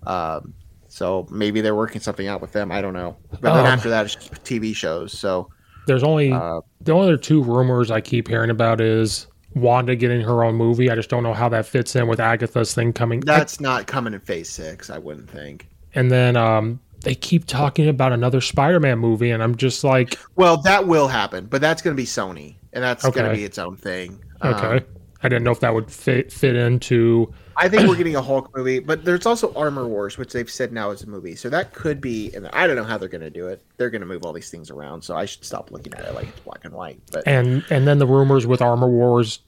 Um, 0.07 0.53
so 0.87 1.27
maybe 1.29 1.61
they're 1.61 1.75
working 1.75 2.01
something 2.01 2.27
out 2.27 2.41
with 2.41 2.53
them. 2.53 2.71
I 2.71 2.81
don't 2.81 2.93
know. 2.93 3.17
But 3.31 3.53
then 3.53 3.59
Um, 3.59 3.65
after 3.67 3.89
that, 3.89 4.05
it's 4.05 4.15
TV 4.15 4.75
shows. 4.75 5.17
So 5.17 5.49
there's 5.85 6.01
only 6.03 6.31
uh, 6.31 6.61
the 6.81 6.91
only 6.91 7.07
other 7.07 7.17
two 7.17 7.43
rumors 7.43 7.91
I 7.91 8.01
keep 8.01 8.27
hearing 8.27 8.49
about 8.49 8.81
is 8.81 9.27
Wanda 9.53 9.95
getting 9.95 10.21
her 10.21 10.43
own 10.43 10.55
movie. 10.55 10.89
I 10.89 10.95
just 10.95 11.09
don't 11.09 11.23
know 11.23 11.33
how 11.33 11.49
that 11.49 11.65
fits 11.67 11.95
in 11.95 12.07
with 12.07 12.19
Agatha's 12.19 12.73
thing 12.73 12.93
coming. 12.93 13.19
that's 13.19 13.59
not 13.59 13.85
coming 13.85 14.13
in 14.13 14.21
Phase 14.21 14.49
Six. 14.49 14.89
I 14.89 14.97
wouldn't 14.97 15.29
think. 15.29 15.67
and 15.93 16.09
then 16.09 16.35
um, 16.35 16.79
they 17.01 17.13
keep 17.13 17.45
talking 17.45 17.89
about 17.89 18.11
another 18.13 18.41
Spider-Man 18.41 18.97
movie, 18.97 19.29
and 19.29 19.43
I'm 19.43 19.55
just 19.55 19.83
like, 19.83 20.17
Well, 20.35 20.57
that 20.63 20.87
will 20.87 21.07
happen, 21.09 21.45
but 21.45 21.61
that's 21.61 21.81
going 21.83 21.95
to 21.95 22.01
be 22.01 22.07
Sony, 22.07 22.55
and 22.73 22.83
that's 22.83 23.03
going 23.07 23.29
to 23.29 23.35
be 23.35 23.43
its 23.45 23.57
own 23.57 23.77
thing. 23.77 24.19
okay, 24.43 24.77
Um, 24.77 24.85
I 25.23 25.29
didn't 25.29 25.43
know 25.43 25.51
if 25.51 25.61
that 25.61 25.73
would 25.73 25.89
fit 25.89 26.31
fit 26.33 26.55
into. 26.55 27.33
I 27.55 27.69
think 27.69 27.87
we're 27.87 27.95
getting 27.97 28.17
a 28.17 28.21
Hulk 28.21 28.55
movie, 28.55 28.79
but 28.79 29.05
there's 29.05 29.25
also 29.25 29.53
Armor 29.53 29.87
Wars, 29.87 30.17
which 30.17 30.33
they've 30.33 30.49
said 30.49 30.73
now 30.73 30.91
is 30.91 31.01
a 31.03 31.07
movie. 31.07 31.35
So 31.35 31.49
that 31.49 31.73
could 31.73 32.01
be. 32.01 32.33
And 32.33 32.49
I 32.49 32.67
don't 32.67 32.75
know 32.75 32.83
how 32.83 32.97
they're 32.97 33.07
going 33.07 33.21
to 33.21 33.29
do 33.29 33.47
it. 33.47 33.63
They're 33.77 33.89
going 33.89 34.01
to 34.01 34.07
move 34.07 34.25
all 34.25 34.33
these 34.33 34.49
things 34.49 34.69
around. 34.69 35.01
So 35.03 35.15
I 35.15 35.23
should 35.25 35.45
stop 35.45 35.71
looking 35.71 35.93
at 35.93 36.03
it 36.03 36.13
like 36.13 36.27
it's 36.27 36.39
black 36.41 36.65
and 36.65 36.73
white. 36.73 36.99
But 37.11 37.25
and 37.25 37.63
and 37.69 37.87
then 37.87 37.99
the 37.99 38.07
rumors 38.07 38.45
with 38.45 38.61
Armor 38.61 38.89
Wars, 38.89 39.39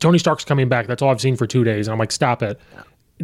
Tony 0.00 0.18
Stark's 0.18 0.44
coming 0.44 0.68
back. 0.68 0.88
That's 0.88 1.02
all 1.02 1.10
I've 1.10 1.20
seen 1.20 1.36
for 1.36 1.46
two 1.46 1.62
days, 1.62 1.86
and 1.86 1.92
I'm 1.92 1.98
like, 2.00 2.10
stop 2.10 2.42
it. 2.42 2.58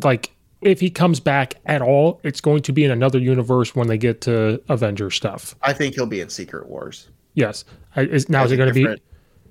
Like, 0.05 0.31
if 0.61 0.79
he 0.79 0.91
comes 0.91 1.19
back 1.19 1.57
at 1.67 1.83
all, 1.83 2.21
it's 2.23 2.41
going 2.41 2.63
to 2.63 2.73
be 2.73 2.85
in 2.85 2.93
another 2.93 3.19
universe 3.19 3.75
when 3.75 3.89
they 3.89 3.99
get 3.99 4.21
to 4.23 4.63
Avenger 4.69 5.11
stuff. 5.11 5.57
I 5.63 5.73
think 5.73 5.97
he'll 5.97 6.07
be 6.07 6.21
in 6.21 6.29
Secret 6.29 6.69
Wars. 6.69 7.09
Yes. 7.35 7.65
I, 7.97 8.03
is, 8.03 8.29
now 8.29 8.43
I 8.43 8.45
is 8.45 8.53
it 8.53 8.57
going 8.57 8.73
to 8.73 8.75
be? 8.75 9.03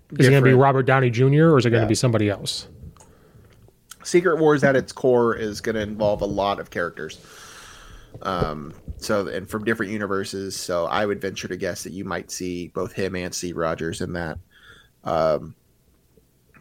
Different- 0.09 0.21
Is 0.21 0.27
it 0.27 0.31
going 0.31 0.43
to 0.43 0.49
be 0.49 0.53
Robert 0.53 0.83
Downey 0.83 1.09
Jr. 1.09 1.49
or 1.51 1.57
is 1.57 1.65
it 1.65 1.69
going 1.71 1.81
to 1.81 1.85
Yeah. 1.85 1.87
be 1.87 1.95
somebody 1.95 2.29
else? 2.29 2.67
Secret 4.03 4.37
Wars 4.39 4.63
at 4.63 4.75
its 4.75 4.91
core 4.93 5.35
is 5.35 5.59
going 5.59 5.75
to 5.75 5.81
involve 5.81 6.21
a 6.21 6.25
lot 6.25 6.59
of 6.59 6.69
characters. 6.69 7.19
Um, 8.21 8.73
so 8.97 9.27
and 9.27 9.49
from 9.49 9.63
different 9.65 9.91
universes. 9.91 10.55
So 10.55 10.85
I 10.85 11.05
would 11.05 11.19
venture 11.21 11.47
to 11.49 11.57
guess 11.57 11.83
that 11.83 11.91
you 11.91 12.05
might 12.05 12.31
see 12.31 12.69
both 12.69 12.93
him 12.93 13.15
and 13.15 13.33
Steve 13.35 13.57
Rogers 13.57 14.01
in 14.01 14.13
that. 14.13 14.39
Um, 15.03 15.55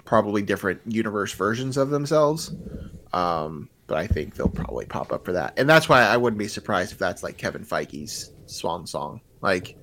probably 0.05 0.43
different 0.43 0.81
universe 0.87 1.33
versions 1.33 1.77
of 1.77 1.91
themselves. 1.91 2.53
Um, 3.13 3.69
but 3.87 3.97
I 3.97 4.07
think 4.09 4.35
they'll 4.35 4.49
probably 4.49 4.85
pop 4.85 5.13
up 5.13 5.25
for 5.25 5.33
that, 5.33 5.55
and 5.57 5.69
that's 5.69 5.89
why 5.89 6.03
I 6.03 6.17
wouldn't 6.17 6.39
be 6.39 6.49
surprised 6.49 6.91
if 6.93 6.99
that's 6.99 7.23
like 7.23 7.37
Kevin 7.37 7.65
Feige's 7.65 8.33
swan 8.47 8.85
song. 8.87 9.21
Like, 9.41 9.77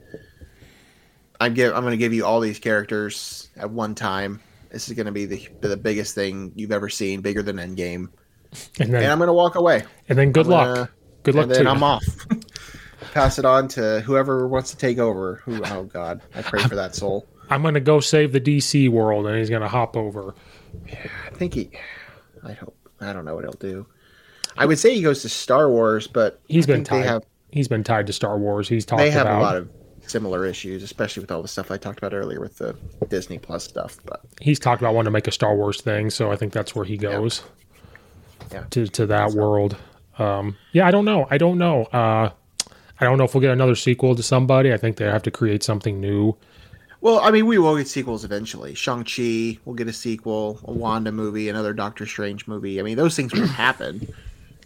I'm 1.44 1.54
give 1.54 1.74
I'm 1.76 1.82
going 1.82 1.92
to 1.92 1.98
give 1.98 2.14
you 2.14 2.26
all 2.26 2.40
these 2.40 2.60
characters 2.60 3.50
at 3.58 3.70
one 3.70 3.96
time. 3.96 4.40
This 4.72 4.88
is 4.88 4.96
going 4.96 5.06
to 5.06 5.12
be 5.12 5.26
the 5.26 5.48
the 5.62 5.78
biggest 5.78 6.16
thing 6.16 6.52
you've 6.56 6.72
ever 6.72 6.90
seen, 6.90 7.22
bigger 7.22 7.44
than 7.44 7.58
Endgame, 7.58 8.10
And 8.80 8.94
then 8.94 9.04
and 9.04 9.12
I'm 9.12 9.18
going 9.20 9.28
to 9.28 9.34
walk 9.34 9.56
away. 9.56 9.84
and 10.10 10.18
then 10.18 10.32
good 10.32 10.46
I'm 10.48 10.52
luck. 10.52 10.76
gonna- 10.76 10.90
good 11.24 11.36
luck 11.36 11.46
and 11.46 11.56
then 11.56 11.68
I'm 11.68 11.84
off. 11.84 12.04
Pass 13.14 13.38
it 13.38 13.46
on 13.46 13.68
to 13.70 14.02
whoever 14.02 14.48
wants 14.48 14.72
to 14.72 14.78
take 14.78 14.98
over. 14.98 15.36
Who? 15.46 15.62
Oh 15.66 15.84
God, 15.84 16.22
I 16.34 16.42
pray 16.42 16.64
for 16.64 16.76
that 16.76 16.96
soul. 16.96 17.28
I'm 17.50 17.62
going 17.62 17.74
to 17.76 17.80
go 17.82 18.00
save 18.00 18.32
the 18.32 18.40
DC 18.42 18.90
world, 18.90 19.28
and 19.28 19.38
he's 19.38 19.50
going 19.50 19.62
to 19.62 19.68
hop 19.68 19.96
over. 19.98 20.34
Yeah, 20.88 21.08
I 21.28 21.30
think 21.36 21.54
he. 21.54 21.70
I 22.44 22.54
hope. 22.54 22.76
I 23.02 23.14
don't 23.14 23.26
know 23.26 23.36
what 23.36 23.44
he'll 23.44 23.52
do. 23.54 23.86
I 24.58 24.66
would 24.66 24.80
say 24.80 24.96
he 24.96 25.02
goes 25.02 25.22
to 25.24 25.30
Star 25.30 25.70
Wars, 25.70 26.08
but 26.08 26.40
He's 26.48 26.66
I 26.70 26.74
been 26.74 26.84
tied. 26.84 27.04
They 27.04 27.08
have, 27.08 27.24
he's 27.52 27.68
been 27.68 27.84
tied 27.84 28.08
to 28.08 28.14
Star 28.14 28.38
Wars. 28.38 28.68
He's 28.70 28.86
talked 28.86 29.00
they 29.00 29.12
have 29.12 29.28
about. 29.28 29.40
a 29.40 29.44
lot 29.44 29.58
of 29.58 29.70
similar 30.14 30.46
issues, 30.46 30.84
especially 30.84 31.22
with 31.22 31.32
all 31.32 31.42
the 31.42 31.48
stuff 31.48 31.72
I 31.72 31.78
talked 31.78 31.98
about 31.98 32.14
earlier 32.14 32.40
with 32.40 32.58
the 32.60 32.76
Disney 33.10 33.38
Plus 33.40 33.64
stuff. 33.66 33.98
But 34.06 34.22
he's 34.40 34.60
talked 34.60 34.82
about 34.82 34.94
wanting 34.94 35.08
to 35.08 35.12
make 35.12 35.28
a 35.28 35.32
Star 35.32 35.56
Wars 35.56 35.82
thing, 35.82 36.10
so 36.10 36.32
I 36.32 36.36
think 36.38 36.54
that's 36.54 36.74
where 36.76 36.86
he 36.86 36.96
goes 36.98 37.44
Yeah. 38.52 38.64
to 38.70 38.88
to 38.88 39.06
that 39.08 39.32
world. 39.32 39.76
Um, 40.20 40.56
yeah, 40.72 40.86
I 40.88 40.92
don't 40.92 41.06
know. 41.06 41.28
I 41.32 41.38
don't 41.38 41.58
know. 41.58 41.86
Uh, 41.86 42.30
I 43.00 43.06
don't 43.06 43.18
know 43.18 43.24
if 43.26 43.34
we'll 43.34 43.42
get 43.42 43.52
another 43.52 43.76
sequel 43.76 44.16
to 44.16 44.24
somebody. 44.24 44.72
I 44.72 44.78
think 44.78 44.98
they 44.98 45.06
have 45.06 45.24
to 45.24 45.32
create 45.32 45.64
something 45.64 46.00
new. 46.00 46.36
Well, 47.02 47.20
I 47.20 47.32
mean, 47.32 47.48
we 47.48 47.58
will 47.58 47.76
get 47.76 47.88
sequels 47.90 48.24
eventually. 48.24 48.76
Shang 48.76 49.04
Chi 49.04 49.58
will 49.66 49.74
get 49.74 49.88
a 49.90 49.94
sequel, 49.94 50.60
a 50.64 50.72
Wanda 50.72 51.12
movie, 51.12 51.50
another 51.50 51.74
Doctor 51.74 52.06
Strange 52.06 52.48
movie. 52.48 52.80
I 52.80 52.84
mean, 52.84 52.96
those 52.96 53.16
things 53.16 53.34
will 53.34 53.48
happen. 53.66 54.08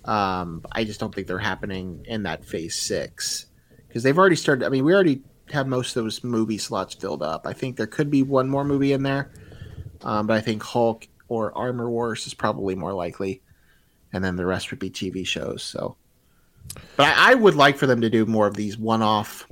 Um, 0.06 0.64
I 0.72 0.84
just 0.84 0.99
don't 0.99 1.15
think 1.15 1.26
they're 1.28 1.40
happening 1.40 2.06
in 2.07 2.24
that 2.24 2.45
Phase 2.45 2.76
Six 2.76 3.48
because 3.88 4.03
they've 4.03 4.18
already 4.18 4.36
started. 4.36 4.65
I 4.65 4.69
mean, 4.69 4.84
we 4.86 4.94
already 4.94 5.22
have 5.52 5.68
most 5.68 5.95
of 5.95 6.03
those 6.03 6.24
movie 6.24 6.57
slots 6.57 6.94
filled 6.95 7.24
up. 7.24 7.45
I 7.45 7.53
think 7.53 7.78
there 7.78 7.88
could 7.88 8.10
be 8.10 8.24
one 8.24 8.49
more 8.49 8.64
movie 8.64 8.94
in 8.94 9.03
there, 9.03 9.32
um, 10.02 10.28
but 10.28 10.38
I 10.38 10.41
think 10.41 10.64
Hulk 10.64 11.07
or 11.28 11.57
Armor 11.57 11.90
Wars 11.90 12.28
is 12.28 12.34
probably 12.34 12.76
more 12.76 12.94
likely, 12.94 13.41
and 14.14 14.24
then 14.24 14.36
the 14.36 14.45
rest 14.45 14.72
would 14.72 14.80
be 14.80 14.90
TV 14.90 15.26
shows. 15.26 15.64
So, 15.64 15.95
but 16.95 17.07
I, 17.07 17.32
I 17.32 17.36
would 17.36 17.56
like 17.56 17.78
for 17.78 17.88
them 17.88 18.02
to 18.02 18.10
do 18.10 18.26
more 18.26 18.48
of 18.48 18.56
these 18.56 18.78
one-off 18.78 19.48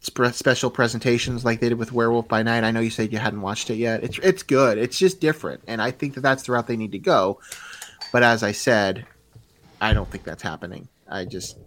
spe- 0.00 0.32
special 0.32 0.70
presentations 0.70 1.44
like 1.44 1.60
they 1.60 1.68
did 1.68 1.78
with 1.78 1.92
Werewolf 1.92 2.28
by 2.28 2.42
Night. 2.42 2.64
I 2.64 2.70
know 2.70 2.80
you 2.80 2.90
said 2.90 3.12
you 3.12 3.18
hadn't 3.18 3.42
watched 3.42 3.70
it 3.70 3.76
yet. 3.76 4.02
It's 4.02 4.18
it's 4.18 4.42
good. 4.42 4.78
It's 4.78 4.98
just 4.98 5.20
different, 5.20 5.62
and 5.66 5.82
I 5.82 5.90
think 5.90 6.14
that 6.14 6.22
that's 6.22 6.44
the 6.44 6.52
route 6.52 6.66
they 6.66 6.76
need 6.76 6.92
to 6.92 6.98
go. 6.98 7.40
But 8.12 8.22
as 8.22 8.42
I 8.42 8.52
said, 8.52 9.06
I 9.80 9.92
don't 9.92 10.10
think 10.10 10.24
that's 10.24 10.42
happening. 10.42 10.88
I 11.08 11.24
just 11.24 11.58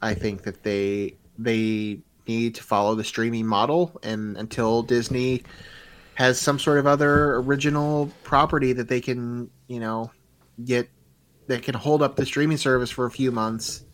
I 0.00 0.14
think 0.14 0.42
that 0.42 0.62
they 0.62 1.16
they 1.38 2.00
need 2.26 2.54
to 2.56 2.62
follow 2.62 2.94
the 2.94 3.04
streaming 3.04 3.46
model, 3.46 3.98
and 4.02 4.36
until 4.36 4.82
Disney 4.82 5.42
has 6.14 6.40
some 6.40 6.58
sort 6.58 6.78
of 6.78 6.86
other 6.86 7.36
original 7.36 8.10
property 8.22 8.72
that 8.74 8.88
they 8.88 9.00
can 9.00 9.50
you 9.68 9.80
know 9.80 10.10
get 10.64 10.88
that 11.46 11.62
can 11.62 11.74
hold 11.74 12.02
up 12.02 12.16
the 12.16 12.26
streaming 12.26 12.56
service 12.58 12.90
for 12.90 13.06
a 13.06 13.10
few 13.10 13.32
months 13.32 13.84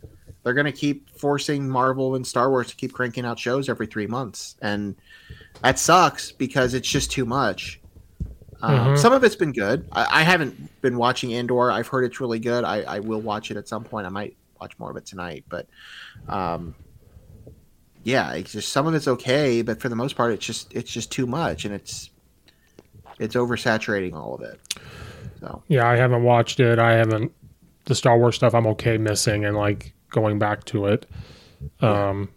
they're 0.44 0.55
going 0.55 0.66
to 0.66 0.72
keep 0.72 1.10
forcing 1.18 1.68
Marvel 1.68 2.14
and 2.14 2.26
Star 2.26 2.48
Wars 2.48 2.68
to 2.68 2.76
keep 2.76 2.92
cranking 2.94 3.24
out 3.26 3.38
shows 3.38 3.68
every 3.68 3.86
three 3.86 4.06
months, 4.06 4.56
and 4.62 4.94
that 5.62 5.78
sucks 5.78 6.32
because 6.32 6.72
it's 6.74 6.88
just 6.88 7.10
too 7.10 7.26
much. 7.26 7.80
Um, 8.62 8.78
Mhm. 8.94 8.98
Some 8.98 9.12
of 9.12 9.24
it's 9.24 9.36
been 9.36 9.52
good. 9.52 9.86
I, 9.92 10.20
I 10.20 10.22
haven't 10.22 10.80
been 10.80 10.96
watching 10.96 11.34
Andor. 11.34 11.70
I've 11.70 11.88
heard 11.88 12.05
it's 12.05 12.20
really 12.20 12.38
good. 12.38 12.64
I, 12.64 12.80
I 12.82 13.00
will 13.00 13.20
watch 13.20 13.50
it 13.50 13.56
at 13.59 13.68
some 13.68 13.84
point. 13.84 14.06
I 14.06 14.10
might 14.10 14.36
watch 14.60 14.78
more 14.78 14.90
of 14.90 14.96
it 14.96 15.05
tonight, 15.05 15.44
but 15.50 15.66
um, 16.28 16.74
yeah, 18.09 18.32
it's 18.32 18.52
just 18.52 18.72
some 18.72 18.86
of 18.86 18.94
it's 18.94 19.06
okay, 19.06 19.60
but 19.60 19.82
for 19.82 19.90
the 19.90 19.97
most 19.97 20.16
part, 20.16 20.32
it's 20.32 20.47
just 20.47 20.72
it's 20.74 20.90
just 20.90 21.12
too 21.12 21.26
much, 21.26 21.66
and 21.66 21.74
it's 21.74 22.09
it's 23.18 23.35
oversaturating 23.35 24.14
all 24.14 24.35
of 24.35 24.40
it. 24.40 24.59
So 25.40 25.62
Yeah, 25.68 25.86
I 25.86 25.97
haven't 25.97 26.22
watched 26.22 26.59
it. 26.59 26.78
I 26.78 26.93
haven't 26.93 27.32
the 27.85 27.94
Star 27.94 28.16
Wars 28.18 28.36
stuff. 28.36 28.55
I'm 28.55 28.66
okay 28.68 28.97
missing 28.97 29.44
and 29.44 29.56
like 29.56 29.93
going 30.09 30.39
back 30.39 30.64
to 30.64 30.86
it. 30.86 31.05
Um, 31.82 32.30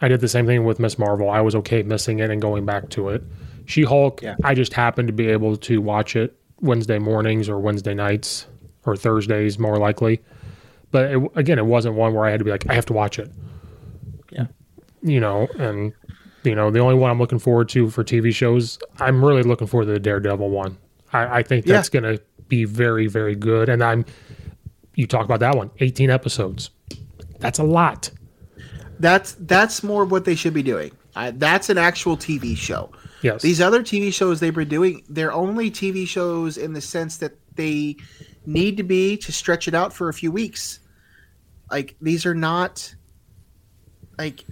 I 0.00 0.06
did 0.06 0.20
the 0.20 0.28
same 0.28 0.46
thing 0.46 0.64
with 0.64 0.78
Miss 0.78 0.98
Marvel. 1.00 1.28
I 1.28 1.40
was 1.40 1.56
okay 1.56 1.82
missing 1.82 2.20
it 2.20 2.30
and 2.30 2.40
going 2.40 2.64
back 2.64 2.88
to 2.90 3.08
it. 3.08 3.24
She 3.66 3.82
Hulk. 3.82 4.22
Yeah. 4.22 4.36
I 4.44 4.54
just 4.54 4.72
happened 4.72 5.08
to 5.08 5.12
be 5.12 5.26
able 5.26 5.56
to 5.56 5.80
watch 5.80 6.14
it 6.14 6.36
Wednesday 6.60 7.00
mornings 7.00 7.48
or 7.48 7.58
Wednesday 7.58 7.94
nights 7.94 8.46
or 8.86 8.96
Thursdays 8.96 9.58
more 9.58 9.78
likely. 9.78 10.22
But 10.92 11.10
it, 11.10 11.32
again, 11.34 11.58
it 11.58 11.66
wasn't 11.66 11.96
one 11.96 12.14
where 12.14 12.24
I 12.24 12.30
had 12.30 12.38
to 12.38 12.44
be 12.44 12.52
like, 12.52 12.70
I 12.70 12.74
have 12.74 12.86
to 12.86 12.92
watch 12.92 13.18
it. 13.18 13.32
Yeah. 15.02 15.10
You 15.10 15.20
know, 15.20 15.48
and 15.58 15.92
you 16.44 16.54
know, 16.54 16.70
the 16.70 16.78
only 16.78 16.94
one 16.94 17.10
I'm 17.10 17.18
looking 17.18 17.38
forward 17.38 17.68
to 17.70 17.90
for 17.90 18.04
TV 18.04 18.34
shows, 18.34 18.78
I'm 19.00 19.24
really 19.24 19.42
looking 19.42 19.66
forward 19.66 19.86
to 19.86 19.92
the 19.92 19.98
Daredevil 20.00 20.48
one. 20.50 20.78
I, 21.12 21.38
I 21.38 21.42
think 21.42 21.66
Yeah. 21.66 21.74
that's 21.74 21.88
going 21.88 22.04
to 22.04 22.20
be 22.48 22.64
very, 22.64 23.06
very 23.06 23.34
good. 23.34 23.68
And 23.68 23.82
I'm, 23.82 24.04
you 24.94 25.06
talk 25.06 25.24
about 25.24 25.40
that 25.40 25.56
one, 25.56 25.70
18 25.80 26.10
episodes. 26.10 26.70
That's 27.40 27.58
a 27.58 27.64
lot. 27.64 28.10
that's 29.00 29.32
that's 29.40 29.82
more 29.82 30.04
what 30.04 30.24
they 30.24 30.34
should 30.34 30.54
be 30.54 30.62
doing. 30.62 30.90
I, 31.14 31.30
that's 31.32 31.68
an 31.70 31.78
actual 31.78 32.16
TV 32.16 32.56
show. 32.56 32.90
Yes. 33.22 33.42
These 33.42 33.60
other 33.60 33.82
TV 33.82 34.12
shows 34.12 34.38
they've 34.40 34.54
been 34.54 34.68
doing, 34.68 35.02
they're 35.08 35.32
only 35.32 35.70
TV 35.70 36.06
shows 36.06 36.56
in 36.56 36.72
the 36.72 36.80
sense 36.80 37.16
that 37.18 37.32
they 37.56 37.96
need 38.46 38.76
to 38.76 38.82
be 38.84 39.16
to 39.18 39.32
stretch 39.32 39.66
it 39.68 39.74
out 39.74 39.92
for 39.92 40.08
a 40.08 40.14
few 40.14 40.30
weeks. 40.32 40.80
Like 41.70 41.96
these 42.00 42.24
are 42.26 42.34
not 42.34 42.94
like 44.18 44.44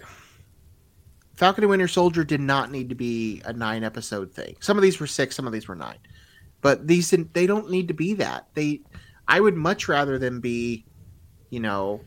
Falcon 1.37 1.65
and 1.65 1.71
Winter 1.71 1.89
Soldier 1.89 2.25
did 2.25 2.41
not 2.41 2.71
need 2.71 2.89
to 2.89 2.95
be 2.95 3.43
a 3.45 3.53
nine 3.53 3.85
episode 3.85 4.33
thing. 4.33 4.57
Some 4.61 4.77
of 4.79 4.83
these 4.83 4.99
were 4.99 5.07
six, 5.07 5.37
some 5.37 5.47
of 5.47 5.53
these 5.53 5.69
were 5.69 5.75
nine. 5.75 5.99
But 6.63 6.87
these 6.87 7.11
didn't- 7.11 7.35
they 7.35 7.47
don't 7.47 7.71
need 7.71 7.89
to 7.89 7.95
be 7.95 8.15
that. 8.15 8.49
They 8.55 8.81
I 9.29 9.41
would 9.41 9.55
much 9.57 9.89
rather 9.89 10.19
them 10.19 10.41
be, 10.41 10.85
you 11.51 11.59
know, 11.61 12.01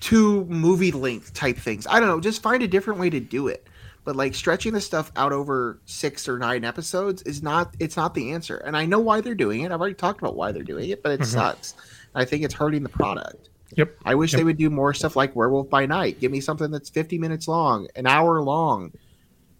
two 0.00 0.44
movie 0.46 0.92
length 0.92 1.32
type 1.34 1.56
things. 1.56 1.86
I 1.88 1.98
don't 2.00 2.08
know, 2.08 2.20
just 2.20 2.42
find 2.42 2.62
a 2.62 2.68
different 2.68 3.00
way 3.00 3.10
to 3.10 3.20
do 3.20 3.48
it. 3.48 3.68
But 4.04 4.16
like 4.16 4.34
stretching 4.34 4.74
the 4.74 4.80
stuff 4.82 5.10
out 5.16 5.32
over 5.32 5.80
six 5.86 6.28
or 6.28 6.38
nine 6.38 6.62
episodes 6.64 7.22
is 7.22 7.42
not 7.42 7.74
it's 7.80 7.96
not 7.96 8.12
the 8.12 8.32
answer. 8.32 8.56
And 8.58 8.76
I 8.76 8.84
know 8.84 8.98
why 9.00 9.22
they're 9.22 9.34
doing 9.34 9.62
it. 9.62 9.72
I've 9.72 9.80
already 9.80 9.94
talked 9.94 10.20
about 10.20 10.36
why 10.36 10.52
they're 10.52 10.62
doing 10.62 10.90
it, 10.90 11.02
but 11.02 11.12
it 11.12 11.20
Mhm. 11.20 11.26
sucks. 11.26 11.74
I 12.14 12.24
think 12.26 12.42
it's 12.44 12.54
hurting 12.54 12.82
the 12.82 12.90
product. 12.90 13.48
Yep. 13.76 13.96
I 14.04 14.14
wish 14.14 14.32
Yep. 14.32 14.38
they 14.38 14.44
would 14.44 14.56
do 14.56 14.70
more 14.70 14.94
stuff 14.94 15.16
like 15.16 15.34
Werewolf 15.34 15.68
by 15.68 15.86
Night. 15.86 16.20
Give 16.20 16.30
me 16.30 16.40
something 16.40 16.70
that's 16.70 16.90
50 16.90 17.18
minutes 17.18 17.48
long, 17.48 17.88
an 17.96 18.06
hour 18.06 18.40
long. 18.40 18.92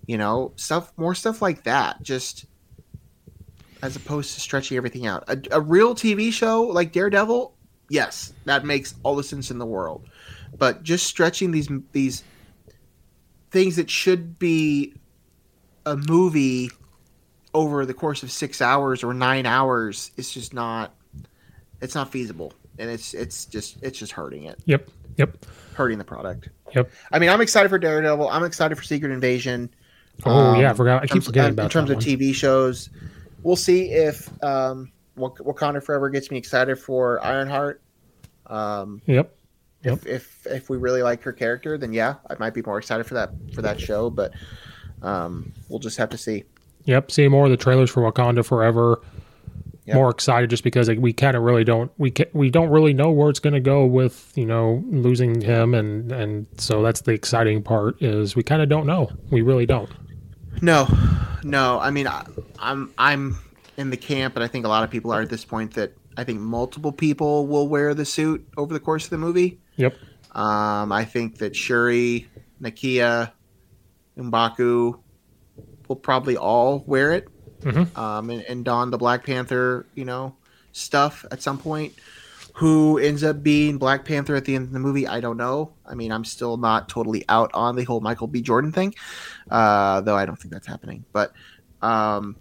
You 0.07 0.19
know, 0.19 0.53
stuff 0.57 0.93
more 0.97 1.15
stuff 1.15 1.41
like 1.43 1.65
that. 1.65 2.03
Just 2.03 2.45
as 3.83 3.97
opposed 3.97 4.35
to 4.35 4.41
stretching 4.41 4.77
everything 4.77 5.07
out. 5.07 5.25
A, 5.29 5.41
a 5.53 5.61
real 5.61 5.95
TV 5.95 6.33
show 6.33 6.63
like 6.63 6.93
Daredevil, 6.93 7.55
yes, 7.91 8.33
that 8.45 8.65
makes 8.65 8.95
all 9.03 9.17
the 9.17 9.23
sense 9.23 9.51
in 9.51 9.59
the 9.59 9.67
world. 9.67 10.09
But 10.57 10.83
just 10.83 11.07
stretching 11.07 11.51
these 11.51 11.69
these 11.93 12.23
things 13.51 13.77
that 13.77 13.91
should 13.91 14.39
be 14.39 14.95
a 15.87 15.97
movie 15.97 16.71
over 17.53 17.87
the 17.87 17.95
course 17.95 18.23
of 18.23 18.31
six 18.33 18.61
hours 18.61 19.05
or 19.05 19.15
nine 19.15 19.47
hours 19.47 20.11
is 20.17 20.33
just 20.33 20.53
not 20.53 20.95
it's 21.81 21.95
not 21.95 22.11
feasible 22.11 22.53
and 22.79 22.91
it's 22.91 23.15
it's 23.15 23.45
just 23.47 23.77
it's 23.83 23.99
just 23.99 24.13
hurting 24.13 24.45
it 24.45 24.59
Yep. 24.67 24.89
Yep. 25.17 25.45
hurting 25.77 25.99
the 25.99 26.05
product 26.05 26.49
Yep. 26.75 26.91
i 27.13 27.19
mean 27.19 27.29
i'm 27.31 27.41
excited 27.41 27.69
for 27.69 27.79
daredevil 27.79 28.29
i'm 28.29 28.45
excited 28.45 28.77
for 28.77 28.83
secret 28.85 29.13
invasion 29.13 29.71
Oh, 30.25 30.55
yeah, 30.61 30.69
I 30.69 30.71
Um, 30.71 30.77
forgot. 30.77 31.03
I 31.03 31.07
keep 31.09 31.25
forgetting 31.25 31.59
in 31.59 31.69
terms 31.69 31.91
of 31.91 31.97
one. 31.97 32.05
tv 32.05 32.33
shows 32.35 32.89
we'll 33.43 33.57
see 33.57 33.91
if 33.91 34.31
um 34.45 34.93
Wak- 35.17 35.39
wakanda 35.39 35.83
forever 35.83 36.09
gets 36.11 36.31
me 36.31 36.39
excited 36.39 36.77
for 36.79 37.25
ironheart 37.25 37.81
um 38.47 39.01
Yep. 39.07 39.33
if 39.83 40.07
if 40.07 40.47
if 40.47 40.71
we 40.71 40.77
really 40.77 41.03
like 41.03 41.23
her 41.25 41.33
character, 41.33 41.77
then 41.77 41.93
yeah, 41.93 42.15
I 42.31 42.37
might 42.39 42.55
be 42.55 42.63
more 42.63 42.79
excited 42.79 43.05
for 43.05 43.15
that 43.15 43.31
for 43.55 43.61
that 43.63 43.79
show. 43.81 44.09
But 44.09 44.33
um, 45.03 45.53
we'll 45.69 45.79
just 45.79 45.99
have 45.99 46.09
to 46.11 46.19
see. 46.19 46.45
Yep. 46.85 47.11
See 47.11 47.29
more 47.29 47.45
of 47.45 47.51
the 47.51 47.57
trailers 47.59 47.91
for 47.91 48.01
Wakanda 48.11 48.45
Forever. 48.45 49.03
Yep. 49.87 49.97
More 49.97 50.09
excited 50.09 50.49
just 50.49 50.65
because 50.65 50.89
we 50.89 51.13
kind 51.13 51.37
of 51.37 51.43
really 51.43 51.63
don't 51.63 51.93
we 51.99 52.11
ca- 52.11 52.31
we 52.33 52.49
don't 52.49 52.71
really 52.71 52.95
know 52.95 53.11
where 53.11 53.29
it's 53.29 53.39
going 53.39 53.53
to 53.53 53.61
go 53.61 53.85
with 53.85 54.33
you 54.35 54.47
know 54.47 54.83
losing 54.87 55.43
him 55.43 55.75
and 55.75 56.11
and 56.11 56.47
so 56.57 56.83
that's 56.83 57.03
the 57.03 57.13
exciting 57.13 57.63
part 57.63 58.01
is 58.03 58.35
we 58.35 58.43
kind 58.43 58.63
of 58.63 58.71
don't 58.71 58.87
know 58.87 59.11
we 59.31 59.43
really 59.43 59.67
don't. 59.67 59.91
No, 60.63 60.89
no. 61.43 61.79
I 61.81 61.91
mean, 61.91 62.07
I, 62.07 62.25
I'm 62.59 62.93
I'm 62.97 63.39
in 63.77 63.91
the 63.91 63.97
camp, 63.97 64.37
and 64.37 64.45
I 64.45 64.49
think 64.49 64.65
a 64.65 64.69
lot 64.69 64.85
of 64.85 64.91
people 64.91 65.13
are 65.13 65.21
at 65.21 65.29
this 65.29 65.45
point 65.45 65.75
that 65.75 65.93
I 66.17 66.25
think 66.25 66.41
multiple 66.41 66.93
people 66.93 67.47
will 67.47 67.69
wear 67.69 67.95
the 67.95 68.05
suit 68.05 68.47
over 68.57 68.73
the 68.73 68.81
course 68.81 69.05
of 69.05 69.11
the 69.11 69.19
movie. 69.19 69.61
Yep. 69.77 69.95
Um, 70.33 70.93
I 70.93 71.05
think 71.05 71.39
that 71.39 71.55
Shuri, 71.55 72.29
Nakia, 72.61 73.33
Mbaku 74.17 74.99
will 75.89 75.97
probably 75.97 76.37
all 76.37 76.83
wear 76.87 77.13
it 77.13 77.29
Mhm. 77.65 77.97
um, 77.99 78.31
and, 78.31 78.43
and 78.43 78.65
don 78.65 78.91
the 78.91 78.99
Black 78.99 79.25
Panther, 79.25 79.87
you 79.95 80.05
know, 80.05 80.35
stuff 80.73 81.25
at 81.31 81.43
some 81.43 81.59
point. 81.59 81.95
Who 82.59 82.99
ends 82.99 83.25
up 83.25 83.43
being 83.43 83.79
Black 83.79 84.05
Panther 84.05 84.37
at 84.37 84.45
the 84.45 84.55
end 84.55 84.67
of 84.69 84.73
the 84.73 84.79
movie? 84.79 85.09
I 85.09 85.19
don't 85.19 85.37
know. 85.37 85.73
I 85.85 85.95
mean, 85.97 86.13
I'm 86.13 86.25
still 86.25 86.57
not 86.57 86.89
totally 86.89 87.25
out 87.29 87.51
on 87.53 87.75
the 87.75 87.83
whole 87.83 88.01
Michael 88.01 88.29
B. 88.29 88.43
Jordan 88.43 88.71
thing, 88.71 88.95
uh, 89.51 90.03
though 90.03 90.15
I 90.15 90.25
don't 90.25 90.37
think 90.37 90.55
that's 90.55 90.67
happening. 90.69 91.05
But 91.13 91.33
um, 91.83 92.37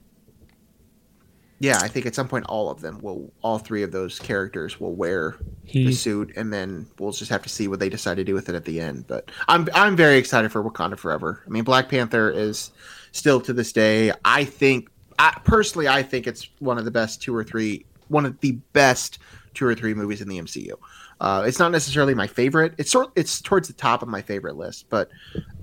yeah, 1.59 1.79
I 1.81 1.87
think 1.87 2.05
at 2.05 2.13
some 2.13 2.27
point 2.27 2.45
all 2.47 2.69
of 2.69 2.81
them 2.81 2.99
will, 3.01 3.31
all 3.41 3.57
three 3.57 3.81
of 3.81 3.91
those 3.91 4.19
characters 4.19 4.79
will 4.79 4.93
wear 4.93 5.35
the 5.71 5.93
suit, 5.93 6.33
and 6.35 6.53
then 6.53 6.85
we'll 6.99 7.11
just 7.11 7.31
have 7.31 7.41
to 7.43 7.49
see 7.49 7.67
what 7.67 7.79
they 7.79 7.89
decide 7.89 8.17
to 8.17 8.23
do 8.23 8.35
with 8.35 8.49
it 8.49 8.55
at 8.55 8.65
the 8.65 8.81
end. 8.81 9.07
But 9.07 9.31
I'm 9.47 9.67
I'm 9.73 9.95
very 9.95 10.17
excited 10.17 10.51
for 10.51 10.63
Wakanda 10.63 10.97
Forever. 10.97 11.41
I 11.45 11.49
mean, 11.49 11.63
Black 11.63 11.89
Panther 11.89 12.29
is 12.29 12.69
still 13.13 13.41
to 13.41 13.53
this 13.53 13.71
day. 13.71 14.11
I 14.25 14.43
think, 14.43 14.89
I, 15.19 15.39
personally, 15.43 15.87
I 15.87 16.03
think 16.03 16.27
it's 16.27 16.49
one 16.59 16.77
of 16.77 16.85
the 16.85 16.91
best 16.91 17.21
two 17.21 17.35
or 17.35 17.43
three, 17.43 17.85
one 18.07 18.25
of 18.25 18.39
the 18.39 18.53
best 18.73 19.19
two 19.53 19.65
or 19.65 19.75
three 19.75 19.93
movies 19.93 20.21
in 20.21 20.27
the 20.27 20.39
MCU. 20.39 20.73
Uh, 21.19 21.43
it's 21.47 21.59
not 21.59 21.71
necessarily 21.71 22.13
my 22.13 22.27
favorite. 22.27 22.73
It's 22.77 22.91
sort, 22.91 23.11
it's 23.15 23.41
towards 23.41 23.67
the 23.67 23.73
top 23.73 24.01
of 24.01 24.07
my 24.09 24.21
favorite 24.21 24.55
list, 24.57 24.87
but 24.89 25.09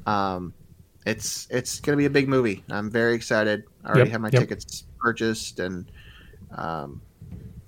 um, 0.07 0.55
it's 1.07 1.47
it's 1.51 1.81
gonna 1.81 1.97
be 1.97 2.07
a 2.07 2.11
big 2.11 2.29
movie. 2.29 2.65
I'm 2.71 2.91
very 2.91 3.15
excited. 3.15 3.65
I 3.85 3.89
already 3.89 4.11
Yep, 4.11 4.13
have 4.13 4.21
my 4.21 4.31
yep. 4.33 4.41
tickets 4.43 4.85
purchased, 4.99 5.59
and 5.59 5.91
um, 6.53 7.03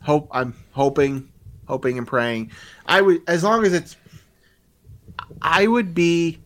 hope 0.02 0.28
I'm 0.30 0.54
hoping, 0.72 1.30
hoping 1.66 1.98
and 1.98 2.06
praying. 2.06 2.52
I 2.86 3.00
would, 3.00 3.22
as 3.26 3.42
long 3.42 3.64
as 3.64 3.72
it's, 3.72 3.96
I 5.40 5.66
would 5.66 5.94
be 5.94 6.38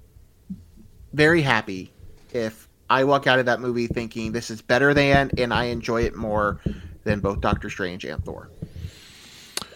very 1.12 1.42
happy 1.42 1.92
if 2.32 2.65
I 2.88 3.04
walk 3.04 3.26
out 3.26 3.38
of 3.38 3.46
that 3.46 3.60
movie 3.60 3.86
thinking 3.86 4.32
this 4.32 4.50
is 4.50 4.62
better 4.62 4.94
than, 4.94 5.30
and 5.38 5.52
I 5.52 5.64
enjoy 5.64 6.02
it 6.02 6.14
more 6.14 6.60
than 7.04 7.20
both 7.20 7.40
Doctor 7.40 7.70
Strange 7.70 8.04
and 8.04 8.24
Thor. 8.24 8.50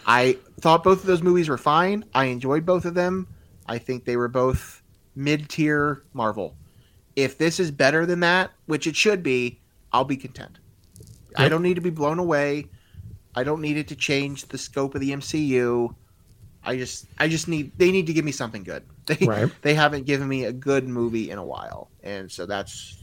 I 0.07 0.39
thought 0.61 0.85
both 0.85 1.01
of 1.01 1.07
those 1.07 1.23
movies 1.23 1.49
were 1.49 1.59
fine. 1.59 2.05
I 2.15 2.27
enjoyed 2.27 2.67
both 2.67 2.85
of 2.85 2.95
them. 2.95 3.27
I 3.67 3.79
think 3.79 4.05
they 4.05 4.17
were 4.17 4.29
both 4.29 4.83
mid 5.15 5.49
tier 5.49 6.03
Marvel. 6.13 6.57
If 7.17 7.39
this 7.39 7.61
is 7.61 7.71
better 7.71 8.07
than 8.07 8.21
that, 8.21 8.51
which 8.67 8.87
it 8.87 8.97
should 8.97 9.23
be, 9.23 9.61
I'll 9.93 10.05
be 10.05 10.17
content. 10.17 10.59
I 11.37 11.49
don't 11.49 11.63
need 11.63 11.75
to 11.75 11.81
be 11.81 11.91
blown 11.91 12.19
away. 12.19 12.67
I 13.35 13.45
don't 13.45 13.61
need 13.61 13.77
it 13.77 13.89
to 13.89 13.97
change 13.97 14.47
the 14.47 14.59
scope 14.59 14.95
of 14.95 15.01
the 15.01 15.11
MCU. 15.11 15.95
I 16.65 16.77
just 16.77 17.07
I 17.19 17.29
just 17.29 17.49
need 17.49 17.73
they 17.79 17.91
need 17.91 18.07
to 18.07 18.13
give 18.13 18.25
me 18.25 18.33
something 18.33 18.63
good. 18.63 18.83
They 19.07 19.27
Right. 19.27 19.51
they 19.63 19.75
haven't 19.75 20.07
given 20.07 20.29
me 20.29 20.45
a 20.45 20.53
good 20.53 20.87
movie 20.87 21.31
in 21.31 21.39
a 21.39 21.45
while. 21.45 21.91
And 22.03 22.31
so 22.31 22.47
that's 22.47 22.97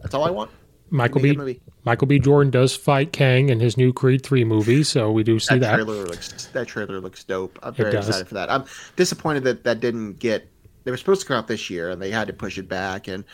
that's 0.00 0.14
all 0.14 0.24
I 0.24 0.30
want. 0.30 0.50
Michael 0.90 1.20
Give 1.20 1.36
me 1.36 1.52
a 1.52 1.54
B. 1.54 1.60
Michael 1.84 2.06
B. 2.06 2.18
Jordan 2.18 2.50
does 2.50 2.76
fight 2.76 3.12
Kang 3.12 3.48
in 3.48 3.58
his 3.60 3.76
new 3.76 3.92
Creed 3.92 4.22
three 4.22 4.44
movie, 4.44 4.82
so 4.84 5.10
we 5.10 5.22
do 5.22 5.38
see 5.38 5.54
that, 5.58 5.60
that. 5.60 5.74
trailer 5.84 6.04
looks 6.06 6.46
that 6.52 6.66
trailer 6.68 7.00
looks 7.00 7.24
dope. 7.24 7.58
I'm 7.62 7.74
very 7.74 7.96
excited 7.96 8.28
for 8.28 8.34
that. 8.34 8.50
I'm 8.50 8.64
disappointed 8.96 9.44
that 9.44 9.64
that 9.64 9.80
didn't 9.80 10.18
get. 10.18 10.48
They 10.84 10.90
were 10.90 10.96
supposed 10.96 11.22
to 11.22 11.26
come 11.26 11.36
out 11.38 11.48
this 11.48 11.68
year, 11.70 11.90
and 11.90 12.00
they 12.00 12.10
had 12.10 12.26
to 12.28 12.32
push 12.32 12.58
it 12.58 12.68
back. 12.68 13.08
And 13.08 13.24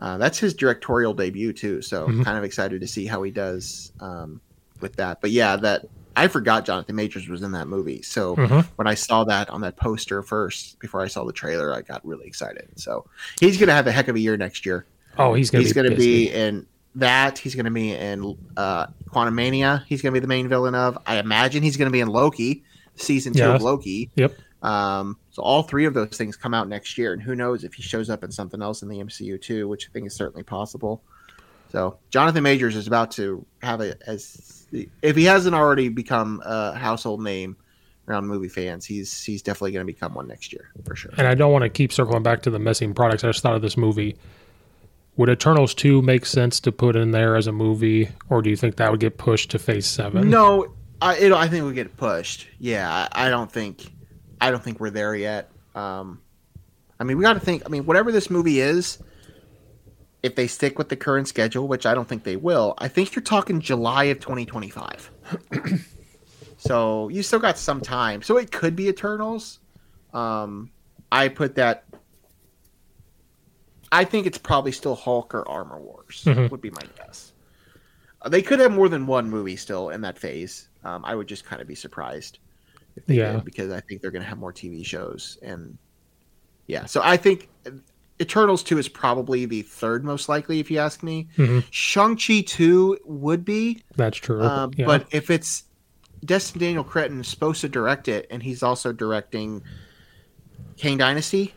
uh, 0.00 0.18
that's 0.18 0.38
his 0.38 0.54
directorial 0.54 1.14
debut 1.14 1.52
too. 1.52 1.80
So 1.82 2.08
Mhm. 2.08 2.24
kind 2.24 2.38
of 2.38 2.44
excited 2.44 2.80
to 2.80 2.86
see 2.88 3.06
how 3.06 3.22
he 3.22 3.30
does 3.30 3.92
um, 4.00 4.40
with 4.80 4.96
that. 4.96 5.20
But 5.20 5.30
yeah, 5.30 5.56
that 5.56 5.86
I 6.16 6.28
forgot 6.28 6.64
Jonathan 6.64 6.96
Majors 6.96 7.28
was 7.28 7.42
in 7.42 7.52
that 7.52 7.68
movie. 7.68 8.02
So 8.02 8.34
Mhm. 8.36 8.64
when 8.76 8.86
I 8.86 8.94
saw 8.94 9.24
that 9.24 9.50
on 9.50 9.60
that 9.60 9.76
poster 9.76 10.22
first, 10.22 10.78
before 10.80 11.00
I 11.02 11.08
saw 11.08 11.24
the 11.24 11.32
trailer, 11.32 11.72
I 11.74 11.82
got 11.82 12.04
really 12.06 12.26
excited. 12.26 12.68
So 12.76 13.06
he's 13.38 13.56
going 13.58 13.68
to 13.68 13.74
have 13.74 13.86
a 13.86 13.92
heck 13.92 14.08
of 14.08 14.16
a 14.16 14.20
year 14.20 14.36
next 14.36 14.64
year. 14.66 14.86
Oh, 15.18 15.34
he's 15.34 15.50
gonna 15.50 15.62
he's 15.62 15.72
be 15.72 15.80
going 15.80 15.90
to 15.90 15.96
be 15.96 16.30
in 16.30 16.66
that. 16.96 17.38
He's 17.38 17.54
going 17.54 17.66
to 17.66 17.70
be 17.70 17.92
in 17.92 18.36
uh, 18.56 18.86
Quantumania. 19.10 19.84
He's 19.86 20.02
going 20.02 20.12
to 20.12 20.20
be 20.20 20.22
the 20.22 20.28
main 20.28 20.48
villain 20.48 20.74
of. 20.74 20.98
I 21.06 21.18
imagine 21.18 21.62
he's 21.62 21.76
going 21.76 21.86
to 21.88 21.92
be 21.92 22.00
in 22.00 22.08
Loki, 22.08 22.64
season 22.96 23.32
two 23.32 23.40
Yeah. 23.40 23.54
of 23.54 23.62
Loki. 23.62 24.10
Yep. 24.16 24.34
Um, 24.62 25.18
so 25.30 25.42
all 25.42 25.62
three 25.62 25.84
of 25.84 25.94
those 25.94 26.08
things 26.16 26.34
come 26.34 26.54
out 26.54 26.68
next 26.68 26.96
year, 26.98 27.12
and 27.12 27.22
who 27.22 27.34
knows 27.34 27.62
if 27.62 27.74
he 27.74 27.82
shows 27.82 28.08
up 28.10 28.24
in 28.24 28.32
something 28.32 28.62
else 28.62 28.82
in 28.82 28.88
the 28.88 28.98
MCU 29.00 29.38
too, 29.40 29.68
which 29.68 29.86
I 29.88 29.92
think 29.92 30.06
is 30.06 30.14
certainly 30.14 30.42
possible. 30.42 31.02
So 31.70 31.98
Jonathan 32.10 32.42
Majors 32.42 32.74
is 32.76 32.86
about 32.86 33.10
to 33.12 33.44
have 33.62 33.80
a 33.80 33.94
as 34.08 34.55
if 34.72 35.16
he 35.16 35.24
hasn't 35.24 35.54
already 35.54 35.88
become 35.88 36.42
a 36.44 36.74
household 36.74 37.22
name 37.22 37.56
around 38.08 38.26
movie 38.26 38.48
fans, 38.48 38.84
he's 38.84 39.22
he's 39.22 39.42
definitely 39.42 39.72
going 39.72 39.86
to 39.86 39.92
become 39.92 40.14
one 40.14 40.28
next 40.28 40.52
year 40.52 40.70
for 40.84 40.94
sure. 40.96 41.12
And 41.16 41.26
I 41.26 41.34
don't 41.34 41.52
want 41.52 41.62
to 41.62 41.68
keep 41.68 41.92
circling 41.92 42.22
back 42.22 42.42
to 42.42 42.50
the 42.50 42.58
missing 42.58 42.94
products. 42.94 43.24
I 43.24 43.28
just 43.28 43.42
thought 43.42 43.54
of 43.54 43.62
this 43.62 43.76
movie. 43.76 44.16
Would 45.16 45.30
Eternals 45.30 45.72
2 45.74 46.02
make 46.02 46.26
sense 46.26 46.60
to 46.60 46.70
put 46.70 46.94
in 46.94 47.10
there 47.10 47.36
as 47.36 47.46
a 47.46 47.52
movie, 47.52 48.10
or 48.28 48.42
do 48.42 48.50
you 48.50 48.56
think 48.56 48.76
that 48.76 48.90
would 48.90 49.00
get 49.00 49.16
pushed 49.16 49.50
to 49.52 49.58
phase 49.58 49.86
7? 49.86 50.28
No, 50.28 50.74
I 51.00 51.16
it, 51.16 51.32
I 51.32 51.48
think 51.48 51.64
we 51.64 51.72
get 51.72 51.96
pushed. 51.96 52.46
Yeah, 52.58 53.08
I, 53.12 53.26
I 53.26 53.30
don't 53.30 53.50
think 53.50 53.90
I 54.40 54.50
don't 54.50 54.62
think 54.62 54.80
we're 54.80 54.90
there 54.90 55.14
yet. 55.14 55.50
Um, 55.74 56.20
I 56.98 57.04
mean, 57.04 57.16
we 57.18 57.22
got 57.22 57.34
to 57.34 57.40
think. 57.40 57.62
I 57.66 57.68
mean, 57.68 57.86
whatever 57.86 58.12
this 58.12 58.30
movie 58.30 58.60
is, 58.60 58.98
if 60.26 60.34
they 60.34 60.46
stick 60.46 60.76
with 60.76 60.88
the 60.88 60.96
current 60.96 61.28
schedule, 61.28 61.66
which 61.68 61.86
I 61.86 61.94
don't 61.94 62.06
think 62.08 62.24
they 62.24 62.36
will, 62.36 62.74
I 62.78 62.88
think 62.88 63.14
you're 63.14 63.22
talking 63.22 63.60
July 63.60 64.04
of 64.04 64.18
2025. 64.20 65.10
so 66.58 67.08
you 67.08 67.22
still 67.22 67.38
got 67.38 67.56
some 67.56 67.80
time. 67.80 68.22
So 68.22 68.36
it 68.36 68.50
could 68.50 68.74
be 68.76 68.88
Eternals. 68.88 69.60
Um, 70.12 70.70
I 71.12 71.28
put 71.28 71.54
that. 71.54 71.84
I 73.92 74.04
think 74.04 74.26
it's 74.26 74.38
probably 74.38 74.72
still 74.72 74.96
Hulk 74.96 75.32
or 75.34 75.48
Armor 75.48 75.78
Wars. 75.80 76.22
Mhm. 76.26 76.50
Would 76.50 76.60
be 76.60 76.70
my 76.70 76.82
guess. 76.98 77.32
Uh, 78.20 78.28
They 78.28 78.42
could 78.42 78.58
have 78.58 78.72
more 78.72 78.88
than 78.88 79.06
one 79.06 79.30
movie 79.30 79.56
still 79.56 79.90
in 79.90 80.00
that 80.00 80.18
phase. 80.18 80.68
Um, 80.84 81.04
I 81.04 81.14
would 81.14 81.28
just 81.28 81.44
kind 81.44 81.62
of 81.62 81.68
be 81.68 81.76
surprised 81.76 82.38
if 82.96 83.06
they 83.06 83.14
Yeah. 83.14 83.32
did 83.34 83.44
because 83.44 83.70
I 83.70 83.80
think 83.80 84.02
they're 84.02 84.10
going 84.10 84.22
to 84.22 84.28
have 84.28 84.38
more 84.38 84.52
TV 84.52 84.84
shows 84.84 85.38
and 85.42 85.78
yeah. 86.66 86.86
So 86.86 87.00
I 87.04 87.16
think 87.16 87.48
Eternals 88.20 88.62
two 88.62 88.78
is 88.78 88.88
probably 88.88 89.44
the 89.46 89.62
third 89.62 90.04
most 90.04 90.28
likely 90.28 90.58
if 90.60 90.70
you 90.70 90.78
ask 90.78 91.02
me. 91.02 91.28
Mhm. 91.36 91.64
Shang 91.70 92.16
Chi 92.16 92.40
two 92.46 92.98
would 93.04 93.44
be, 93.44 93.82
That's 93.96 94.16
true. 94.16 94.40
uh, 94.42 94.68
yeah. 94.76 94.86
but 94.86 95.06
if 95.10 95.30
it's 95.30 95.64
Destin 96.24 96.60
Daniel 96.60 96.82
Cretton 96.84 97.20
is 97.20 97.28
supposed 97.28 97.60
to 97.60 97.68
direct 97.68 98.08
it 98.08 98.26
and 98.30 98.42
he's 98.42 98.62
also 98.62 98.92
directing 98.92 99.62
Kang 100.76 100.96
Dynasty, 100.98 101.54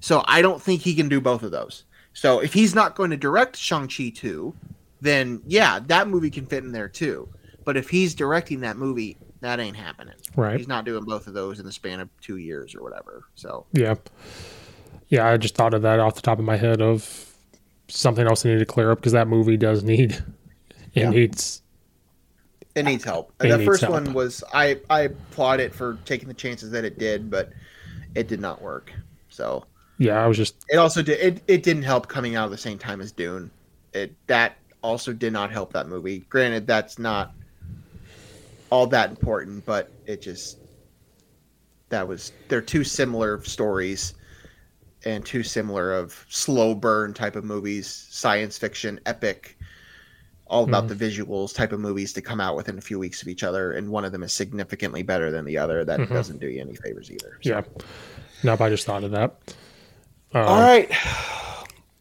so 0.00 0.22
I 0.26 0.42
don't 0.42 0.60
think 0.60 0.82
he 0.82 0.94
can 0.94 1.08
do 1.08 1.20
both 1.20 1.42
of 1.42 1.50
those. 1.52 1.84
So 2.12 2.40
if 2.40 2.52
he's 2.52 2.74
not 2.74 2.96
going 2.96 3.10
to 3.10 3.16
direct 3.16 3.56
Shang 3.56 3.86
Chi 3.88 4.12
two, 4.14 4.54
then 5.00 5.40
yeah, 5.46 5.78
that 5.86 6.08
movie 6.08 6.30
can 6.30 6.46
fit 6.46 6.64
in 6.64 6.72
there 6.72 6.88
too. 6.88 7.28
But 7.64 7.76
if 7.76 7.88
he's 7.88 8.14
directing 8.14 8.60
that 8.60 8.76
movie, 8.76 9.16
that 9.42 9.60
ain't 9.60 9.76
happening. 9.76 10.14
Right. 10.36 10.56
He's 10.58 10.68
not 10.68 10.84
doing 10.84 11.04
both 11.04 11.26
of 11.26 11.34
those 11.34 11.60
in 11.60 11.66
the 11.66 11.72
span 11.72 12.00
of 12.00 12.08
two 12.20 12.36
years 12.36 12.74
or 12.74 12.82
whatever. 12.82 13.24
So 13.36 13.66
Yeah. 13.72 13.94
Yeah, 15.10 15.28
I 15.28 15.36
just 15.36 15.54
thought 15.56 15.74
of 15.74 15.82
that 15.82 15.98
off 16.00 16.14
the 16.14 16.22
top 16.22 16.38
of 16.38 16.44
my 16.44 16.56
head 16.56 16.80
of 16.80 17.26
something 17.88 18.26
else 18.26 18.46
I 18.46 18.50
need 18.50 18.60
to 18.60 18.64
clear 18.66 18.90
up 18.92 18.98
because 18.98 19.12
that 19.12 19.28
movie 19.28 19.56
does 19.56 19.82
need 19.82 20.12
it 20.12 20.22
Yeah. 20.94 21.10
needs 21.10 21.62
it 22.76 22.84
needs 22.84 23.02
help. 23.02 23.32
It 23.42 23.48
the 23.48 23.58
needs 23.58 23.64
first 23.68 23.82
help. 23.82 23.92
one 23.92 24.12
was 24.12 24.44
I 24.54 24.80
I 24.88 25.00
applaud 25.02 25.58
it 25.60 25.74
for 25.74 25.98
taking 26.04 26.28
the 26.28 26.34
chances 26.34 26.70
that 26.70 26.84
it 26.84 26.98
did, 26.98 27.28
but 27.30 27.52
it 28.14 28.28
did 28.28 28.40
not 28.40 28.62
work. 28.62 28.92
So 29.28 29.64
yeah, 29.98 30.22
I 30.22 30.26
was 30.28 30.36
just 30.36 30.54
it 30.68 30.76
also 30.76 31.02
did 31.02 31.18
it, 31.20 31.42
it 31.48 31.62
didn't 31.64 31.82
help 31.82 32.06
coming 32.08 32.36
out 32.36 32.44
at 32.46 32.50
the 32.52 32.58
same 32.58 32.78
time 32.78 33.00
as 33.00 33.10
Dune. 33.10 33.50
It 33.92 34.14
that 34.28 34.56
also 34.82 35.12
did 35.12 35.32
not 35.32 35.50
help 35.50 35.72
that 35.72 35.88
movie. 35.88 36.20
Granted, 36.30 36.66
that's 36.68 36.98
not 36.98 37.34
all 38.70 38.86
that 38.86 39.10
important, 39.10 39.66
but 39.66 39.90
it 40.06 40.22
just 40.22 40.58
that 41.88 42.06
was 42.06 42.30
they're 42.48 42.60
two 42.62 42.84
similar 42.84 43.42
stories 43.42 44.14
and 45.04 45.24
too 45.24 45.42
similar 45.42 45.92
of 45.92 46.24
slow 46.28 46.74
burn 46.74 47.14
type 47.14 47.36
of 47.36 47.44
movies, 47.44 48.06
science 48.10 48.58
fiction, 48.58 49.00
epic, 49.06 49.56
all 50.46 50.64
about 50.64 50.88
the 50.88 50.94
visuals 50.94 51.54
type 51.54 51.72
of 51.72 51.78
movies 51.80 52.12
to 52.12 52.20
come 52.20 52.40
out 52.40 52.56
within 52.56 52.76
a 52.76 52.80
few 52.80 52.98
weeks 52.98 53.22
of 53.22 53.28
each 53.28 53.44
other, 53.44 53.72
and 53.72 53.88
one 53.88 54.04
of 54.04 54.10
them 54.12 54.22
is 54.24 54.32
significantly 54.32 55.02
better 55.02 55.30
than 55.30 55.44
the 55.44 55.56
other. 55.56 55.84
That 55.84 56.00
Mhm. 56.00 56.08
doesn't 56.08 56.40
do 56.40 56.48
you 56.48 56.60
any 56.60 56.74
favors 56.74 57.10
either. 57.10 57.38
So. 57.42 57.50
yeah. 57.50 57.62
Nope, 58.42 58.60
I 58.60 58.68
just 58.68 58.84
thought 58.84 59.04
of 59.04 59.12
that. 59.12 59.36
Uh, 60.34 60.38
All 60.44 60.60
right, 60.60 60.90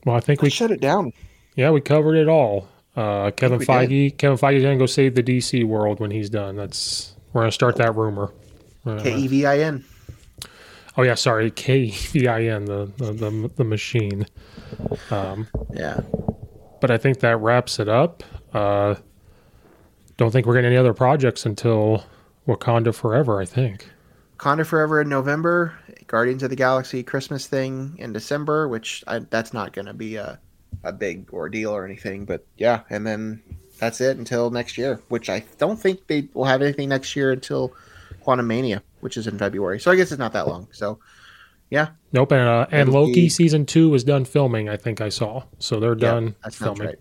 Well, 0.05 0.15
I 0.15 0.19
think 0.19 0.41
we 0.41 0.47
let's 0.47 0.55
shut 0.55 0.71
it 0.71 0.81
down. 0.81 1.13
yeah 1.55 1.69
we 1.71 1.81
covered 1.81 2.15
it 2.15 2.27
all. 2.27 2.67
Uh, 2.95 3.31
Kevin 3.31 3.59
we 3.59 3.65
Feige, 3.65 4.17
Kevin 4.17 4.37
Feige's 4.37 4.63
gonna 4.63 4.77
go 4.77 4.85
save 4.87 5.15
the 5.15 5.23
DC 5.23 5.63
world 5.63 5.99
when 5.99 6.11
he's 6.11 6.29
done. 6.29 6.55
That's 6.55 7.13
we're 7.33 7.41
gonna 7.41 7.51
start 7.51 7.75
that 7.77 7.95
rumor. 7.95 8.31
K 8.85 9.15
E 9.15 9.27
V 9.27 9.45
I 9.45 9.59
N. 9.59 9.83
oh 10.99 11.03
yeah, 11.03 11.15
sorry, 11.15 11.49
K 11.49 11.91
V 11.91 12.27
I 12.27 12.43
N, 12.43 12.65
the, 12.65 12.91
the 12.97 13.13
the 13.13 13.51
the 13.55 13.63
machine. 13.63 14.25
Um, 15.09 15.47
Yeah. 15.73 16.01
but 16.81 16.91
I 16.91 16.97
think 16.97 17.21
that 17.21 17.37
wraps 17.37 17.79
it 17.79 17.87
up. 17.87 18.21
Uh, 18.53 18.95
don't 20.17 20.31
think 20.31 20.45
we're 20.45 20.55
getting 20.55 20.67
any 20.71 20.77
other 20.77 20.93
projects 20.93 21.45
until 21.45 22.03
Wakanda 22.45 22.93
Forever. 22.93 23.39
I 23.41 23.45
think. 23.45 23.89
Conda 24.37 24.65
Forever 24.65 24.99
in 25.01 25.07
November, 25.07 25.73
Guardians 26.07 26.43
of 26.43 26.49
the 26.49 26.55
Galaxy 26.57 27.01
Christmas 27.01 27.47
thing 27.47 27.95
in 27.97 28.11
December, 28.11 28.67
which 28.67 29.01
I, 29.07 29.19
that's 29.19 29.53
not 29.53 29.71
going 29.71 29.85
to 29.85 29.93
be 29.93 30.17
a, 30.17 30.37
a 30.83 30.91
big 30.91 31.31
ordeal 31.33 31.71
or 31.71 31.85
anything. 31.85 32.25
But 32.25 32.45
yeah, 32.57 32.81
and 32.89 33.07
then 33.07 33.41
that's 33.79 34.01
it 34.01 34.17
until 34.17 34.49
next 34.49 34.77
year, 34.77 35.01
which 35.07 35.29
I 35.29 35.45
don't 35.59 35.79
think 35.79 36.07
they 36.07 36.27
will 36.33 36.45
have 36.45 36.61
anything 36.61 36.89
next 36.89 37.15
year 37.15 37.31
until 37.31 37.73
Quantumania, 38.25 38.81
which 39.01 39.17
is 39.17 39.27
in 39.27 39.37
February. 39.37 39.79
So 39.79 39.91
I 39.91 39.95
guess 39.95 40.11
it's 40.11 40.19
not 40.19 40.33
that 40.33 40.47
long. 40.47 40.67
So 40.71 40.99
yeah, 41.69 41.89
Nope, 42.11 42.31
and 42.31 42.41
uh, 42.47 42.65
and 42.71 42.91
Loki 42.91 43.29
season 43.29 43.65
two 43.65 43.93
is 43.93 44.03
done 44.03 44.25
filming. 44.25 44.69
I 44.69 44.77
think 44.77 45.01
I 45.01 45.09
saw, 45.09 45.43
so 45.59 45.79
they're 45.79 45.93
Yeah, 45.97 46.11
done 46.11 46.35
filming. 46.51 46.87
right. 46.87 46.99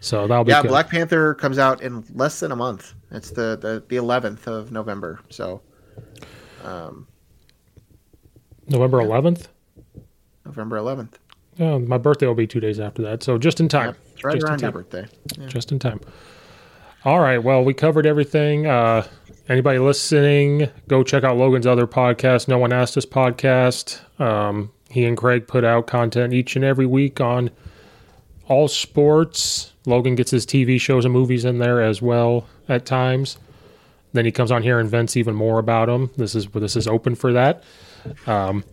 So 0.00 0.28
that'll 0.28 0.44
be 0.44 0.50
yeah. 0.52 0.62
good. 0.62 0.68
Black 0.68 0.88
Panther 0.88 1.34
comes 1.34 1.58
out 1.58 1.82
in 1.82 2.04
less 2.14 2.38
than 2.38 2.52
a 2.52 2.56
month. 2.56 2.94
It's 3.10 3.30
the 3.30 3.58
the 3.60 3.82
the 3.88 3.96
eleventh 3.96 4.46
of 4.46 4.70
November. 4.70 5.18
So 5.30 5.60
um, 6.64 7.08
November 8.68 9.00
eleventh. 9.00 9.48
November 10.44 10.76
eleventh. 10.76 11.18
Yeah, 11.56 11.78
my 11.78 11.98
birthday 11.98 12.26
will 12.26 12.34
be 12.36 12.46
two 12.46 12.60
days 12.60 12.78
after 12.78 13.02
that, 13.02 13.24
so 13.24 13.36
just 13.36 13.58
in 13.58 13.68
time. 13.68 13.96
Right 14.22 14.34
Just 14.34 14.44
in 14.46 14.50
around 14.50 14.62
your 14.62 14.70
birthday. 14.72 15.06
Yeah. 15.36 15.46
Just 15.48 15.72
in 15.72 15.80
time. 15.80 16.00
All 17.04 17.18
right. 17.20 17.38
Well, 17.42 17.64
we 17.64 17.74
covered 17.74 18.06
everything. 18.06 18.66
Uh, 18.66 19.04
anybody 19.48 19.78
listening, 19.78 20.68
go 20.88 21.02
check 21.02 21.24
out 21.24 21.36
Logan's 21.36 21.66
other 21.66 21.86
podcast, 21.86 22.48
No 22.48 22.58
One 22.58 22.72
Asked 22.72 22.96
Us 22.96 23.06
podcast. 23.06 24.00
Um, 24.20 24.70
he 24.90 25.04
and 25.04 25.16
Craig 25.16 25.46
put 25.46 25.64
out 25.64 25.86
content 25.86 26.32
each 26.32 26.56
and 26.56 26.64
every 26.64 26.86
week 26.86 27.20
on 27.20 27.50
all 28.46 28.68
sports. 28.68 29.72
Logan 29.86 30.14
gets 30.14 30.30
his 30.30 30.46
TV 30.46 30.80
shows 30.80 31.04
and 31.04 31.12
movies 31.12 31.44
in 31.44 31.58
there 31.58 31.80
as 31.80 32.02
well 32.02 32.46
at 32.68 32.86
times. 32.86 33.38
Then 34.12 34.24
he 34.24 34.32
comes 34.32 34.50
on 34.50 34.62
here 34.62 34.78
and 34.78 34.88
vents 34.88 35.16
even 35.16 35.34
more 35.34 35.58
about 35.58 35.86
them. 35.86 36.10
This 36.16 36.34
is 36.34 36.46
this 36.46 36.76
is 36.76 36.88
open 36.88 37.14
for 37.14 37.32
that. 37.34 37.62
Um, 38.26 38.64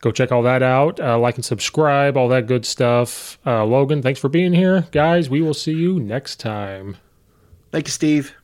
go 0.00 0.10
check 0.10 0.30
all 0.30 0.42
that 0.42 0.62
out. 0.62 1.00
Uh, 1.00 1.18
like 1.18 1.36
and 1.36 1.44
subscribe, 1.44 2.16
all 2.16 2.28
that 2.28 2.46
good 2.46 2.66
stuff. 2.66 3.38
Uh, 3.46 3.64
Logan, 3.64 4.02
thanks 4.02 4.20
for 4.20 4.28
being 4.28 4.52
here, 4.52 4.86
guys. 4.92 5.30
We 5.30 5.40
will 5.40 5.54
see 5.54 5.72
you 5.72 5.98
next 5.98 6.36
time. 6.36 6.98
Thank 7.72 7.86
you, 7.86 7.92
Steve. 7.92 8.34